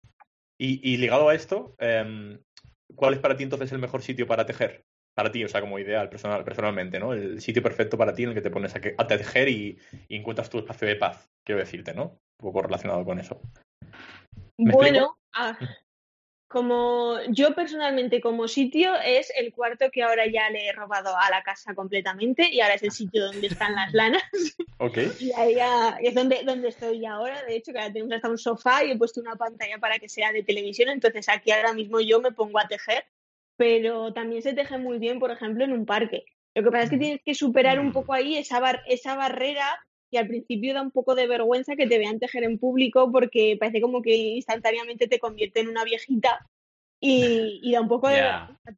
Y, 0.60 0.82
y 0.94 0.98
ligado 0.98 1.30
a 1.30 1.36
esto, 1.36 1.76
em, 1.80 2.38
¿cuál 2.96 3.14
es 3.14 3.20
para 3.20 3.38
ti 3.38 3.44
entonces 3.44 3.72
el 3.72 3.80
mejor 3.80 4.02
sitio 4.02 4.28
para 4.28 4.46
tejer? 4.46 4.84
Para 5.16 5.32
ti, 5.32 5.44
o 5.44 5.48
sea, 5.48 5.62
como 5.62 5.80
ideal, 5.80 6.10
personal, 6.10 6.44
personalmente, 6.44 7.00
¿no? 7.00 7.14
El 7.14 7.42
sitio 7.42 7.64
perfecto 7.64 7.98
para 7.98 8.14
ti 8.14 8.24
en 8.24 8.30
el 8.30 8.36
que 8.36 8.42
te 8.42 8.52
pones 8.52 8.76
a, 8.76 8.82
que- 8.82 8.96
a 8.98 9.08
tejer 9.08 9.48
y, 9.50 9.78
y 10.10 10.16
encuentras 10.18 10.50
tu 10.50 10.60
espacio 10.60 10.88
de 10.88 10.96
paz, 10.98 11.30
quiero 11.46 11.60
decirte, 11.60 11.94
¿no? 11.94 12.04
Un 12.04 12.20
poco 12.44 12.62
relacionado 12.62 13.04
con 13.06 13.20
eso. 13.20 13.42
¿Me 14.58 14.74
Bueno, 14.74 15.18
ah, 15.34 15.58
como 16.50 17.18
yo 17.30 17.54
personalmente 17.54 18.20
como 18.22 18.48
sitio 18.48 18.94
es 19.06 19.32
el 19.38 19.54
cuarto 19.54 19.92
que 19.92 20.02
ahora 20.04 20.26
ya 20.26 20.50
le 20.50 20.68
he 20.68 20.72
robado 20.74 21.16
a 21.16 21.30
la 21.30 21.44
casa 21.44 21.76
completamente 21.76 22.50
y 22.52 22.60
ahora 22.60 22.74
es 22.74 22.84
el 22.84 22.92
sitio 22.92 23.26
donde 23.28 23.48
están 23.48 23.74
las 23.76 23.94
lanas. 23.94 24.24
Ok. 24.82 24.98
Y 25.20 25.32
ahí 25.34 25.56
ya- 25.56 25.98
es 26.02 26.16
donde, 26.16 26.42
donde 26.46 26.70
estoy 26.70 27.06
ahora. 27.06 27.44
De 27.44 27.56
hecho, 27.58 27.74
que 27.74 27.80
ahora 27.80 27.92
tenemos 27.92 28.14
hasta 28.14 28.30
un 28.30 28.38
sofá 28.38 28.84
y 28.84 28.92
he 28.92 28.98
puesto 28.98 29.20
una 29.20 29.36
pantalla 29.36 29.78
para 29.78 30.00
que 30.00 30.08
sea 30.08 30.32
de 30.32 30.42
televisión. 30.42 30.88
Entonces 30.90 31.28
aquí 31.28 31.52
ahora 31.52 31.74
mismo 31.74 32.00
yo 32.00 32.22
me 32.22 32.32
pongo 32.32 32.60
a 32.60 32.68
tejer. 32.68 33.04
Pero 33.58 34.14
también 34.14 34.42
se 34.42 34.54
teje 34.54 34.78
muy 34.78 34.98
bien, 34.98 35.20
por 35.20 35.32
ejemplo, 35.32 35.66
en 35.66 35.74
un 35.74 35.86
parque. 35.86 36.24
Lo 36.56 36.64
que 36.64 36.72
pasa 36.72 36.84
es 36.86 36.90
que 36.92 36.98
tienes 36.98 37.22
que 37.26 37.36
superar 37.36 37.78
un 37.82 37.92
poco 37.92 38.14
ahí 38.14 38.38
esa, 38.38 38.62
bar- 38.62 38.82
esa 38.88 39.16
barrera 39.16 39.68
y 40.12 40.18
al 40.18 40.28
principio 40.28 40.74
da 40.74 40.82
un 40.82 40.92
poco 40.92 41.16
de 41.16 41.28
vergüenza 41.28 41.76
que 41.76 41.88
te 41.88 41.98
vean 41.98 42.20
tejer 42.20 42.44
en 42.44 42.58
público 42.58 43.12
porque 43.12 43.58
parece 43.60 43.82
como 43.82 44.02
que 44.02 44.16
instantáneamente 44.16 45.08
te 45.08 45.20
convierte 45.20 45.60
en 45.60 45.70
una 45.70 45.84
viejita 45.84 46.50
y, 47.00 47.60
y 47.64 47.72
da 47.74 47.82
un 47.82 47.88
poco 47.88 48.08
de 48.10 48.22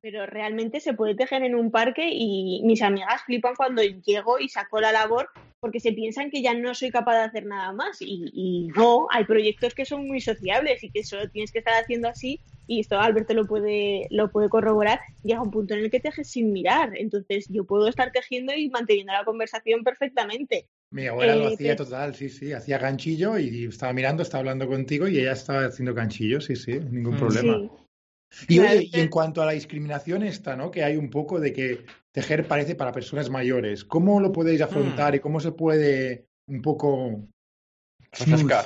pero 0.02 0.26
realmente 0.26 0.80
se 0.80 0.94
puede 0.94 1.16
tejer 1.16 1.44
en 1.44 1.56
un 1.56 1.72
parque 1.72 2.10
y 2.12 2.62
mis 2.64 2.82
amigas 2.82 3.24
flipan 3.26 3.56
cuando 3.56 3.82
llego 3.84 4.40
y 4.40 4.50
saco 4.50 4.80
la 4.80 4.92
labor 4.92 5.30
porque 5.60 5.80
se 5.80 5.92
piensan 5.94 6.32
que 6.32 6.42
ya 6.42 6.54
no 6.56 6.74
soy 6.74 6.90
capaz 6.92 7.14
de 7.18 7.24
hacer 7.24 7.46
nada 7.46 7.72
más 7.74 7.98
y, 8.02 8.26
y 8.34 8.68
no, 8.76 9.08
hay 9.12 9.26
proyectos 9.26 9.74
que 9.76 9.86
son 9.86 10.08
muy 10.08 10.20
sociables 10.22 10.84
y 10.84 10.92
que 10.92 11.04
solo 11.04 11.30
tienes 11.30 11.52
que 11.52 11.60
estar 11.60 11.74
haciendo 11.82 12.08
así 12.08 12.42
y 12.68 12.80
esto 12.80 13.00
Alberto 13.00 13.34
lo 13.34 13.46
puede, 13.46 14.08
lo 14.12 14.32
puede 14.32 14.50
corroborar, 14.50 15.00
llega 15.24 15.42
un 15.42 15.52
punto 15.52 15.74
en 15.74 15.82
el 15.82 15.92
que 15.92 16.00
tejes 16.00 16.30
sin 16.30 16.54
mirar, 16.54 16.92
entonces 16.96 17.48
yo 17.50 17.66
puedo 17.66 17.88
estar 17.88 18.12
tejiendo 18.12 18.54
y 18.54 18.70
manteniendo 18.70 19.14
la 19.14 19.26
conversación 19.26 19.84
perfectamente. 19.84 20.68
Mi 20.92 21.08
abuela 21.08 21.36
lo 21.36 21.48
Eh, 21.48 21.54
hacía 21.54 21.76
total, 21.76 22.16
sí, 22.16 22.30
sí, 22.30 22.54
hacía 22.54 22.78
ganchillo 22.78 23.38
y 23.38 23.66
estaba 23.66 23.94
mirando, 23.94 24.24
estaba 24.24 24.40
hablando 24.40 24.68
contigo 24.68 25.08
y 25.08 25.20
ella 25.20 25.34
estaba 25.34 25.66
haciendo 25.66 25.94
ganchillo, 25.94 26.40
sí, 26.42 26.56
sí, 26.56 26.80
ningún 26.80 27.16
Mm. 27.16 27.20
problema. 27.20 27.60
Sí. 27.60 27.81
Y 28.48 28.60
oye, 28.60 28.90
en 28.94 29.10
cuanto 29.10 29.42
a 29.42 29.46
la 29.46 29.52
discriminación 29.52 30.24
esta, 30.24 30.56
¿no? 30.56 30.72
Que 30.72 30.84
hay 30.84 30.98
un 30.98 31.10
poco 31.10 31.40
de 31.40 31.52
que 31.52 31.86
tejer 32.12 32.48
parece 32.48 32.76
para 32.76 32.92
personas 32.92 33.30
mayores. 33.30 33.84
¿Cómo 33.84 34.20
lo 34.20 34.32
podéis 34.32 34.62
afrontar 34.62 35.16
y 35.16 35.20
cómo 35.20 35.40
se 35.40 35.52
puede 35.52 36.26
un 36.48 36.62
poco 36.62 37.28
Refrescar. 38.12 38.66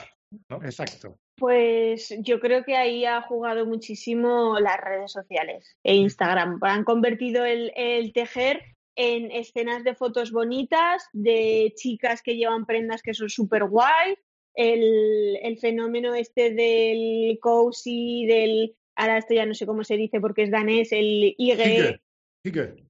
¿no? 0.49 0.63
Exacto. 0.63 1.17
Pues 1.37 2.13
yo 2.19 2.39
creo 2.39 2.63
que 2.63 2.75
ahí 2.75 3.05
ha 3.05 3.21
jugado 3.21 3.65
muchísimo 3.65 4.57
las 4.59 4.79
redes 4.79 5.11
sociales 5.11 5.75
e 5.83 5.95
Instagram. 5.95 6.59
Han 6.61 6.83
convertido 6.83 7.45
el, 7.45 7.71
el 7.75 8.13
tejer 8.13 8.63
en 8.95 9.31
escenas 9.31 9.83
de 9.83 9.95
fotos 9.95 10.31
bonitas, 10.31 11.03
de 11.11 11.73
chicas 11.75 12.21
que 12.21 12.37
llevan 12.37 12.65
prendas 12.65 13.01
que 13.01 13.13
son 13.13 13.29
súper 13.29 13.65
guay, 13.65 14.15
el, 14.55 15.37
el 15.41 15.57
fenómeno 15.59 16.15
este 16.15 16.53
del 16.53 17.37
cozy, 17.39 18.25
del... 18.25 18.75
Ahora 18.95 19.17
esto 19.17 19.33
ya 19.33 19.45
no 19.45 19.53
sé 19.53 19.65
cómo 19.65 19.83
se 19.83 19.97
dice 19.97 20.19
porque 20.21 20.43
es 20.43 20.51
danés, 20.51 20.91
el 20.91 21.35
IG, 21.37 21.99
Hige. 22.43 22.85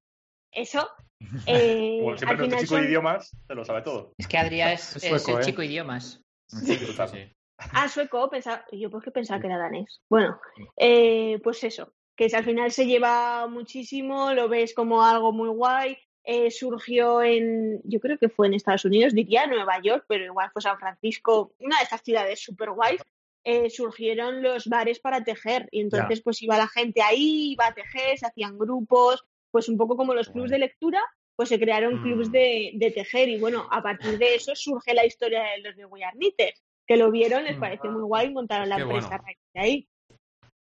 eso. 0.51 0.89
eh, 1.47 1.99
Bueno, 2.01 2.17
siempre 2.17 2.35
al 2.35 2.37
nuestro 2.37 2.45
final 2.45 2.59
chico 2.59 2.75
de 2.75 2.85
idiomas 2.87 3.31
te 3.47 3.55
lo 3.55 3.65
sabe 3.65 3.81
todo. 3.81 4.13
Es 4.17 4.27
que 4.27 4.37
Adrián 4.37 4.71
es, 4.71 4.95
Es 5.03 5.27
el 5.27 5.35
¿eh? 5.37 5.39
chico 5.41 5.63
idiomas. 5.63 6.21
Sí, 6.47 6.77
sí. 6.77 7.31
Ah, 7.73 7.87
sueco, 7.87 8.29
pensaba, 8.29 8.65
yo 8.71 8.89
porque 8.91 9.11
pensaba 9.11 9.39
que 9.39 9.47
era 9.47 9.57
danés. 9.57 10.01
Bueno, 10.09 10.39
eh, 10.77 11.39
pues 11.43 11.63
eso, 11.63 11.93
que 12.15 12.25
es- 12.25 12.33
al 12.33 12.43
final 12.43 12.71
se 12.71 12.85
lleva 12.85 13.47
muchísimo, 13.47 14.33
lo 14.33 14.49
ves 14.49 14.73
como 14.73 15.03
algo 15.03 15.31
muy 15.31 15.49
guay. 15.49 15.97
eh, 16.27 16.49
surgió 16.49 17.21
en, 17.21 17.79
yo 17.83 17.99
creo 17.99 18.17
que 18.17 18.29
fue 18.29 18.47
en 18.47 18.55
Estados 18.55 18.83
Unidos, 18.83 19.13
diría 19.13 19.45
Nueva 19.45 19.79
York, 19.79 20.05
pero 20.07 20.25
igual 20.25 20.49
fue 20.51 20.59
San 20.59 20.79
Francisco, 20.79 21.53
una 21.59 21.77
de 21.77 21.83
estas 21.83 22.01
ciudades 22.01 22.39
súper 22.41 22.71
guays. 22.71 22.99
Eh, 23.45 23.69
surgieron 23.69 24.41
los 24.41 24.67
bares 24.67 24.99
para 24.99 25.23
tejer 25.23 25.69
y 25.71 25.81
entonces 25.81 26.21
pues 26.21 26.41
iba 26.41 26.57
la 26.57 26.67
gente 26.67 27.01
ahí, 27.01 27.51
iba 27.53 27.67
a 27.67 27.73
tejer, 27.73 28.17
se 28.17 28.25
hacían 28.25 28.57
grupos, 28.57 29.23
pues 29.51 29.69
un 29.69 29.77
poco 29.77 29.95
como 29.95 30.13
los 30.13 30.29
clubs 30.29 30.49
de 30.49 30.59
lectura, 30.59 31.01
pues 31.35 31.49
se 31.49 31.59
crearon 31.59 31.95
Mm. 31.95 32.01
clubs 32.01 32.31
de, 32.31 32.71
de 32.73 32.91
tejer 32.91 33.29
y 33.29 33.39
bueno, 33.39 33.67
a 33.71 33.81
partir 33.81 34.17
de 34.17 34.35
eso 34.35 34.55
surge 34.55 34.93
la 34.93 35.05
historia 35.05 35.43
de 35.43 35.61
los 35.61 35.75
de 35.75 35.85
Knitters, 36.13 36.61
que 36.87 36.97
lo 36.97 37.11
vieron, 37.11 37.43
les 37.43 37.57
Mm. 37.57 37.59
pareció 37.59 37.91
muy 37.91 38.03
guay, 38.03 38.31
montaron 38.31 38.67
la 38.67 38.77
Qué 38.77 38.81
empresa 38.81 39.07
bueno. 39.09 39.23
ahí. 39.53 39.87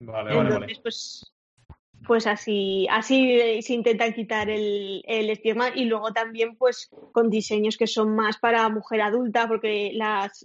Vale, 0.01 0.36
vale, 0.36 0.49
Entonces, 0.49 0.59
vale. 0.59 0.82
pues, 0.84 1.34
pues 2.05 2.28
así, 2.28 2.88
así 2.91 3.32
eh, 3.39 3.61
se 3.61 3.73
intenta 3.73 4.11
quitar 4.11 4.49
el, 4.49 5.01
el 5.07 5.30
estigma 5.30 5.69
y 5.73 5.86
luego 5.86 6.11
también 6.11 6.57
pues 6.57 6.91
con 7.13 7.30
diseños 7.30 7.78
que 7.78 7.88
son 7.88 8.15
más 8.15 8.38
para 8.38 8.67
mujer 8.69 9.01
adulta, 9.01 9.47
porque 9.47 9.91
las, 9.93 10.43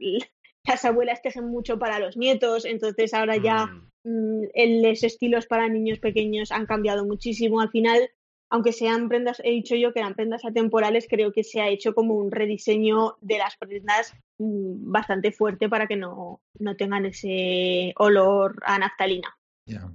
las 0.67 0.85
abuelas 0.85 1.23
tejen 1.23 1.47
mucho 1.47 1.79
para 1.79 1.99
los 1.99 2.17
nietos, 2.17 2.65
entonces 2.65 3.15
ahora 3.15 3.37
ya 3.37 3.67
Mm. 3.67 3.89
mm, 4.05 4.83
los 4.83 5.03
estilos 5.03 5.47
para 5.47 5.69
niños 5.69 5.99
pequeños 5.99 6.53
han 6.53 6.67
cambiado 6.67 7.05
muchísimo. 7.05 7.61
Al 7.61 7.71
final, 7.71 8.11
aunque 8.51 8.73
sean 8.73 9.09
prendas, 9.09 9.41
he 9.45 9.51
dicho 9.51 9.75
yo 9.77 9.93
que 9.93 10.01
eran 10.01 10.15
prendas 10.15 10.45
atemporales, 10.45 11.07
creo 11.09 11.33
que 11.33 11.45
se 11.45 11.61
ha 11.61 11.69
hecho 11.69 11.95
como 11.95 12.15
un 12.15 12.31
rediseño 12.31 13.17
de 13.21 13.39
las 13.39 13.57
prendas 13.57 14.15
mm, 14.39 14.91
bastante 14.91 15.33
fuerte 15.33 15.69
para 15.69 15.87
que 15.87 15.97
no, 15.97 16.41
no 16.59 16.77
tengan 16.77 17.07
ese 17.07 17.93
olor 17.97 18.57
a 18.65 18.79
naftalina. 18.79 19.35
Ya. 19.67 19.87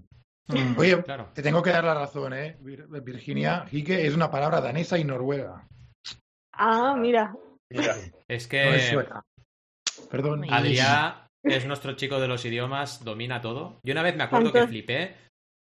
Mm, 0.48 0.78
Oye, 0.78 1.02
claro. 1.04 1.32
te 1.34 1.42
tengo 1.42 1.64
que 1.64 1.72
dar 1.72 1.84
la 1.84 1.96
razón, 1.96 2.34
¿eh? 2.34 2.56
Vir- 2.62 2.88
Virginia, 3.04 3.66
Hige 3.72 4.06
es 4.06 4.14
una 4.16 4.30
palabra 4.30 4.62
danesa 4.62 4.98
y 5.00 5.04
noruega. 5.04 5.68
Ah, 6.54 6.96
mira. 6.98 7.36
Mira, 7.72 7.96
Es 8.28 8.48
que. 8.48 8.62
Perdón. 10.16 10.46
Adrián 10.50 11.16
es 11.44 11.66
nuestro 11.66 11.94
chico 11.94 12.22
de 12.22 12.28
los 12.30 12.46
idiomas, 12.46 13.04
domina 13.04 13.42
todo. 13.42 13.82
Yo 13.84 13.92
una 13.92 14.02
vez 14.02 14.16
me 14.16 14.24
acuerdo 14.24 14.54
que 14.54 14.66
flipé 14.66 15.14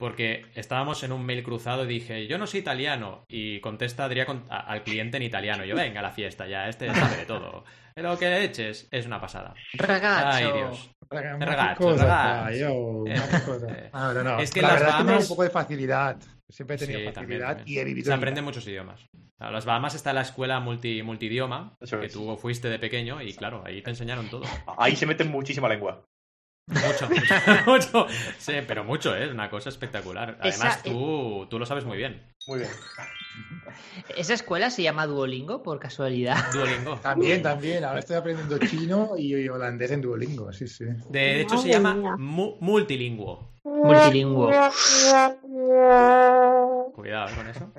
porque 0.05 0.45
estábamos 0.55 1.03
en 1.03 1.13
un 1.13 1.25
mail 1.25 1.43
cruzado 1.43 1.85
y 1.85 1.89
dije, 1.89 2.27
yo 2.27 2.37
no 2.37 2.47
soy 2.47 2.61
italiano. 2.61 3.25
Y 3.27 3.59
contesta 3.61 4.05
Adrián 4.05 4.27
con- 4.27 4.45
a- 4.51 4.61
al 4.61 4.83
cliente 4.83 5.17
en 5.17 5.23
italiano. 5.23 5.65
Yo, 5.65 5.75
venga 5.75 6.01
a 6.01 6.03
la 6.03 6.11
fiesta 6.11 6.47
ya, 6.47 6.69
este 6.69 6.93
sabe 6.95 7.17
de 7.17 7.25
todo. 7.25 7.65
Lo 7.97 8.19
que 8.19 8.45
eches 8.45 8.87
es 8.91 9.07
una 9.07 9.19
pasada. 9.19 9.55
Ragazzo. 9.73 10.27
Ay, 10.29 10.45
Dios. 10.53 10.91
Raga- 11.09 11.39
Ragazzo, 11.39 11.97
ragazzo. 11.97 13.07
Eh, 13.07 13.15
eh. 13.15 13.91
No, 13.95 14.13
no, 14.13 14.23
no. 14.25 14.39
Es 14.41 14.51
que 14.51 14.61
la 14.61 14.75
las 14.75 14.83
es 14.83 14.89
Bahamas- 14.89 15.23
un 15.23 15.29
poco 15.29 15.43
de 15.45 15.51
facilidad. 15.51 16.17
Siempre 16.51 16.77
he 16.77 16.79
tenido 16.79 16.99
Sí, 16.99 17.05
también, 17.07 17.41
facilidad 17.41 17.57
también. 17.57 17.79
y 17.79 17.81
he 17.81 17.85
vivido. 17.85 18.05
Se 18.05 18.13
en 18.13 18.19
aprenden 18.19 18.45
muchos 18.45 18.67
idiomas. 18.69 19.07
A 19.39 19.51
las 19.51 19.65
Bahamas 19.65 19.95
está 19.95 20.13
la 20.13 20.21
escuela 20.21 20.61
multi, 20.61 21.03
multidioma, 21.03 21.77
Eso 21.81 21.99
que 21.99 22.07
es. 22.07 22.13
tú 22.13 22.37
fuiste 22.37 22.69
de 22.69 22.79
pequeño 22.79 23.23
y 23.23 23.33
claro, 23.33 23.63
ahí 23.67 23.81
te 23.81 23.89
enseñaron 23.91 24.29
todo. 24.29 24.43
ahí 24.77 24.97
se 24.97 25.07
mete 25.07 25.25
muchísima 25.25 25.69
lengua. 25.69 26.05
Mucho, 26.67 27.09
mucho, 27.09 27.35
mucho. 27.67 28.07
Sí, 28.39 28.53
pero 28.67 28.85
mucho, 28.85 29.15
¿eh? 29.15 29.25
Es 29.27 29.31
una 29.33 29.51
cosa 29.51 29.69
espectacular. 29.69 30.39
Además, 30.41 30.79
Esa- 30.79 30.83
tú, 30.83 31.47
tú 31.51 31.59
lo 31.59 31.67
sabes 31.67 31.85
muy 31.85 31.97
bien. 31.99 32.23
Muy 32.47 32.61
bien. 32.61 32.71
¿Esa 34.17 34.35
escuela 34.35 34.71
se 34.71 34.83
llama 34.83 35.07
Duolingo 35.07 35.63
por 35.63 35.79
casualidad? 35.79 36.37
Duolingo. 36.53 36.97
También, 36.99 37.43
también. 37.43 37.85
Ahora 37.85 38.01
estoy 38.01 38.17
aprendiendo 38.17 38.59
chino 38.59 39.11
y, 39.17 39.49
holandés 39.49 39.91
en 39.91 40.01
Duolingo, 40.01 40.53
sí, 40.53 40.67
sí. 40.67 40.85
De 41.11 41.41
hecho, 41.43 41.59
se 41.59 41.69
llama 41.69 42.17
mu- 42.17 42.57
multilingüo. 42.61 43.51
Multilingüe. 43.65 44.55
Cuidado 46.95 47.29
¿eh? 47.29 47.35
con 47.37 47.49
eso. 47.49 47.73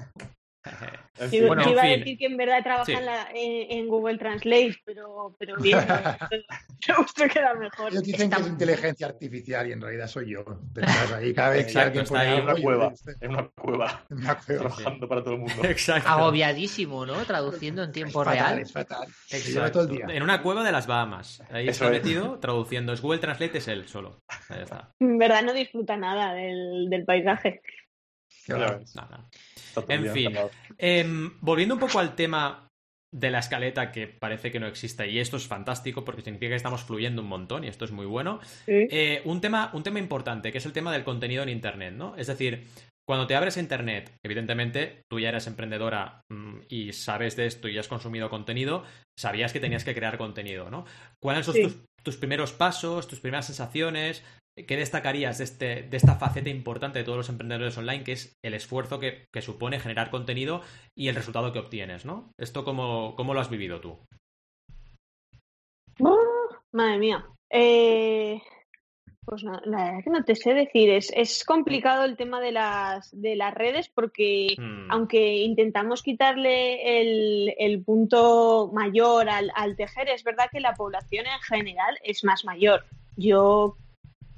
Bueno, 1.47 1.63
en 1.63 1.69
iba 1.69 1.81
a 1.83 1.87
decir 1.87 2.17
que 2.17 2.25
en 2.25 2.37
verdad 2.37 2.61
trabaja 2.63 2.85
Sí. 2.85 2.91
en, 2.93 3.05
la- 3.05 3.27
en- 3.33 3.71
en 3.79 3.87
Google 3.87 4.17
Translate, 4.17 4.75
pero, 4.85 5.35
pero 5.39 5.55
bien. 5.57 5.79
Me 6.87 6.95
gusta 6.97 7.27
que 7.29 7.39
era 7.39 7.53
mejor. 7.55 7.91
Ellos 7.91 8.03
dicen 8.03 8.29
que 8.29 8.41
es 8.41 8.47
inteligencia 8.47 9.07
artificial 9.07 9.67
y 9.67 9.71
en 9.71 9.81
realidad 9.81 10.07
soy 10.07 10.31
yo. 10.33 10.43
Detrás 10.73 11.11
ahí, 11.13 11.33
cada 11.33 11.49
vez 11.51 11.71
que 11.71 11.79
alguien 11.79 12.05
pone 12.05 12.19
ahí 12.21 12.37
En 12.37 12.43
una 12.43 12.55
cueva. 12.55 12.93
En 13.21 13.29
una 13.31 13.47
cueva. 13.49 14.05
en 14.09 14.17
una 14.17 14.35
cueva. 14.39 14.61
Trabajando 14.69 15.07
para 15.07 15.23
todo 15.23 15.33
el 15.35 15.39
mundo. 15.39 15.63
Exacto. 15.63 16.09
Agobiadísimo, 16.09 17.05
¿no? 17.05 17.15
Traduciendo 17.25 17.81
en 17.83 17.89
Es 17.89 17.93
tiempo 17.93 18.23
fatal, 18.23 18.37
real. 18.37 18.59
es 18.59 18.71
fatal. 18.71 19.07
Exacto. 19.31 19.71
todo 19.71 19.83
el 19.83 19.89
día. 19.97 20.05
En 20.09 20.21
una 20.23 20.41
cueva 20.41 20.63
de 20.63 20.71
las 20.71 20.85
Bahamas. 20.87 21.41
Ahí 21.49 21.67
Eso 21.69 21.85
está 21.85 21.95
es. 21.95 22.03
metido 22.03 22.39
traduciendo. 22.39 22.93
Es 22.93 23.01
Google 23.01 23.19
Translate, 23.19 23.57
es 23.57 23.67
él 23.67 23.87
solo. 23.87 24.21
Ahí 24.49 24.61
está. 24.63 24.91
En 24.99 25.17
verdad 25.17 25.41
no 25.43 25.53
disfruta 25.53 25.95
nada 25.97 26.33
del, 26.33 26.87
del 26.89 27.05
paisaje. 27.05 27.61
El 28.47 29.83
En 29.89 30.03
día 30.03 30.13
fin. 30.13 30.35
Em, 30.77 31.31
volviendo 31.41 31.75
un 31.75 31.79
poco 31.79 31.99
al 31.99 32.15
tema 32.15 32.67
de 33.13 33.31
la 33.31 33.39
escaleta 33.39 33.91
que 33.91 34.07
parece 34.07 34.51
que 34.51 34.59
no 34.59 34.67
existe 34.67 35.09
y 35.09 35.19
esto 35.19 35.37
es 35.37 35.47
fantástico 35.47 36.03
porque 36.03 36.21
significa 36.21 36.49
que 36.49 36.55
estamos 36.55 36.83
fluyendo 36.83 37.21
un 37.21 37.29
montón 37.29 37.63
y 37.63 37.67
esto 37.67 37.85
es 37.85 37.91
muy 37.91 38.05
bueno. 38.05 38.39
Sí. 38.65 38.87
Eh, 38.89 39.21
un, 39.25 39.39
tema, 39.39 39.69
un 39.73 39.83
tema 39.83 39.99
importante 39.99 40.51
que 40.51 40.57
es 40.57 40.65
el 40.65 40.73
tema 40.73 40.91
del 40.91 41.05
contenido 41.05 41.43
en 41.43 41.49
Internet, 41.49 41.93
¿no? 41.93 42.15
Es 42.17 42.27
decir, 42.27 42.65
cuando 43.07 43.27
te 43.27 43.35
abres 43.35 43.55
Internet, 43.57 44.11
evidentemente 44.25 45.01
tú 45.09 45.19
ya 45.19 45.29
eres 45.29 45.47
emprendedora 45.47 46.21
mm, 46.29 46.61
y 46.69 46.91
sabes 46.91 47.35
de 47.35 47.45
esto 47.45 47.69
y 47.69 47.77
has 47.77 47.87
consumido 47.87 48.29
contenido, 48.29 48.83
sabías 49.17 49.53
que 49.53 49.59
tenías 49.61 49.85
que 49.85 49.95
crear 49.95 50.17
contenido, 50.17 50.69
¿no? 50.69 50.85
¿Cuáles 51.23 51.45
son 51.45 51.55
Sí. 51.55 51.61
tus, 51.63 51.77
tus 52.03 52.17
primeros 52.17 52.51
pasos, 52.51 53.07
tus 53.07 53.21
primeras 53.21 53.45
sensaciones? 53.45 54.23
¿Qué 54.55 54.77
destacarías 54.77 55.37
de, 55.37 55.43
este, 55.43 55.83
de 55.83 55.97
esta 55.97 56.15
faceta 56.15 56.49
importante 56.49 56.99
de 56.99 57.05
todos 57.05 57.17
los 57.17 57.29
emprendedores 57.29 57.77
online, 57.77 58.03
que 58.03 58.13
es 58.13 58.37
el 58.41 58.53
esfuerzo 58.53 58.99
que, 58.99 59.25
que 59.33 59.41
supone 59.41 59.79
generar 59.79 60.09
contenido 60.09 60.61
y 60.95 61.09
el 61.09 61.15
resultado 61.15 61.51
que 61.51 61.59
obtienes, 61.59 62.05
¿no? 62.05 62.31
¿Esto 62.37 62.63
cómo, 62.63 63.15
cómo 63.17 63.33
lo 63.33 63.41
has 63.41 63.49
vivido 63.49 63.81
tú? 63.81 63.99
Madre 66.75 66.97
mía. 66.97 67.25
Eh, 67.49 68.41
pues 69.25 69.43
no, 69.43 69.59
la 69.63 69.85
verdad 69.85 70.03
que 70.03 70.09
no 70.09 70.23
te 70.23 70.35
sé 70.35 70.53
decir. 70.53 70.89
Es, 70.89 71.11
es 71.15 71.45
complicado 71.45 72.03
el 72.03 72.17
tema 72.17 72.41
de 72.41 72.51
las, 72.51 73.09
de 73.19 73.35
las 73.35 73.53
redes 73.53 73.89
porque 73.89 74.55
Hmm, 74.57 74.91
aunque 74.91 75.37
intentamos 75.37 76.03
quitarle 76.03 76.99
el, 76.99 77.55
el 77.57 77.81
punto 77.81 78.69
mayor 78.73 79.29
al, 79.29 79.51
al 79.55 79.77
tejer, 79.77 80.09
es 80.09 80.23
verdad 80.23 80.49
que 80.51 80.59
la 80.59 80.73
población 80.73 81.25
en 81.27 81.39
general 81.41 81.97
es 82.03 82.23
más 82.23 82.43
mayor. 82.43 82.85
Yo 83.15 83.77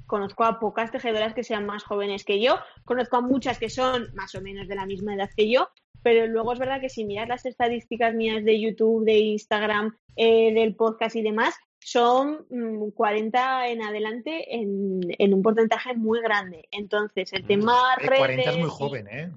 conozco 0.08 0.42
a 0.44 0.58
pocas 0.58 0.90
tejedoras 0.90 1.34
que 1.34 1.44
sean 1.44 1.64
más 1.66 1.84
jóvenes 1.84 2.24
que 2.24 2.40
yo, 2.40 2.56
conozco 2.84 3.18
a 3.18 3.20
muchas 3.20 3.58
que 3.60 3.70
son 3.70 4.08
más 4.14 4.34
o 4.34 4.40
menos 4.40 4.66
de 4.66 4.74
la 4.74 4.86
misma 4.86 5.14
edad 5.14 5.30
que 5.36 5.48
yo, 5.48 5.68
pero 6.02 6.26
luego 6.26 6.52
es 6.52 6.58
verdad 6.58 6.80
que 6.80 6.88
si 6.88 7.04
miras 7.04 7.28
las 7.28 7.44
estadísticas 7.46 8.14
mías 8.14 8.44
de 8.44 8.60
YouTube, 8.60 9.04
de 9.04 9.18
Instagram, 9.18 9.96
eh, 10.16 10.52
del 10.52 10.74
podcast 10.74 11.14
y 11.14 11.22
demás, 11.22 11.54
son 11.80 12.46
mm, 12.50 12.90
40 12.90 13.68
en 13.68 13.82
adelante 13.82 14.56
en, 14.56 15.00
en 15.18 15.34
un 15.34 15.42
porcentaje 15.42 15.94
muy 15.94 16.20
grande. 16.20 16.66
Entonces, 16.72 17.32
el 17.32 17.46
tema 17.46 17.94
Eh, 18.00 18.06
40 18.06 18.24
es 18.32 18.36
redes 18.46 18.58
muy 18.58 18.66
y- 18.68 18.70
joven, 18.70 19.08
¿eh? 19.08 19.30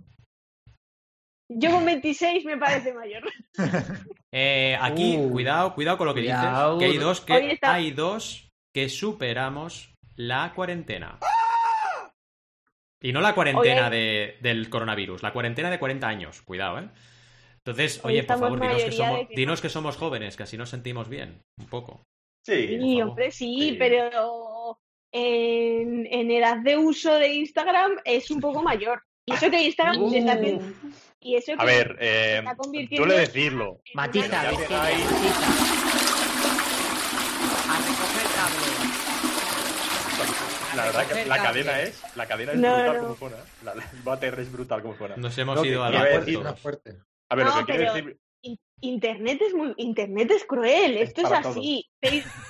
Yo 1.53 1.69
con 1.71 1.83
26 1.85 2.45
me 2.45 2.57
parece 2.57 2.93
mayor. 2.93 3.23
Eh, 4.33 4.77
aquí, 4.79 5.17
Uh, 5.17 5.29
cuidado, 5.29 5.75
cuidado 5.75 5.97
con 5.97 6.07
lo 6.07 6.13
que 6.13 6.21
cuidado. 6.21 6.77
dices. 6.77 6.87
Que 6.87 6.93
hay 6.93 6.97
dos 7.03 7.19
que 7.21 7.33
Hoy 7.33 7.51
está- 7.51 7.73
hay 7.73 7.91
dos 7.91 8.49
que 8.73 8.87
superamos 8.87 9.93
la 10.27 10.53
cuarentena. 10.53 11.19
Y 13.01 13.11
no 13.13 13.21
la 13.21 13.33
cuarentena 13.33 13.89
de- 13.89 14.37
del 14.41 14.69
coronavirus, 14.69 15.23
la 15.23 15.33
cuarentena 15.33 15.71
de 15.71 15.79
40 15.79 16.07
años. 16.07 16.41
Cuidado, 16.43 16.79
¿eh? 16.79 16.89
Entonces, 17.57 17.99
Hoy 18.03 18.13
oye, 18.13 18.23
por 18.23 18.39
favor, 18.39 18.59
dinos 18.59 18.83
que, 18.83 18.91
somos, 18.91 19.19
de 19.19 19.27
que 19.27 19.33
no. 19.33 19.37
dinos 19.37 19.61
que 19.61 19.69
somos 19.69 19.97
jóvenes, 19.97 20.37
que 20.37 20.43
así 20.43 20.57
nos 20.57 20.69
sentimos 20.69 21.09
bien, 21.09 21.41
un 21.59 21.65
poco. 21.67 22.03
Sí. 22.45 22.67
Sí, 22.79 23.01
hombre, 23.01 23.31
sí, 23.31 23.69
Sí. 23.71 23.75
pero 23.79 24.79
en, 25.11 26.07
en 26.11 26.31
edad 26.31 26.57
de 26.57 26.77
uso 26.77 27.13
de 27.15 27.29
Instagram 27.33 27.91
es 28.05 28.29
un 28.31 28.39
poco 28.39 28.61
mayor. 28.63 29.01
Y 29.25 29.33
eso 29.33 29.49
que 29.49 29.61
Instagram 29.63 30.09
se 30.09 30.17
está 30.19 30.33
haciendo. 30.33 30.63
Y 31.19 31.35
eso 31.35 31.53
que 31.55 31.61
A 31.61 31.65
ver, 31.65 31.97
eh, 31.99 32.37
está 32.39 32.55
convirtiendo 32.55 33.05
duele 33.07 33.21
decirlo. 33.21 33.81
Matiza, 33.93 34.41
hay- 34.41 34.55
matiza. 34.55 34.81
A 37.69 37.77
recoger 37.77 38.27
cable. 38.35 39.10
La 40.75 40.85
verdad 40.85 41.07
que 41.07 41.25
la 41.25 41.37
cadena 41.37 41.81
es, 41.81 42.01
la 42.15 42.25
cadena 42.27 42.51
es 42.53 42.57
No, 42.59 42.73
brutal 42.75 42.93
no. 42.95 43.01
como 43.03 43.15
fuera. 43.15 43.37
La, 43.63 43.75
la- 43.75 43.83
el 43.83 44.01
váter 44.03 44.39
es 44.39 44.51
brutal 44.51 44.81
como 44.81 44.93
fuera. 44.95 45.17
Nos 45.17 45.37
hemos 45.37 45.55
No, 45.57 45.65
ido 45.65 45.83
a 45.83 45.91
fuerte, 45.91 46.07
aeropuerto. 46.31 46.55
fuerte. 46.57 46.95
A 47.29 47.35
ver, 47.35 47.45
lo 47.45 47.55
que 47.65 47.65
quiero 47.73 47.93
decir. 47.93 48.17
In- 48.43 48.59
Internet 48.83 49.39
es 49.45 49.53
muy, 49.53 49.73
Internet 49.77 50.31
es 50.31 50.43
cruel, 50.45 50.97
Es 50.97 51.09
esto 51.09 51.21
es, 51.21 51.31
así. 51.31 51.87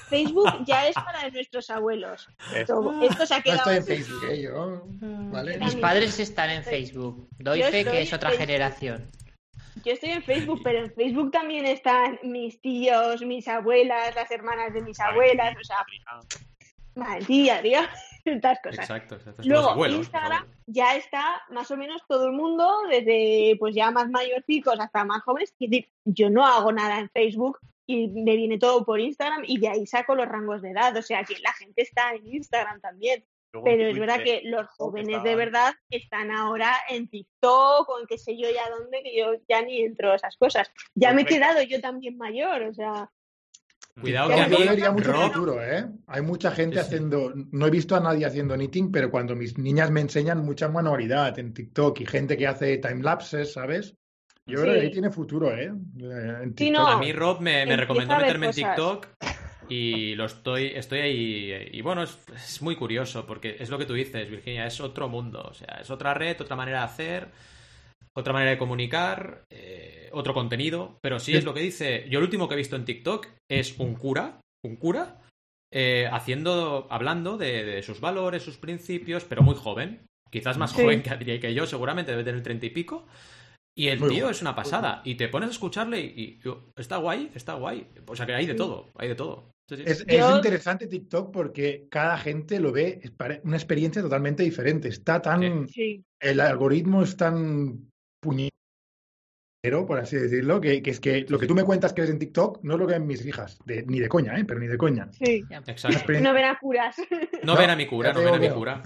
Facebook 0.08 0.64
ya 0.66 0.88
es 0.88 0.96
para 0.96 1.30
nuestros 1.30 1.70
abuelos. 1.70 2.28
es- 2.56 2.68
Todo- 2.68 3.02
Esto 3.04 3.26
se 3.26 3.34
ha 3.34 3.38
No 3.38 3.44
quedado 3.44 3.72
estoy 3.72 3.76
en. 3.76 3.84
Facebook, 4.06 4.30
¿eh? 4.30 4.42
Yo, 4.42 4.84
¿vale? 5.32 5.58
Mis 5.58 5.76
padres 5.76 6.20
están 6.20 6.50
en 6.52 6.64
Facebook. 6.64 7.28
Doy 7.40 7.60
Yo 7.60 7.66
fe 7.68 7.84
que 7.84 8.02
es 8.02 8.14
otra 8.14 8.32
en- 8.32 8.38
generación. 8.38 9.12
Yo 9.84 9.94
estoy 9.94 10.12
en 10.12 10.24
Facebook, 10.24 10.62
pero 10.64 10.80
en 10.80 10.94
Facebook 10.94 11.32
también 11.32 11.66
están 11.66 12.20
mis 12.24 12.62
tíos, 12.62 13.22
mis 13.22 13.48
abuelas, 13.48 14.14
las 14.16 14.30
hermanas 14.32 14.74
de 14.74 14.82
mis 14.82 15.00
abuelas, 15.00 15.56
o 15.60 15.64
sea, 15.64 15.78
madre 16.96 17.26
tía, 17.26 17.62
tío, 17.62 17.80
estas 18.26 18.60
cosas. 18.62 18.80
Exacto, 18.80 19.16
exacto. 19.16 19.42
Luego, 19.46 19.70
abuelos, 19.70 20.00
Instagram 20.00 20.48
ya 20.68 20.96
está 20.96 21.42
más 21.50 21.70
o 21.72 21.78
menos 21.78 22.02
todo 22.08 22.26
el 22.28 22.34
mundo, 22.34 22.84
desde 22.90 23.56
pues 23.60 23.76
ya 23.76 23.92
más 23.92 24.10
mayorcicos 24.10 24.80
hasta 24.80 25.04
más 25.04 25.24
jóvenes. 25.24 25.54
Es 25.60 25.70
decir, 25.70 25.90
yo 26.06 26.30
no 26.30 26.46
hago 26.46 26.72
nada 26.72 27.00
en 27.00 27.10
Facebook 27.10 27.60
y 27.86 28.08
me 28.08 28.36
viene 28.36 28.58
todo 28.58 28.86
por 28.86 29.00
Instagram 29.00 29.44
y 29.46 29.60
de 29.60 29.70
ahí 29.70 29.86
saco 29.86 30.16
los 30.16 30.28
rangos 30.28 30.62
de 30.62 30.72
edad. 30.72 30.96
O 30.96 31.02
sea 31.02 31.24
que 31.24 31.40
la 31.40 31.54
gente 31.54 31.82
está 31.82 32.14
en 32.14 32.26
Instagram 32.26 32.80
también. 32.80 33.26
luego 33.52 33.66
Pero 33.66 33.88
es 33.88 34.00
verdad 34.00 34.24
que 34.24 34.42
los 34.46 34.68
jóvenes 34.68 35.24
de 35.24 35.36
verdad 35.36 35.74
están 35.90 36.32
ahora 36.32 36.74
en 36.88 37.10
TikTok 37.10 37.90
o 37.90 38.00
en 38.00 38.08
qué 38.08 38.18
sé 38.18 38.38
yo 38.38 38.50
ya 38.50 38.70
dónde, 38.70 39.04
que 39.04 39.18
yo 39.18 39.34
ya 39.50 39.62
ni 39.62 39.82
entro 39.82 40.12
a 40.12 40.16
esas 40.16 40.38
cosas. 40.38 40.72
Ya 40.96 41.14
me 41.14 41.24
he 41.24 41.26
quedado 41.26 41.62
yo 41.62 41.82
también 41.82 42.18
mayor, 42.18 42.64
o 42.64 42.74
sea, 42.74 43.12
Cuidado 44.02 44.30
que 44.30 44.42
a 44.42 44.48
mí, 44.48 44.56
Yo 44.58 44.70
vería 44.70 44.92
mucho 44.92 45.12
Rob, 45.12 45.32
futuro, 45.32 45.64
¿eh? 45.64 45.86
Hay 46.08 46.22
mucha 46.22 46.52
gente 46.52 46.78
Sí, 46.78 46.82
sí. 46.82 46.88
haciendo. 46.88 47.34
No 47.52 47.68
he 47.68 47.70
visto 47.72 47.96
a 47.96 48.00
nadie 48.00 48.26
haciendo 48.26 48.56
knitting, 48.56 48.92
pero 48.92 49.10
cuando 49.10 49.36
mis 49.36 49.58
niñas 49.58 49.92
me 49.92 50.02
enseñan 50.02 50.40
mucha 50.46 50.68
manualidad 50.68 51.38
en 51.40 51.54
TikTok 51.54 52.02
y 52.02 52.06
gente 52.06 52.38
que 52.38 52.48
hace 52.48 52.78
timelapses, 52.78 53.54
¿sabes? 53.54 53.96
Yo 54.46 54.62
creo 54.62 54.74
que 54.74 54.80
ahí 54.82 54.92
tiene 54.92 55.12
futuro, 55.12 55.52
¿eh? 55.56 55.72
Eh, 56.02 56.54
En 56.58 56.74
no. 56.74 56.88
A 56.88 56.98
mí 57.00 57.14
Rob 57.14 57.40
me, 57.42 57.66
me 57.66 57.78
recomendó 57.78 58.18
meterme 58.18 58.48
en. 58.48 58.52
TikTok 58.54 59.08
y 59.70 60.16
lo 60.16 60.26
estoy, 60.26 60.74
estoy 60.76 61.00
ahí. 61.00 61.70
Y 61.72 61.82
bueno, 61.82 62.04
es, 62.04 62.18
es 62.36 62.62
muy 62.62 62.76
curioso 62.76 63.26
porque 63.26 63.56
es 63.60 63.70
lo 63.70 63.78
que 63.78 63.86
tú 63.86 63.94
dices, 63.94 64.30
Virginia, 64.30 64.66
es 64.66 64.82
otro 64.82 65.08
mundo. 65.08 65.42
O 65.50 65.54
sea, 65.54 65.78
es 65.82 65.90
otra 65.90 66.14
red, 66.14 66.42
otra 66.42 66.56
manera 66.56 66.80
de 66.80 66.86
hacer, 66.86 67.28
otra 68.16 68.34
manera 68.34 68.52
de 68.52 68.58
comunicar, 68.58 69.44
eh, 69.50 70.10
otro 70.14 70.34
contenido. 70.34 70.98
Pero 71.02 71.20
sí 71.20 71.36
es 71.36 71.44
lo 71.46 71.54
que 71.54 71.62
dice. 71.62 72.06
Yo 72.10 72.20
el 72.20 72.26
último 72.26 72.48
que 72.48 72.56
he 72.56 72.58
visto 72.58 72.76
en 72.76 72.86
TikTok 72.86 73.28
es 73.50 73.78
un 73.80 73.96
cura, 73.96 74.42
un 74.64 74.76
cura, 74.76 75.22
eh, 75.74 76.08
haciendo, 76.12 76.88
hablando 76.90 77.38
de, 77.38 77.64
de 77.64 77.84
sus 77.84 78.02
valores, 78.02 78.44
sus 78.44 78.58
principios, 78.58 79.24
pero 79.24 79.42
muy 79.42 79.56
joven. 79.56 80.06
Quizás 80.30 80.58
más 80.58 80.72
Sí. 80.72 80.82
joven 80.82 81.04
que 81.04 81.40
que 81.40 81.54
yo, 81.54 81.66
seguramente 81.66 82.12
debe 82.12 82.24
tener 82.24 82.42
treinta 82.44 82.66
y 82.66 82.70
pico. 82.70 83.06
Y 83.78 83.88
el 83.88 84.00
Muy 84.00 84.10
tío 84.10 84.30
es 84.30 84.42
una 84.42 84.54
pasada. 84.56 85.02
Y 85.06 85.16
te 85.16 85.30
pones 85.30 85.50
a 85.50 85.52
escucharle 85.54 86.02
y, 86.02 86.06
y- 86.22 86.40
yo, 86.44 86.72
está 86.76 86.98
guay, 86.98 87.32
está 87.34 87.54
guay. 87.54 87.88
O 88.06 88.16
sea 88.16 88.26
que 88.26 88.34
hay 88.34 88.46
de 88.46 88.54
Sí. 88.54 88.58
todo, 88.58 88.90
hay 88.98 89.08
de 89.10 89.16
todo. 89.16 89.52
Sí, 89.70 89.78
sí. 89.78 89.84
Es, 89.86 90.06
interesante 90.10 90.88
TikTok 90.88 91.32
porque 91.32 91.88
cada 91.90 92.18
gente 92.18 92.60
lo 92.60 92.74
ve, 92.74 93.00
es 93.02 93.14
una 93.44 93.56
experiencia 93.56 94.02
totalmente 94.02 94.44
diferente. 94.44 94.90
Está 94.90 95.22
tan. 95.22 95.68
sí. 95.70 96.04
El 96.20 96.40
algoritmo 96.42 97.02
es 97.04 97.16
tan 97.16 97.90
puñetero, 98.22 99.86
por 99.86 100.00
así 100.00 100.16
decirlo, 100.16 100.60
que, 100.62 100.82
que 100.82 100.90
es 100.92 101.00
que 101.00 101.26
lo 101.28 101.38
que 101.40 101.48
tú 101.48 101.54
me 101.56 101.64
cuentas 101.64 101.94
que 101.94 102.02
ves 102.02 102.10
en 102.10 102.20
TikTok 102.20 102.64
no 102.64 102.74
es 102.74 102.80
lo 102.80 102.88
que 102.88 102.94
ven 102.94 103.06
mis 103.08 103.26
hijas. 103.26 103.58
De- 103.66 103.84
ni 103.86 104.00
de 104.00 104.08
coña, 104.10 104.38
¿eh? 104.40 104.46
Pero 104.46 104.60
ni 104.60 104.68
de 104.68 104.78
coña. 104.78 105.10
sí. 105.12 105.44
Exacto. 105.68 106.14
No 106.22 106.34
ven 106.34 106.46
a 106.46 106.58
curas. 106.60 106.96
No, 107.44 107.54
No, 107.54 107.60
ven 107.60 107.70
a 107.70 107.76
mi 107.76 107.86
cura, 107.88 108.14
no 108.14 108.20
ven 108.24 108.34
a 108.36 108.40
mi 108.40 108.50
cura. 108.50 108.82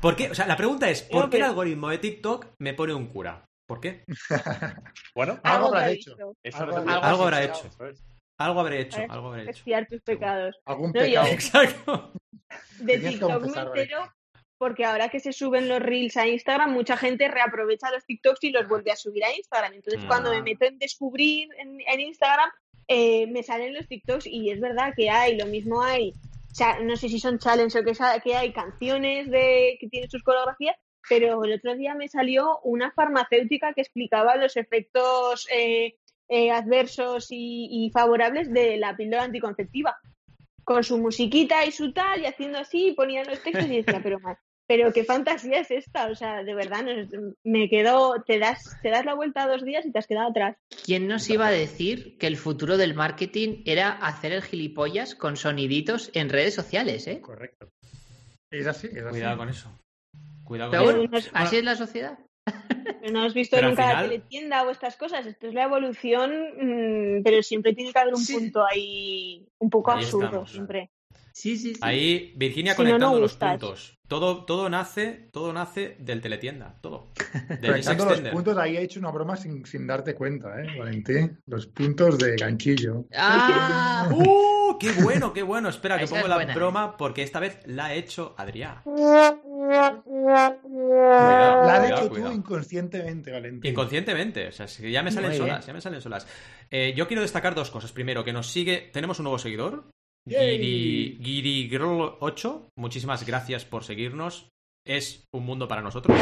¿Por 0.00 0.16
qué? 0.16 0.30
O 0.30 0.34
sea, 0.34 0.46
la 0.46 0.56
pregunta 0.56 0.88
es, 0.90 1.02
¿por 1.02 1.24
No, 1.24 1.30
qué 1.30 1.36
el 1.38 1.44
algoritmo 1.44 1.88
de 1.90 1.98
TikTok 1.98 2.46
me 2.58 2.74
pone 2.74 2.94
un 2.94 3.06
cura? 3.08 3.44
¿Por 3.66 3.80
qué? 3.80 4.04
Bueno, 5.14 5.40
Algo 5.42 5.66
habrá 5.68 5.90
hecho. 5.90 6.14
algo- 6.14 6.36
habrá 7.20 7.42
hecho. 7.44 7.68
Algo 8.40 8.60
habré 8.60 8.80
hecho, 8.82 9.00
algo 9.08 9.28
habré 9.28 9.42
hecho. 9.42 9.50
Expiar 9.50 9.86
tus 9.88 10.00
pecados. 10.02 10.56
Algún 10.64 10.92
No, 10.92 11.00
yo- 11.00 11.06
pecado. 11.06 11.26
Exacto. 11.32 12.12
De 12.80 12.98
TikTok 12.98 13.42
me 13.44 13.60
entero 13.60 13.98
porque 14.58 14.84
ahora 14.84 15.08
que 15.08 15.20
se 15.20 15.32
suben 15.32 15.68
los 15.68 15.80
reels 15.80 16.16
a 16.16 16.26
Instagram, 16.26 16.72
mucha 16.72 16.96
gente 16.96 17.28
reaprovecha 17.28 17.90
los 17.90 18.04
TikToks 18.04 18.42
y 18.44 18.50
los 18.50 18.68
vuelve 18.68 18.90
a 18.90 18.96
subir 18.96 19.24
a 19.24 19.34
Instagram. 19.34 19.74
Entonces, 19.74 20.02
Ah. 20.04 20.08
cuando 20.08 20.30
me 20.30 20.42
meto 20.42 20.64
en 20.66 20.78
descubrir 20.78 21.48
en, 21.58 21.80
en 21.80 22.00
Instagram, 22.00 22.50
eh, 22.88 23.26
me 23.28 23.42
salen 23.42 23.74
los 23.74 23.86
TikToks 23.86 24.26
y 24.26 24.50
es 24.50 24.60
verdad 24.60 24.92
que 24.96 25.10
hay, 25.10 25.36
lo 25.38 25.46
mismo 25.46 25.82
hay, 25.82 26.12
cha- 26.52 26.80
no 26.80 26.96
sé 26.96 27.08
si 27.08 27.18
son 27.20 27.38
challenges 27.38 27.76
o 27.76 27.84
que, 27.84 27.92
que 28.24 28.34
hay 28.36 28.52
canciones 28.52 29.30
de 29.30 29.76
que 29.80 29.88
tienen 29.88 30.10
sus 30.10 30.22
coreografías, 30.22 30.76
pero 31.08 31.44
el 31.44 31.52
otro 31.54 31.74
día 31.76 31.94
me 31.94 32.08
salió 32.08 32.58
una 32.64 32.90
farmacéutica 32.92 33.72
que 33.74 33.82
explicaba 33.82 34.36
los 34.36 34.56
efectos 34.56 35.46
eh, 35.52 35.96
eh, 36.28 36.50
adversos 36.50 37.28
y, 37.30 37.68
y 37.70 37.90
favorables 37.90 38.52
de 38.52 38.76
la 38.76 38.96
píldora 38.96 39.22
anticonceptiva 39.24 39.96
con 40.64 40.84
su 40.84 40.98
musiquita 40.98 41.64
y 41.64 41.72
su 41.72 41.92
tal, 41.94 42.20
y 42.20 42.26
haciendo 42.26 42.58
así, 42.58 42.92
ponían 42.92 43.26
los 43.26 43.42
textos 43.42 43.64
y 43.70 43.76
decía, 43.82 44.00
pero 44.02 44.18
ma- 44.20 44.38
pero 44.68 44.92
qué 44.92 45.02
fantasía 45.02 45.60
es 45.60 45.70
esta, 45.70 46.06
o 46.10 46.14
sea, 46.14 46.44
de 46.44 46.54
verdad, 46.54 46.84
no- 46.84 47.32
me 47.42 47.68
quedo, 47.68 48.22
te 48.26 48.38
das, 48.38 48.76
te 48.82 48.90
das 48.90 49.04
la 49.04 49.14
vuelta 49.14 49.42
a 49.44 49.48
dos 49.48 49.64
días 49.64 49.84
y 49.86 49.90
te 49.90 49.98
has 49.98 50.06
quedado 50.06 50.28
atrás. 50.28 50.56
¿Quién 50.84 51.08
nos 51.08 51.28
iba 51.30 51.46
a 51.46 51.50
decir 51.50 52.18
que 52.18 52.26
el 52.26 52.36
futuro 52.36 52.76
del 52.76 52.94
marketing 52.94 53.62
era 53.64 53.90
hacer 53.90 54.32
el 54.32 54.42
gilipollas 54.42 55.14
con 55.14 55.36
soniditos 55.36 56.10
en 56.14 56.28
redes 56.28 56.54
sociales, 56.54 57.06
eh? 57.08 57.20
Correcto. 57.20 57.70
Es 58.52 58.66
así, 58.66 58.86
es 58.88 58.98
así. 59.02 59.10
Cuidado 59.10 59.38
con 59.38 59.48
eso. 59.48 59.70
Cuidado 60.44 60.70
Pero 60.70 60.84
con 60.84 60.92
Pero 60.92 61.18
eso. 61.18 61.30
bueno, 61.32 61.46
así 61.46 61.56
es 61.56 61.64
la 61.64 61.76
sociedad. 61.76 62.18
pero 63.00 63.12
no 63.12 63.22
has 63.22 63.34
visto 63.34 63.56
Pero 63.56 63.68
nunca 63.70 63.82
final- 63.88 63.96
la 63.96 64.08
teletienda 64.10 64.62
o 64.64 64.70
estas 64.70 64.96
cosas, 64.96 65.26
esto 65.26 65.46
es 65.48 65.54
la 65.54 65.64
evolución, 65.64 66.30
mm, 66.58 67.22
pero 67.22 67.42
siempre 67.42 67.74
tiene 67.74 67.92
que 67.92 67.98
haber 67.98 68.14
un 68.14 68.20
Sí. 68.24 68.34
punto 68.34 68.64
ahí 68.66 69.46
un 69.58 69.70
poco 69.70 69.92
Ahí 69.92 70.04
absurdo, 70.04 70.26
estamos. 70.26 70.50
siempre. 70.52 70.90
Sí, 71.32 71.56
sí, 71.56 71.74
sí. 71.74 71.80
Ahí, 71.82 72.32
Virginia 72.36 72.74
Si 72.74 72.82
no, 72.82 72.84
no 72.84 72.90
conectando 73.12 73.20
los 73.20 73.36
puntos. 73.36 73.97
Todo, 74.08 74.46
todo 74.46 74.70
nace, 74.70 75.28
todo 75.32 75.52
nace 75.52 75.96
del 75.98 76.22
teletienda, 76.22 76.74
todo. 76.80 77.08
Del 77.60 77.72
los 77.72 78.20
puntos, 78.32 78.56
ahí 78.56 78.78
he 78.78 78.82
hecho 78.82 79.00
una 79.00 79.10
broma 79.10 79.36
sin, 79.36 79.66
sin 79.66 79.86
darte 79.86 80.14
cuenta, 80.14 80.62
¿eh, 80.62 80.78
Valentín? 80.78 81.38
Los 81.46 81.66
puntos 81.66 82.16
de 82.16 82.36
ganchillo. 82.36 83.04
¡Ah! 83.14 84.08
¡Uh! 84.12 84.78
¡Qué 84.78 84.92
bueno, 85.02 85.34
qué 85.34 85.42
bueno! 85.42 85.68
Espera, 85.68 85.98
que 85.98 86.06
pongo 86.06 86.22
es 86.22 86.28
la 86.28 86.36
buena, 86.36 86.52
¿eh? 86.52 86.56
broma 86.56 86.96
porque 86.96 87.22
esta 87.22 87.38
vez 87.38 87.60
la 87.66 87.86
ha 87.86 87.94
hecho 87.94 88.34
Adrián. 88.38 88.80
Cuidado. 88.84 90.02
La 90.06 90.46
has 90.46 90.54
cuidado, 90.62 91.84
hecho 91.84 92.08
cuidado. 92.08 92.30
tú 92.30 92.36
inconscientemente, 92.36 93.30
Valentín. 93.30 93.70
Inconscientemente, 93.70 94.48
o 94.48 94.52
sea, 94.52 94.66
que 94.66 94.90
ya 94.90 95.02
me 95.02 95.12
salen 95.12 95.30
Muy 95.30 95.38
bien. 95.38 95.50
solas, 95.50 95.66
ya 95.66 95.72
me 95.74 95.80
salen 95.82 96.00
solas. 96.00 96.26
Eh, 96.70 96.94
yo 96.96 97.06
quiero 97.06 97.20
destacar 97.20 97.54
dos 97.54 97.70
cosas. 97.70 97.92
Primero, 97.92 98.24
que 98.24 98.32
nos 98.32 98.50
sigue, 98.50 98.88
tenemos 98.90 99.18
un 99.18 99.24
nuevo 99.24 99.38
seguidor, 99.38 99.90
Yay. 100.28 101.18
Giri, 101.22 101.68
GiriGirl8. 101.70 102.70
Muchísimas 102.76 103.24
gracias 103.26 103.64
por 103.64 103.84
seguirnos. 103.84 104.50
Es 104.86 105.24
un 105.32 105.44
mundo 105.44 105.68
para 105.68 105.82
nosotros. 105.82 106.16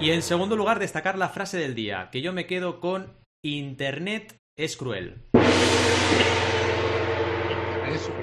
Y 0.00 0.10
en 0.10 0.22
segundo 0.22 0.56
lugar, 0.56 0.78
destacar 0.78 1.18
la 1.18 1.28
frase 1.28 1.58
del 1.58 1.74
día, 1.74 2.08
que 2.10 2.20
yo 2.20 2.32
me 2.32 2.46
quedo 2.46 2.80
con 2.80 3.16
Internet 3.44 4.36
es 4.56 4.76
cruel. 4.76 5.22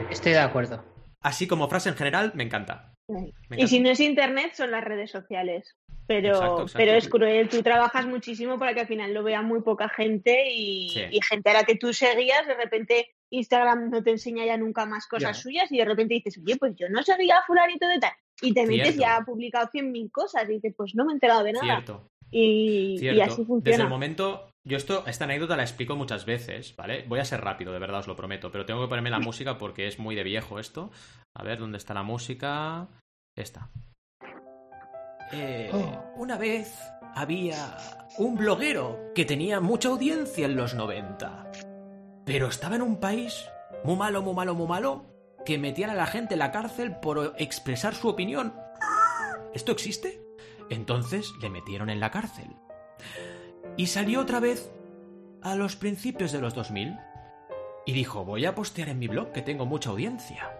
Estoy 0.10 0.34
de 0.34 0.40
acuerdo. 0.40 0.84
Así 1.24 1.48
como 1.48 1.68
frase 1.68 1.90
en 1.90 1.96
general, 1.96 2.32
me 2.36 2.44
encanta. 2.44 2.94
Y 3.58 3.68
si 3.68 3.80
no 3.80 3.90
es 3.90 4.00
internet, 4.00 4.52
son 4.54 4.72
las 4.72 4.84
redes 4.84 5.12
sociales. 5.12 5.76
Pero, 6.08 6.30
Exacto, 6.30 6.62
exacto. 6.64 6.78
pero 6.78 6.92
es 6.94 7.08
cruel. 7.08 7.48
Tú 7.50 7.62
trabajas 7.64 8.06
muchísimo 8.06 8.58
para 8.60 8.74
que 8.74 8.82
al 8.82 8.88
final 8.88 9.14
lo 9.14 9.24
vea 9.24 9.42
muy 9.42 9.62
poca 9.62 9.88
gente 9.90 10.52
y, 10.54 10.90
Sí. 10.90 11.02
y 11.12 11.20
gente 11.22 11.50
a 11.52 11.54
la 11.54 11.64
que 11.64 11.76
tú 11.76 11.94
seguías, 11.94 12.46
de 12.48 12.56
repente 12.56 13.08
Instagram 13.30 13.90
no 13.90 14.04
te 14.04 14.12
enseña 14.12 14.46
ya 14.46 14.58
nunca 14.58 14.86
más 14.86 15.08
cosas 15.08 15.38
Ya. 15.38 15.42
suyas 15.42 15.72
y 15.72 15.78
de 15.78 15.86
repente 15.86 16.16
dices, 16.16 16.38
oye, 16.44 16.58
pues 16.58 16.74
yo 16.76 16.90
no 16.90 17.02
seguía 17.04 17.38
a 17.38 17.44
fulanito 17.46 17.88
de 17.88 18.00
tal. 18.00 18.12
Y 18.42 18.54
te 18.54 18.66
metes 18.66 18.96
Cierto. 18.96 19.02
ya 19.02 19.16
ha 19.18 19.24
publicado 19.26 19.70
100.000 19.72 20.12
cosas 20.12 20.50
y 20.50 20.54
dices, 20.54 20.74
pues 20.76 20.96
no 20.96 21.06
me 21.06 21.14
he 21.14 21.16
enterado 21.16 21.44
de 21.44 21.54
nada. 21.54 21.66
Cierto. 21.66 22.10
Y, 22.30 22.98
y 23.02 23.20
así 23.22 23.30
Desde 23.38 23.46
funciona. 23.46 23.84
el 23.84 23.90
momento. 23.90 24.51
Yo 24.64 24.78
esto, 24.78 25.04
esta 25.08 25.24
anécdota 25.26 25.58
la 25.58 25.64
explico 25.64 25.96
muchas 25.96 26.26
veces, 26.26 26.76
¿vale? 26.76 27.04
Voy 27.08 27.20
a 27.20 27.26
ser 27.26 27.42
rápido, 27.42 27.74
de 27.74 27.80
verdad, 27.80 28.02
os 28.02 28.08
lo 28.08 28.16
prometo, 28.16 28.52
pero 28.52 28.66
tengo 28.66 28.82
que 28.82 28.90
ponerme 28.90 29.10
la 29.10 29.20
música 29.20 29.58
porque 29.58 29.88
es 29.88 29.98
muy 29.98 30.14
de 30.16 30.24
viejo 30.24 30.60
esto. 30.60 30.92
A 31.34 31.44
ver, 31.44 31.60
¿dónde 31.60 31.80
está 31.80 31.96
la 31.96 32.04
música? 32.04 32.88
Esta. 33.36 33.70
Eh, 35.32 35.70
Oh. 35.74 36.14
Una 36.18 36.38
vez 36.38 36.78
había 37.16 37.78
un 38.18 38.36
bloguero 38.36 39.12
que 39.16 39.26
tenía 39.26 39.60
mucha 39.62 39.90
audiencia 39.90 40.46
en 40.46 40.56
los 40.56 40.76
90, 40.76 41.52
pero 42.26 42.48
estaba 42.48 42.76
en 42.76 42.82
un 42.84 43.00
país 43.00 43.46
muy 43.84 43.96
malo, 43.96 44.22
muy 44.22 44.36
malo, 44.36 44.54
muy 44.54 44.68
malo, 44.68 45.06
que 45.46 45.58
metían 45.58 45.90
a 45.90 45.96
la 45.96 46.06
gente 46.06 46.36
en 46.36 46.40
la 46.40 46.52
cárcel 46.52 46.98
por 47.02 47.34
expresar 47.38 47.96
su 47.96 48.10
opinión. 48.10 48.54
¿Esto 49.54 49.72
existe? 49.72 50.22
Entonces 50.70 51.34
le 51.42 51.50
metieron 51.50 51.90
en 51.90 52.00
la 52.00 52.12
cárcel. 52.12 52.56
Y 53.78 53.88
salió 53.88 54.22
otra 54.22 54.40
vez 54.40 54.72
a 55.42 55.56
los 55.56 55.76
principios 55.76 56.32
de 56.32 56.42
los 56.42 56.54
2000 56.54 56.98
y 57.86 57.94
dijo, 57.94 58.26
voy 58.26 58.46
a 58.46 58.56
postear 58.56 58.90
en 58.90 59.00
mi 59.00 59.08
blog 59.08 59.32
que 59.32 59.42
tengo 59.42 59.66
mucha 59.66 59.90
audiencia. 59.90 60.52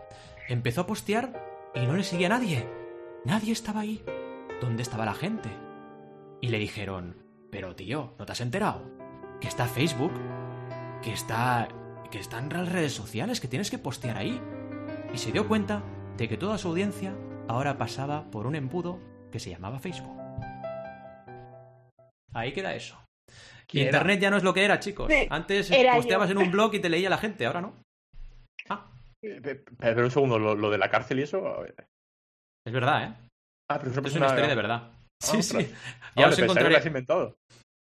Empezó 0.48 0.82
a 0.82 0.88
postear 0.88 1.72
y 1.76 1.86
no 1.86 1.96
le 1.96 2.04
seguía 2.04 2.30
nadie. 2.30 2.68
Nadie 3.26 3.52
estaba 3.52 3.82
ahí. 3.82 4.04
¿Dónde 4.60 4.84
estaba 4.84 5.06
la 5.06 5.14
gente? 5.14 5.50
Y 6.40 6.48
le 6.48 6.58
dijeron, 6.58 7.18
pero 7.52 7.76
tío, 7.76 8.14
¿no 8.18 8.26
te 8.26 8.32
has 8.32 8.42
enterado? 8.42 8.90
Que 9.40 9.48
está 9.48 9.68
Facebook, 9.68 10.14
que 11.02 11.14
está... 11.14 11.68
que 12.10 12.20
están 12.20 12.50
las 12.50 12.72
redes 12.72 12.94
sociales, 12.94 13.40
que 13.40 13.48
tienes 13.48 13.70
que 13.70 13.78
postear 13.78 14.18
ahí. 14.18 14.42
Y 15.14 15.18
se 15.18 15.32
dio 15.32 15.48
cuenta 15.48 15.84
de 16.18 16.28
que 16.28 16.38
toda 16.38 16.58
su 16.58 16.70
audiencia 16.70 17.16
ahora 17.48 17.78
pasaba 17.78 18.30
por 18.32 18.48
un 18.48 18.56
embudo 18.56 19.00
que 19.32 19.40
se 19.40 19.50
llamaba 19.50 19.80
Facebook. 19.80 20.21
Ahí 22.34 22.52
queda 22.54 22.74
eso. 22.76 22.98
Internet 23.74 24.20
ya 24.20 24.30
no 24.30 24.38
es 24.38 24.44
lo 24.44 24.54
que 24.54 24.66
era, 24.66 24.80
chicos. 24.80 25.10
Sí, 25.12 25.28
Antes 25.30 25.72
era 25.72 25.96
posteabas 25.96 26.30
yo. 26.30 26.34
en 26.34 26.46
un 26.46 26.52
blog 26.52 26.76
y 26.76 26.80
te 26.80 26.90
leía 26.90 27.10
la 27.10 27.18
gente, 27.18 27.46
ahora 27.46 27.62
no. 27.62 27.74
Ah, 28.70 28.86
Eh, 29.24 29.40
pe- 29.42 29.64
Pero 29.80 30.04
un 30.04 30.12
segundo, 30.12 30.38
lo, 30.40 30.56
lo 30.56 30.70
de 30.70 30.78
la 30.78 30.90
cárcel 30.90 31.20
y 31.20 31.24
eso. 31.24 31.64
es 32.66 32.74
verdad, 32.74 33.04
¿eh? 33.04 33.14
Ah, 33.70 33.80
pero 33.80 33.92
eso 33.92 34.02
Es 34.02 34.16
una 34.16 34.26
historia 34.28 34.50
de 34.50 34.56
verdad. 34.56 34.92
Ah, 34.92 34.98
Sí, 35.22 35.38
ostras. 35.38 35.64
sí. 35.64 35.74
Ah, 35.74 36.12
Ya 36.16 36.22
vale, 36.24 36.34
os 36.34 36.40
encontraré. 36.40 36.76
has 36.76 36.86
inventado. 36.86 37.36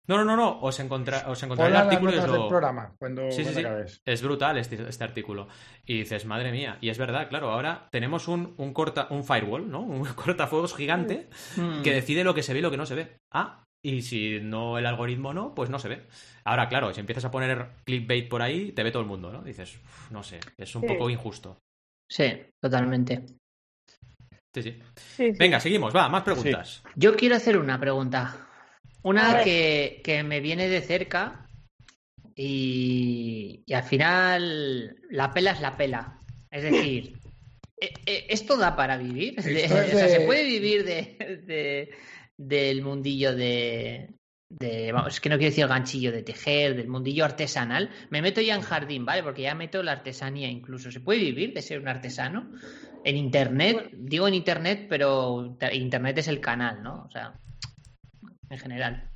No, 0.08 0.16
no, 0.16 0.24
no, 0.24 0.36
no. 0.36 0.60
Os, 0.60 0.80
encontra... 0.80 1.24
os 1.28 1.42
encontraré 1.42 1.70
Ponla 1.70 1.80
el 1.80 1.84
las 1.86 1.94
artículo 1.94 2.12
y 2.12 2.14
os 2.14 2.20
notas 2.20 2.32
del 2.32 2.40
lo... 2.42 2.48
programa 2.48 2.94
cuando, 2.98 3.30
Sí, 3.30 3.36
sí, 3.38 3.42
cuando 3.44 3.60
sí. 3.60 3.66
acabes. 3.66 4.00
Es 4.06 4.22
brutal 4.22 4.58
este, 4.58 4.88
este 4.88 5.04
artículo. 5.04 5.48
Y 5.86 5.98
dices, 6.00 6.24
madre 6.26 6.50
mía. 6.50 6.78
Y 6.80 6.88
es 6.88 6.98
verdad, 6.98 7.28
claro, 7.28 7.50
ahora 7.50 7.88
tenemos 7.92 8.26
un, 8.28 8.54
un, 8.58 8.72
corta, 8.74 9.06
un 9.10 9.22
firewall, 9.24 9.70
¿no? 9.70 9.80
Un 9.80 10.04
cortafuegos 10.14 10.74
gigante 10.74 11.28
Mm. 11.56 11.82
que 11.82 11.92
decide 11.94 12.24
lo 12.24 12.34
que 12.34 12.42
se 12.42 12.52
ve 12.52 12.58
y 12.58 12.62
lo 12.62 12.70
que 12.70 12.76
no 12.78 12.86
se 12.86 12.94
ve. 12.94 13.16
Ah, 13.32 13.64
y 13.82 14.02
si 14.02 14.40
no 14.40 14.78
el 14.78 14.86
algoritmo 14.86 15.32
no, 15.32 15.54
pues 15.54 15.70
no 15.70 15.78
se 15.78 15.88
ve. 15.88 16.02
Ahora, 16.44 16.68
claro, 16.68 16.92
si 16.92 17.00
empiezas 17.00 17.24
a 17.24 17.30
poner 17.30 17.68
clickbait 17.84 18.28
por 18.28 18.42
ahí, 18.42 18.72
te 18.72 18.82
ve 18.82 18.90
todo 18.90 19.02
el 19.02 19.08
mundo, 19.08 19.30
¿no? 19.32 19.42
Dices, 19.42 19.76
"Uf, 19.76 20.10
no 20.10 20.22
sé, 20.22 20.40
es 20.56 20.74
un 20.74 20.82
Sí. 20.82 20.88
poco 20.88 21.10
injusto. 21.10 21.58
Sí, 22.08 22.32
totalmente. 22.60 23.22
Sí, 24.54 24.62
sí. 24.62 24.78
Sí, 25.16 25.32
sí. 25.32 25.38
Venga, 25.38 25.60
seguimos, 25.60 25.94
va, 25.94 26.08
más 26.08 26.22
preguntas. 26.22 26.82
Yo 26.96 27.14
quiero 27.16 27.36
hacer 27.36 27.58
una 27.58 27.78
pregunta. 27.78 28.48
Una 29.02 29.42
que, 29.44 30.00
que 30.02 30.22
me 30.24 30.40
viene 30.40 30.68
de 30.68 30.80
cerca 30.80 31.46
y, 32.34 33.62
y 33.66 33.72
al 33.74 33.82
final 33.84 34.96
la 35.10 35.32
pela 35.32 35.52
es 35.52 35.60
la 35.60 35.76
pela. 35.76 36.18
Es 36.50 36.62
decir, 36.62 37.18
eh, 37.80 37.92
eh, 38.06 38.26
¿esto 38.28 38.56
da 38.56 38.74
para 38.74 38.96
vivir? 38.96 39.36
De- 39.36 39.64
o 39.94 39.98
sea, 39.98 40.08
¿se 40.08 40.20
puede 40.20 40.44
vivir 40.44 40.84
de, 40.84 41.42
de- 41.46 41.90
del 42.38 42.82
mundillo 42.82 43.34
de, 43.34 44.14
de- 44.48 44.92
Vamos, 44.92 45.14
es 45.14 45.20
que 45.20 45.28
no 45.28 45.36
quiero 45.36 45.50
decir 45.50 45.64
el 45.64 45.68
ganchillo 45.68 46.12
de 46.12 46.22
tejer, 46.22 46.76
del 46.76 46.88
mundillo 46.88 47.24
artesanal. 47.24 47.90
Me 48.10 48.22
meto 48.22 48.40
ya 48.40 48.54
en 48.54 48.62
jardín, 48.62 49.04
¿vale? 49.04 49.22
Porque 49.22 49.42
ya 49.42 49.54
meto 49.54 49.82
la 49.82 49.92
artesanía 49.92 50.48
incluso. 50.48 50.90
¿Se 50.90 51.00
puede 51.00 51.20
vivir 51.20 51.52
de 51.52 51.62
ser 51.62 51.80
un 51.80 51.88
artesano? 51.88 52.50
En 53.04 53.16
internet, 53.16 53.90
digo 53.92 54.26
en 54.28 54.34
internet, 54.34 54.86
pero 54.88 55.56
internet 55.72 56.18
es 56.18 56.28
el 56.28 56.40
canal, 56.40 56.82
¿no? 56.82 57.04
O 57.06 57.10
sea, 57.10 57.34
en 58.50 58.58
general. 58.58 59.10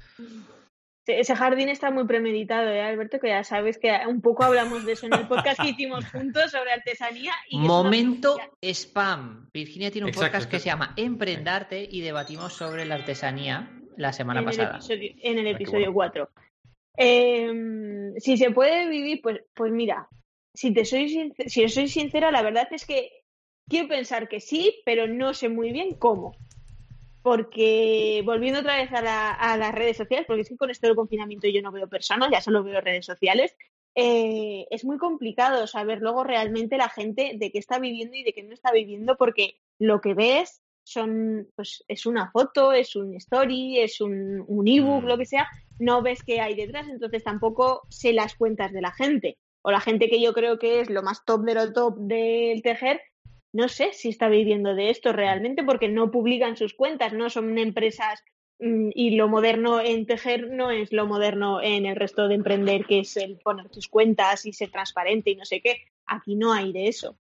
Ese 1.07 1.35
jardín 1.35 1.69
está 1.69 1.91
muy 1.91 2.07
premeditado, 2.07 2.69
¿eh, 2.69 2.81
Alberto? 2.81 3.19
Que 3.19 3.29
ya 3.29 3.43
sabes 3.43 3.77
que 3.79 3.91
un 4.07 4.21
poco 4.21 4.45
hablamos 4.45 4.85
de 4.87 4.93
eso 4.93 5.07
en 5.07 5.15
el 5.15 5.27
podcast 5.27 5.61
que 5.61 5.71
hicimos 5.71 6.05
juntos 6.11 6.53
sobre 6.53 6.71
artesanía. 6.73 7.33
Y 7.49 7.59
Momento 7.59 8.39
spam. 8.63 9.49
Virginia 9.53 9.91
tiene 9.91 10.05
un 10.05 10.11
Exacto, 10.11 10.29
podcast 10.33 10.51
que 10.51 10.61
se 10.61 10.67
llama 10.67 10.95
Emprendarte 10.97 11.89
y 11.91 12.03
debatimos 12.03 12.53
sobre 12.53 12.85
la 12.85 12.95
artesanía 12.95 13.69
la 13.97 14.13
semana 14.13 14.41
en 14.41 14.49
el 14.49 14.57
pasada. 14.57 14.77
episodio, 14.77 15.13
en 15.23 15.39
el 15.39 15.47
episodio 15.49 15.93
bueno. 15.93 16.13
4. 16.15 16.31
Eh, 16.99 18.13
si 18.19 18.37
se 18.37 18.51
puede 18.53 18.89
vivir, 18.89 19.21
pues, 19.23 19.41
pues 19.55 19.73
mira, 19.73 20.09
si 20.55 20.73
te 20.73 20.85
soy 20.85 21.09
since- 21.09 21.49
si 21.49 21.69
soy 21.69 21.89
sincera, 21.89 22.31
la 22.31 22.43
verdad 22.43 22.69
es 22.71 22.87
que 22.87 23.11
quiero 23.69 23.89
pensar 23.89 24.29
que 24.29 24.39
sí, 24.41 24.81
pero 24.85 25.09
no 25.09 25.35
sé 25.35 25.49
muy 25.49 25.73
bien 25.73 25.95
cómo. 25.97 26.37
Porque 27.23 28.23
volviendo 28.25 28.61
otra 28.61 28.77
vez 28.77 28.93
a, 28.93 29.01
la- 29.01 29.31
a 29.33 29.57
las 29.57 29.73
redes 29.75 29.97
sociales, 29.97 30.27
porque 30.27 30.43
es 30.43 30.49
que 30.49 30.57
con 30.57 30.71
esto 30.71 30.87
del 30.89 30.97
confinamiento 30.97 31.49
yo 31.49 31.63
no 31.63 31.73
veo 31.73 31.89
personas, 31.89 32.31
ya 32.31 32.41
solo 32.41 32.63
veo 32.65 32.81
redes 32.81 33.07
sociales, 33.07 33.57
eh, 33.95 34.67
es 34.71 34.85
muy 34.85 34.99
complicado 34.99 35.67
saber 35.67 36.01
luego 36.01 36.25
realmente 36.25 36.77
la 36.77 36.89
gente 36.89 37.33
de 37.37 37.53
qué 37.53 37.59
está 37.59 37.79
viviendo 37.79 38.17
y 38.17 38.25
de 38.25 38.33
qué 38.33 38.43
no 38.43 38.53
está 38.55 38.73
viviendo, 38.73 39.17
porque 39.17 39.61
lo 39.79 40.01
que 40.01 40.15
ves 40.15 40.63
son, 40.85 41.49
pues, 41.55 41.85
es 41.87 42.07
una 42.07 42.31
foto, 42.33 42.73
es 42.73 42.97
un 42.97 43.15
story, 43.15 43.79
es 43.81 44.01
un, 44.01 44.45
un 44.49 44.67
ebook, 44.67 45.05
Mm. 45.05 45.07
lo 45.07 45.19
que 45.19 45.27
sea, 45.27 45.49
no 45.79 46.03
ves 46.03 46.23
qué 46.25 46.41
hay 46.41 46.55
detrás, 46.57 46.89
entonces 46.89 47.23
tampoco 47.23 47.83
sé 47.89 48.13
las 48.13 48.35
cuentas 48.35 48.73
de 48.73 48.81
la 48.81 48.93
gente. 48.93 49.39
O 49.65 49.71
la 49.71 49.81
gente 49.81 50.09
que 50.09 50.21
yo 50.21 50.33
creo 50.33 50.59
que 50.59 50.81
es 50.81 50.91
lo 50.91 51.03
más 51.05 51.25
top 51.25 51.45
de 51.45 51.55
lo 51.55 51.73
top 51.73 51.97
del 51.99 52.63
tejer, 52.63 53.01
no 53.53 53.69
sé 53.69 53.93
si 53.93 54.09
está 54.09 54.29
viviendo 54.29 54.75
de 54.75 54.91
esto 54.91 55.13
realmente 55.13 55.63
porque 55.63 55.89
no 55.89 56.11
publican 56.11 56.57
sus 56.57 56.75
cuentas, 56.75 57.13
no 57.13 57.31
son 57.31 57.59
empresas 57.59 58.25
mm, 58.59 58.91
y 58.95 59.17
lo 59.17 59.29
moderno 59.29 59.81
en 59.81 60.07
tejer 60.07 60.49
no 60.51 60.71
es 60.71 60.93
lo 60.93 61.07
moderno 61.07 61.61
en 61.61 61.87
el 61.87 61.97
resto 61.97 62.29
de 62.29 62.35
emprender, 62.35 62.87
que 62.87 63.01
es 63.01 63.17
el 63.17 63.39
poner 63.39 63.69
tus 63.69 63.89
cuentas 63.89 64.47
y 64.47 64.53
ser 64.53 64.71
transparente 64.71 65.31
y 65.31 65.37
no 65.37 65.45
sé 65.45 65.61
qué. 65.61 65.83
Aquí 66.07 66.35
no 66.35 66.53
hay 66.53 66.73
de 66.73 66.89
eso. 66.89 67.19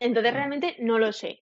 Entonces 0.00 0.34
realmente 0.34 0.76
no 0.80 0.98
lo 0.98 1.12
sé. 1.12 1.42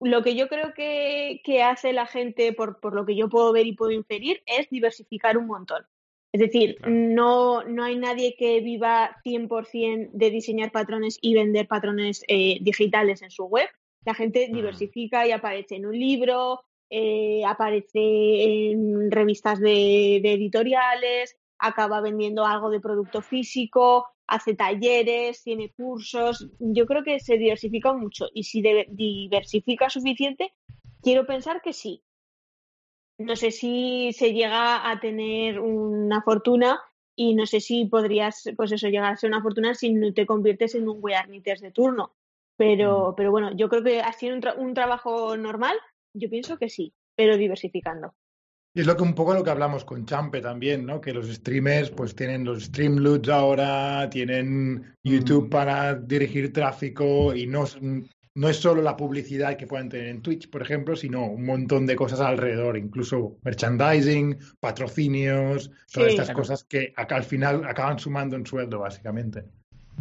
Lo 0.00 0.22
que 0.22 0.34
yo 0.34 0.48
creo 0.48 0.72
que, 0.74 1.40
que 1.44 1.62
hace 1.62 1.92
la 1.92 2.06
gente, 2.06 2.52
por, 2.52 2.80
por 2.80 2.94
lo 2.94 3.04
que 3.06 3.14
yo 3.14 3.28
puedo 3.28 3.52
ver 3.52 3.66
y 3.66 3.74
puedo 3.74 3.92
inferir, 3.92 4.42
es 4.46 4.68
diversificar 4.70 5.36
un 5.36 5.46
montón. 5.46 5.86
Es 6.32 6.40
decir, 6.40 6.76
Claro. 6.76 6.94
no, 6.94 7.64
no 7.64 7.82
hay 7.84 7.96
nadie 7.96 8.36
que 8.38 8.60
viva 8.60 9.16
100% 9.24 10.10
de 10.12 10.30
diseñar 10.30 10.70
patrones 10.70 11.18
y 11.20 11.34
vender 11.34 11.66
patrones 11.66 12.22
eh, 12.28 12.58
digitales 12.60 13.22
en 13.22 13.30
su 13.30 13.44
web. 13.46 13.68
La 14.04 14.14
gente 14.14 14.48
diversifica 14.52 15.26
y 15.26 15.32
aparece 15.32 15.76
en 15.76 15.86
un 15.86 15.98
libro, 15.98 16.60
eh, 16.88 17.42
aparece 17.44 18.70
en 18.70 19.10
revistas 19.10 19.60
de, 19.60 20.20
de 20.22 20.32
editoriales, 20.32 21.36
acaba 21.58 22.00
vendiendo 22.00 22.46
algo 22.46 22.70
de 22.70 22.80
producto 22.80 23.20
físico, 23.22 24.06
hace 24.26 24.54
talleres, 24.54 25.42
tiene 25.42 25.70
cursos. 25.72 26.48
Yo 26.60 26.86
creo 26.86 27.02
que 27.02 27.20
se 27.20 27.36
diversifica 27.36 27.92
mucho 27.92 28.28
y 28.32 28.44
si 28.44 28.62
de- 28.62 28.86
diversifica 28.90 29.90
suficiente, 29.90 30.52
quiero 31.02 31.26
pensar 31.26 31.60
que 31.60 31.72
sí. 31.72 32.02
No 33.20 33.36
sé 33.36 33.50
si 33.50 34.12
se 34.12 34.32
llega 34.32 34.90
a 34.90 34.98
tener 34.98 35.60
una 35.60 36.22
fortuna 36.22 36.80
y 37.14 37.34
no 37.34 37.44
sé 37.46 37.60
si 37.60 37.84
podrías, 37.84 38.44
pues 38.56 38.72
eso, 38.72 38.88
llegar 38.88 39.12
a 39.12 39.16
ser 39.16 39.28
una 39.30 39.42
fortuna 39.42 39.74
si 39.74 39.92
no 39.92 40.12
te 40.14 40.24
conviertes 40.26 40.74
en 40.74 40.88
un 40.88 40.98
wearknitters 41.00 41.60
de 41.60 41.70
turno. 41.70 42.14
Pero, 42.56 43.14
pero 43.16 43.30
bueno, 43.30 43.54
yo 43.56 43.68
creo 43.68 43.82
que 43.82 44.00
así 44.00 44.30
un, 44.30 44.40
tra- 44.40 44.56
un 44.58 44.74
trabajo 44.74 45.36
normal, 45.36 45.76
yo 46.14 46.28
pienso 46.30 46.56
que 46.58 46.68
sí, 46.68 46.92
pero 47.16 47.36
diversificando. 47.36 48.14
Y 48.74 48.80
es 48.82 48.86
lo 48.86 48.96
que 48.96 49.02
un 49.02 49.14
poco 49.14 49.34
lo 49.34 49.42
que 49.42 49.50
hablamos 49.50 49.84
con 49.84 50.06
Champe 50.06 50.40
también, 50.40 50.86
¿no? 50.86 51.00
Que 51.00 51.12
los 51.12 51.26
streamers 51.28 51.90
pues 51.90 52.14
tienen 52.14 52.44
los 52.44 52.64
Streamloots 52.64 53.28
ahora, 53.28 54.08
tienen 54.10 54.94
YouTube 55.02 55.46
Mm. 55.46 55.50
para 55.50 55.94
dirigir 55.94 56.52
tráfico 56.52 57.34
y 57.34 57.46
no, 57.46 57.64
no 58.34 58.48
es 58.48 58.56
solo 58.58 58.80
la 58.80 58.96
publicidad 58.96 59.56
que 59.56 59.66
puedan 59.66 59.88
tener 59.88 60.06
en 60.08 60.22
Twitch, 60.22 60.48
por 60.50 60.62
ejemplo, 60.62 60.94
sino 60.96 61.26
un 61.26 61.44
montón 61.44 61.84
de 61.86 61.96
cosas 61.96 62.20
alrededor, 62.20 62.76
incluso 62.76 63.36
merchandising, 63.42 64.38
patrocinios, 64.60 65.70
todas 65.92 66.08
Sí. 66.08 66.14
estas 66.14 66.26
Claro. 66.26 66.38
cosas 66.40 66.64
que 66.64 66.92
acá 66.96 67.16
al 67.16 67.24
final 67.24 67.64
acaban 67.64 67.98
sumando 67.98 68.36
en 68.36 68.46
sueldo, 68.46 68.80
básicamente. 68.80 69.44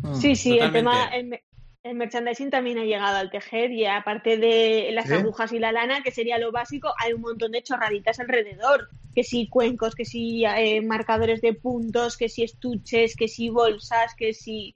Mm. 0.03 0.15
Sí, 0.15 0.35
sí, 0.35 0.57
el 0.59 0.71
tema, 0.71 1.07
el, 1.13 1.25
me- 1.27 1.43
el 1.83 1.95
merchandising 1.95 2.49
también 2.49 2.77
ha 2.77 2.83
llegado 2.83 3.17
al 3.17 3.31
tejer 3.31 3.71
y 3.71 3.85
aparte 3.85 4.37
de 4.37 4.89
las 4.93 5.07
¿Sí? 5.07 5.13
agujas 5.13 5.51
y 5.53 5.59
la 5.59 5.71
lana, 5.71 6.03
que 6.03 6.11
sería 6.11 6.37
lo 6.37 6.51
básico, 6.51 6.93
hay 6.99 7.13
un 7.13 7.21
montón 7.21 7.51
de 7.51 7.63
chorraditas 7.63 8.19
alrededor. 8.19 8.89
Que 9.15 9.23
si 9.23 9.47
cuencos, 9.49 9.95
que 9.95 10.05
si 10.05 10.45
eh, 10.45 10.81
marcadores 10.81 11.41
de 11.41 11.53
puntos, 11.53 12.15
que 12.15 12.29
si 12.29 12.43
estuches, 12.43 13.15
que 13.15 13.27
si 13.27 13.49
bolsas, 13.49 14.13
que 14.15 14.33
si... 14.33 14.73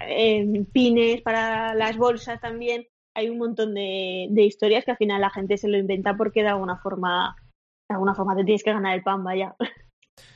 eh, 0.00 0.64
pines 0.72 1.22
para 1.22 1.74
las 1.74 1.96
bolsas 1.96 2.40
también. 2.40 2.86
Hay 3.14 3.28
un 3.28 3.38
montón 3.38 3.74
de, 3.74 4.26
de 4.30 4.42
historias 4.42 4.84
que 4.84 4.92
al 4.92 4.96
final 4.96 5.20
la 5.20 5.30
gente 5.30 5.56
se 5.56 5.68
lo 5.68 5.78
inventa 5.78 6.16
porque 6.16 6.42
de 6.42 6.48
alguna 6.48 6.78
forma, 6.78 7.36
de 7.88 7.94
alguna 7.94 8.14
forma 8.14 8.36
te 8.36 8.44
tienes 8.44 8.64
que 8.64 8.72
ganar 8.72 8.94
el 8.94 9.02
pan, 9.02 9.22
vaya. 9.22 9.54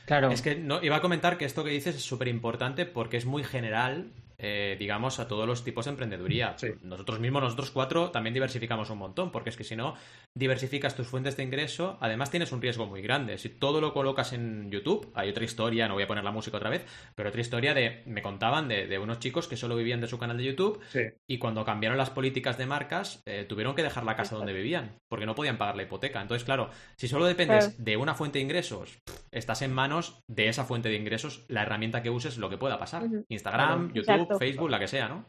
Claro. 0.05 0.31
Es 0.31 0.41
que 0.41 0.55
no, 0.55 0.81
iba 0.81 0.97
a 0.97 1.01
comentar 1.01 1.37
que 1.37 1.45
esto 1.45 1.63
que 1.63 1.69
dices 1.69 1.95
es 1.95 2.03
súper 2.03 2.27
importante 2.27 2.85
porque 2.85 3.17
es 3.17 3.25
muy 3.25 3.43
general, 3.43 4.11
eh, 4.39 4.75
digamos, 4.79 5.19
a 5.19 5.27
todos 5.27 5.45
los 5.45 5.63
tipos 5.63 5.85
de 5.85 5.91
emprendeduría. 5.91 6.55
Sí. 6.57 6.69
Nosotros 6.81 7.19
mismos, 7.19 7.43
nosotros 7.43 7.71
cuatro, 7.71 8.09
también 8.09 8.33
diversificamos 8.33 8.89
un 8.89 8.97
montón, 8.97 9.31
porque 9.31 9.49
es 9.49 9.57
que 9.57 9.63
si 9.63 9.75
no 9.75 9.95
diversificas 10.33 10.95
tus 10.95 11.07
fuentes 11.07 11.35
de 11.37 11.43
ingreso, 11.43 11.97
además 12.01 12.31
tienes 12.31 12.51
un 12.51 12.61
riesgo 12.61 12.85
muy 12.87 13.01
grande. 13.01 13.37
Si 13.37 13.49
todo 13.49 13.81
lo 13.81 13.93
colocas 13.93 14.33
en 14.33 14.71
YouTube, 14.71 15.11
hay 15.13 15.29
otra 15.29 15.43
historia, 15.43 15.87
no 15.87 15.95
voy 15.95 16.03
a 16.03 16.07
poner 16.07 16.23
la 16.23 16.31
música 16.31 16.57
otra 16.57 16.69
vez, 16.69 16.85
pero 17.15 17.29
otra 17.29 17.41
historia 17.41 17.73
de, 17.73 18.03
me 18.05 18.21
contaban 18.21 18.67
de, 18.67 18.87
de 18.87 18.97
unos 18.97 19.19
chicos 19.19 19.47
que 19.47 19.57
solo 19.57 19.75
vivían 19.75 20.01
de 20.01 20.07
su 20.07 20.17
canal 20.17 20.37
de 20.37 20.43
YouTube 20.45 20.79
Sí. 20.89 21.01
y 21.27 21.37
cuando 21.37 21.65
cambiaron 21.65 21.97
las 21.97 22.09
políticas 22.09 22.57
de 22.57 22.65
marcas, 22.65 23.21
eh, 23.25 23.45
tuvieron 23.47 23.75
que 23.75 23.83
dejar 23.83 24.03
la 24.05 24.15
casa 24.15 24.35
donde 24.35 24.53
vivían, 24.53 24.95
porque 25.09 25.25
no 25.25 25.35
podían 25.35 25.57
pagar 25.57 25.75
la 25.75 25.83
hipoteca. 25.83 26.21
Entonces, 26.21 26.45
claro, 26.45 26.69
si 26.95 27.07
solo 27.07 27.25
dependes 27.25 27.65
Claro. 27.69 27.75
de 27.83 27.97
una 27.97 28.15
fuente 28.15 28.39
de 28.39 28.43
ingresos, 28.43 28.97
pff, 29.03 29.18
estás 29.31 29.61
en 29.61 29.73
manos 29.73 30.19
de 30.29 30.47
esa 30.49 30.65
fuente 30.65 30.89
de 30.89 30.95
ingresos, 30.95 31.45
la 31.47 31.63
herramienta 31.63 32.01
que 32.01 32.09
uses, 32.09 32.37
lo 32.37 32.49
que 32.49 32.57
pueda 32.57 32.77
pasar. 32.79 33.07
Instagram, 33.29 33.67
Claro. 33.91 33.93
YouTube, 33.95 34.13
Exacto. 34.13 34.39
Facebook, 34.39 34.69
la 34.69 34.79
que 34.79 34.87
sea, 34.87 35.07
¿no? 35.09 35.27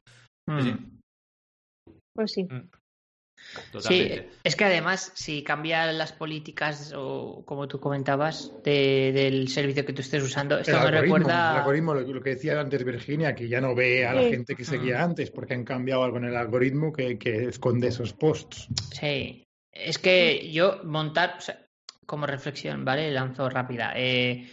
Mm. 0.48 0.60
sí. 0.62 0.76
Pues 2.14 2.32
sí. 2.32 2.48
Totalmente. 3.72 4.22
Sí, 4.32 4.38
es 4.44 4.54
que 4.54 4.64
además, 4.64 5.12
si 5.14 5.42
cambian 5.42 5.96
las 5.96 6.12
políticas 6.12 6.92
o 6.94 7.42
como 7.46 7.66
tú 7.68 7.80
comentabas 7.80 8.52
de- 8.62 9.12
del 9.14 9.48
servicio 9.48 9.86
que 9.86 9.94
tú 9.94 10.02
estés 10.02 10.22
usando, 10.22 10.58
esto 10.58 10.76
El 10.76 10.92
me 10.92 11.00
recuerda. 11.00 11.52
el 11.52 11.58
algoritmo, 11.60 11.94
lo, 11.94 12.00
lo 12.02 12.20
que 12.20 12.30
decía 12.30 12.60
antes 12.60 12.84
Virginia, 12.84 13.34
que 13.34 13.48
ya 13.48 13.62
no 13.62 13.74
ve 13.74 14.06
a 14.06 14.12
la 14.12 14.22
Sí. 14.24 14.30
gente 14.30 14.54
que 14.54 14.64
seguía 14.66 14.98
Mm. 14.98 15.02
antes 15.10 15.30
porque 15.30 15.54
han 15.54 15.64
cambiado 15.64 16.04
algo 16.04 16.18
en 16.18 16.24
el 16.24 16.36
algoritmo 16.36 16.92
que, 16.92 17.18
que 17.18 17.44
esconde 17.46 17.88
esos 17.88 18.12
posts. 18.12 18.68
Sí, 18.92 19.42
es 19.72 19.98
que 19.98 20.50
yo 20.52 20.80
montar, 20.84 21.36
o 21.38 21.40
sea, 21.40 21.66
como 22.10 22.26
reflexión, 22.26 22.84
¿vale? 22.84 23.08
Lanzo 23.12 23.48
rápida. 23.48 23.92
eh, 23.94 24.50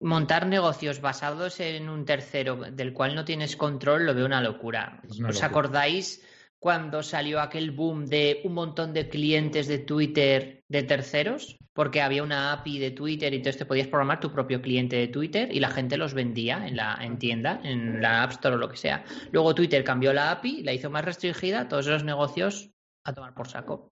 montar 0.00 0.46
negocios 0.46 1.02
basados 1.02 1.60
en 1.60 1.90
un 1.90 2.06
tercero 2.06 2.56
del 2.56 2.94
cual 2.94 3.14
no 3.14 3.26
tienes 3.26 3.56
control 3.56 4.06
lo 4.06 4.14
veo 4.14 4.24
una 4.24 4.40
locura. 4.40 5.02
Una 5.18 5.28
¿Os 5.28 5.42
locura. 5.42 5.46
acordáis 5.46 6.24
cuando 6.58 7.02
salió 7.02 7.40
aquel 7.42 7.72
boom 7.72 8.06
de 8.06 8.40
un 8.44 8.54
montón 8.54 8.94
de 8.94 9.10
clientes 9.10 9.66
de 9.68 9.80
Twitter 9.80 10.64
de 10.66 10.82
terceros? 10.82 11.58
Porque 11.74 12.00
había 12.00 12.22
una 12.22 12.52
API 12.52 12.78
de 12.78 12.92
Twitter 12.92 13.34
y 13.34 13.36
entonces 13.36 13.58
te 13.58 13.66
podías 13.66 13.88
programar 13.88 14.18
tu 14.20 14.32
propio 14.32 14.62
cliente 14.62 14.96
de 14.96 15.08
Twitter 15.08 15.52
y 15.52 15.60
la 15.60 15.68
gente 15.68 15.98
los 15.98 16.14
vendía 16.14 16.66
en 16.66 16.76
la 16.76 16.96
en 17.02 17.18
tienda, 17.18 17.60
en 17.64 18.00
la 18.00 18.22
App 18.22 18.30
Store 18.30 18.54
o 18.54 18.58
lo 18.58 18.70
que 18.70 18.78
sea. 18.78 19.04
Luego 19.30 19.54
Twitter 19.54 19.84
cambió 19.84 20.14
la 20.14 20.30
API, 20.30 20.62
la 20.62 20.72
hizo 20.72 20.88
más 20.88 21.04
restringida, 21.04 21.68
todos 21.68 21.86
esos 21.86 22.04
negocios 22.04 22.70
a 23.04 23.12
tomar 23.12 23.34
por 23.34 23.48
saco. 23.48 23.93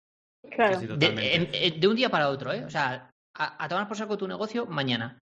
Claro. 0.50 0.80
Sí, 0.80 0.86
De, 0.86 1.86
un 1.88 1.96
día 1.96 2.08
para 2.10 2.28
otro, 2.28 2.52
¿eh? 2.52 2.64
O 2.64 2.70
sea, 2.70 3.10
a, 3.36 3.64
a 3.64 3.68
tomar 3.68 3.88
por 3.88 3.96
saco 3.96 4.16
tu 4.16 4.28
negocio 4.28 4.66
mañana. 4.66 5.18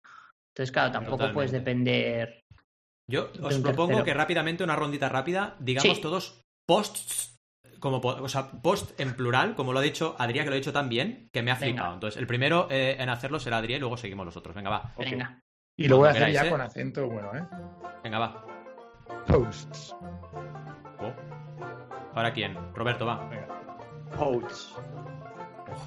Entonces, 0.53 0.72
claro, 0.72 0.91
tampoco 0.91 1.32
puedes 1.32 1.51
depender. 1.51 2.41
Yo 3.09 3.28
de 3.28 3.45
os 3.45 3.57
propongo 3.59 3.88
tercero. 3.89 4.05
que 4.05 4.13
rápidamente, 4.13 4.63
una 4.63 4.76
rondita 4.76 5.09
rápida, 5.09 5.55
digamos 5.59 5.95
Sí. 5.97 6.01
todos 6.01 6.41
posts, 6.67 7.38
como, 7.80 7.97
o 7.99 8.30
sea, 8.30 8.51
post 8.51 8.99
en 8.99 9.15
plural, 9.15 9.55
como 9.55 9.74
lo 9.74 9.80
ha 9.80 9.82
dicho 9.82 10.15
Adrián, 10.19 10.45
que 10.45 10.49
lo 10.49 10.55
ha 10.55 10.59
dicho 10.59 10.74
tan 10.74 10.88
bien, 10.89 11.30
que 11.34 11.41
me 11.41 11.51
ha 11.51 11.55
Venga. 11.55 11.65
flipado. 11.74 11.93
Entonces, 11.95 12.19
el 12.19 12.28
primero 12.28 12.67
eh, 12.69 12.97
en 12.99 13.09
hacerlo 13.09 13.39
será 13.39 13.57
Adrián 13.57 13.78
y 13.78 13.80
luego 13.82 13.97
seguimos 13.97 14.26
los 14.26 14.38
otros. 14.38 14.55
Venga, 14.55 14.69
va. 14.69 14.93
Venga. 14.97 15.39
Y 15.78 15.88
lo 15.88 15.97
voy 15.97 16.07
a 16.07 16.11
hacer 16.11 16.22
queráis, 16.28 16.36
ya 16.41 16.47
¿eh? 16.47 16.49
con 16.49 16.61
acento 16.61 17.07
bueno, 17.07 17.36
¿eh? 17.36 17.43
Venga, 18.03 18.19
va. 18.19 18.45
Posts. 19.28 19.95
Oh. 20.99 21.13
¿Para 22.13 22.34
quién? 22.34 22.57
Roberto, 22.76 23.05
va. 23.05 23.30
Posts. 24.17 24.76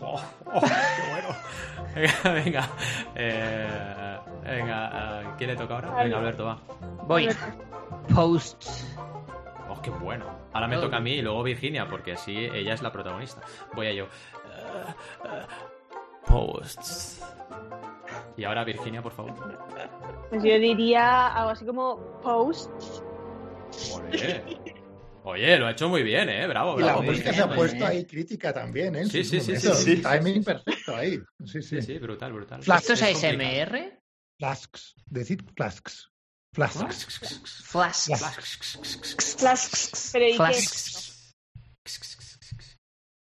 Oh, 0.01 0.21
oh, 0.47 0.61
qué 0.61 1.11
bueno. 1.11 1.29
Venga, 1.95 2.33
venga. 2.33 2.69
Eh, 3.15 4.19
venga, 4.43 5.21
eh, 5.23 5.27
¿quién 5.39 5.51
le 5.51 5.57
toca 5.57 5.75
ahora? 5.77 5.95
Venga, 6.03 6.19
Alberto, 6.19 6.45
va. 6.47 6.59
Voy. 7.07 7.29
Posts. 8.13 8.97
Oh, 9.71 9.81
qué 9.81 9.91
bueno. 9.91 10.25
Ahora 10.53 10.67
me 10.67 10.77
Oh. 10.77 10.81
toca 10.81 10.97
a 10.97 11.01
mí 11.01 11.13
y 11.13 11.23
luego 11.23 11.43
Virginia, 11.45 11.87
porque 11.89 12.13
así 12.13 12.37
ella 12.53 12.75
es 12.75 12.83
la 12.83 12.91
protagonista. 12.91 13.43
Voy 13.75 13.87
a 13.87 13.93
yo. 13.93 14.05
Eh, 14.05 15.47
posts. 16.27 17.23
Y 18.37 18.45
ahora 18.45 18.65
Virginia, 18.65 19.01
por 19.03 19.13
favor. 19.13 19.33
Pues 20.31 20.43
yo 20.43 20.59
diría 20.59 21.29
algo 21.29 21.51
así 21.51 21.65
como 21.65 21.97
posts. 22.23 23.03
Oye, 23.97 24.43
Oye, 25.27 25.57
lo 25.59 25.67
ha 25.67 25.71
hecho 25.71 25.89
muy 25.89 26.03
bien, 26.03 26.29
¿eh? 26.29 26.47
Bravo, 26.47 26.77
Y 26.79 26.81
la 26.83 26.89
bravo. 26.93 27.03
música 27.05 27.31
bien, 27.31 27.35
se 27.35 27.41
ha 27.43 27.55
puesto 27.55 27.77
bien. 27.79 27.89
ahí 27.89 28.05
crítica 28.05 28.53
también, 28.53 28.95
¿eh? 28.95 29.07
Sí, 29.07 29.25
sí, 29.25 29.41
sí, 29.41 29.57
sí, 29.57 29.73
sí. 29.75 30.03
Timing 30.03 30.45
perfecto 30.45 30.95
ahí. 30.95 31.19
Sí, 31.47 31.63
sí. 31.63 31.81
Sí, 31.81 31.83
sí, 31.83 31.99
brutal, 31.99 32.33
brutal. 32.35 32.61
¿Esto 32.61 32.93
es. 32.93 33.03
ASMR? 33.03 33.99
Flasks. 34.39 34.95
Decid 35.07 35.41
flasks. 35.57 36.09
Flasks. 36.55 37.21
Flasks. 39.39 40.11
Pero 40.13 40.27
¿y 40.27 40.31
qué 40.33 40.37
Flasks. 40.37 40.87
eso? 40.89 41.33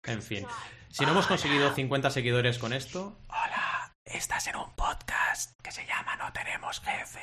En 0.06 0.22
fin, 0.22 0.46
si 0.90 1.04
no 1.04 1.12
hemos 1.12 1.28
conseguido 1.28 1.74
50 1.74 2.10
seguidores 2.12 2.58
con 2.60 2.72
esto, 2.74 3.20
hola, 3.28 3.94
estás 4.06 4.48
en 4.48 4.56
un 4.56 4.74
podcast 4.76 5.52
que 5.62 5.72
se 5.72 5.86
llama 5.86 6.16
No 6.16 6.32
tenemos 6.32 6.80
jefe. 6.80 7.20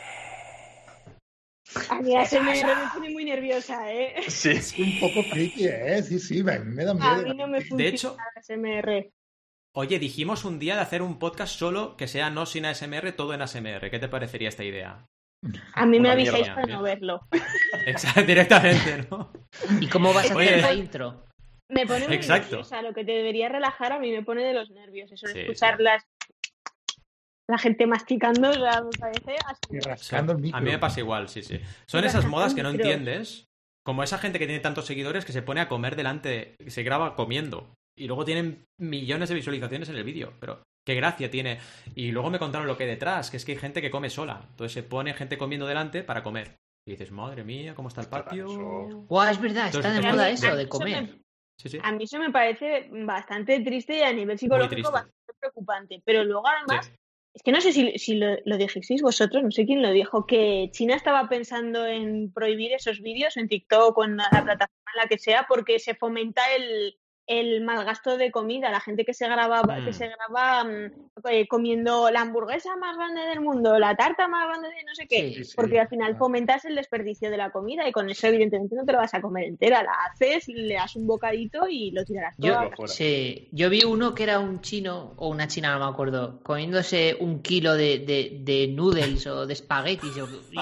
A 1.91 2.01
mí 2.01 2.14
ASMR 2.16 2.45
me 2.45 2.91
pone 2.95 3.11
muy 3.11 3.25
nerviosa, 3.25 3.93
¿eh? 3.93 4.14
Sí. 4.29 4.51
Un 4.83 5.01
poco 5.01 5.22
friki, 5.31 5.66
¿eh? 5.66 6.03
Sí, 6.03 6.18
sí, 6.18 6.43
me, 6.43 6.59
me 6.61 6.85
da 6.85 6.93
A 6.93 6.95
miedo. 6.95 7.22
mí 7.29 7.35
no 7.37 7.47
me 7.49 7.61
funciona 7.61 7.85
hecho- 7.85 8.16
ASMR. 8.37 9.11
Oye, 9.77 9.99
dijimos 9.99 10.45
un 10.45 10.59
día 10.61 10.77
de 10.77 10.83
hacer 10.83 11.03
un 11.03 11.18
podcast 11.18 11.59
solo 11.59 11.97
que 11.97 12.07
sea 12.07 12.31
no 12.31 12.47
sin 12.47 12.64
ASMR, 12.64 13.11
todo 13.12 13.35
en 13.35 13.43
ASMR. 13.43 13.91
¿Qué 13.91 13.99
te 13.99 14.09
parecería 14.09 14.49
esta 14.49 14.62
idea? 14.62 15.07
A 15.75 15.85
mí 15.85 15.99
me 16.01 16.11
avisáis 16.11 16.49
para 16.49 16.66
no 16.66 16.83
verlo. 16.83 17.20
Exacto, 17.87 18.22
directamente, 18.27 19.07
¿no? 19.11 19.33
¿Y 19.81 19.89
cómo 19.89 20.14
vas 20.14 20.31
a 20.31 20.35
hacer 20.35 20.61
la 20.62 20.72
intro? 20.75 21.25
Me 21.68 21.87
pone 21.87 22.07
muy 22.07 22.16
Exacto. 22.16 22.51
nerviosa. 22.57 22.83
Lo 22.83 22.95
que 22.95 23.05
te 23.05 23.12
debería 23.12 23.49
relajar 23.49 23.93
a 23.93 23.99
mí 23.99 24.12
me 24.12 24.22
pone 24.22 24.45
de 24.45 24.55
los 24.55 24.70
nervios. 24.70 25.11
Eso 25.11 25.27
de 25.27 25.33
Sí, 25.33 25.41
escuchar 25.41 25.81
las... 25.81 26.05
la 27.49 27.59
gente 27.59 27.86
masticando, 27.86 28.51
o 28.53 28.59
sea, 28.59 28.82
me 28.82 28.95
parece 28.97 29.38
así. 29.47 29.66
Y 29.70 29.80
rascando 29.80 30.32
el 30.32 30.38
micro. 30.38 30.59
A 30.59 30.61
mí 30.61 30.70
me 30.70 30.78
pasa 30.78 31.01
igual, 31.01 31.28
sí, 31.28 31.42
sí. 31.42 31.61
Son 31.86 32.05
esas 32.05 32.26
modas 32.26 32.55
que 32.55 32.62
no 32.62 32.70
entiendes. 32.70 33.47
Como 33.86 34.03
esa 34.03 34.16
gente 34.16 34.38
que 34.38 34.47
tiene 34.47 34.61
tantos 34.62 34.86
seguidores 34.86 35.26
que 35.26 35.32
se 35.32 35.42
pone 35.42 35.61
a 35.61 35.68
comer 35.68 35.95
delante, 35.95 36.57
se 36.68 36.82
graba 36.82 37.14
comiendo. 37.14 37.74
Y 37.99 38.07
luego 38.07 38.24
tienen 38.24 38.64
millones 38.80 39.28
de 39.28 39.34
visualizaciones 39.34 39.90
en 39.90 39.97
el 39.97 40.05
vídeo. 40.05 40.32
Pero 40.40 40.62
qué 40.86 40.95
gracia 40.95 41.30
tiene. 41.30 41.59
Y 41.95 42.11
luego 42.11 42.30
me 42.30 42.38
contaron 42.38 42.66
lo 42.66 42.78
que 42.78 42.84
hay 42.84 42.88
detrás, 42.90 43.30
que 43.30 43.36
es 43.36 43.45
que 43.45 43.53
hay 43.53 43.59
gente 43.59 43.82
que 43.82 43.90
come 43.90 44.09
sola. 44.09 44.40
Entonces 44.51 44.72
se 44.72 44.82
pone 44.82 45.12
gente 45.12 45.36
comiendo 45.36 45.66
delante 45.66 46.03
para 46.03 46.22
comer. 46.22 46.57
Y 46.86 46.92
dices, 46.92 47.11
madre 47.12 47.45
mía, 47.45 47.74
¿cómo 47.74 47.88
está 47.88 48.01
el 48.01 48.09
patio? 48.09 48.47
Guau, 49.07 49.30
es 49.30 49.40
verdad, 49.40 49.68
está 49.68 49.92
de 49.92 50.01
moda 50.01 50.30
eso 50.30 50.57
de 50.57 50.64
me- 50.64 50.68
comer. 50.68 51.18
Sí, 51.61 51.68
sí. 51.68 51.78
A 51.82 51.92
mí 51.92 52.05
eso 52.05 52.18
me 52.18 52.30
parece 52.30 52.88
bastante 52.90 53.61
triste 53.61 53.99
y 53.99 54.03
a 54.03 54.12
nivel 54.14 54.38
psicológico 54.38 54.90
bastante 54.90 55.32
preocupante. 55.38 56.03
Pero 56.05 56.24
luego 56.24 56.49
además, 56.49 56.90
es 57.35 57.43
que 57.43 57.53
no 57.53 57.61
sé 57.61 57.72
si, 57.72 57.99
si 57.99 58.14
lo, 58.14 58.37
lo 58.45 58.57
dijisteis 58.57 59.03
vosotros, 59.03 59.43
no 59.43 59.51
sé 59.51 59.66
quién 59.66 59.82
lo 59.82 59.91
dijo, 59.91 60.24
que 60.24 60.70
China 60.72 60.95
estaba 60.95 61.28
pensando 61.28 61.85
en 61.85 62.32
prohibir 62.32 62.72
esos 62.72 63.01
vídeos 63.01 63.37
en 63.37 63.49
TikTok 63.49 63.99
o 63.99 64.05
en 64.05 64.16
la 64.16 64.43
plataforma 64.45 64.91
en 64.95 65.03
la 65.03 65.09
que 65.09 65.18
sea 65.18 65.45
porque 65.49 65.80
se 65.80 65.95
fomenta 65.95 66.43
el, 66.57 66.97
el 67.27 67.62
mal 67.62 67.85
gasto 67.85 68.16
de 68.16 68.31
comida. 68.31 68.70
La 68.70 68.81
gente 68.81 69.05
que 69.05 69.14
se 69.14 69.27
graba, 69.27 69.62
Mm. 69.62 69.85
que 69.85 69.93
se 69.93 70.09
graba 70.09 70.64
mm, 70.64 70.91
eh, 71.31 71.49
comiendo 71.49 72.11
la 72.11 72.20
hamburguesa 72.20 72.77
más 72.77 72.97
grande 72.97 73.22
del 73.22 73.41
mundo, 73.41 73.79
la 73.79 73.97
tarta 73.97 74.29
más 74.29 74.47
grande 74.47 74.68
de 74.68 74.85
no 74.85 74.95
sé 74.95 75.07
qué. 75.07 75.33
Sí, 75.35 75.45
sí. 75.45 75.53
Porque 75.57 75.81
al 75.81 75.89
final 75.89 76.16
fomentas 76.16 76.64
el 76.64 76.75
desperdicio 76.75 77.31
de 77.31 77.37
la 77.37 77.51
comida 77.51 77.89
y 77.89 77.93
con 77.93 78.11
eso 78.11 78.27
evidentemente 78.27 78.77
no 78.77 78.85
te 78.85 78.93
la 78.93 78.99
vas 78.99 79.14
a 79.14 79.20
comer 79.20 79.45
entera, 79.45 79.83
la 79.83 79.93
haces, 80.11 80.49
le 80.49 80.75
das 80.75 80.97
un 80.97 81.07
bocadito 81.07 81.66
y 81.68 81.91
lo 81.93 82.05
tirarás 82.05 82.37
todo. 82.37 82.70
Yo, 82.79 82.87
sí, 82.87 83.49
yo 83.53 83.70
vi 83.70 83.85
uno 83.85 84.14
que 84.14 84.25
era 84.25 84.39
un 84.41 84.61
chino 84.61 85.14
o 85.16 85.29
una 85.29 85.49
china, 85.49 85.72
no 85.79 85.85
me 85.87 85.91
acuerdo, 85.91 86.41
comiéndose 86.43 87.16
un 87.18 87.43
kilo 87.43 87.75
de, 87.75 88.01
de, 88.01 88.39
de 88.41 88.68
noodles 88.68 89.27
o 89.27 89.47
de 89.47 89.53
espaguetis 89.53 90.16
o 90.18 90.29
y 90.51 90.59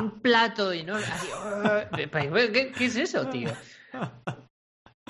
un 0.00 0.20
plato 0.20 0.70
así, 0.70 1.28
¿qué, 2.52 2.72
qué 2.72 2.84
es 2.84 2.96
eso, 2.96 3.26
tío? 3.28 3.50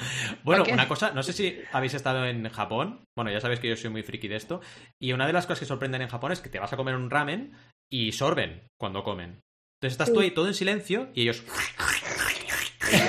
Bueno, 0.44 0.64
una 0.72 0.88
cosa, 0.88 1.12
no 1.12 1.22
sé 1.22 1.32
si 1.32 1.58
habéis 1.72 1.94
estado 1.94 2.24
en 2.26 2.48
Japón. 2.48 3.04
Bueno, 3.16 3.30
ya 3.30 3.40
sabéis 3.40 3.60
que 3.60 3.68
yo 3.68 3.76
soy 3.76 3.90
muy 3.90 4.02
friki 4.02 4.28
de 4.28 4.36
esto. 4.36 4.60
Y 5.00 5.12
una 5.12 5.26
de 5.26 5.32
las 5.32 5.46
cosas 5.46 5.60
que 5.60 5.66
sorprenden 5.66 6.02
en 6.02 6.08
Japón 6.08 6.32
es 6.32 6.40
que 6.40 6.48
te 6.48 6.58
vas 6.58 6.72
a 6.72 6.76
comer 6.76 6.94
un 6.94 7.10
ramen 7.10 7.52
y 7.90 8.12
sorben 8.12 8.66
cuando 8.78 9.02
comen. 9.04 9.40
Entonces 9.80 9.92
estás 9.94 10.08
Sí. 10.08 10.14
tú 10.14 10.20
ahí 10.20 10.30
todo 10.32 10.46
en 10.46 10.54
silencio 10.54 11.10
y 11.14 11.22
ellos. 11.22 11.44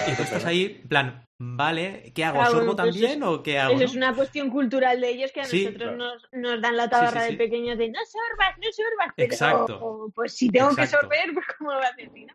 Y 0.07 0.15
tú 0.15 0.21
estás 0.23 0.45
ahí, 0.45 0.79
en 0.83 0.87
plan, 0.87 1.25
vale, 1.39 2.11
¿qué 2.13 2.23
hago? 2.23 2.45
¿Sorbo 2.45 2.75
pues 2.75 2.77
también 2.77 3.23
o 3.23 3.41
qué 3.41 3.57
hago? 3.57 3.71
Eso 3.73 3.79
no? 3.79 3.85
es 3.85 3.95
una 3.95 4.13
cuestión 4.13 4.49
cultural 4.51 5.01
de 5.01 5.09
ellos 5.09 5.31
que 5.31 5.41
a 5.41 5.45
Sí, 5.45 5.65
nosotros 5.65 5.95
claro. 5.95 5.97
nos, 5.97 6.27
nos 6.33 6.61
dan 6.61 6.77
la 6.77 6.87
tabarra 6.89 7.25
Sí, 7.25 7.31
de 7.31 7.37
pequeños 7.37 7.77
de 7.79 7.89
no 7.89 7.99
sorbas, 8.05 8.57
no 8.59 8.71
sorbas. 8.71 9.13
Pero, 9.15 9.33
Exacto. 9.33 10.11
pues 10.13 10.33
si 10.35 10.49
tengo 10.49 10.75
que 10.75 10.85
sorber, 10.85 11.29
pues 11.33 11.45
cómo 11.57 11.71
lo 11.71 11.77
voy 11.77 11.85
a 11.87 11.89
hacer 11.89 12.11
no? 12.11 12.33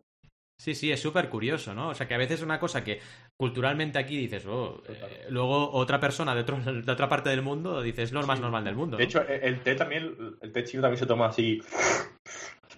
Sí, 0.59 0.74
sí, 0.74 0.90
es 0.90 1.00
súper 1.00 1.28
curioso, 1.28 1.74
¿no? 1.74 1.88
O 1.90 1.94
sea, 1.94 2.09
que 2.09 2.14
a 2.14 2.18
veces 2.18 2.42
una 2.42 2.59
cosa 2.59 2.82
que 2.82 2.98
culturalmente 3.36 3.98
aquí 3.98 4.16
dices, 4.16 4.46
oh, 4.46 4.82
eh, 4.88 5.26
luego 5.28 5.70
otra 5.72 6.00
persona 6.00 6.34
de, 6.34 6.40
otro- 6.40 6.59
de 6.61 6.90
otra 6.92 7.09
parte 7.09 7.28
del 7.28 7.42
mundo 7.42 7.82
dice, 7.82 8.02
es 8.02 8.12
lo 8.12 8.26
más 8.26 8.40
normal 8.40 8.64
del 8.64 8.74
mundo. 8.74 8.96
De 8.96 9.02
¿no? 9.04 9.09
hecho, 9.09 9.22
e- 9.28 9.46
el 9.46 9.61
té 9.61 9.74
también, 9.74 10.16
el 10.40 10.52
té 10.52 10.64
chino 10.64 10.80
también 10.82 10.98
se 10.98 11.07
toma 11.07 11.26
así. 11.26 11.61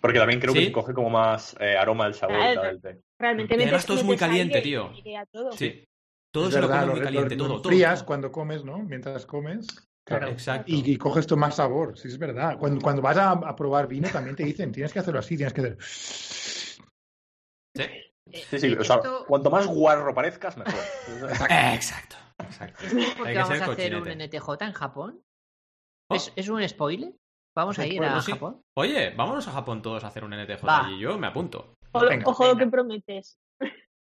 Porque 0.01 0.18
también 0.18 0.41
creo 0.41 0.53
¿Sí? 0.55 0.66
que 0.66 0.72
coge 0.72 0.93
como 0.93 1.11
más 1.11 1.57
eh, 1.61 1.76
aroma 1.76 2.07
el 2.07 2.14
sabor 2.14 2.37
Claro. 2.37 2.62
del 2.62 2.81
té. 2.81 3.01
Realmente 3.20 3.55
además 3.55 3.72
metes, 3.72 3.87
todo 3.87 3.99
es 3.99 4.05
muy 4.05 4.16
caliente, 4.16 4.61
tío. 4.61 4.93
todo. 5.33 5.53
Sí. 5.53 5.85
Todo 6.33 6.49
Es 6.49 6.55
se 6.55 6.61
lo 6.61 6.68
come 6.68 6.87
muy 6.87 7.01
caliente, 7.01 7.37
lo- 7.37 7.45
todo, 7.45 7.55
lo 7.57 7.62
todo. 7.62 7.70
frías 7.72 8.01
todo. 8.01 8.07
cuando 8.07 8.33
comes, 8.33 8.64
¿no? 8.64 8.79
Mientras 8.81 9.24
comes. 9.24 9.66
Claro. 10.05 10.29
Exacto. 10.29 10.64
Y, 10.72 10.93
y 10.93 10.97
coges 10.97 11.26
tú 11.26 11.37
más 11.37 11.57
sabor, 11.57 11.97
sí, 11.99 12.09
es 12.09 12.18
verdad. 12.18 12.57
Cuando, 12.59 12.81
cuando 12.81 13.03
vas 13.03 13.16
a, 13.18 13.33
a 13.33 13.55
probar 13.57 13.87
vino 13.89 14.09
también 14.09 14.35
te 14.37 14.45
dicen, 14.45 14.72
tienes 14.72 14.93
que 14.93 14.99
hacerlo 14.99 15.20
así, 15.20 15.37
tienes 15.37 15.53
que 15.53 15.61
hacer... 15.61 15.76
Sí. 17.85 18.43
Sí, 18.51 18.59
sí, 18.61 18.74
o 18.74 18.85
sea, 18.85 18.97
Esto- 18.97 19.24
cuanto 19.26 19.51
más 19.51 19.66
guarro 19.66 20.14
parezcas, 20.14 20.57
mejor. 20.59 20.74
Exacto. 21.51 22.16
Exacto. 22.39 22.85
¿Esto 22.85 22.99
es 22.99 23.11
porque 23.14 23.29
Hay 23.31 23.35
que 23.35 23.41
vamos 23.43 23.59
ser 23.59 23.68
a 23.68 23.72
hacer 23.72 23.95
un. 23.97 24.09
NTJ 24.22 24.49
en 24.66 24.72
Japón? 24.72 25.22
Oh. 26.11 26.14
¿Es, 26.14 26.33
es 26.37 26.49
un 26.49 26.66
spoiler? 26.68 27.14
¿Vamos 27.57 27.79
a 27.79 27.87
ir 27.87 27.97
Bueno, 27.99 28.16
a 28.16 28.22
sí. 28.22 28.33
Japón? 28.33 28.61
Oye, 28.76 29.11
vámonos 29.16 29.49
a 29.49 29.53
Japón 29.53 29.83
todos 29.83 30.05
a 30.05 30.09
hacer 30.09 30.24
un 30.24 30.33
NTJ 30.35 30.64
Va. 30.64 30.89
y 30.91 31.01
yo 31.01 31.18
me 31.18 31.26
apunto. 31.26 31.74
O- 31.93 32.01
Venga. 32.01 32.24
Ojo 32.29 32.47
lo 32.47 32.57
que 32.57 32.66
prometes. 32.66 33.39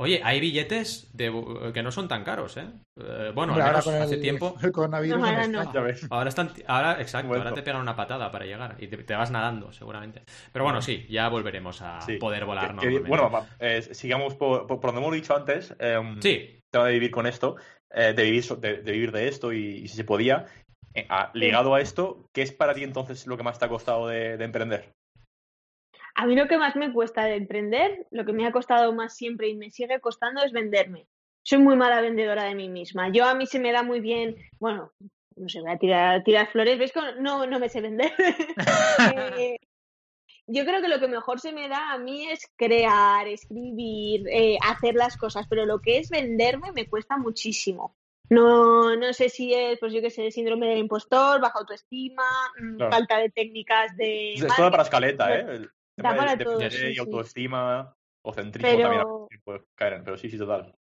Oye, 0.00 0.20
hay 0.22 0.38
billetes 0.38 1.10
de, 1.12 1.32
que 1.74 1.82
no 1.82 1.90
son 1.90 2.06
tan 2.06 2.22
caros, 2.22 2.56
¿eh? 2.56 2.66
Eh, 3.00 3.32
bueno, 3.34 3.52
Hombre, 3.54 3.64
al 3.64 3.70
ahora 3.70 3.70
menos 3.70 3.84
con 3.84 3.94
el, 3.96 4.02
hace 4.02 4.16
tiempo. 4.18 4.54
el 4.62 4.70
coronavirus 4.70 5.18
No, 5.18 5.26
no 5.26 5.32
me 5.32 5.32
ahora 5.32 5.48
no. 5.48 6.28
están, 6.28 6.52
ahora, 6.68 7.00
exacto, 7.00 7.34
ahora 7.34 7.52
te 7.52 7.62
pegan 7.62 7.80
una 7.80 7.96
patada 7.96 8.30
para 8.30 8.44
llegar 8.44 8.76
y 8.78 8.86
te, 8.86 8.96
te 8.98 9.14
vas 9.16 9.32
nadando, 9.32 9.72
seguramente. 9.72 10.22
Pero 10.52 10.64
bueno, 10.64 10.80
sí, 10.82 11.04
ya 11.10 11.28
volveremos 11.28 11.82
a 11.82 12.00
Sí. 12.02 12.16
poder 12.16 12.44
volar, 12.44 12.76
Que- 12.76 13.00
bueno, 13.00 13.28
va, 13.28 13.44
eh, 13.58 13.82
sigamos 13.82 14.36
por, 14.36 14.68
por, 14.68 14.78
por 14.78 14.92
donde 14.92 15.00
hemos 15.02 15.14
dicho 15.14 15.34
antes. 15.34 15.74
eh, 15.80 16.00
Sí, 16.20 16.60
tema 16.70 16.86
de 16.86 16.92
vivir 16.92 17.10
con 17.10 17.26
esto, 17.26 17.56
eh, 17.90 18.12
de, 18.14 18.22
vivir, 18.22 18.44
so- 18.44 18.54
de, 18.56 18.76
de 18.82 18.92
vivir 18.92 19.10
de 19.10 19.26
esto 19.26 19.52
y, 19.52 19.78
y 19.78 19.88
si 19.88 19.96
se 19.96 20.04
podía. 20.04 20.46
eh, 20.94 21.08
ligado 21.34 21.74
a 21.74 21.80
esto, 21.80 22.28
¿qué 22.32 22.42
es 22.42 22.52
para 22.52 22.72
ti 22.72 22.84
entonces 22.84 23.26
lo 23.26 23.36
que 23.36 23.42
más 23.42 23.58
te 23.58 23.64
ha 23.64 23.68
costado 23.68 24.06
de, 24.06 24.36
de 24.36 24.44
emprender? 24.44 24.92
A 26.18 26.26
mí 26.26 26.34
lo 26.34 26.48
que 26.48 26.58
más 26.58 26.74
me 26.74 26.92
cuesta 26.92 27.26
de 27.26 27.36
emprender, 27.36 28.08
lo 28.10 28.24
que 28.24 28.32
me 28.32 28.44
ha 28.44 28.50
costado 28.50 28.92
más 28.92 29.14
siempre 29.14 29.46
y 29.46 29.54
me 29.54 29.70
sigue 29.70 30.00
costando 30.00 30.42
es 30.42 30.50
venderme. 30.50 31.06
Soy 31.44 31.58
muy 31.58 31.76
mala 31.76 32.00
vendedora 32.00 32.42
de 32.42 32.56
mí 32.56 32.68
misma. 32.68 33.08
Yo 33.12 33.24
a 33.24 33.36
mí 33.36 33.46
se 33.46 33.60
me 33.60 33.70
da 33.70 33.84
muy 33.84 34.00
bien, 34.00 34.34
bueno, 34.58 34.90
no 35.36 35.48
sé, 35.48 35.60
voy 35.60 35.70
a 35.70 35.78
tirar, 35.78 36.24
tirar 36.24 36.50
flores, 36.50 36.76
¿ves? 36.76 36.92
No, 37.20 37.46
no 37.46 37.60
me 37.60 37.68
sé 37.68 37.80
vender. 37.80 38.12
Eh, 39.38 39.60
yo 40.48 40.64
creo 40.64 40.82
que 40.82 40.88
lo 40.88 40.98
que 40.98 41.06
mejor 41.06 41.38
se 41.38 41.52
me 41.52 41.68
da 41.68 41.92
a 41.92 41.98
mí 41.98 42.28
es 42.28 42.50
crear, 42.56 43.28
escribir, 43.28 44.26
eh, 44.28 44.58
hacer 44.66 44.96
las 44.96 45.16
cosas, 45.16 45.46
pero 45.48 45.66
lo 45.66 45.80
que 45.80 45.98
es 45.98 46.10
venderme 46.10 46.72
me 46.72 46.88
cuesta 46.88 47.16
muchísimo. 47.16 47.94
No, 48.28 48.96
no 48.96 49.12
sé 49.12 49.28
si 49.28 49.54
es, 49.54 49.78
pues 49.78 49.92
yo 49.92 50.00
qué 50.00 50.10
sé, 50.10 50.32
síndrome 50.32 50.66
del 50.66 50.78
impostor, 50.78 51.40
baja 51.40 51.60
autoestima, 51.60 52.24
mm, 52.60 52.76
Claro. 52.76 52.90
falta 52.90 53.18
de 53.18 53.30
técnicas 53.30 53.96
de 53.96 54.34
Es 54.34 54.56
todo 54.56 54.72
para 54.72 54.82
escaleta, 54.82 55.32
¿eh? 55.32 55.68
El 55.98 56.02
da 56.04 56.10
tema 56.10 56.16
para 56.24 56.36
de, 56.36 56.44
todo, 56.44 56.58
de 56.58 56.70
sí, 56.70 56.86
y 56.86 56.94
sí. 56.94 56.98
autoestima 57.00 57.94
o 58.22 58.32
centrismo 58.32 58.68
Pero- 58.70 58.82
también 58.88 59.42
puede 59.44 59.60
caer 59.74 60.02
pero 60.04 60.16
sí, 60.16 60.30
sí, 60.30 60.38
total. 60.38 60.74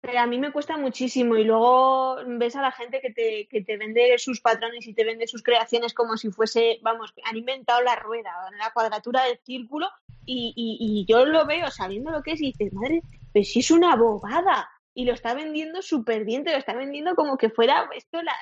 Pero 0.00 0.18
a 0.20 0.26
mí 0.26 0.38
me 0.38 0.52
cuesta 0.52 0.76
muchísimo 0.76 1.34
y 1.36 1.44
luego 1.44 2.16
ves 2.26 2.54
a 2.56 2.60
la 2.60 2.72
gente 2.72 3.00
que 3.00 3.10
te, 3.10 3.46
que 3.48 3.62
te 3.64 3.78
vende 3.78 4.18
sus 4.18 4.42
patrones 4.42 4.86
y 4.86 4.92
te 4.92 5.02
vende 5.02 5.26
sus 5.26 5.42
creaciones 5.42 5.94
como 5.94 6.18
si 6.18 6.30
fuese, 6.30 6.78
vamos, 6.82 7.14
han 7.24 7.38
inventado 7.38 7.80
la 7.80 7.96
rueda, 7.96 8.30
la 8.58 8.70
cuadratura 8.74 9.24
del 9.24 9.38
círculo 9.38 9.88
y, 10.26 10.52
y, 10.54 10.76
y 10.78 11.06
yo 11.10 11.24
lo 11.24 11.46
veo 11.46 11.70
sabiendo 11.70 12.10
lo 12.10 12.22
que 12.22 12.32
es 12.32 12.42
y 12.42 12.52
dices, 12.52 12.74
madre, 12.74 13.00
pero 13.32 13.44
si 13.46 13.60
es 13.60 13.70
una 13.70 13.96
bobada 13.96 14.68
y 14.92 15.06
lo 15.06 15.14
está 15.14 15.32
vendiendo 15.32 15.80
súper 15.80 16.24
bien, 16.26 16.44
te 16.44 16.52
lo 16.52 16.58
está 16.58 16.74
vendiendo 16.74 17.14
como 17.14 17.38
que 17.38 17.48
fuera 17.48 17.88
esto 17.96 18.20
la, 18.22 18.34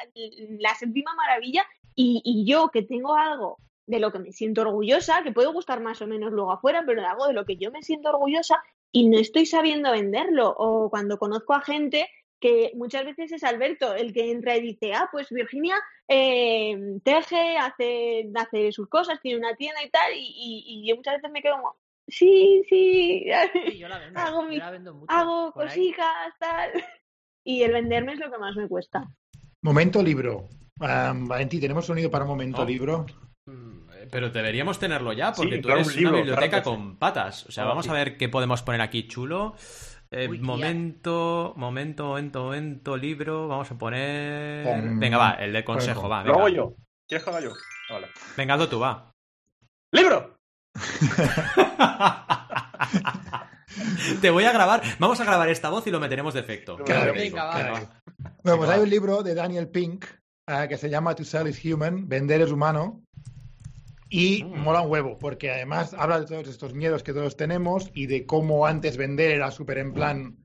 la 0.59 0.75
séptima 0.75 1.15
maravilla 1.15 1.65
y, 1.95 2.23
y 2.25 2.45
yo 2.45 2.71
que 2.73 2.83
tengo 2.83 3.15
algo 3.15 3.59
de 3.87 3.99
lo 4.01 4.13
que 4.13 4.19
me 4.21 4.33
siento 4.33 4.63
orgullosa, 4.63 5.23
que 5.23 5.33
puede 5.33 5.49
gustar 5.53 5.81
más 5.81 6.01
o 6.03 6.07
menos 6.07 6.33
luego 6.33 6.53
afuera, 6.53 6.83
pero 6.87 7.01
de 7.03 7.07
algo 7.09 7.27
de 7.27 7.33
lo 7.35 7.45
que 7.45 7.57
yo 7.57 7.71
me 7.71 7.83
siento 7.83 8.11
orgullosa 8.11 8.63
y 8.93 9.09
no 9.09 9.19
estoy 9.19 9.47
sabiendo 9.47 9.91
venderlo. 9.93 10.55
O 10.57 10.89
cuando 10.91 11.19
conozco 11.19 11.55
a 11.55 11.61
gente 11.63 12.09
que 12.41 12.73
muchas 12.75 13.05
veces 13.05 13.31
es 13.33 13.45
Alberto 13.45 13.95
el 13.95 14.13
que 14.13 14.31
entra 14.33 14.57
y 14.57 14.63
dice, 14.63 14.93
ah, 14.95 15.09
pues 15.13 15.29
Virginia 15.31 15.77
eh, 16.09 16.77
teje, 17.05 17.57
hace, 17.57 18.29
hace 18.35 18.73
sus 18.73 18.89
cosas, 18.89 19.21
tiene 19.23 19.39
una 19.39 19.55
tienda 19.57 19.83
y 19.85 19.91
tal, 19.91 20.13
y, 20.15 20.19
y- 20.19 20.65
y 20.67 20.89
yo 20.89 20.97
muchas 20.97 21.15
veces 21.15 21.31
me 21.31 21.41
quedo 21.41 21.55
como, 21.57 21.77
sí, 22.09 22.63
sí, 22.69 23.27
Sí, 23.71 23.79
yo 23.79 23.89
la 23.89 23.99
vendo. 23.99 24.19
Hago 24.21 24.43
yo 24.43 24.49
mi- 24.49 24.57
la 24.59 24.71
vendo 24.71 24.93
mucho 24.95 25.07
hago 25.13 25.53
cositas, 25.53 26.35
tal. 26.39 26.71
Y 27.45 27.63
el 27.65 27.73
venderme 27.73 28.13
es 28.13 28.21
lo 28.21 28.31
que 28.31 28.39
más 28.39 28.55
me 28.55 28.69
cuesta. 28.69 29.03
Momento 29.63 30.01
libro. 30.03 30.49
Ah, 30.81 31.13
Valentí, 31.17 31.61
¿tenemos 31.61 31.85
sonido 31.87 32.09
para 32.11 32.25
un 32.25 32.31
momento 32.31 32.63
Oh. 32.63 32.65
libro? 32.65 33.07
Mm, 33.49 33.89
Pero 34.11 34.31
deberíamos 34.31 34.79
tenerlo 34.79 35.13
ya, 35.13 35.33
porque 35.33 35.57
Sí, 35.57 35.61
tú 35.63 35.69
claro, 35.69 35.81
eres 35.81 35.89
un 35.93 35.97
libro, 35.97 36.11
una 36.13 36.19
biblioteca 36.23 36.63
claro 36.63 36.65
con 36.65 36.97
patas. 36.97 37.47
O 37.47 37.53
sea, 37.53 37.65
Ah, 37.65 37.69
vamos 37.69 37.85
sí. 37.87 37.91
a 37.91 37.95
ver 37.95 38.17
qué 38.17 38.29
podemos 38.29 38.63
poner 38.63 38.81
aquí 38.81 39.09
chulo. 39.09 39.55
Eh, 40.11 40.29
Uy, 40.29 40.39
ya. 40.39 40.45
momento, 40.45 41.55
momento, 41.57 42.05
momento, 42.07 42.45
momento, 42.45 42.97
libro. 42.97 43.49
Vamos 43.49 43.71
a 43.71 43.79
poner. 43.79 44.65
Pon- 44.65 45.01
Venga, 45.01 45.19
va, 45.19 45.31
el 45.33 45.53
de 45.53 45.65
consejo, 45.65 46.03
pon- 46.03 46.11
va. 46.13 46.25
Lo 46.25 46.35
hago 46.35 46.45
Venga, 46.45 46.57
yo. 46.57 46.75
¿Quieres 47.09 47.25
que 47.25 47.31
haga 47.31 47.41
yo? 47.41 47.51
Vale. 47.91 48.07
venga 48.37 48.55
hazlo 48.55 48.69
tú, 48.69 48.81
va. 48.81 49.11
¡Libro! 49.93 50.37
Te 54.21 54.31
voy 54.31 54.45
a 54.45 54.53
grabar. 54.53 54.83
Vamos 54.99 55.21
a 55.21 55.25
grabar 55.25 55.49
esta 55.49 55.71
voz 55.71 55.87
y 55.87 55.91
lo 55.91 56.01
meteremos 56.01 56.35
de 56.35 56.41
efecto. 56.41 56.77
Claro. 56.77 57.13
Venga, 57.13 57.45
va. 57.45 57.53
Claro. 57.55 57.89
Bueno, 58.45 58.59
pues 58.59 58.71
hay 58.71 58.81
un 58.81 58.91
libro 58.91 59.23
de 59.23 59.35
Daniel 59.35 59.69
Pink 59.69 60.05
ah, 60.49 60.69
que 60.69 60.77
se 60.77 60.91
llama 60.91 61.15
To 61.15 61.25
Sell 61.25 61.49
is 61.49 61.61
Human, 61.65 62.09
Vender 62.09 62.41
es 62.43 62.51
humano. 62.53 63.02
Y 64.15 64.45
Mm. 64.45 64.59
mola 64.61 64.83
un 64.83 64.91
huevo, 64.91 65.19
porque 65.19 65.51
además 65.51 65.95
habla 65.95 66.21
de 66.21 66.27
todos 66.27 66.47
estos 66.47 66.75
miedos 66.75 67.03
que 67.03 67.15
todos 67.15 67.35
tenemos 67.35 67.91
y 67.95 68.07
de 68.07 68.27
cómo 68.27 68.67
antes 68.67 68.99
vender 68.99 69.31
era 69.31 69.51
súper 69.51 69.79
en 69.79 69.95
plan 69.95 70.37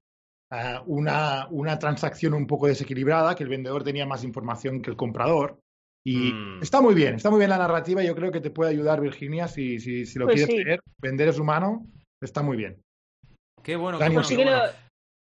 ah, 0.49 0.81
una, 0.87 1.47
una 1.51 1.77
transacción 1.77 2.33
un 2.33 2.47
poco 2.47 2.67
desequilibrada, 2.67 3.35
que 3.35 3.43
el 3.43 3.49
vendedor 3.49 3.83
tenía 3.83 4.05
más 4.05 4.23
información 4.23 4.81
que 4.81 4.89
el 4.89 4.95
comprador. 4.95 5.59
Y 6.05 6.31
Mm. 6.31 6.63
está 6.63 6.79
muy 6.79 6.95
bien, 6.95 7.15
está 7.15 7.29
muy 7.29 7.39
bien 7.39 7.49
la 7.49 7.57
narrativa. 7.57 8.01
Yo 8.01 8.15
creo 8.15 8.31
que 8.31 8.39
te 8.39 8.51
puede 8.51 8.71
ayudar, 8.71 9.01
Virginia, 9.01 9.49
si, 9.49 9.81
si, 9.81 10.05
si 10.05 10.17
lo 10.17 10.23
Pues 10.25 10.35
quieres 10.35 10.55
sí. 10.55 10.63
leer. 10.63 10.79
Vender 11.01 11.27
es 11.27 11.37
humano, 11.37 11.85
está 12.21 12.41
muy 12.41 12.55
bien. 12.55 12.81
Qué 13.61 13.75
bueno, 13.75 13.97
qué 13.97 14.05
Dani, 14.05 14.15
bueno, 14.15 14.25
Pues 14.25 14.27
sí 14.29 14.37
qué 14.37 14.43
que, 14.45 14.49
lo, 14.49 14.57
bueno. 14.57 14.73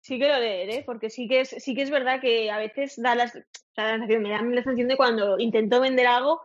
sí 0.03 0.19
que 0.19 0.27
lo 0.27 0.39
leeré, 0.39 0.83
porque 0.85 1.09
sí 1.09 1.27
que 1.27 1.39
es, 1.41 1.49
sí 1.57 1.73
que 1.73 1.81
es 1.81 1.89
verdad 1.89 2.21
que 2.21 2.51
a 2.51 2.59
veces 2.59 3.01
da 3.01 3.15
las, 3.15 3.33
la 3.75 3.89
sensación, 3.93 4.21
me 4.21 4.29
da 4.29 4.43
la 4.43 4.61
sensación 4.61 4.87
de 4.87 4.97
cuando 4.97 5.39
intento 5.39 5.81
vender 5.81 6.05
algo, 6.05 6.41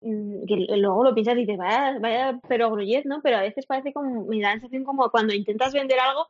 que 0.00 0.66
luego 0.76 1.04
lo 1.04 1.14
piensas 1.14 1.36
y 1.36 1.40
dices, 1.40 1.58
vaya, 1.58 1.98
vaya, 2.00 2.40
pero 2.48 2.70
grullez, 2.70 3.04
¿no? 3.04 3.20
Pero 3.22 3.36
a 3.36 3.42
veces 3.42 3.66
parece 3.66 3.92
como, 3.92 4.24
me 4.24 4.40
da 4.40 4.48
la 4.48 4.60
sensación 4.60 4.84
como 4.84 5.10
cuando 5.10 5.34
intentas 5.34 5.72
vender 5.72 6.00
algo, 6.00 6.28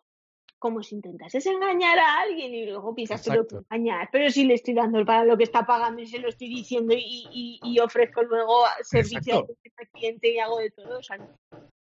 como 0.61 0.83
si 0.85 0.95
intentases 0.95 1.45
engañar 1.47 1.99
a 1.99 2.21
alguien 2.21 2.55
y 2.55 2.67
luego 2.67 2.95
piensas, 2.95 3.23
pero 3.27 3.43
Exacto. 3.43 3.65
¿qué 3.69 3.75
engañar, 3.77 4.09
pero 4.13 4.31
si 4.31 4.45
le 4.45 4.55
estoy 4.55 4.75
dando 4.75 5.05
para 5.05 5.25
lo 5.25 5.37
que 5.37 5.43
está 5.45 5.67
pagando 5.67 6.01
y 6.03 6.07
se 6.07 6.21
lo 6.21 6.29
estoy 6.29 6.49
diciendo 6.49 6.95
y, 6.95 7.27
y, 7.33 7.59
y 7.65 7.79
ofrezco 7.81 8.23
luego 8.23 8.63
servicio 8.83 9.47
al 9.79 9.89
cliente 9.89 10.33
y 10.33 10.39
hago 10.39 10.59
de 10.59 10.71
todo, 10.71 10.99
o 10.99 11.03
sea, 11.03 11.19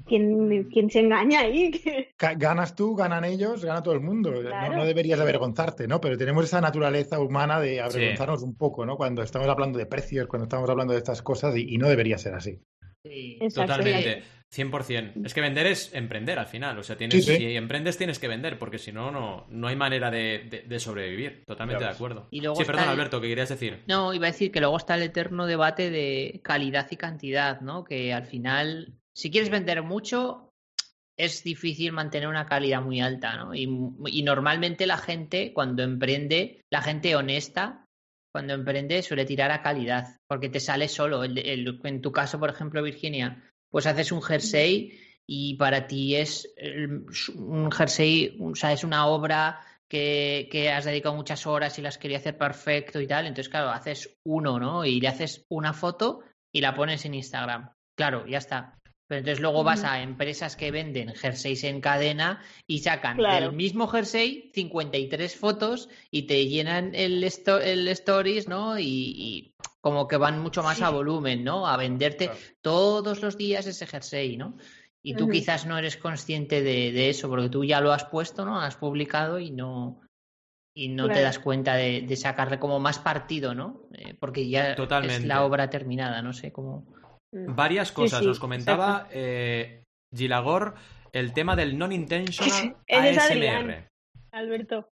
¿quién, 0.06 0.64
quién 0.72 0.90
se 0.90 1.00
engaña 1.02 1.42
ahí? 1.42 1.70
Que- 1.72 2.10
Ga- 2.18 2.38
Ganas 2.38 2.76
tú, 2.76 2.96
ganan 2.96 3.24
ellos, 3.26 3.64
gana 3.64 3.84
todo 3.84 3.94
el 3.94 4.02
mundo. 4.02 4.32
No- 4.32 4.42
Claro. 4.42 4.78
No, 4.78 4.86
deberías 4.86 5.20
avergonzarte, 5.20 5.88
¿no? 5.88 6.02
Pero 6.02 6.18
tenemos 6.18 6.46
esa 6.46 6.60
naturaleza 6.62 7.20
humana 7.20 7.60
de 7.60 7.82
avergonzarnos 7.82 8.42
un 8.44 8.56
poco, 8.56 8.86
¿no? 8.86 8.98
Cuando 8.98 9.22
estamos 9.24 9.48
hablando 9.48 9.78
de 9.78 9.86
precios, 9.86 10.28
cuando 10.28 10.46
estamos 10.46 10.70
hablando 10.70 10.94
de 10.94 11.00
estas 11.00 11.22
cosas 11.22 11.56
y, 11.56 11.76
y 11.76 11.78
no 11.78 11.88
debería 11.90 12.18
ser 12.18 12.34
así. 12.34 12.60
Sí. 13.06 13.38
Exacto. 13.42 13.76
Totalmente. 13.78 14.24
100%. 14.54 15.26
Es 15.26 15.34
que 15.34 15.42
vender 15.42 15.68
es 15.68 15.94
emprender 15.94 16.40
al 16.40 16.48
final. 16.48 16.78
O 16.80 16.84
sea, 16.84 16.98
tienes, 16.98 17.24
Sí, 17.26 17.32
sí. 17.34 17.38
si 17.38 17.56
emprendes 17.56 17.98
tienes 17.98 18.18
que 18.20 18.28
vender, 18.28 18.58
porque 18.58 18.80
si 18.80 18.92
no, 18.92 19.12
no, 19.12 19.46
no 19.50 19.68
hay 19.68 19.76
manera 19.76 20.10
de, 20.10 20.48
de- 20.50 20.62
de 20.64 20.80
sobrevivir. 20.80 21.44
Totalmente 21.46 21.84
de 21.84 21.90
acuerdo. 21.90 22.28
Y 22.32 22.42
luego 22.42 22.56
sí, 22.56 22.66
perdón, 22.66 22.86
el- 22.86 22.90
Alberto, 22.92 23.22
¿qué 23.22 23.28
querías 23.28 23.50
decir? 23.50 23.84
No, 23.88 24.14
iba 24.14 24.28
a 24.28 24.32
decir 24.32 24.52
que 24.52 24.60
luego 24.60 24.78
está 24.78 24.96
el 24.96 25.04
eterno 25.04 25.46
debate 25.46 25.92
de 25.92 26.40
calidad 26.44 26.88
y 26.90 26.96
cantidad, 26.98 27.62
¿no? 27.62 27.84
Que 27.84 28.12
al 28.14 28.26
final, 28.26 28.96
si 29.16 29.30
quieres 29.30 29.50
vender 29.52 29.84
mucho, 29.84 30.50
es 31.18 31.44
difícil 31.44 31.92
mantener 31.92 32.28
una 32.30 32.46
calidad 32.46 32.82
muy 32.82 33.02
alta, 33.02 33.36
¿no? 33.36 33.54
Y, 33.54 33.70
y 34.08 34.24
normalmente 34.24 34.88
la 34.88 34.98
gente, 34.98 35.54
cuando 35.54 35.84
emprende, 35.84 36.62
la 36.72 36.82
gente 36.82 37.16
honesta, 37.16 37.86
cuando 38.34 38.54
emprende, 38.54 39.02
suele 39.04 39.26
tirar 39.26 39.52
a 39.52 39.62
calidad, 39.62 40.18
porque 40.28 40.50
te 40.50 40.60
sale 40.60 40.88
solo. 40.88 41.24
El- 41.24 41.38
el- 41.38 41.80
en 41.84 42.02
tu 42.02 42.12
caso, 42.12 42.40
por 42.40 42.50
ejemplo, 42.50 42.82
Virginia, 42.82 43.44
pues 43.70 43.86
haces 43.86 44.12
un 44.12 44.22
jersey 44.22 45.00
y 45.26 45.56
para 45.56 45.88
ti 45.88 46.16
es 46.16 46.52
un 47.36 47.72
jersey, 47.72 48.38
o 48.42 48.56
sea, 48.56 48.74
es 48.74 48.84
una 48.84 49.06
obra 49.08 49.62
que, 49.88 50.48
que 50.52 50.72
has 50.72 50.86
dedicado 50.86 51.16
muchas 51.16 51.46
horas 51.46 51.78
y 51.78 51.82
las 51.82 51.98
quería 51.98 52.18
hacer 52.18 52.38
perfecto 52.38 53.00
y 53.00 53.08
tal. 53.08 53.28
Entonces, 53.28 53.50
claro, 53.50 53.70
haces 53.70 54.18
uno, 54.24 54.60
¿no? 54.60 54.86
Y 54.86 55.00
le 55.00 55.08
haces 55.08 55.46
una 55.50 55.74
foto 55.74 56.22
y 56.52 56.62
la 56.62 56.74
pones 56.74 57.06
en 57.06 57.14
Instagram. 57.14 57.72
Claro, 57.96 58.26
ya 58.26 58.38
está. 58.40 58.79
Pero 59.10 59.20
entonces 59.20 59.42
luego 59.42 59.64
vas 59.64 59.84
a 59.84 60.04
empresas 60.04 60.56
que 60.56 60.70
venden 60.70 61.16
jerseys 61.16 61.64
en 61.64 61.82
cadena 61.82 62.42
y 62.68 62.80
sacan 62.80 63.18
Claro. 63.18 63.48
del 63.48 63.56
mismo 63.56 63.88
jersey 63.88 64.52
53 64.54 65.36
fotos 65.36 65.90
y 66.12 66.24
te 66.28 66.46
llenan 66.48 66.94
el, 66.94 67.24
esto- 67.24 67.60
el 67.60 67.88
stories, 67.88 68.48
¿no? 68.48 68.78
Y, 68.78 68.86
y 68.86 69.54
como 69.82 70.08
que 70.08 70.18
van 70.18 70.40
mucho 70.40 70.62
más 70.62 70.78
Sí. 70.78 70.84
a 70.84 70.90
volumen, 70.92 71.44
¿no? 71.44 71.66
A 71.68 71.76
venderte 71.76 72.26
Claro. 72.26 72.40
todos 72.62 73.22
los 73.24 73.36
días 73.36 73.66
ese 73.66 73.88
jersey, 73.88 74.38
¿no? 74.38 74.56
Y 75.02 75.16
tú 75.16 75.28
quizás 75.28 75.66
no 75.66 75.78
eres 75.78 75.98
consciente 75.98 76.62
de, 76.62 76.92
de 76.92 77.10
eso, 77.10 77.30
porque 77.30 77.50
tú 77.50 77.64
ya 77.64 77.82
lo 77.82 77.92
has 77.94 78.06
puesto, 78.06 78.46
¿no? 78.46 78.62
Has 78.62 78.76
publicado 78.76 79.40
y 79.40 79.50
no 79.50 80.02
y 80.76 80.90
no 80.90 81.08
te 81.10 81.22
das 81.24 81.40
cuenta 81.40 81.74
de, 81.76 82.02
de 82.04 82.16
sacarle 82.16 82.60
como 82.60 82.80
más 82.80 83.00
partido, 83.00 83.56
¿no? 83.56 83.88
Eh, 83.94 84.14
porque 84.20 84.48
ya 84.48 84.74
es 84.74 85.26
la 85.26 85.44
obra 85.44 85.70
terminada, 85.70 86.22
no 86.22 86.32
sé 86.32 86.52
cómo. 86.54 86.86
Mm. 87.34 87.56
Varias 87.56 87.92
cosas. 87.92 88.20
sí, 88.20 88.26
Nos 88.26 88.40
comentaba 88.40 89.08
eh, 89.12 89.84
Gilagor 90.14 90.76
el 91.12 91.34
tema 91.34 91.56
del 91.56 91.78
non-intentional 91.78 92.78
ASMR. 92.88 93.20
Adrián. 93.20 93.88
Alberto. 94.32 94.90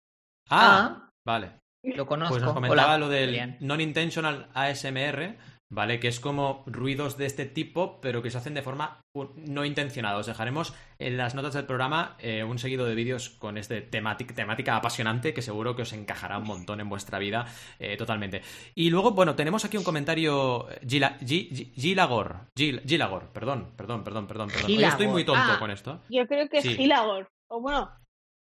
Ah, 0.50 1.10
vale. 1.26 1.60
Lo 1.84 2.06
conozco. 2.06 2.34
Pues 2.34 2.44
nos 2.44 2.54
comentaba 2.54 2.96
Hola, 2.96 2.98
lo 2.98 3.10
del 3.10 3.58
non-intentional 3.60 4.50
ASMR, 4.54 5.38
¿vale? 5.70 6.00
Que 6.00 6.08
es 6.08 6.20
como 6.20 6.64
ruidos 6.66 7.18
de 7.18 7.26
este 7.26 7.46
tipo, 7.46 8.00
pero 8.02 8.22
que 8.22 8.32
se 8.32 8.38
hacen 8.38 8.54
de 8.54 8.62
forma 8.62 9.02
no 9.36 9.66
intencionada. 9.66 10.18
Os 10.18 10.28
dejaremos 10.28 10.74
en 11.00 11.18
las 11.18 11.36
notas 11.36 11.54
del 11.54 11.66
programa 11.66 12.16
eh, 12.20 12.44
un 12.44 12.60
seguido 12.60 12.86
de 12.86 12.96
vídeos 12.96 13.30
con 13.30 13.58
este 13.58 13.82
temática, 13.82 14.34
temática 14.34 14.76
apasionante 14.76 15.34
que 15.34 15.42
seguro 15.42 15.76
que 15.76 15.82
os 15.82 15.94
encajará 15.94 16.38
un 16.38 16.46
montón 16.46 16.80
en 16.80 16.90
vuestra 16.90 17.20
vida 17.20 17.46
eh, 17.80 17.98
totalmente. 17.98 18.42
Y 18.76 18.90
luego, 18.90 19.12
bueno, 19.12 19.36
tenemos 19.36 19.66
aquí 19.66 19.78
un 19.78 19.84
comentario 19.84 20.70
eh, 20.70 20.80
Gila, 20.88 21.18
Gi- 21.20 21.50
Gi- 21.52 21.74
Gilagor, 21.76 22.48
Gil- 22.56 22.82
Gilagor, 22.88 23.28
perdón, 23.34 23.74
perdón, 23.76 24.04
perdón, 24.04 24.28
perdón, 24.28 24.50
perdón. 24.50 24.66
Hoy 24.72 24.84
estoy 24.84 25.08
muy 25.08 25.26
tonto 25.26 25.42
Ah. 25.54 25.60
con 25.60 25.72
esto. 25.72 26.02
Yo 26.10 26.26
creo 26.28 26.48
que 26.50 26.58
es 26.60 26.64
Sí. 26.64 26.76
Gilagor. 26.76 27.28
O 27.50 27.60
bueno, 27.62 27.92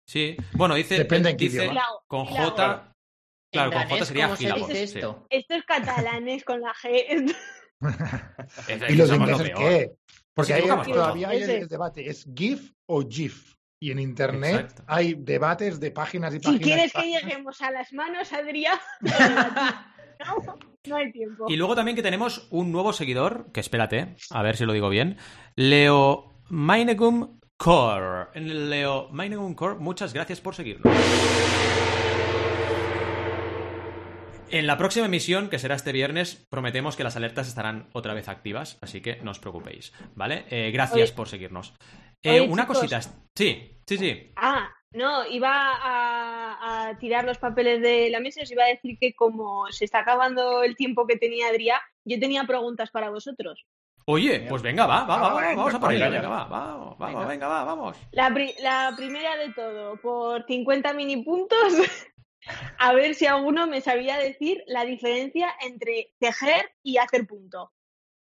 Sí, 0.07 0.37
bueno, 0.55 0.75
dice, 0.75 0.97
Depende 0.97 1.29
en 1.31 1.37
qué 1.37 1.45
dice 1.45 1.57
idioma. 1.65 1.73
Gilagor. 1.83 2.01
con. 2.09 2.25
J, 2.27 2.93
claro, 3.53 3.71
con 3.73 3.83
J 3.89 4.05
sería 4.05 4.25
¿cómo 4.25 4.37
se 4.37 4.43
Gilagor. 4.45 4.69
dice 4.69 4.87
sí. 4.87 4.99
esto? 4.99 5.27
Esto 5.31 5.55
es 5.55 5.65
catalanes 5.65 6.45
con 6.45 6.61
la 6.61 6.73
G. 6.75 7.35
Es- 8.69 8.91
¿Y 8.91 8.95
los 8.97 9.13
ingleses 9.13 9.51
peor. 9.51 9.59
qué? 9.59 9.93
Porque 10.35 10.53
Sí, 10.53 10.59
equivocamos 10.59 10.89
todavía 10.89 11.29
hay 11.29 11.43
el, 11.43 11.69
debate, 11.69 12.09
¿es 12.09 12.27
GIF 12.35 12.73
o 12.87 13.03
GIF? 13.09 13.55
Y 13.81 13.93
en 13.93 14.01
Internet 14.01 14.61
Exacto. 14.63 14.83
hay 14.89 15.15
debates 15.15 15.79
de 15.79 15.93
páginas 15.93 16.35
y 16.35 16.39
Si 16.39 16.43
páginas. 16.45 16.65
quieres 16.65 16.93
que 16.93 17.03
lleguemos 17.03 17.63
a 17.63 17.71
las 17.71 17.93
manos, 17.93 18.33
Adrián, 18.33 18.77
no, 19.01 20.57
no 20.87 20.97
hay 20.97 21.13
tiempo. 21.13 21.47
Y 21.49 21.55
luego 21.57 21.77
también 21.77 21.95
que 21.95 22.03
tenemos 22.03 22.49
un 22.51 22.73
nuevo 22.73 22.93
seguidor, 22.93 23.53
que 23.53 23.61
espérate, 23.61 24.17
a 24.31 24.43
ver 24.43 24.57
si 24.57 24.65
lo 24.65 24.73
digo 24.73 24.89
bien, 24.89 25.17
Leo 25.55 26.41
Mainegum 26.49 27.39
Core. 27.57 28.29
Leo 28.41 29.09
Mainegum 29.13 29.55
Core, 29.55 29.77
muchas 29.77 30.13
gracias 30.13 30.41
por 30.41 30.57
seguirnos. 30.57 30.93
En 34.51 34.67
la 34.67 34.77
próxima 34.79 35.07
emisión, 35.07 35.49
que 35.51 35.59
será 35.59 35.75
este 35.75 35.93
viernes, 35.93 36.47
prometemos 36.51 36.97
que 36.97 37.05
las 37.05 37.17
alertas 37.17 37.49
estarán 37.49 37.89
otra 37.93 38.15
vez 38.15 38.29
activas, 38.29 38.79
así 38.81 39.01
que 39.03 39.17
no 39.23 39.31
os 39.33 39.39
preocupéis, 39.39 39.93
¿vale? 40.15 40.45
Eh, 40.51 40.71
gracias 40.71 41.11
Oye- 41.11 41.17
por 41.17 41.29
seguirnos. 41.29 41.75
Eh, 42.23 42.41
oye, 42.41 42.49
una 42.51 42.63
chicos. 42.63 42.79
cosita. 42.79 43.01
Sí, 43.37 43.79
sí, 43.87 43.99
sí. 43.99 44.33
Ah, 44.37 44.71
no, 44.93 45.27
iba 45.27 45.51
a, 45.53 46.89
a 46.89 46.99
tirar 46.99 47.25
los 47.25 47.39
papeles 47.39 47.81
de 47.83 48.09
la 48.11 48.21
mesa 48.21 48.41
y 48.41 48.45
os 48.45 48.51
iba 48.51 48.65
a 48.65 48.69
decir 48.69 48.97
que 48.99 49.15
como 49.15 49.67
se 49.71 49.85
está 49.85 50.01
acabando 50.01 50.63
el 50.63 50.75
tiempo 50.77 51.07
que 51.07 51.17
tenía 51.17 51.49
Adrián, 51.49 51.81
yo 52.05 52.19
tenía 52.19 52.45
preguntas 52.45 52.91
para 52.91 53.11
vosotros. 53.11 53.65
Oye, 54.07 54.47
pues 54.49 54.63
venga, 54.63 54.87
va, 54.87 55.05
va, 55.05 55.19
va, 55.19 55.35
va, 55.35 55.55
vamos 55.55 55.75
a 55.75 55.79
por 55.81 55.93
ello, 55.93 56.11
Venga, 56.11 56.29
va, 56.29 56.45
vamos, 56.47 56.99
vamos, 56.99 57.15
Venga. 57.17 57.29
venga, 57.29 57.47
va, 57.49 57.65
vamos. 57.65 57.97
La, 58.13 58.33
pri- 58.33 58.55
la 58.63 58.95
primera 58.97 59.37
de 59.37 59.53
todo, 59.53 59.97
por 60.01 60.47
50 60.47 60.95
mini 60.95 61.19
puntos, 61.23 61.75
a 62.79 62.93
ver 62.93 63.15
si 63.15 63.27
alguno 63.27 63.67
me 63.67 63.81
sabía 63.81 64.19
decir 64.19 64.63
la 64.67 64.85
diferencia 64.85 65.55
entre 65.61 66.13
tejer 66.19 66.71
y 66.83 66.99
hacer 66.99 67.27
punto. 67.27 67.71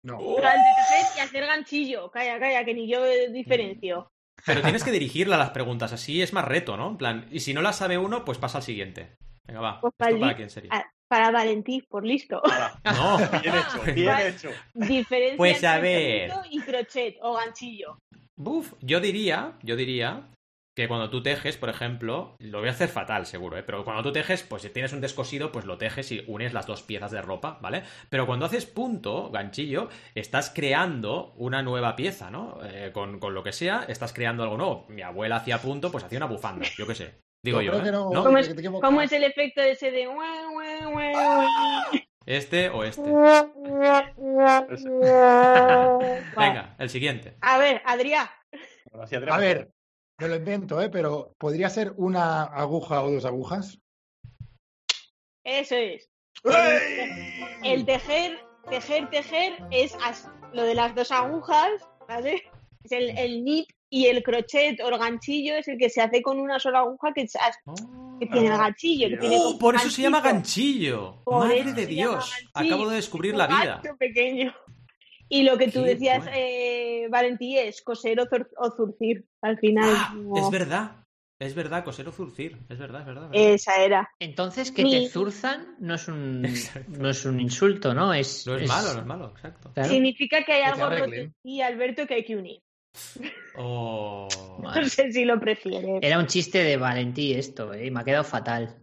No. 0.03 0.17
Pero 0.17 0.47
entre 0.47 0.71
tejer 0.77 1.05
y 1.17 1.19
hacer 1.19 1.45
ganchillo. 1.45 2.09
Calla, 2.11 2.39
calla, 2.39 2.63
que 2.65 2.73
ni 2.73 2.89
yo 2.89 3.03
diferencio. 3.31 4.09
Pero 4.45 4.61
tienes 4.61 4.83
que 4.83 4.91
dirigirla 4.91 5.35
a 5.35 5.39
las 5.39 5.49
preguntas, 5.49 5.91
así 5.91 6.21
es 6.21 6.31
más 6.31 6.45
reto, 6.45 6.77
¿no? 6.77 6.89
En 6.91 6.97
plan, 6.97 7.27
y 7.31 7.41
si 7.41 7.53
no 7.53 7.61
la 7.61 7.73
sabe 7.73 7.97
uno, 7.97 8.23
pues 8.23 8.37
pasa 8.37 8.59
al 8.59 8.63
siguiente. 8.63 9.17
Venga, 9.45 9.59
va. 9.59 9.81
Pues 9.81 9.93
¿Esto 9.99 10.19
para 10.19 10.35
quién 10.35 10.49
sería? 10.49 10.69
Ah, 10.73 10.85
Para 11.09 11.31
Valentín, 11.31 11.83
por 11.89 12.05
listo. 12.05 12.41
No. 12.85 13.17
bien 13.41 13.55
hecho, 13.55 13.81
bien 13.93 14.05
Vale. 14.07 14.27
hecho. 14.29 14.49
Diferencia 14.73 15.37
Pues 15.37 15.63
a 15.63 15.75
entre 15.75 15.89
ver. 15.89 16.31
punto 16.31 16.47
y 16.51 16.59
crochet 16.61 17.17
o 17.21 17.33
ganchillo. 17.33 17.97
Buf, 18.37 18.73
yo 18.79 19.01
diría, 19.01 19.57
yo 19.63 19.75
diría 19.75 20.29
que 20.75 20.87
cuando 20.87 21.09
tú 21.09 21.21
tejes, 21.21 21.57
por 21.57 21.69
ejemplo, 21.69 22.35
lo 22.39 22.59
voy 22.59 22.69
a 22.69 22.71
hacer 22.71 22.89
fatal 22.89 23.25
seguro, 23.25 23.57
¿eh? 23.57 23.63
pero 23.63 23.83
cuando 23.83 24.03
tú 24.03 24.11
tejes, 24.11 24.43
pues 24.43 24.61
si 24.61 24.69
tienes 24.69 24.93
un 24.93 25.01
descosido, 25.01 25.51
pues 25.51 25.65
lo 25.65 25.77
tejes 25.77 26.11
y 26.11 26.23
unes 26.27 26.53
las 26.53 26.67
dos 26.67 26.83
piezas 26.83 27.11
de 27.11 27.21
ropa, 27.21 27.59
¿vale? 27.61 27.83
Pero 28.09 28.25
cuando 28.25 28.45
haces 28.45 28.65
punto, 28.65 29.29
ganchillo, 29.29 29.89
estás 30.15 30.51
creando 30.53 31.33
una 31.37 31.61
nueva 31.61 31.95
pieza, 31.95 32.29
¿no? 32.29 32.59
Eh, 32.63 32.91
con, 32.93 33.19
con 33.19 33.33
lo 33.33 33.43
que 33.43 33.51
sea, 33.51 33.85
estás 33.87 34.13
creando 34.13 34.43
algo 34.43 34.57
nuevo. 34.57 34.85
Mi 34.89 35.01
abuela 35.01 35.37
hacía 35.37 35.57
punto, 35.59 35.91
pues 35.91 36.03
hacía 36.03 36.19
una 36.19 36.27
bufanda, 36.27 36.65
yo 36.77 36.87
qué 36.87 36.95
sé. 36.95 37.19
Digo 37.41 37.61
yo, 37.61 37.73
¿eh? 37.73 37.83
que 37.83 37.91
no, 37.91 38.09
¿No? 38.11 38.23
¿Cómo 38.23 38.37
es-. 38.37 38.53
¿Cómo 38.81 39.01
es 39.01 39.11
el 39.11 39.23
efecto 39.23 39.61
ese 39.61 39.91
de... 39.91 40.07
Este 42.25 42.69
o 42.69 42.83
este. 42.83 43.01
Venga, 46.37 46.75
el 46.77 46.89
siguiente. 46.89 47.37
A 47.41 47.57
ver, 47.57 47.81
Adrián, 47.85 48.27
A 49.29 49.37
ver, 49.37 49.71
me 50.19 50.27
lo 50.27 50.35
invento, 50.35 50.81
¿eh? 50.81 50.89
pero 50.89 51.33
¿podría 51.37 51.69
ser 51.69 51.93
una 51.97 52.43
aguja 52.43 53.03
o 53.03 53.11
dos 53.11 53.25
agujas? 53.25 53.79
Eso 55.43 55.75
es. 55.75 56.09
¡Ey! 56.43 57.43
El 57.63 57.85
tejer, 57.85 58.39
tejer, 58.69 59.09
tejer 59.09 59.53
es 59.71 59.95
lo 60.53 60.63
de 60.63 60.75
las 60.75 60.93
dos 60.95 61.11
agujas, 61.11 61.69
¿vale? 62.07 62.43
Es 62.83 62.91
el, 62.91 63.17
el 63.17 63.41
knit 63.43 63.69
y 63.89 64.05
el 64.05 64.21
crochet 64.23 64.79
o 64.81 64.89
el 64.89 64.97
ganchillo 64.99 65.55
es 65.55 65.67
el 65.67 65.77
que 65.77 65.89
se 65.89 66.01
hace 66.01 66.21
con 66.21 66.39
una 66.39 66.59
sola 66.59 66.79
aguja 66.79 67.11
que, 67.13 67.25
que 67.25 68.25
tiene 68.27 68.47
el 68.47 68.57
ganchillo. 68.57 69.09
Que 69.09 69.17
tiene 69.17 69.37
Oh, 69.39 69.57
por 69.57 69.75
eso 69.75 69.89
se 69.89 70.01
llama 70.01 70.21
ganchillo. 70.21 71.23
Por 71.23 71.47
Madre 71.47 71.73
de 71.73 71.85
Dios. 71.85 72.29
ganchillo. 72.29 72.49
Acabo 72.53 72.89
de 72.89 72.95
descubrir 72.97 73.35
la 73.35 73.47
vida. 73.47 73.81
pequeño. 73.97 74.53
Y 75.29 75.43
lo 75.43 75.57
que 75.57 75.67
tú 75.71 75.83
Qué 75.83 75.89
decías, 75.91 76.17
bueno. 76.23 76.31
eh, 76.35 77.07
Valentí, 77.09 77.57
es 77.57 77.81
coser 77.81 78.19
o, 78.19 78.25
zur- 78.25 78.49
o 78.57 78.71
zurcir. 78.71 79.25
Al 79.41 79.57
final. 79.59 79.89
Ah, 79.95 80.15
es 80.35 80.49
verdad. 80.49 80.91
Es 81.41 81.55
verdad, 81.55 81.85
coser 81.85 82.05
o 82.07 82.11
zurcir. 82.11 82.57
Es 82.67 82.77
verdad, 82.77 83.01
es 83.01 83.07
verdad. 83.07 83.23
es 83.25 83.31
verdad. 83.31 83.53
Esa 83.53 83.81
era. 83.83 84.09
Entonces, 84.19 84.71
que 84.73 84.83
Mi- 84.83 84.91
te 84.91 85.07
zurzan 85.09 85.75
no 85.79 85.95
es 85.95 86.07
un, 86.09 86.43
Exacto. 86.45 86.91
no 86.99 87.09
es 87.09 87.23
un 87.25 87.39
insulto, 87.39 87.93
¿no? 87.93 88.13
Es, 88.13 88.45
no 88.45 88.55
es, 88.57 88.67
malo, 88.67 88.93
no 88.95 88.99
es 88.99 89.05
malo, 89.05 89.29
exacto. 89.35 89.71
Claro. 89.73 89.87
Significa 89.89 90.43
que 90.43 90.51
hay 90.51 90.63
Que 90.63 90.81
algo 90.81 90.89
roto 90.89 91.31
y 91.43 91.61
Alberto 91.61 92.05
que 92.07 92.15
hay 92.15 92.25
que 92.25 92.35
unir. 92.35 92.59
Oh. 93.55 94.27
No 94.63 94.83
sé 94.89 95.11
si 95.13 95.23
lo 95.23 95.39
prefieres. 95.39 95.99
Era 96.01 96.19
un 96.19 96.27
chiste 96.27 96.61
de 96.61 96.75
Valentí 96.75 97.33
esto, 97.33 97.73
¿eh? 97.73 97.85
y 97.85 97.91
me 97.91 98.01
ha 98.01 98.03
quedado 98.03 98.25
fatal. 98.25 98.75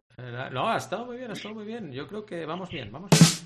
no, 0.53 0.69
ha 0.71 0.79
estado 0.79 1.05
muy 1.05 1.19
bien, 1.19 1.31
ha 1.31 1.35
estado 1.35 1.55
muy 1.57 1.65
bien. 1.67 1.93
Yo 1.93 2.09
creo 2.09 2.25
que 2.25 2.47
vamos 2.47 2.71
bien, 2.71 2.91
vamos 2.91 3.11
bien. 3.11 3.46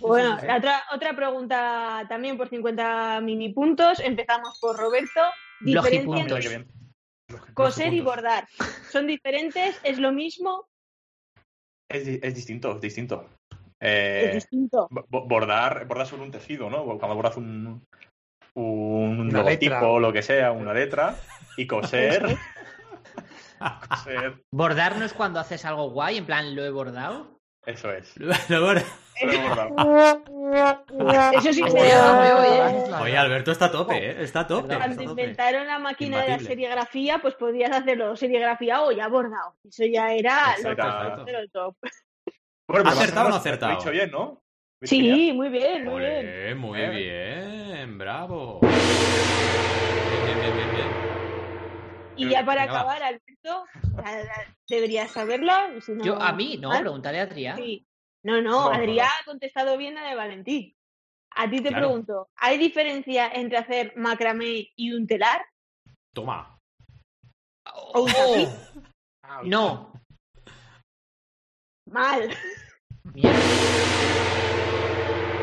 Bueno, 0.00 0.36
otra, 0.56 0.82
otra 0.94 1.14
pregunta 1.16 2.04
también 2.08 2.36
por 2.36 2.48
50 2.48 3.20
mini 3.20 3.50
puntos. 3.52 4.00
Empezamos 4.00 4.58
por 4.60 4.76
Roberto. 4.76 5.20
Diferencia 5.60 6.18
entre 6.20 6.66
coser 7.54 7.92
y 7.92 8.00
bordar. 8.00 8.46
¿Son 8.90 9.06
diferentes? 9.06 9.78
¿Es 9.82 9.98
lo 9.98 10.12
mismo? 10.12 10.66
Es, 11.90 12.06
es 12.06 12.34
distinto, 12.34 12.74
es 12.76 12.80
distinto. 12.80 13.28
Es 13.50 13.58
Eh, 13.80 14.30
distinto. 14.34 14.88
bo- 14.90 15.04
bo- 15.08 15.26
bordar, 15.26 15.86
bordar 15.86 16.06
sobre 16.06 16.22
un 16.22 16.30
tejido, 16.30 16.68
¿no? 16.70 16.84
Cuando 16.84 17.14
bordas 17.14 17.36
un, 17.36 17.86
un 18.54 19.20
Una 19.20 19.38
logotipo 19.38 19.74
letra. 19.74 19.88
o 19.88 19.98
lo 20.00 20.12
que 20.12 20.22
sea, 20.22 20.52
una 20.52 20.72
letra, 20.74 21.16
y 21.56 21.66
coser. 21.66 22.36
coser, 23.88 24.42
Bordar 24.52 24.96
no 24.96 25.04
es 25.04 25.12
cuando 25.12 25.40
haces 25.40 25.64
algo 25.64 25.90
guay, 25.90 26.18
en 26.18 26.26
plan, 26.26 26.54
lo 26.54 26.64
he 26.64 26.70
bordado. 26.70 27.37
Eso 27.68 27.92
es. 27.92 28.14
Lo. 28.48 28.72
Eso 29.18 29.32
sí 31.52 31.62
Oye, 31.62 31.70
se 31.72 31.78
oye, 31.78 31.92
oye. 31.92 32.60
Bordar 32.60 33.02
Oye, 33.02 33.18
Alberto 33.18 33.50
está 33.50 33.64
a 33.66 33.70
tope, 33.72 33.96
¿eh? 33.96 34.22
Está 34.22 34.40
a 34.40 34.46
tope. 34.46 34.76
Cuando 34.76 35.02
inventaron 35.02 35.66
la 35.66 35.78
máquina 35.80 36.22
de 36.22 36.28
la 36.28 36.38
serigrafía, 36.38 37.18
pues 37.18 37.34
podías 37.34 37.72
hacerlo 37.72 38.14
serigrafía 38.16 38.82
o 38.82 38.92
ya 38.92 39.08
bordado. 39.08 39.56
Eso 39.68 39.84
ya 39.86 40.12
era 40.12 40.54
lo 40.62 40.70
Exacto, 40.70 41.24
lo 41.32 41.48
top. 41.48 41.76
Bueno, 42.68 42.84
pero 42.84 42.88
¿Acertado 42.90 43.26
o 43.26 43.30
no 43.30 43.36
acertado? 43.36 43.72
Lo 43.72 43.76
he 43.76 43.80
dicho 43.80 43.90
bien, 43.90 44.10
¿no? 44.10 44.42
Sí, 44.82 45.32
muy 45.32 45.48
bien, 45.48 45.84
muy 45.84 46.00
bien. 46.00 46.58
Muy 46.58 46.80
Eh. 46.80 46.90
bien, 47.74 47.98
bravo. 47.98 48.60
Bien, 48.60 50.40
bien, 50.40 50.54
bien. 50.54 50.68
Y 52.18 52.28
ya 52.28 52.44
para 52.44 52.62
Venga, 52.62 52.72
va. 52.72 52.80
acabar, 52.80 53.02
Alberto, 53.02 53.64
deberías 54.68 55.10
saberla. 55.10 55.70
si 55.80 55.92
no- 55.92 56.04
Yo, 56.04 56.20
a 56.20 56.32
mí, 56.32 56.56
no, 56.58 56.72
¿Ah? 56.72 56.80
preguntaré 56.80 57.20
a 57.20 57.24
Adrián. 57.24 57.56
Sí. 57.56 57.86
No, 58.24 58.42
no, 58.42 58.50
No, 58.50 58.70
Adrián 58.72 59.06
no. 59.06 59.12
ha 59.12 59.24
contestado 59.24 59.76
bien 59.78 59.94
la 59.94 60.02
de 60.08 60.14
Valentín. 60.14 60.74
A 61.30 61.48
ti 61.48 61.60
te 61.60 61.68
Claro. 61.68 61.86
pregunto, 61.86 62.28
¿hay 62.36 62.58
diferencia 62.58 63.28
entre 63.32 63.58
hacer 63.58 63.92
macramé 63.96 64.68
y 64.74 64.92
un 64.92 65.06
telar? 65.06 65.40
Toma. 66.12 66.58
¿O 67.74 68.02
un? 68.02 68.10
Oh, 68.10 69.42
no. 69.44 69.92
Mal. 71.86 72.28
Mierda. 73.14 73.38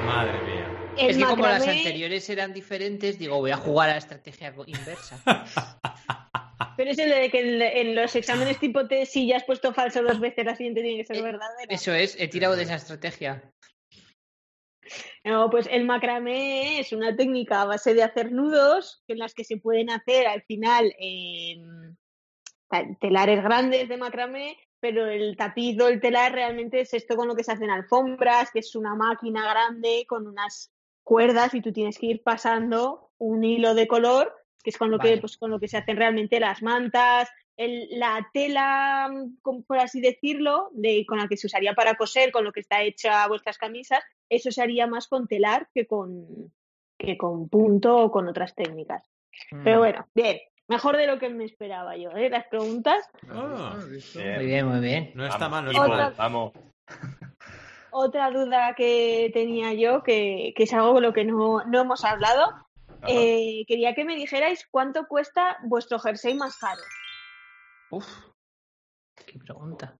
Madre 0.05 0.41
mía. 0.41 0.69
El 0.97 1.09
Es 1.11 1.17
que 1.17 1.23
como 1.25 1.43
las 1.47 1.61
macramé- 1.65 1.77
anteriores 1.77 2.29
eran 2.29 2.53
diferentes, 2.53 3.17
digo, 3.17 3.37
voy 3.37 3.51
a 3.51 3.57
jugar 3.57 3.89
a 3.89 3.93
la 3.93 3.97
estrategia 3.99 4.53
inversa. 4.67 5.19
Pero 6.77 6.91
es 6.91 6.99
el 6.99 7.09
de 7.09 7.29
que 7.29 7.39
en, 7.39 7.61
en 7.61 7.95
los 7.95 8.15
exámenes 8.15 8.59
tipo 8.59 8.87
test, 8.87 9.13
si 9.13 9.27
ya 9.27 9.37
has 9.37 9.43
puesto 9.43 9.73
falso 9.73 10.03
dos 10.03 10.19
veces, 10.19 10.45
la 10.45 10.55
siguiente 10.55 10.81
tiene 10.81 10.97
que 10.97 11.05
ser 11.05 11.17
Eh, 11.17 11.21
verdadera. 11.21 11.73
Eso 11.73 11.93
es, 11.93 12.15
he 12.19 12.27
tirado 12.27 12.55
de 12.55 12.63
esa 12.63 12.75
estrategia. 12.75 13.51
No, 15.23 15.49
pues 15.49 15.67
el 15.71 15.85
macramé 15.85 16.79
es 16.79 16.93
una 16.93 17.15
técnica 17.15 17.61
a 17.61 17.65
base 17.65 17.93
de 17.93 18.03
hacer 18.03 18.31
nudos 18.31 19.03
en 19.07 19.17
las 19.17 19.33
que 19.33 19.43
se 19.43 19.57
pueden 19.57 19.89
hacer 19.89 20.27
al 20.27 20.43
final 20.43 20.93
eh, 20.99 21.55
telares 22.99 23.43
grandes 23.43 23.89
de 23.89 23.97
macramé, 23.97 24.57
pero 24.79 25.07
el 25.07 25.35
tapiz 25.35 25.79
o 25.81 25.87
el 25.87 25.99
telar 25.99 26.33
realmente 26.33 26.81
es 26.81 26.93
esto 26.93 27.15
con 27.15 27.27
lo 27.27 27.35
que 27.35 27.43
se 27.43 27.51
hacen 27.51 27.71
alfombras, 27.71 28.51
que 28.51 28.59
es 28.59 28.75
una 28.75 28.93
máquina 28.93 29.49
grande 29.49 30.05
con 30.07 30.27
unas 30.27 30.71
cuerdas 31.03 31.53
y 31.55 31.61
tú 31.61 31.71
tienes 31.71 31.97
que 31.97 32.07
ir 32.07 32.23
pasando 32.23 33.11
un 33.17 33.43
hilo 33.43 33.73
de 33.73 33.87
color, 33.87 34.35
que 34.65 34.71
es 34.71 34.77
con 34.77 34.89
lo 34.91 34.97
que 34.99 35.17
pues 35.19 35.37
con 35.37 35.51
lo 35.51 35.59
que 35.59 35.67
se 35.69 35.77
hacen 35.77 35.95
realmente 35.95 36.39
las 36.39 36.61
mantas, 36.63 37.29
el- 37.55 37.87
la 37.91 38.27
tela, 38.33 39.09
por 39.67 39.77
así 39.77 40.01
decirlo, 40.01 40.69
de, 40.73 41.05
con 41.07 41.19
la 41.19 41.27
que 41.27 41.37
se 41.37 41.45
usaría 41.47 41.73
para 41.75 41.93
coser, 41.95 42.31
con 42.31 42.43
lo 42.43 42.51
que 42.51 42.59
está 42.61 42.81
hecha 42.81 43.25
vuestras 43.27 43.57
camisas, 43.59 44.03
eso 44.27 44.49
se 44.51 44.61
haría 44.63 44.87
más 44.87 45.07
con 45.07 45.27
telar 45.27 45.69
que 45.73 45.85
con, 45.85 46.51
que 46.99 47.15
con 47.17 47.47
punto 47.47 47.95
o 47.97 48.11
con 48.11 48.27
otras 48.27 48.55
técnicas. 48.55 49.07
Mm. 49.51 49.63
Pero 49.63 49.79
bueno, 49.79 50.07
bien, 50.15 50.39
mejor 50.67 50.97
de 50.97 51.05
lo 51.07 51.19
que 51.19 51.29
me 51.29 51.45
esperaba 51.45 51.95
yo, 51.95 52.09
¿eh? 52.11 52.29
Las 52.31 52.47
preguntas. 52.47 53.07
Ah, 53.29 53.77
Bien. 54.15 54.35
Muy 54.37 54.45
bien, 54.47 54.67
muy 54.67 54.79
bien. 54.79 55.11
no 55.13 55.27
está 55.27 55.47
mal, 55.47 55.65
no 55.65 55.71
Vamos, 55.73 55.83
está 55.83 55.93
Otra- 55.93 56.03
mal. 56.05 56.15
Vamos. 56.17 56.51
Otra 57.91 58.29
duda 58.29 58.73
que 58.75 59.29
tenía 59.33 59.73
yo, 59.73 60.03
que, 60.03 60.53
que 60.57 60.63
es 60.63 60.73
algo 60.73 60.93
con 60.93 61.03
lo 61.03 61.13
que 61.13 61.23
no, 61.23 61.63
no 61.65 61.81
hemos 61.81 62.03
hablado. 62.03 62.64
Eh, 63.07 63.65
quería 63.67 63.93
que 63.95 64.05
me 64.05 64.15
dijerais 64.15 64.67
cuánto 64.71 65.07
cuesta 65.07 65.57
vuestro 65.63 65.99
jersey 65.99 66.33
más 66.35 66.57
caro. 66.57 66.81
Uf. 67.91 68.07
Qué 69.25 69.39
pregunta. 69.39 69.95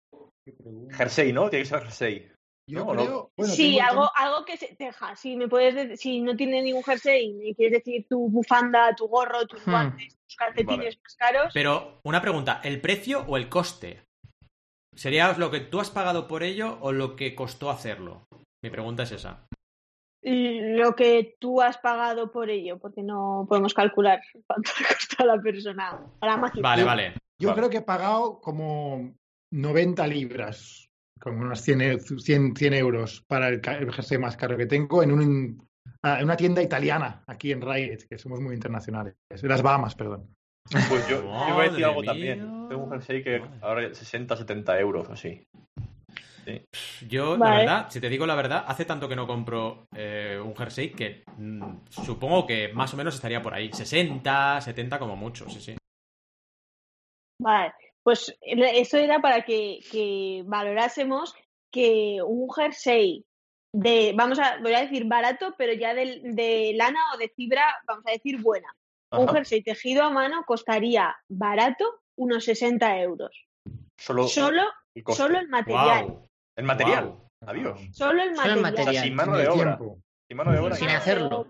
Jersey, 0.91 1.34
¿no? 1.34 1.49
Tiene 1.49 1.64
que 1.64 1.69
ser 1.69 1.82
jersey. 1.84 2.32
Yo 2.68 2.80
No, 2.84 2.94
no. 2.95 3.03
creo. 3.06 3.32
bueno, 3.38 3.53
sí, 3.53 3.76
tengo- 3.77 3.90
algo, 3.90 4.11
algo 4.15 4.45
que 4.45 4.57
se 4.57 4.76
teja. 4.76 5.15
Si 5.15 5.36
me 5.36 5.48
puedes 5.48 5.76
de- 5.76 5.98
si 5.98 6.22
no 6.22 6.36
tienes 6.36 6.64
ningún 6.64 6.84
jersey, 6.84 7.34
me 7.34 7.53
quieres 7.53 7.84
decir 7.84 8.07
tu 8.10 8.27
bufanda, 8.30 8.95
tu 8.95 9.07
gorro, 9.07 9.45
tus 9.45 9.65
Hmm. 9.68 9.72
guantes, 9.72 10.18
tus 10.27 10.36
calcetines 10.36 10.77
Vale. 10.77 10.99
más 11.03 11.15
caros. 11.15 11.52
Pero, 11.53 11.99
una 12.03 12.22
pregunta, 12.22 12.61
¿el 12.64 12.82
precio 12.82 13.23
o 13.27 13.38
el 13.38 13.49
coste? 13.49 14.03
¿Sería 14.95 15.32
lo 15.38 15.52
que 15.52 15.60
tú 15.60 15.80
has 15.80 15.91
pagado 15.91 16.27
por 16.27 16.41
ello 16.41 16.77
o 16.82 16.91
lo 16.91 17.15
que 17.15 17.36
costó 17.36 17.69
hacerlo? 17.69 18.26
Mi 18.64 18.69
pregunta 18.72 19.03
es 19.03 19.11
esa. 19.11 19.45
Lo 20.28 20.96
que 20.96 21.36
tú 21.40 21.62
has 21.62 21.78
pagado 21.78 22.32
por 22.32 22.50
ello, 22.50 22.80
porque 22.80 23.04
no 23.04 23.46
podemos 23.48 23.74
calcular 23.74 24.22
cuánto 24.48 24.72
le 24.80 24.88
costó 24.88 25.24
a 25.24 25.26
la 25.36 25.42
persona, 25.42 26.00
a 26.20 26.26
la 26.26 26.38
máquina. 26.38 26.68
Vale, 26.68 26.84
vale. 26.84 27.14
Yo 27.38 27.50
Vale. 27.50 27.60
creo 27.60 27.70
que 27.70 27.78
he 27.78 27.82
pagado 27.82 28.40
como 28.42 29.14
90 29.52 30.08
libras, 30.08 30.90
como 31.20 31.42
unas 31.42 31.62
100, 31.62 31.82
e- 31.82 32.00
100, 32.00 32.56
100 32.56 32.74
euros 32.74 33.24
para 33.28 33.50
el, 33.50 33.62
ca- 33.62 33.78
el 33.78 33.92
jersey 33.92 34.18
más 34.18 34.36
caro 34.38 34.56
que 34.58 34.66
tengo 34.66 35.04
en, 35.04 35.12
un, 35.12 35.68
ah, 36.02 36.18
en 36.20 36.26
una 36.26 36.38
tienda 36.38 36.62
italiana 36.64 37.24
aquí 37.28 37.52
en 37.52 37.62
Riot, 37.62 38.00
que 38.10 38.18
somos 38.18 38.40
muy 38.40 38.56
internacionales. 38.56 39.16
De 39.30 39.48
las 39.48 39.62
Bahamas, 39.62 39.96
perdón. 39.96 40.28
Pues 40.90 41.08
yo, 41.08 41.22
yo 41.22 41.54
voy 41.54 41.66
a 41.68 41.70
decir 41.70 41.86
algo 41.86 42.02
mía. 42.02 42.12
también. 42.12 42.40
Tengo 42.70 42.84
un 42.86 42.90
jersey 42.92 43.22
que 43.24 43.44
ahora 43.62 43.86
es 43.86 43.98
60, 44.00 44.36
70 44.38 44.80
euros 44.80 45.10
así. 45.12 45.46
Yo, 47.08 47.38
la 47.38 47.46
Vale. 47.46 47.58
verdad, 47.60 47.90
si 47.90 48.00
te 48.00 48.10
digo 48.10 48.26
la 48.26 48.36
verdad, 48.36 48.66
hace 48.68 48.86
tanto 48.86 49.08
que 49.08 49.16
no 49.16 49.28
compro 49.28 49.88
eh, 49.96 50.40
un 50.44 50.56
jersey 50.56 50.92
que 50.92 51.24
mm, 51.38 51.86
supongo 51.90 52.46
que 52.46 52.70
más 52.74 52.94
o 52.94 52.98
menos 52.98 53.16
estaría 53.16 53.42
por 53.42 53.54
ahí. 53.54 53.72
60, 53.72 54.62
70 54.62 55.00
como 55.00 55.16
mucho, 55.16 55.50
sí, 55.50 55.60
sí. 55.60 55.76
Vale, 57.42 57.74
pues 58.04 58.38
eso 58.42 58.98
era 58.98 59.20
para 59.20 59.44
que, 59.44 59.80
que 59.92 60.44
valorásemos 60.46 61.36
que 61.72 62.20
un 62.26 62.50
jersey 62.54 63.26
de, 63.74 64.14
vamos 64.16 64.40
a, 64.40 64.58
voy 64.62 64.74
a 64.74 64.82
decir 64.82 65.06
barato, 65.06 65.54
pero 65.58 65.74
ya 65.74 65.94
de, 65.94 66.22
de 66.24 66.74
lana 66.76 67.00
o 67.14 67.18
de 67.18 67.30
fibra, 67.30 67.66
vamos 67.86 68.06
a 68.08 68.12
decir 68.12 68.42
buena. 68.42 68.74
Un 69.12 69.28
jersey 69.30 69.64
tejido 69.64 70.04
a 70.04 70.10
mano 70.10 70.44
costaría 70.46 71.16
barato 71.30 72.02
unos 72.16 72.46
60 72.46 73.00
euros. 73.00 73.46
Solo, 73.98 74.28
Solo, 74.28 74.64
el 74.94 75.04
solo 75.14 75.40
el 75.40 75.48
material. 75.50 76.06
Wow. 76.06 76.30
El 76.56 76.65
material. 76.65 77.15
Adiós. 77.45 77.80
Solo 77.91 78.23
el 78.23 78.36
Solo 78.36 78.53
el 78.53 78.61
material. 78.61 78.61
O 78.61 78.61
sea, 78.61 78.61
material. 78.72 79.03
sin 79.03 79.15
mano 79.15 79.36
Sin 79.36 79.44
de 79.44 79.49
obra. 79.49 79.77
tiempo. 79.77 79.99
Sin 80.27 80.38
mano 80.38 80.52
de 80.52 80.60
obra. 80.60 80.76
Sin 80.76 80.90
hacerlo. 80.90 81.48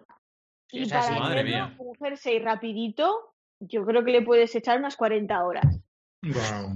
Y 0.71 0.83
Es 0.83 0.89
para 0.89 1.01
así. 1.01 1.19
Madre 1.19 1.43
mía. 1.43 1.75
un 1.77 1.95
jersey 1.95 2.39
rapidito, 2.39 3.33
yo 3.59 3.85
creo 3.85 4.03
que 4.03 4.11
le 4.11 4.21
puedes 4.23 4.53
echar 4.55 4.79
unas 4.79 4.95
40 4.95 5.43
horas. 5.45 5.79
Guau. 6.21 6.69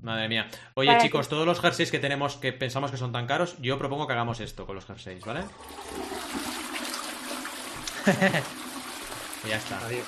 Madre 0.00 0.28
mía. 0.28 0.48
Oye, 0.74 0.86
Para 0.88 1.00
chicos, 1.02 1.28
todos 1.28 1.44
los 1.44 1.60
jerseys 1.60 1.90
que 1.90 1.98
tenemos 1.98 2.36
que 2.36 2.52
pensamos 2.52 2.90
que 2.92 2.96
son 2.96 3.10
tan 3.12 3.26
caros, 3.26 3.58
yo 3.60 3.76
propongo 3.78 4.06
que 4.06 4.12
hagamos 4.12 4.38
esto 4.40 4.64
con 4.64 4.76
los 4.76 4.86
jerseys, 4.86 5.24
¿vale? 5.24 5.40
y 9.44 9.48
ya 9.48 9.56
está. 9.56 9.84
Adiós. 9.84 10.06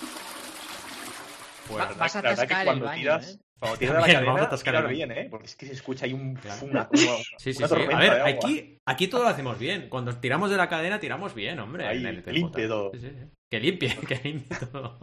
Pues 1.69 1.99
vas 1.99 2.17
a 2.17 2.23
la 2.23 2.31
verdad 2.31 2.47
que 2.49 2.55
atascar 2.55 2.61
el 2.61 2.67
cuando 2.67 2.85
baño, 2.87 3.01
tiras, 3.01 3.35
¿eh? 3.35 3.39
Cuando 3.61 3.79
tiras 3.79 3.95
de 3.95 4.01
la 4.01 4.07
También, 4.07 4.25
vamos 4.27 4.29
a 4.29 4.33
cadena, 4.33 4.47
atascar 4.47 4.89
bien, 4.89 5.13
¿eh? 5.13 5.29
Porque 5.31 5.47
es 5.47 5.55
que 5.57 5.67
se 5.67 5.73
escucha 5.75 6.07
ahí 6.07 6.13
un, 6.15 6.35
Claro. 6.35 6.67
una, 6.67 6.89
una, 6.91 7.17
Sí, 7.39 7.53
sí, 7.53 7.63
una 7.63 7.69
sí. 7.69 7.75
A 7.93 7.99
ver, 7.99 8.23
aquí, 8.23 8.79
aquí 8.87 9.07
todo 9.09 9.23
lo 9.23 9.29
hacemos 9.29 9.59
bien. 9.59 9.89
Cuando 9.89 10.17
tiramos 10.19 10.51
de 10.51 10.57
la 10.57 10.69
cadena, 10.69 10.99
tiramos 10.99 11.35
bien, 11.35 11.59
hombre. 11.61 11.87
Ahí, 11.87 11.99
en 11.99 12.07
el 12.07 12.23
TJ. 12.23 12.33
limpio 12.33 12.69
todo. 12.69 12.91
Sí, 12.95 13.01
sí, 13.01 13.11
sí. 13.11 13.27
Que 13.51 13.61
limpie, 13.61 13.95
que 14.09 14.21
limpie 14.25 14.57
todo. 14.73 14.99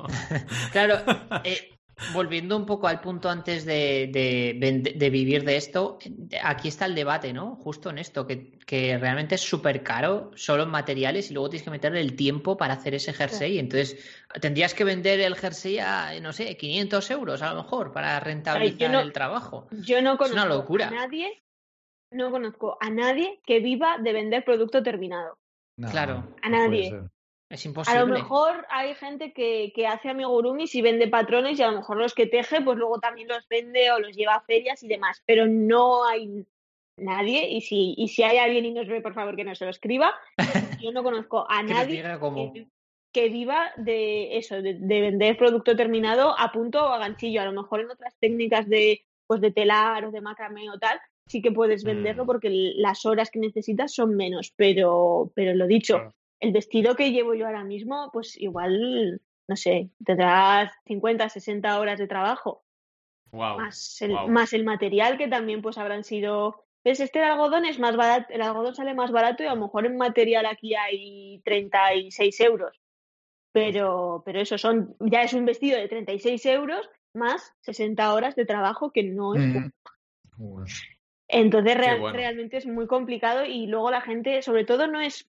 Claro, 0.71 1.01
eh, 1.43 1.76
volviendo 2.13 2.55
un 2.55 2.65
poco 2.65 2.87
al 2.87 3.01
punto 3.01 3.29
antes 3.29 3.65
de, 3.65 4.09
de, 4.11 4.55
vende- 4.59 4.93
de 4.93 5.09
vivir 5.09 5.43
de 5.43 5.57
esto, 5.57 5.97
aquí 6.43 6.67
está 6.67 6.85
el 6.85 6.95
debate, 6.95 7.33
¿no? 7.33 7.55
Justo 7.55 7.89
en 7.89 7.97
esto, 7.97 8.27
que, 8.27 8.51
que 8.65 8.97
realmente 8.97 9.35
es 9.35 9.41
súper 9.41 9.83
caro 9.83 10.31
solo 10.35 10.63
en 10.63 10.69
materiales 10.69 11.31
y 11.31 11.33
luego 11.33 11.49
tienes 11.49 11.63
que 11.63 11.71
meterle 11.71 12.01
el 12.01 12.15
tiempo 12.15 12.55
para 12.57 12.73
hacer 12.75 12.93
ese 12.95 13.13
jersey. 13.13 13.57
Entonces, 13.59 13.97
tendrías 14.41 14.73
que 14.73 14.83
vender 14.83 15.19
el 15.19 15.35
jersey 15.35 15.79
a, 15.79 16.19
no 16.21 16.33
sé, 16.33 16.55
500 16.55 17.09
euros 17.11 17.41
a 17.41 17.53
lo 17.53 17.63
mejor 17.63 17.91
para 17.91 18.19
rentabilizar 18.19 18.91
no- 18.91 19.01
el 19.01 19.11
trabajo. 19.13 19.67
Yo 19.71 20.01
no 20.01 20.13
Es 20.13 20.17
conozco 20.17 20.35
una 20.35 20.45
locura. 20.45 20.87
a 20.87 20.91
nadie, 20.91 21.43
no 22.11 22.31
conozco 22.31 22.77
a 22.79 22.89
nadie 22.89 23.39
que 23.45 23.59
viva 23.59 23.97
de 23.97 24.13
vender 24.13 24.45
producto 24.45 24.83
terminado. 24.83 25.37
No, 25.77 25.89
Claro. 25.89 26.35
A 26.41 26.49
nadie. 26.49 26.91
Es 27.49 27.65
A 27.65 27.69
imposible. 27.69 27.99
lo 28.01 28.07
mejor 28.07 28.65
hay 28.69 28.93
gente 28.95 29.31
que, 29.31 29.71
que 29.73 29.87
hace 29.87 30.09
amigurumis 30.09 30.75
y 30.75 30.81
vende 30.81 31.07
patrones 31.07 31.57
y 31.59 31.63
a 31.63 31.71
lo 31.71 31.77
mejor 31.77 31.97
los 31.97 32.13
que 32.13 32.25
teje 32.25 32.61
pues 32.61 32.77
luego 32.77 32.99
también 32.99 33.27
los 33.29 33.47
vende 33.47 33.89
o 33.91 33.99
los 33.99 34.15
lleva 34.15 34.35
a 34.35 34.41
ferias 34.41 34.83
y 34.83 34.87
demás, 34.87 35.23
pero 35.25 35.47
no 35.47 36.05
hay 36.05 36.45
nadie 36.97 37.47
y 37.49 37.61
si, 37.61 37.93
y 37.97 38.07
si 38.09 38.23
hay 38.23 38.37
alguien 38.37 38.65
y 38.65 38.71
nos 38.71 38.87
ve 38.87 39.01
por 39.01 39.13
favor 39.13 39.35
que 39.35 39.43
nos 39.45 39.61
lo 39.61 39.69
escriba, 39.69 40.13
yo 40.81 40.91
no 40.91 41.03
conozco 41.03 41.45
a 41.49 41.63
nadie 41.63 42.01
que, 42.53 42.67
que 43.13 43.29
viva 43.29 43.71
de 43.77 44.37
eso, 44.37 44.61
de, 44.61 44.73
de 44.73 45.01
vender 45.01 45.37
producto 45.37 45.75
terminado 45.75 46.35
a 46.37 46.51
punto 46.51 46.83
o 46.83 46.87
a 46.89 46.97
ganchillo. 46.97 47.41
A 47.41 47.45
lo 47.45 47.53
mejor 47.53 47.79
en 47.81 47.91
otras 47.91 48.15
técnicas 48.19 48.67
de, 48.67 49.05
pues 49.25 49.39
de 49.41 49.51
telar 49.51 50.03
o 50.05 50.11
de 50.11 50.21
macramé 50.21 50.69
o 50.69 50.77
tal, 50.79 50.99
sí 51.27 51.41
que 51.41 51.51
puedes 51.51 51.83
venderlo 51.83 52.23
Mm. 52.23 52.27
porque 52.27 52.49
las 52.75 53.05
horas 53.05 53.29
que 53.31 53.39
necesitas 53.39 53.93
son 53.93 54.15
menos. 54.17 54.51
Pero, 54.55 55.31
pero 55.35 55.53
lo 55.55 55.65
dicho, 55.67 55.95
Claro. 55.95 56.13
El 56.39 56.51
vestido 56.51 56.95
que 56.95 57.11
llevo 57.11 57.33
yo 57.33 57.45
ahora 57.47 57.63
mismo, 57.63 58.09
pues 58.13 58.39
igual, 58.39 59.21
no 59.47 59.55
sé, 59.55 59.89
tendrás 60.05 60.71
50, 60.85 61.29
60 61.29 61.79
horas 61.79 61.99
de 61.99 62.07
trabajo, 62.07 62.63
Wow. 63.31 63.57
más 63.57 64.01
el, 64.01 64.11
wow. 64.13 64.27
más 64.29 64.53
el 64.53 64.63
material 64.63 65.17
que 65.17 65.27
también 65.27 65.61
pues 65.61 65.77
habrán 65.77 66.03
sido... 66.03 66.63
¿Ves? 66.83 67.01
Este 67.01 67.19
de 67.19 67.25
algodón 67.25 67.65
es 67.65 67.79
más 67.79 67.97
barato, 67.97 68.33
el 68.33 68.41
algodón 68.41 68.73
sale 68.73 68.93
más 68.93 69.11
barato 69.11 69.43
y 69.43 69.47
a 69.47 69.55
lo 69.55 69.61
mejor 69.63 69.85
en 69.85 69.97
material 69.97 70.45
aquí 70.45 70.73
hay 70.75 71.41
36 71.43 72.39
euros. 72.39 72.79
Pero, 73.51 74.21
pero 74.25 74.39
eso 74.39 74.57
son, 74.57 74.95
ya 74.99 75.23
es 75.23 75.33
un 75.33 75.43
vestido 75.45 75.77
de 75.77 75.87
36 75.89 76.45
euros 76.45 76.89
más 77.13 77.53
60 77.61 78.13
horas 78.13 78.35
de 78.35 78.45
trabajo 78.45 78.91
que 78.91 79.03
no 79.03 79.35
es 79.35 79.41
Mm. 80.37 80.61
Entonces 81.27 81.73
Qué 81.73 81.77
real- 81.81 81.99
bueno. 81.99 82.15
realmente 82.15 82.57
es 82.57 82.67
muy 82.67 82.85
complicado 82.87 83.43
y 83.43 83.65
luego 83.67 83.89
la 83.91 84.01
gente, 84.01 84.41
sobre 84.43 84.65
todo 84.65 84.87
no 84.87 85.01
es 85.01 85.27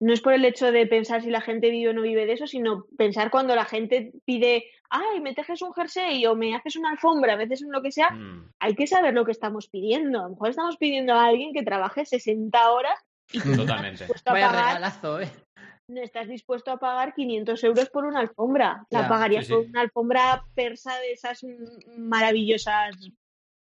no 0.00 0.12
es 0.12 0.20
por 0.20 0.32
el 0.34 0.44
hecho 0.44 0.70
de 0.72 0.86
pensar 0.86 1.22
si 1.22 1.30
la 1.30 1.40
gente 1.40 1.70
vive 1.70 1.90
o 1.90 1.92
no 1.94 2.02
vive 2.02 2.26
de 2.26 2.32
eso, 2.34 2.46
sino 2.46 2.84
pensar 2.98 3.30
cuando 3.30 3.54
la 3.54 3.64
gente 3.64 4.12
pide, 4.24 4.64
ay, 4.90 5.20
me 5.20 5.34
tejes 5.34 5.62
un 5.62 5.72
jersey 5.72 6.24
o 6.26 6.36
me 6.36 6.54
haces 6.54 6.76
una 6.76 6.90
alfombra, 6.90 7.32
a 7.32 7.36
veces 7.36 7.62
un 7.62 7.72
lo 7.72 7.80
que 7.82 7.92
sea, 7.92 8.10
Mm. 8.10 8.50
hay 8.60 8.74
que 8.74 8.86
saber 8.86 9.14
lo 9.14 9.24
que 9.24 9.32
estamos 9.32 9.68
pidiendo. 9.68 10.20
A 10.20 10.22
lo 10.24 10.30
mejor 10.30 10.50
estamos 10.50 10.76
pidiendo 10.76 11.14
a 11.14 11.24
alguien 11.26 11.52
que 11.54 11.62
trabaje 11.62 12.04
60 12.04 12.70
horas 12.72 12.98
y 13.32 13.40
que 13.40 13.56
Totalmente. 13.56 14.06
Vaya 14.26 14.48
pagar 14.48 14.66
regalazo, 14.66 15.20
¿eh? 15.20 15.30
no 15.88 16.02
estás 16.02 16.26
dispuesto 16.28 16.72
a 16.72 16.78
pagar 16.78 17.14
500 17.14 17.62
euros 17.64 17.88
por 17.90 18.04
una 18.04 18.18
alfombra. 18.20 18.84
La 18.90 19.02
Ya, 19.02 19.08
pagarías 19.08 19.46
sí, 19.46 19.52
sí. 19.52 19.54
por 19.56 19.66
una 19.66 19.80
alfombra 19.82 20.44
persa 20.54 20.98
de 20.98 21.12
esas 21.12 21.40
maravillosas 21.96 22.96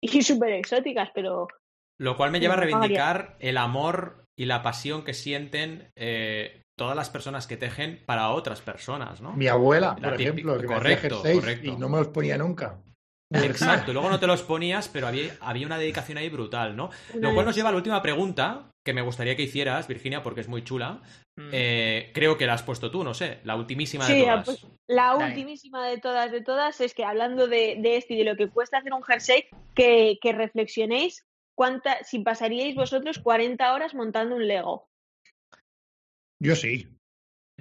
y 0.01 0.21
súper 0.21 0.53
exóticas, 0.53 1.09
pero 1.13 1.47
Lo 1.99 2.17
cual 2.17 2.31
me 2.31 2.39
lleva 2.39 2.55
a 2.55 2.57
reivindicar 2.57 3.35
el 3.39 3.57
amor 3.57 4.22
y 4.37 4.45
la 4.45 4.61
pasión 4.63 5.03
que 5.03 5.13
sienten 5.13 5.91
eh, 5.95 6.61
todas 6.77 6.95
las 6.95 7.09
personas 7.09 7.45
que 7.47 7.57
tejen 7.57 8.01
para 8.05 8.29
otras 8.31 8.61
personas, 8.61 9.21
¿no? 9.21 9.33
Mi 9.33 9.47
abuela, 9.47 9.95
La 9.99 10.09
por 10.09 10.17
típica- 10.17 10.23
ejemplo, 10.31 10.57
que 10.57 10.67
me 10.67 10.73
correcto, 10.73 11.15
jerseys 11.21 11.39
correcto. 11.39 11.67
y 11.67 11.75
no 11.77 11.89
me 11.89 11.97
los 11.99 12.07
ponía 12.07 12.37
nunca. 12.37 12.79
Exacto, 13.31 13.91
y 13.91 13.93
luego 13.93 14.09
no 14.09 14.19
te 14.19 14.27
los 14.27 14.41
ponías, 14.43 14.87
pero 14.89 15.07
había, 15.07 15.35
había 15.41 15.65
una 15.65 15.77
dedicación 15.77 16.17
ahí 16.17 16.29
brutal, 16.29 16.75
¿no? 16.75 16.89
una 17.13 17.29
Lo 17.29 17.33
cual 17.33 17.45
nos 17.47 17.55
lleva 17.55 17.69
a 17.69 17.71
la 17.71 17.77
última 17.77 18.01
pregunta, 18.01 18.69
que 18.85 18.93
me 18.93 19.01
gustaría 19.01 19.35
que 19.35 19.43
hicieras, 19.43 19.87
Virginia, 19.87 20.21
porque 20.23 20.41
es 20.41 20.47
muy 20.47 20.63
chula. 20.63 21.01
Mm. 21.35 21.49
Eh, 21.51 22.11
creo 22.13 22.37
que 22.37 22.45
la 22.45 22.53
has 22.53 22.61
puesto 22.63 22.91
tú, 22.91 23.03
no 23.03 23.13
sé, 23.15 23.39
la 23.43 23.55
ultimísima 23.55 24.07
de 24.07 24.21
todas. 24.21 24.45
pues, 24.45 24.67
la 24.87 25.13
Dale. 25.13 25.25
ultimísima 25.25 25.87
de 25.87 25.97
todas, 25.99 26.31
de 26.31 26.41
todas, 26.41 26.79
es 26.81 26.93
que 26.93 27.05
hablando 27.05 27.47
de, 27.47 27.77
de 27.79 27.97
esto 27.97 28.13
y 28.13 28.17
de 28.17 28.23
lo 28.23 28.35
que 28.35 28.49
cuesta 28.49 28.77
hacer 28.77 28.93
un 28.93 29.01
jersey, 29.03 29.45
que, 29.73 30.17
que 30.21 30.31
reflexionéis 30.33 31.23
cuánta, 31.55 32.03
si 32.03 32.19
pasaríais 32.19 32.75
vosotros 32.75 33.19
40 33.19 33.73
horas 33.73 33.93
montando 33.95 34.35
un 34.35 34.47
Lego. 34.47 34.89
Yo 36.39 36.55
sí. 36.55 36.87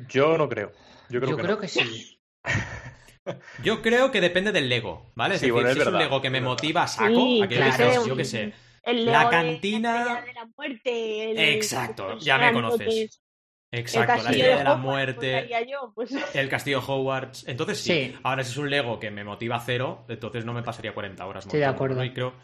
Yo 0.08 0.36
no 0.38 0.48
creo. 0.48 0.72
Yo 1.10 1.20
creo 1.20 1.30
Yo 1.32 1.36
que 1.36 1.42
creo 1.42 1.54
no. 1.56 1.60
que 1.60 1.68
sí. 1.68 2.20
Yo 3.62 3.82
creo 3.82 4.10
que 4.10 4.20
depende 4.20 4.50
del 4.50 4.68
Lego, 4.68 5.06
¿vale? 5.14 5.34
Es 5.36 5.40
Sí, 5.40 5.46
decir, 5.46 5.52
bueno, 5.52 5.68
es 5.68 5.74
si 5.76 5.80
es 5.80 5.86
un 5.86 5.98
Lego 5.98 6.20
que 6.20 6.30
me 6.30 6.40
motiva 6.40 6.82
a 6.82 6.88
saco, 6.88 7.14
Sí, 7.14 7.42
aquello 7.42 7.48
que 7.48 7.54
claro. 7.76 7.90
dices, 7.90 8.06
yo 8.06 8.16
qué 8.16 8.24
sé. 8.24 8.52
El 8.82 9.04
La 9.06 9.24
de 9.26 9.30
cantina- 9.30 10.22
de 10.22 10.32
la 10.32 10.48
muerte. 10.56 11.30
el- 11.30 11.38
Exacto, 11.38 12.18
ya 12.18 12.38
me 12.38 12.52
conoces. 12.52 13.22
El 13.70 13.78
Exacto, 13.80 14.12
la 14.24 14.30
estrella 14.30 14.58
de 14.58 14.64
la 14.64 14.72
Hogwarts, 14.74 15.14
pues, 15.14 15.32
muerte, 15.32 15.66
yo, 15.70 15.92
pues. 15.94 16.10
el 16.36 16.48
castillo 16.48 16.80
Hogwarts. 16.84 17.46
Entonces 17.46 17.78
sí. 17.80 17.92
Sí. 17.92 18.18
Ahora, 18.24 18.42
si 18.42 18.50
es 18.50 18.56
un 18.58 18.68
Lego 18.68 18.98
que 18.98 19.10
me 19.12 19.22
motiva 19.24 19.56
a 19.56 19.60
cero, 19.60 20.04
entonces 20.08 20.44
no 20.44 20.52
me 20.52 20.62
pasaría 20.64 20.92
40 20.92 21.24
horas. 21.24 21.46
Estoy 21.46 21.60
de 21.60 21.66
acuerdo. 21.66 21.96
¿no? 21.96 22.04
Y 22.04 22.12
creo... 22.12 22.34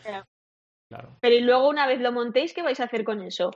Claro. 0.90 1.16
Pero 1.20 1.35
y 1.35 1.40
luego 1.40 1.69
una 1.69 1.86
vez 1.86 2.01
lo 2.01 2.12
montéis, 2.12 2.55
¿qué 2.55 2.62
vais 2.62 2.81
a 2.81 2.85
hacer 2.85 3.05
con 3.05 3.23
eso? 3.23 3.51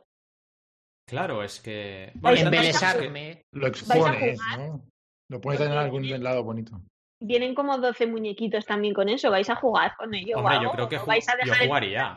Claro, 1.09 1.43
es 1.43 1.61
que. 1.61 2.13
Que- 2.23 2.41
Embelesarme. 2.41 3.43
Lo 3.55 3.67
expones? 3.67 4.39
¿no? 4.59 4.85
Lo 5.31 5.41
pones 5.41 5.61
en 5.61 5.73
algún 5.73 6.09
lado 6.23 6.45
bonito. 6.45 6.81
Vienen 7.23 7.55
como 7.55 7.79
12 7.79 8.07
muñequitos 8.07 8.67
también 8.67 8.95
con 8.95 9.09
eso. 9.09 9.31
¿Vais 9.31 9.49
a 9.49 9.55
jugar 9.55 9.95
con 9.97 10.15
ello? 10.15 10.39
Hombre, 10.39 10.59
yo 10.63 10.71
creo 10.73 10.89
que 10.89 10.97
¿O 10.97 11.01
ju- 11.01 11.07
vais 11.07 11.29
a 11.29 11.33
yo 11.33 11.39
dejar 11.45 11.63
el 11.63 11.69
jugaría. 11.69 12.17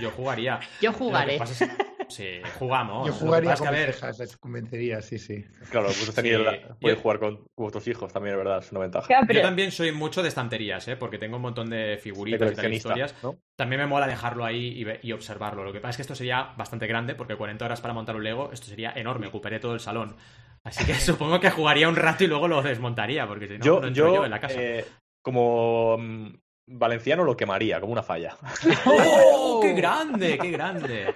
Yo 0.00 0.10
jugaría. 0.12 0.60
Yo 0.80 0.90
Lo 0.90 0.98
que 0.98 1.04
jugaré. 1.04 1.38
pasa 1.38 1.64
es- 1.64 1.70
Sí, 2.14 2.40
jugamos. 2.58 3.06
Yo 3.06 3.12
jugaría 3.14 3.54
con 3.54 3.68
mis 3.70 3.78
ver, 3.78 3.88
hijas, 3.90 4.18
les 4.18 4.36
convencería, 4.36 5.00
sí, 5.02 5.18
sí. 5.18 5.44
Claro, 5.70 5.86
vosotros 5.88 6.14
tenéis 6.14 6.36
Sí, 6.36 6.42
la- 6.42 6.74
podéis 6.80 6.96
yo- 6.98 7.02
jugar 7.02 7.18
con 7.18 7.44
vuestros 7.56 7.88
hijos 7.88 8.12
también, 8.12 8.34
es 8.34 8.38
verdad, 8.38 8.58
es 8.58 8.70
una 8.70 8.80
ventaja. 8.80 9.06
Pero- 9.26 9.32
Yo 9.40 9.42
también 9.42 9.70
soy 9.72 9.92
mucho 9.92 10.22
de 10.22 10.28
estanterías, 10.28 10.86
¿eh? 10.88 10.96
porque 10.96 11.18
tengo 11.18 11.36
un 11.36 11.42
montón 11.42 11.70
de 11.70 11.76
De 11.76 11.96
figuritas 11.98 12.52
y 12.52 12.54
tal 12.54 12.72
historias. 12.72 13.14
¿no? 13.22 13.36
También 13.56 13.80
me 13.80 13.86
mola 13.86 14.06
dejarlo 14.06 14.44
ahí 14.44 14.84
y, 15.02 15.08
y 15.08 15.12
observarlo. 15.12 15.64
Lo 15.64 15.72
que 15.72 15.80
pasa 15.80 15.90
es 15.90 15.96
que 15.96 16.02
esto 16.02 16.14
sería 16.14 16.52
bastante 16.56 16.86
grande, 16.86 17.14
porque 17.14 17.36
40 17.36 17.64
horas 17.64 17.80
para 17.80 17.94
montar 17.94 18.16
un 18.16 18.24
Lego, 18.24 18.50
esto 18.52 18.66
sería 18.66 18.92
enorme, 18.94 19.26
ocuparía 19.28 19.60
todo 19.60 19.74
el 19.74 19.80
salón. 19.80 20.16
Así 20.64 20.84
que 20.84 20.94
supongo 20.94 21.40
que 21.40 21.50
jugaría 21.50 21.88
un 21.88 21.96
rato 21.96 22.24
y 22.24 22.26
luego 22.26 22.46
lo 22.48 22.62
desmontaría, 22.62 23.26
porque 23.26 23.48
si 23.48 23.58
no, 23.58 23.64
yo, 23.64 23.80
no 23.80 23.86
entro 23.88 24.06
yo, 24.08 24.14
yo 24.16 24.24
en 24.24 24.30
la 24.30 24.38
casa. 24.40 24.54
eh, 24.62 24.84
como 25.22 25.96
mm, 25.98 26.28
valenciano, 26.68 27.24
lo 27.24 27.36
quemaría, 27.36 27.80
como 27.80 27.92
una 27.92 28.02
falla. 28.02 28.36
¡Oh! 28.86 29.60
¡Qué 29.62 29.72
grande! 29.74 30.38
¡Qué 30.38 30.50
grande! 30.50 31.14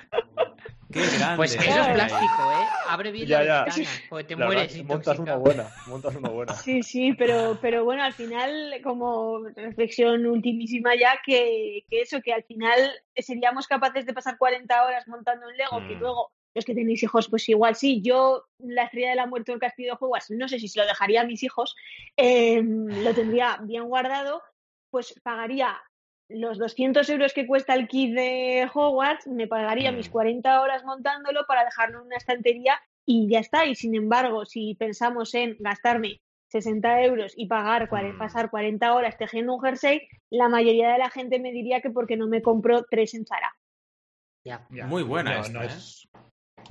¡Qué 0.96 1.18
grande! 1.18 1.36
Pues 1.36 1.54
eso 1.54 1.80
es 1.80 1.88
plástico, 1.94 2.50
¿eh? 2.50 2.68
Abre 2.88 3.10
bien 3.12 3.28
Ya, 3.28 3.38
la 3.42 3.44
ya. 3.44 3.64
ventana, 3.64 3.90
porque 4.08 4.24
te 4.24 4.36
La 4.36 4.46
mueres 4.46 4.70
es 4.72 4.76
que 4.78 4.84
montas 4.84 5.18
una 5.18 5.36
buena, 5.36 5.74
montas 5.84 6.14
una 6.16 6.28
buena. 6.30 6.54
Sí, 6.54 6.82
sí, 6.82 7.12
pero, 7.14 7.58
pero 7.60 7.84
bueno, 7.84 8.02
al 8.02 8.14
final, 8.14 8.80
como 8.82 9.46
reflexión 9.54 10.26
ultimísima 10.26 10.94
ya, 10.94 11.18
que, 11.24 11.84
que 11.90 12.00
eso, 12.00 12.20
que 12.22 12.32
al 12.32 12.44
final 12.44 12.78
seríamos 13.16 13.66
capaces 13.66 14.06
de 14.06 14.14
pasar 14.14 14.38
40 14.38 14.84
horas 14.84 15.06
montando 15.08 15.46
un 15.46 15.56
Lego, 15.56 15.84
que 15.86 15.96
Mm. 15.96 16.00
luego 16.00 16.32
los 16.54 16.64
que 16.64 16.74
tenéis 16.74 17.02
hijos, 17.02 17.28
pues 17.28 17.46
igual 17.50 17.74
sí. 17.76 18.00
Yo, 18.02 18.44
la 18.58 18.84
estrella 18.84 19.10
de 19.10 19.16
la 19.16 19.26
muerte 19.26 19.52
del 19.52 19.60
castillo 19.60 19.92
de 19.92 19.98
Hogwarts, 20.00 20.30
no 20.30 20.48
sé 20.48 20.58
si 20.58 20.68
se 20.68 20.80
lo 20.80 20.86
dejaría 20.86 21.20
a 21.20 21.26
mis 21.26 21.42
hijos, 21.42 21.76
eh, 22.16 22.62
lo 22.64 23.12
tendría 23.12 23.58
bien 23.62 23.84
guardado, 23.84 24.42
pues 24.90 25.20
pagaría 25.22 25.76
los 26.28 26.58
200 26.58 27.08
euros 27.10 27.32
que 27.32 27.46
cuesta 27.46 27.74
el 27.74 27.86
kit 27.88 28.14
de 28.14 28.68
Hogwarts, 28.72 29.26
me 29.28 29.46
pagaría 29.46 29.92
Mm. 29.92 29.96
mis 29.96 30.08
40 30.10 30.60
horas 30.60 30.84
montándolo 30.84 31.44
para 31.46 31.64
dejarlo 31.64 32.00
en 32.00 32.06
una 32.06 32.16
estantería 32.16 32.80
y 33.04 33.28
ya 33.30 33.38
está. 33.40 33.64
Y 33.66 33.74
sin 33.74 33.94
embargo, 33.94 34.44
si 34.44 34.74
pensamos 34.74 35.34
en 35.34 35.56
gastarme 35.60 36.20
60 36.48 37.02
euros 37.02 37.32
y 37.36 37.46
pagar, 37.46 37.88
Mm. 37.90 38.18
pasar 38.18 38.50
40 38.50 38.94
horas 38.94 39.16
tejiendo 39.18 39.54
un 39.54 39.60
jersey, 39.62 40.08
la 40.30 40.48
mayoría 40.48 40.90
de 40.92 40.98
la 40.98 41.10
gente 41.10 41.38
me 41.38 41.52
diría 41.52 41.80
que 41.80 41.90
porque 41.90 42.16
no 42.16 42.26
me 42.28 42.42
compro 42.42 42.84
tres 42.90 43.14
en 43.14 43.24
Zara. 43.26 43.52
Ya. 44.44 44.66
Ya, 44.70 44.86
Muy 44.86 45.02
buena 45.02 45.34
no, 45.34 45.40
esta, 45.40 45.52
no 45.52 45.62
¿eh? 45.64 45.66
es- 45.66 46.08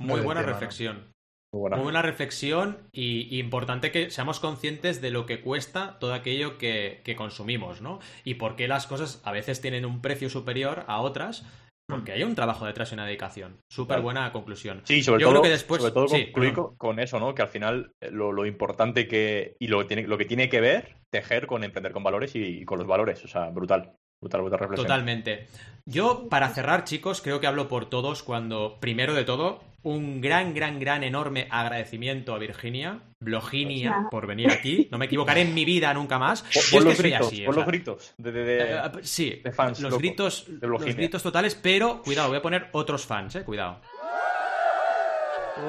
Muy 0.00 0.20
no 0.20 0.24
buena 0.24 0.40
el 0.40 0.46
tema, 0.46 0.52
¿no? 0.56 0.60
reflexión. 0.60 1.12
Muy 1.52 1.60
buena. 1.60 1.76
Muy 1.76 1.84
buena 1.84 2.02
reflexión 2.02 2.78
y, 2.92 3.34
y 3.34 3.38
importante 3.38 3.90
que 3.90 4.10
seamos 4.10 4.40
conscientes 4.40 5.00
de 5.00 5.10
lo 5.10 5.26
que 5.26 5.40
cuesta 5.40 5.98
todo 5.98 6.12
aquello 6.14 6.58
que, 6.58 7.00
que 7.04 7.16
consumimos, 7.16 7.80
¿no? 7.80 8.00
Y 8.24 8.34
por 8.34 8.56
qué 8.56 8.68
las 8.68 8.86
cosas 8.86 9.20
a 9.24 9.32
veces 9.32 9.60
tienen 9.60 9.84
un 9.86 10.02
precio 10.02 10.28
superior 10.28 10.84
a 10.86 11.00
otras, 11.00 11.46
porque 11.88 12.10
hay 12.10 12.24
un 12.24 12.34
trabajo 12.34 12.66
detrás 12.66 12.90
y 12.90 12.94
una 12.94 13.06
dedicación. 13.06 13.58
Súper 13.70 14.00
buena 14.00 14.32
conclusión. 14.32 14.80
Sí, 14.84 15.04
sobre 15.04 15.20
Yo 15.20 15.28
todo, 15.28 15.34
creo 15.34 15.42
que 15.44 15.50
después- 15.50 15.80
sobre 15.80 15.94
todo 15.94 16.08
sí, 16.08 16.32
con, 16.76 16.98
eso, 16.98 17.20
¿no? 17.20 17.34
Que 17.34 17.42
al 17.42 17.48
final 17.48 17.92
eh, 18.02 18.10
lo, 18.10 18.32
lo 18.32 18.44
importante 18.44 19.06
que 19.06 19.54
y 19.60 19.68
lo, 19.68 19.78
que 19.78 19.84
tiene, 19.84 20.02
lo 20.08 20.18
que 20.18 20.24
tiene 20.24 20.48
que 20.48 20.60
ver 20.60 20.96
tejer 21.12 21.46
con 21.46 21.62
emprender 21.62 21.92
con 21.92 22.02
valores 22.02 22.34
y, 22.34 22.40
y 22.42 22.64
con 22.64 22.78
los 22.78 22.88
valores. 22.88 23.24
O 23.24 23.28
sea, 23.28 23.50
brutal. 23.50 23.94
Brutal, 24.20 24.40
brutal 24.42 24.58
reflexión. 24.60 24.86
Totalmente. 24.86 25.46
Yo, 25.84 26.28
para 26.28 26.48
cerrar, 26.48 26.84
chicos, 26.84 27.20
creo 27.22 27.38
que 27.40 27.46
hablo 27.46 27.68
por 27.68 27.88
todos 27.88 28.22
cuando, 28.22 28.78
primero 28.80 29.14
de 29.14 29.24
todo, 29.24 29.62
un 29.82 30.20
gran, 30.20 30.52
gran, 30.52 30.80
gran, 30.80 31.04
enorme 31.04 31.46
agradecimiento 31.48 32.34
a 32.34 32.38
Virginia, 32.38 32.98
Bloginia, 33.20 34.08
por 34.10 34.26
venir 34.26 34.50
aquí. 34.50 34.88
No 34.90 34.98
me 34.98 35.04
equivocaré 35.04 35.42
en 35.42 35.54
mi 35.54 35.64
vida 35.64 35.94
nunca 35.94 36.18
más. 36.18 36.42
Pon 36.42 36.50
que 36.70 36.80
los 36.80 36.96
soy 36.96 37.04
gritos, 37.10 37.26
así, 37.28 37.42
o 37.42 37.46
pon 37.46 37.54
los 37.54 37.64
sea, 37.64 37.70
gritos. 37.70 38.14
De, 38.18 38.32
de- 38.32 38.42
de- 38.44 38.90
sí, 39.04 39.40
de 39.44 39.52
fans 39.52 39.78
los 39.80 39.90
locos, 39.92 39.98
gritos, 40.02 40.44
de 40.48 40.66
Bloginia. 40.66 40.86
los 40.92 40.96
gritos 40.96 41.22
totales, 41.22 41.54
pero 41.54 42.02
cuidado, 42.02 42.28
voy 42.30 42.38
a 42.38 42.42
poner 42.42 42.68
otros 42.72 43.06
fans, 43.06 43.36
eh, 43.36 43.44
cuidado. 43.44 43.80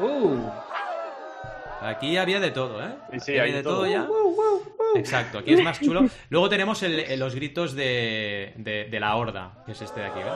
Uh, 0.01 0.49
Aquí 1.81 2.17
había 2.17 2.39
de 2.39 2.49
todo, 2.49 2.83
¿eh? 2.83 2.95
Sí, 3.13 3.19
sí, 3.19 3.37
había 3.37 3.57
de 3.57 3.63
todo 3.63 3.75
todo. 3.83 3.85
ya. 3.87 4.07
Exacto, 4.95 5.39
aquí 5.39 5.53
es 5.53 5.61
más 5.63 5.79
chulo. 5.79 6.05
Luego 6.29 6.49
tenemos 6.49 6.81
el- 6.83 6.99
el- 6.99 7.19
los 7.19 7.35
gritos 7.35 7.73
de, 7.75 8.53
de- 8.57 8.85
de 8.85 8.99
la 8.99 9.15
horda, 9.15 9.63
que 9.65 9.73
es 9.73 9.81
este 9.81 9.99
de 9.99 10.05
aquí, 10.07 10.19
¿ves? 10.19 10.33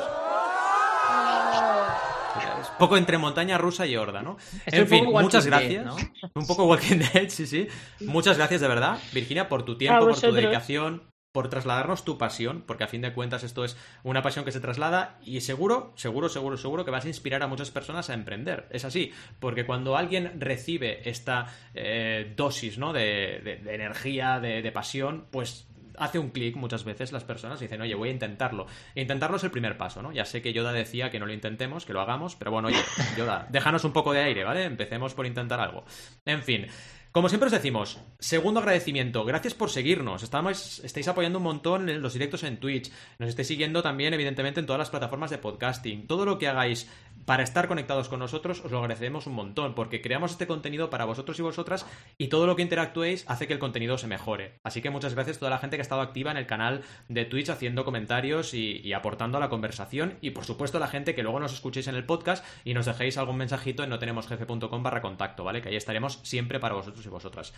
Es 2.62 2.70
un 2.70 2.78
poco 2.78 2.98
entre 2.98 3.18
montaña 3.18 3.58
rusa 3.58 3.86
y 3.86 3.96
horda, 3.98 4.22
¿no? 4.22 4.38
Es 4.66 4.74
en 4.74 4.88
fin, 4.88 5.06
muchas 5.06 5.46
Dead, 5.46 5.52
gracias. 5.60 5.86
¿no? 5.86 5.96
Un 6.36 6.48
poco 6.48 6.66
Walking 6.66 7.00
Dead, 7.14 7.30
sí, 7.30 7.46
sí. 7.48 7.68
Muchas 8.02 8.38
gracias 8.38 8.62
de 8.62 8.68
verdad, 8.68 8.98
Virginia, 9.14 9.50
por 9.50 9.64
tu 9.64 9.78
tiempo, 9.78 10.00
por 10.00 10.20
tu 10.20 10.32
dedicación, 10.32 11.04
por 11.32 11.50
trasladarnos 11.50 12.04
tu 12.04 12.18
pasión, 12.18 12.64
porque 12.68 12.84
a 12.84 12.88
fin 12.88 13.02
de 13.02 13.14
cuentas 13.14 13.44
esto 13.44 13.64
es 13.64 13.78
una 14.04 14.22
pasión 14.22 14.44
que 14.46 14.52
se 14.52 14.60
traslada 14.60 15.18
y 15.24 15.42
seguro, 15.42 15.94
seguro, 15.96 16.28
seguro, 16.30 16.58
seguro 16.58 16.86
que 16.86 16.92
vas 16.92 17.06
a 17.06 17.08
inspirar 17.08 17.42
a 17.44 17.48
muchas 17.48 17.72
personas 17.72 18.10
a 18.10 18.14
emprender. 18.14 18.68
Es 18.72 18.84
así, 18.86 19.12
porque 19.40 19.66
cuando 19.66 19.96
alguien 19.98 20.40
recibe 20.40 21.10
esta 21.10 21.48
eh, 21.74 22.34
dosis 22.36 22.78
¿no? 22.78 22.92
de, 22.94 23.42
de- 23.44 23.58
de 23.58 23.76
energía, 23.76 24.40
de, 24.40 24.62
de 24.62 24.72
pasión, 24.72 25.26
pues 25.32 25.68
hace 25.98 26.18
un 26.20 26.30
clic 26.32 26.56
muchas 26.56 26.84
veces 26.84 27.12
las 27.12 27.24
personas 27.24 27.62
y 27.62 27.66
dicen, 27.66 27.82
oye, 27.82 27.94
voy 27.96 28.10
a 28.10 28.12
intentarlo. 28.14 28.66
E 28.96 29.02
intentarlo 29.02 29.38
es 29.38 29.44
el 29.44 29.52
primer 29.52 29.78
paso, 29.78 30.02
¿no? 30.02 30.12
Ya 30.12 30.26
sé 30.26 30.42
que 30.42 30.52
Yoda 30.54 30.72
decía 30.74 31.12
que 31.12 31.20
no 31.20 31.26
lo 31.28 31.34
intentemos, 31.34 31.86
que 31.86 31.94
lo 31.94 32.02
hagamos, 32.02 32.36
pero 32.36 32.50
bueno, 32.50 32.70
oye, 32.70 32.80
Yoda, 33.18 33.46
déjanos 33.52 33.84
un 33.84 33.94
poco 33.94 34.12
de 34.14 34.22
aire, 34.22 34.44
¿vale? 34.44 34.64
Empecemos 34.64 35.14
por 35.14 35.26
intentar 35.28 35.60
algo. 35.60 35.84
En 36.26 36.42
fin. 36.44 36.68
Como 37.12 37.28
siempre 37.28 37.48
os 37.48 37.52
decimos, 37.52 38.00
segundo 38.20 38.62
agradecimiento, 38.62 39.26
gracias 39.26 39.54
por 39.54 39.70
seguirnos. 39.70 40.24
Estamos, 40.24 40.80
estáis 40.80 41.10
apoyando 41.10 41.40
un 41.40 41.44
montón 41.44 42.02
los 42.02 42.14
directos 42.14 42.44
en 42.44 42.58
Twitch. 42.58 42.90
Nos 43.20 43.28
estáis 43.28 43.50
siguiendo 43.50 43.84
también, 43.84 44.14
evidentemente, 44.14 44.62
en 44.62 44.66
todas 44.66 44.80
las 44.80 44.90
plataformas 44.90 45.30
de 45.30 45.38
podcasting. 45.38 46.08
Todo 46.08 46.24
lo 46.24 46.40
que 46.40 46.48
hagáis 46.48 46.90
para 47.26 47.44
estar 47.44 47.68
conectados 47.68 48.10
con 48.10 48.20
nosotros 48.20 48.62
os 48.64 48.72
lo 48.72 48.80
agradecemos 48.80 49.28
un 49.28 49.34
montón, 49.34 49.76
porque 49.76 50.02
creamos 50.02 50.32
este 50.32 50.48
contenido 50.48 50.90
para 50.90 51.06
vosotros 51.06 51.38
y 51.40 51.42
vosotras 51.42 51.86
y 52.18 52.28
todo 52.28 52.48
lo 52.48 52.56
que 52.56 52.62
interactuéis 52.62 53.26
hace 53.28 53.48
que 53.48 53.54
el 53.54 53.60
contenido 53.60 53.98
se 53.98 54.08
mejore. 54.08 54.60
Así 54.64 54.82
que 54.82 54.90
muchas 54.90 55.14
gracias 55.14 55.38
a 55.38 55.40
toda 55.40 55.52
la 55.52 55.60
gente 55.60 55.78
que 55.78 55.82
ha 55.82 55.84
estado 55.84 56.02
activa 56.02 56.32
en 56.32 56.38
el 56.38 56.46
canal 56.46 56.82
de 57.10 57.26
Twitch 57.26 57.50
haciendo 57.50 57.86
comentarios 57.86 58.54
y, 58.54 58.92
aportando 58.94 59.38
a 59.38 59.42
la 59.42 59.50
conversación 59.50 60.18
y 60.22 60.32
por 60.32 60.46
supuesto 60.46 60.80
la 60.80 60.88
gente 60.88 61.16
que 61.16 61.24
luego 61.24 61.40
nos 61.40 61.54
escuchéis 61.54 61.88
en 61.88 61.96
el 61.96 62.04
podcast 62.04 62.46
y 62.66 62.74
nos 62.74 62.86
dejéis 62.86 63.18
algún 63.18 63.38
mensajito 63.38 63.84
en 63.84 63.90
notenemosjefe.com 63.90 64.84
barra 64.84 65.02
contacto, 65.02 65.44
¿vale? 65.44 65.62
Que 65.62 65.70
ahí 65.70 65.76
estaremos 65.76 66.20
siempre 66.24 66.60
para 66.60 66.76
vosotros 66.76 67.06
y 67.06 67.10
vosotras. 67.10 67.54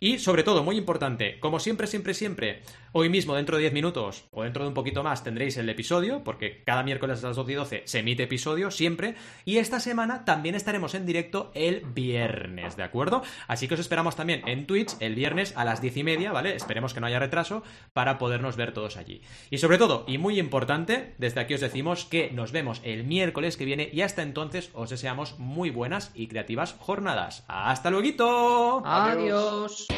Y 0.00 0.18
sobre 0.18 0.44
todo, 0.44 0.62
muy 0.62 0.76
importante, 0.76 1.40
como 1.40 1.58
siempre, 1.58 1.88
siempre, 1.88 2.14
siempre, 2.14 2.62
hoy 2.92 3.08
mismo, 3.08 3.34
dentro 3.34 3.56
de 3.56 3.62
10 3.62 3.72
minutos 3.72 4.28
o 4.30 4.44
dentro 4.44 4.62
de 4.62 4.68
un 4.68 4.74
poquito 4.74 5.02
más, 5.02 5.24
tendréis 5.24 5.56
el 5.56 5.68
episodio, 5.68 6.22
porque 6.22 6.62
cada 6.64 6.84
miércoles 6.84 7.24
a 7.24 7.28
las 7.28 7.36
12 7.36 7.52
y 7.52 7.54
12 7.54 7.82
se 7.84 7.98
emite 7.98 8.22
episodio, 8.22 8.70
siempre. 8.70 9.07
Y 9.44 9.58
esta 9.58 9.78
semana 9.78 10.24
también 10.24 10.54
estaremos 10.54 10.94
en 10.94 11.06
directo 11.06 11.52
el 11.54 11.82
viernes, 11.86 12.76
¿de 12.76 12.82
acuerdo? 12.82 13.22
Así 13.46 13.68
que 13.68 13.74
os 13.74 13.80
esperamos 13.80 14.16
también 14.16 14.42
en 14.48 14.66
Twitch 14.66 14.94
el 15.00 15.14
viernes 15.14 15.54
a 15.56 15.64
las 15.64 15.80
10 15.80 15.98
y 15.98 16.04
media, 16.04 16.32
¿vale? 16.32 16.54
Esperemos 16.54 16.94
que 16.94 17.00
no 17.00 17.06
haya 17.06 17.18
retraso 17.18 17.62
para 17.92 18.18
podernos 18.18 18.56
ver 18.56 18.72
todos 18.72 18.96
allí. 18.96 19.20
Y 19.50 19.58
sobre 19.58 19.78
todo, 19.78 20.04
y 20.08 20.18
muy 20.18 20.38
importante, 20.38 21.14
desde 21.18 21.40
aquí 21.40 21.54
os 21.54 21.60
decimos 21.60 22.04
que 22.04 22.30
nos 22.30 22.52
vemos 22.52 22.80
el 22.84 23.04
miércoles 23.04 23.56
que 23.56 23.64
viene 23.64 23.90
y 23.92 24.00
hasta 24.00 24.22
entonces 24.22 24.70
os 24.72 24.90
deseamos 24.90 25.38
muy 25.38 25.70
buenas 25.70 26.10
y 26.14 26.26
creativas 26.28 26.74
jornadas. 26.78 27.44
¡Hasta 27.48 27.90
luego! 27.90 27.98
Adiós. 28.84 29.88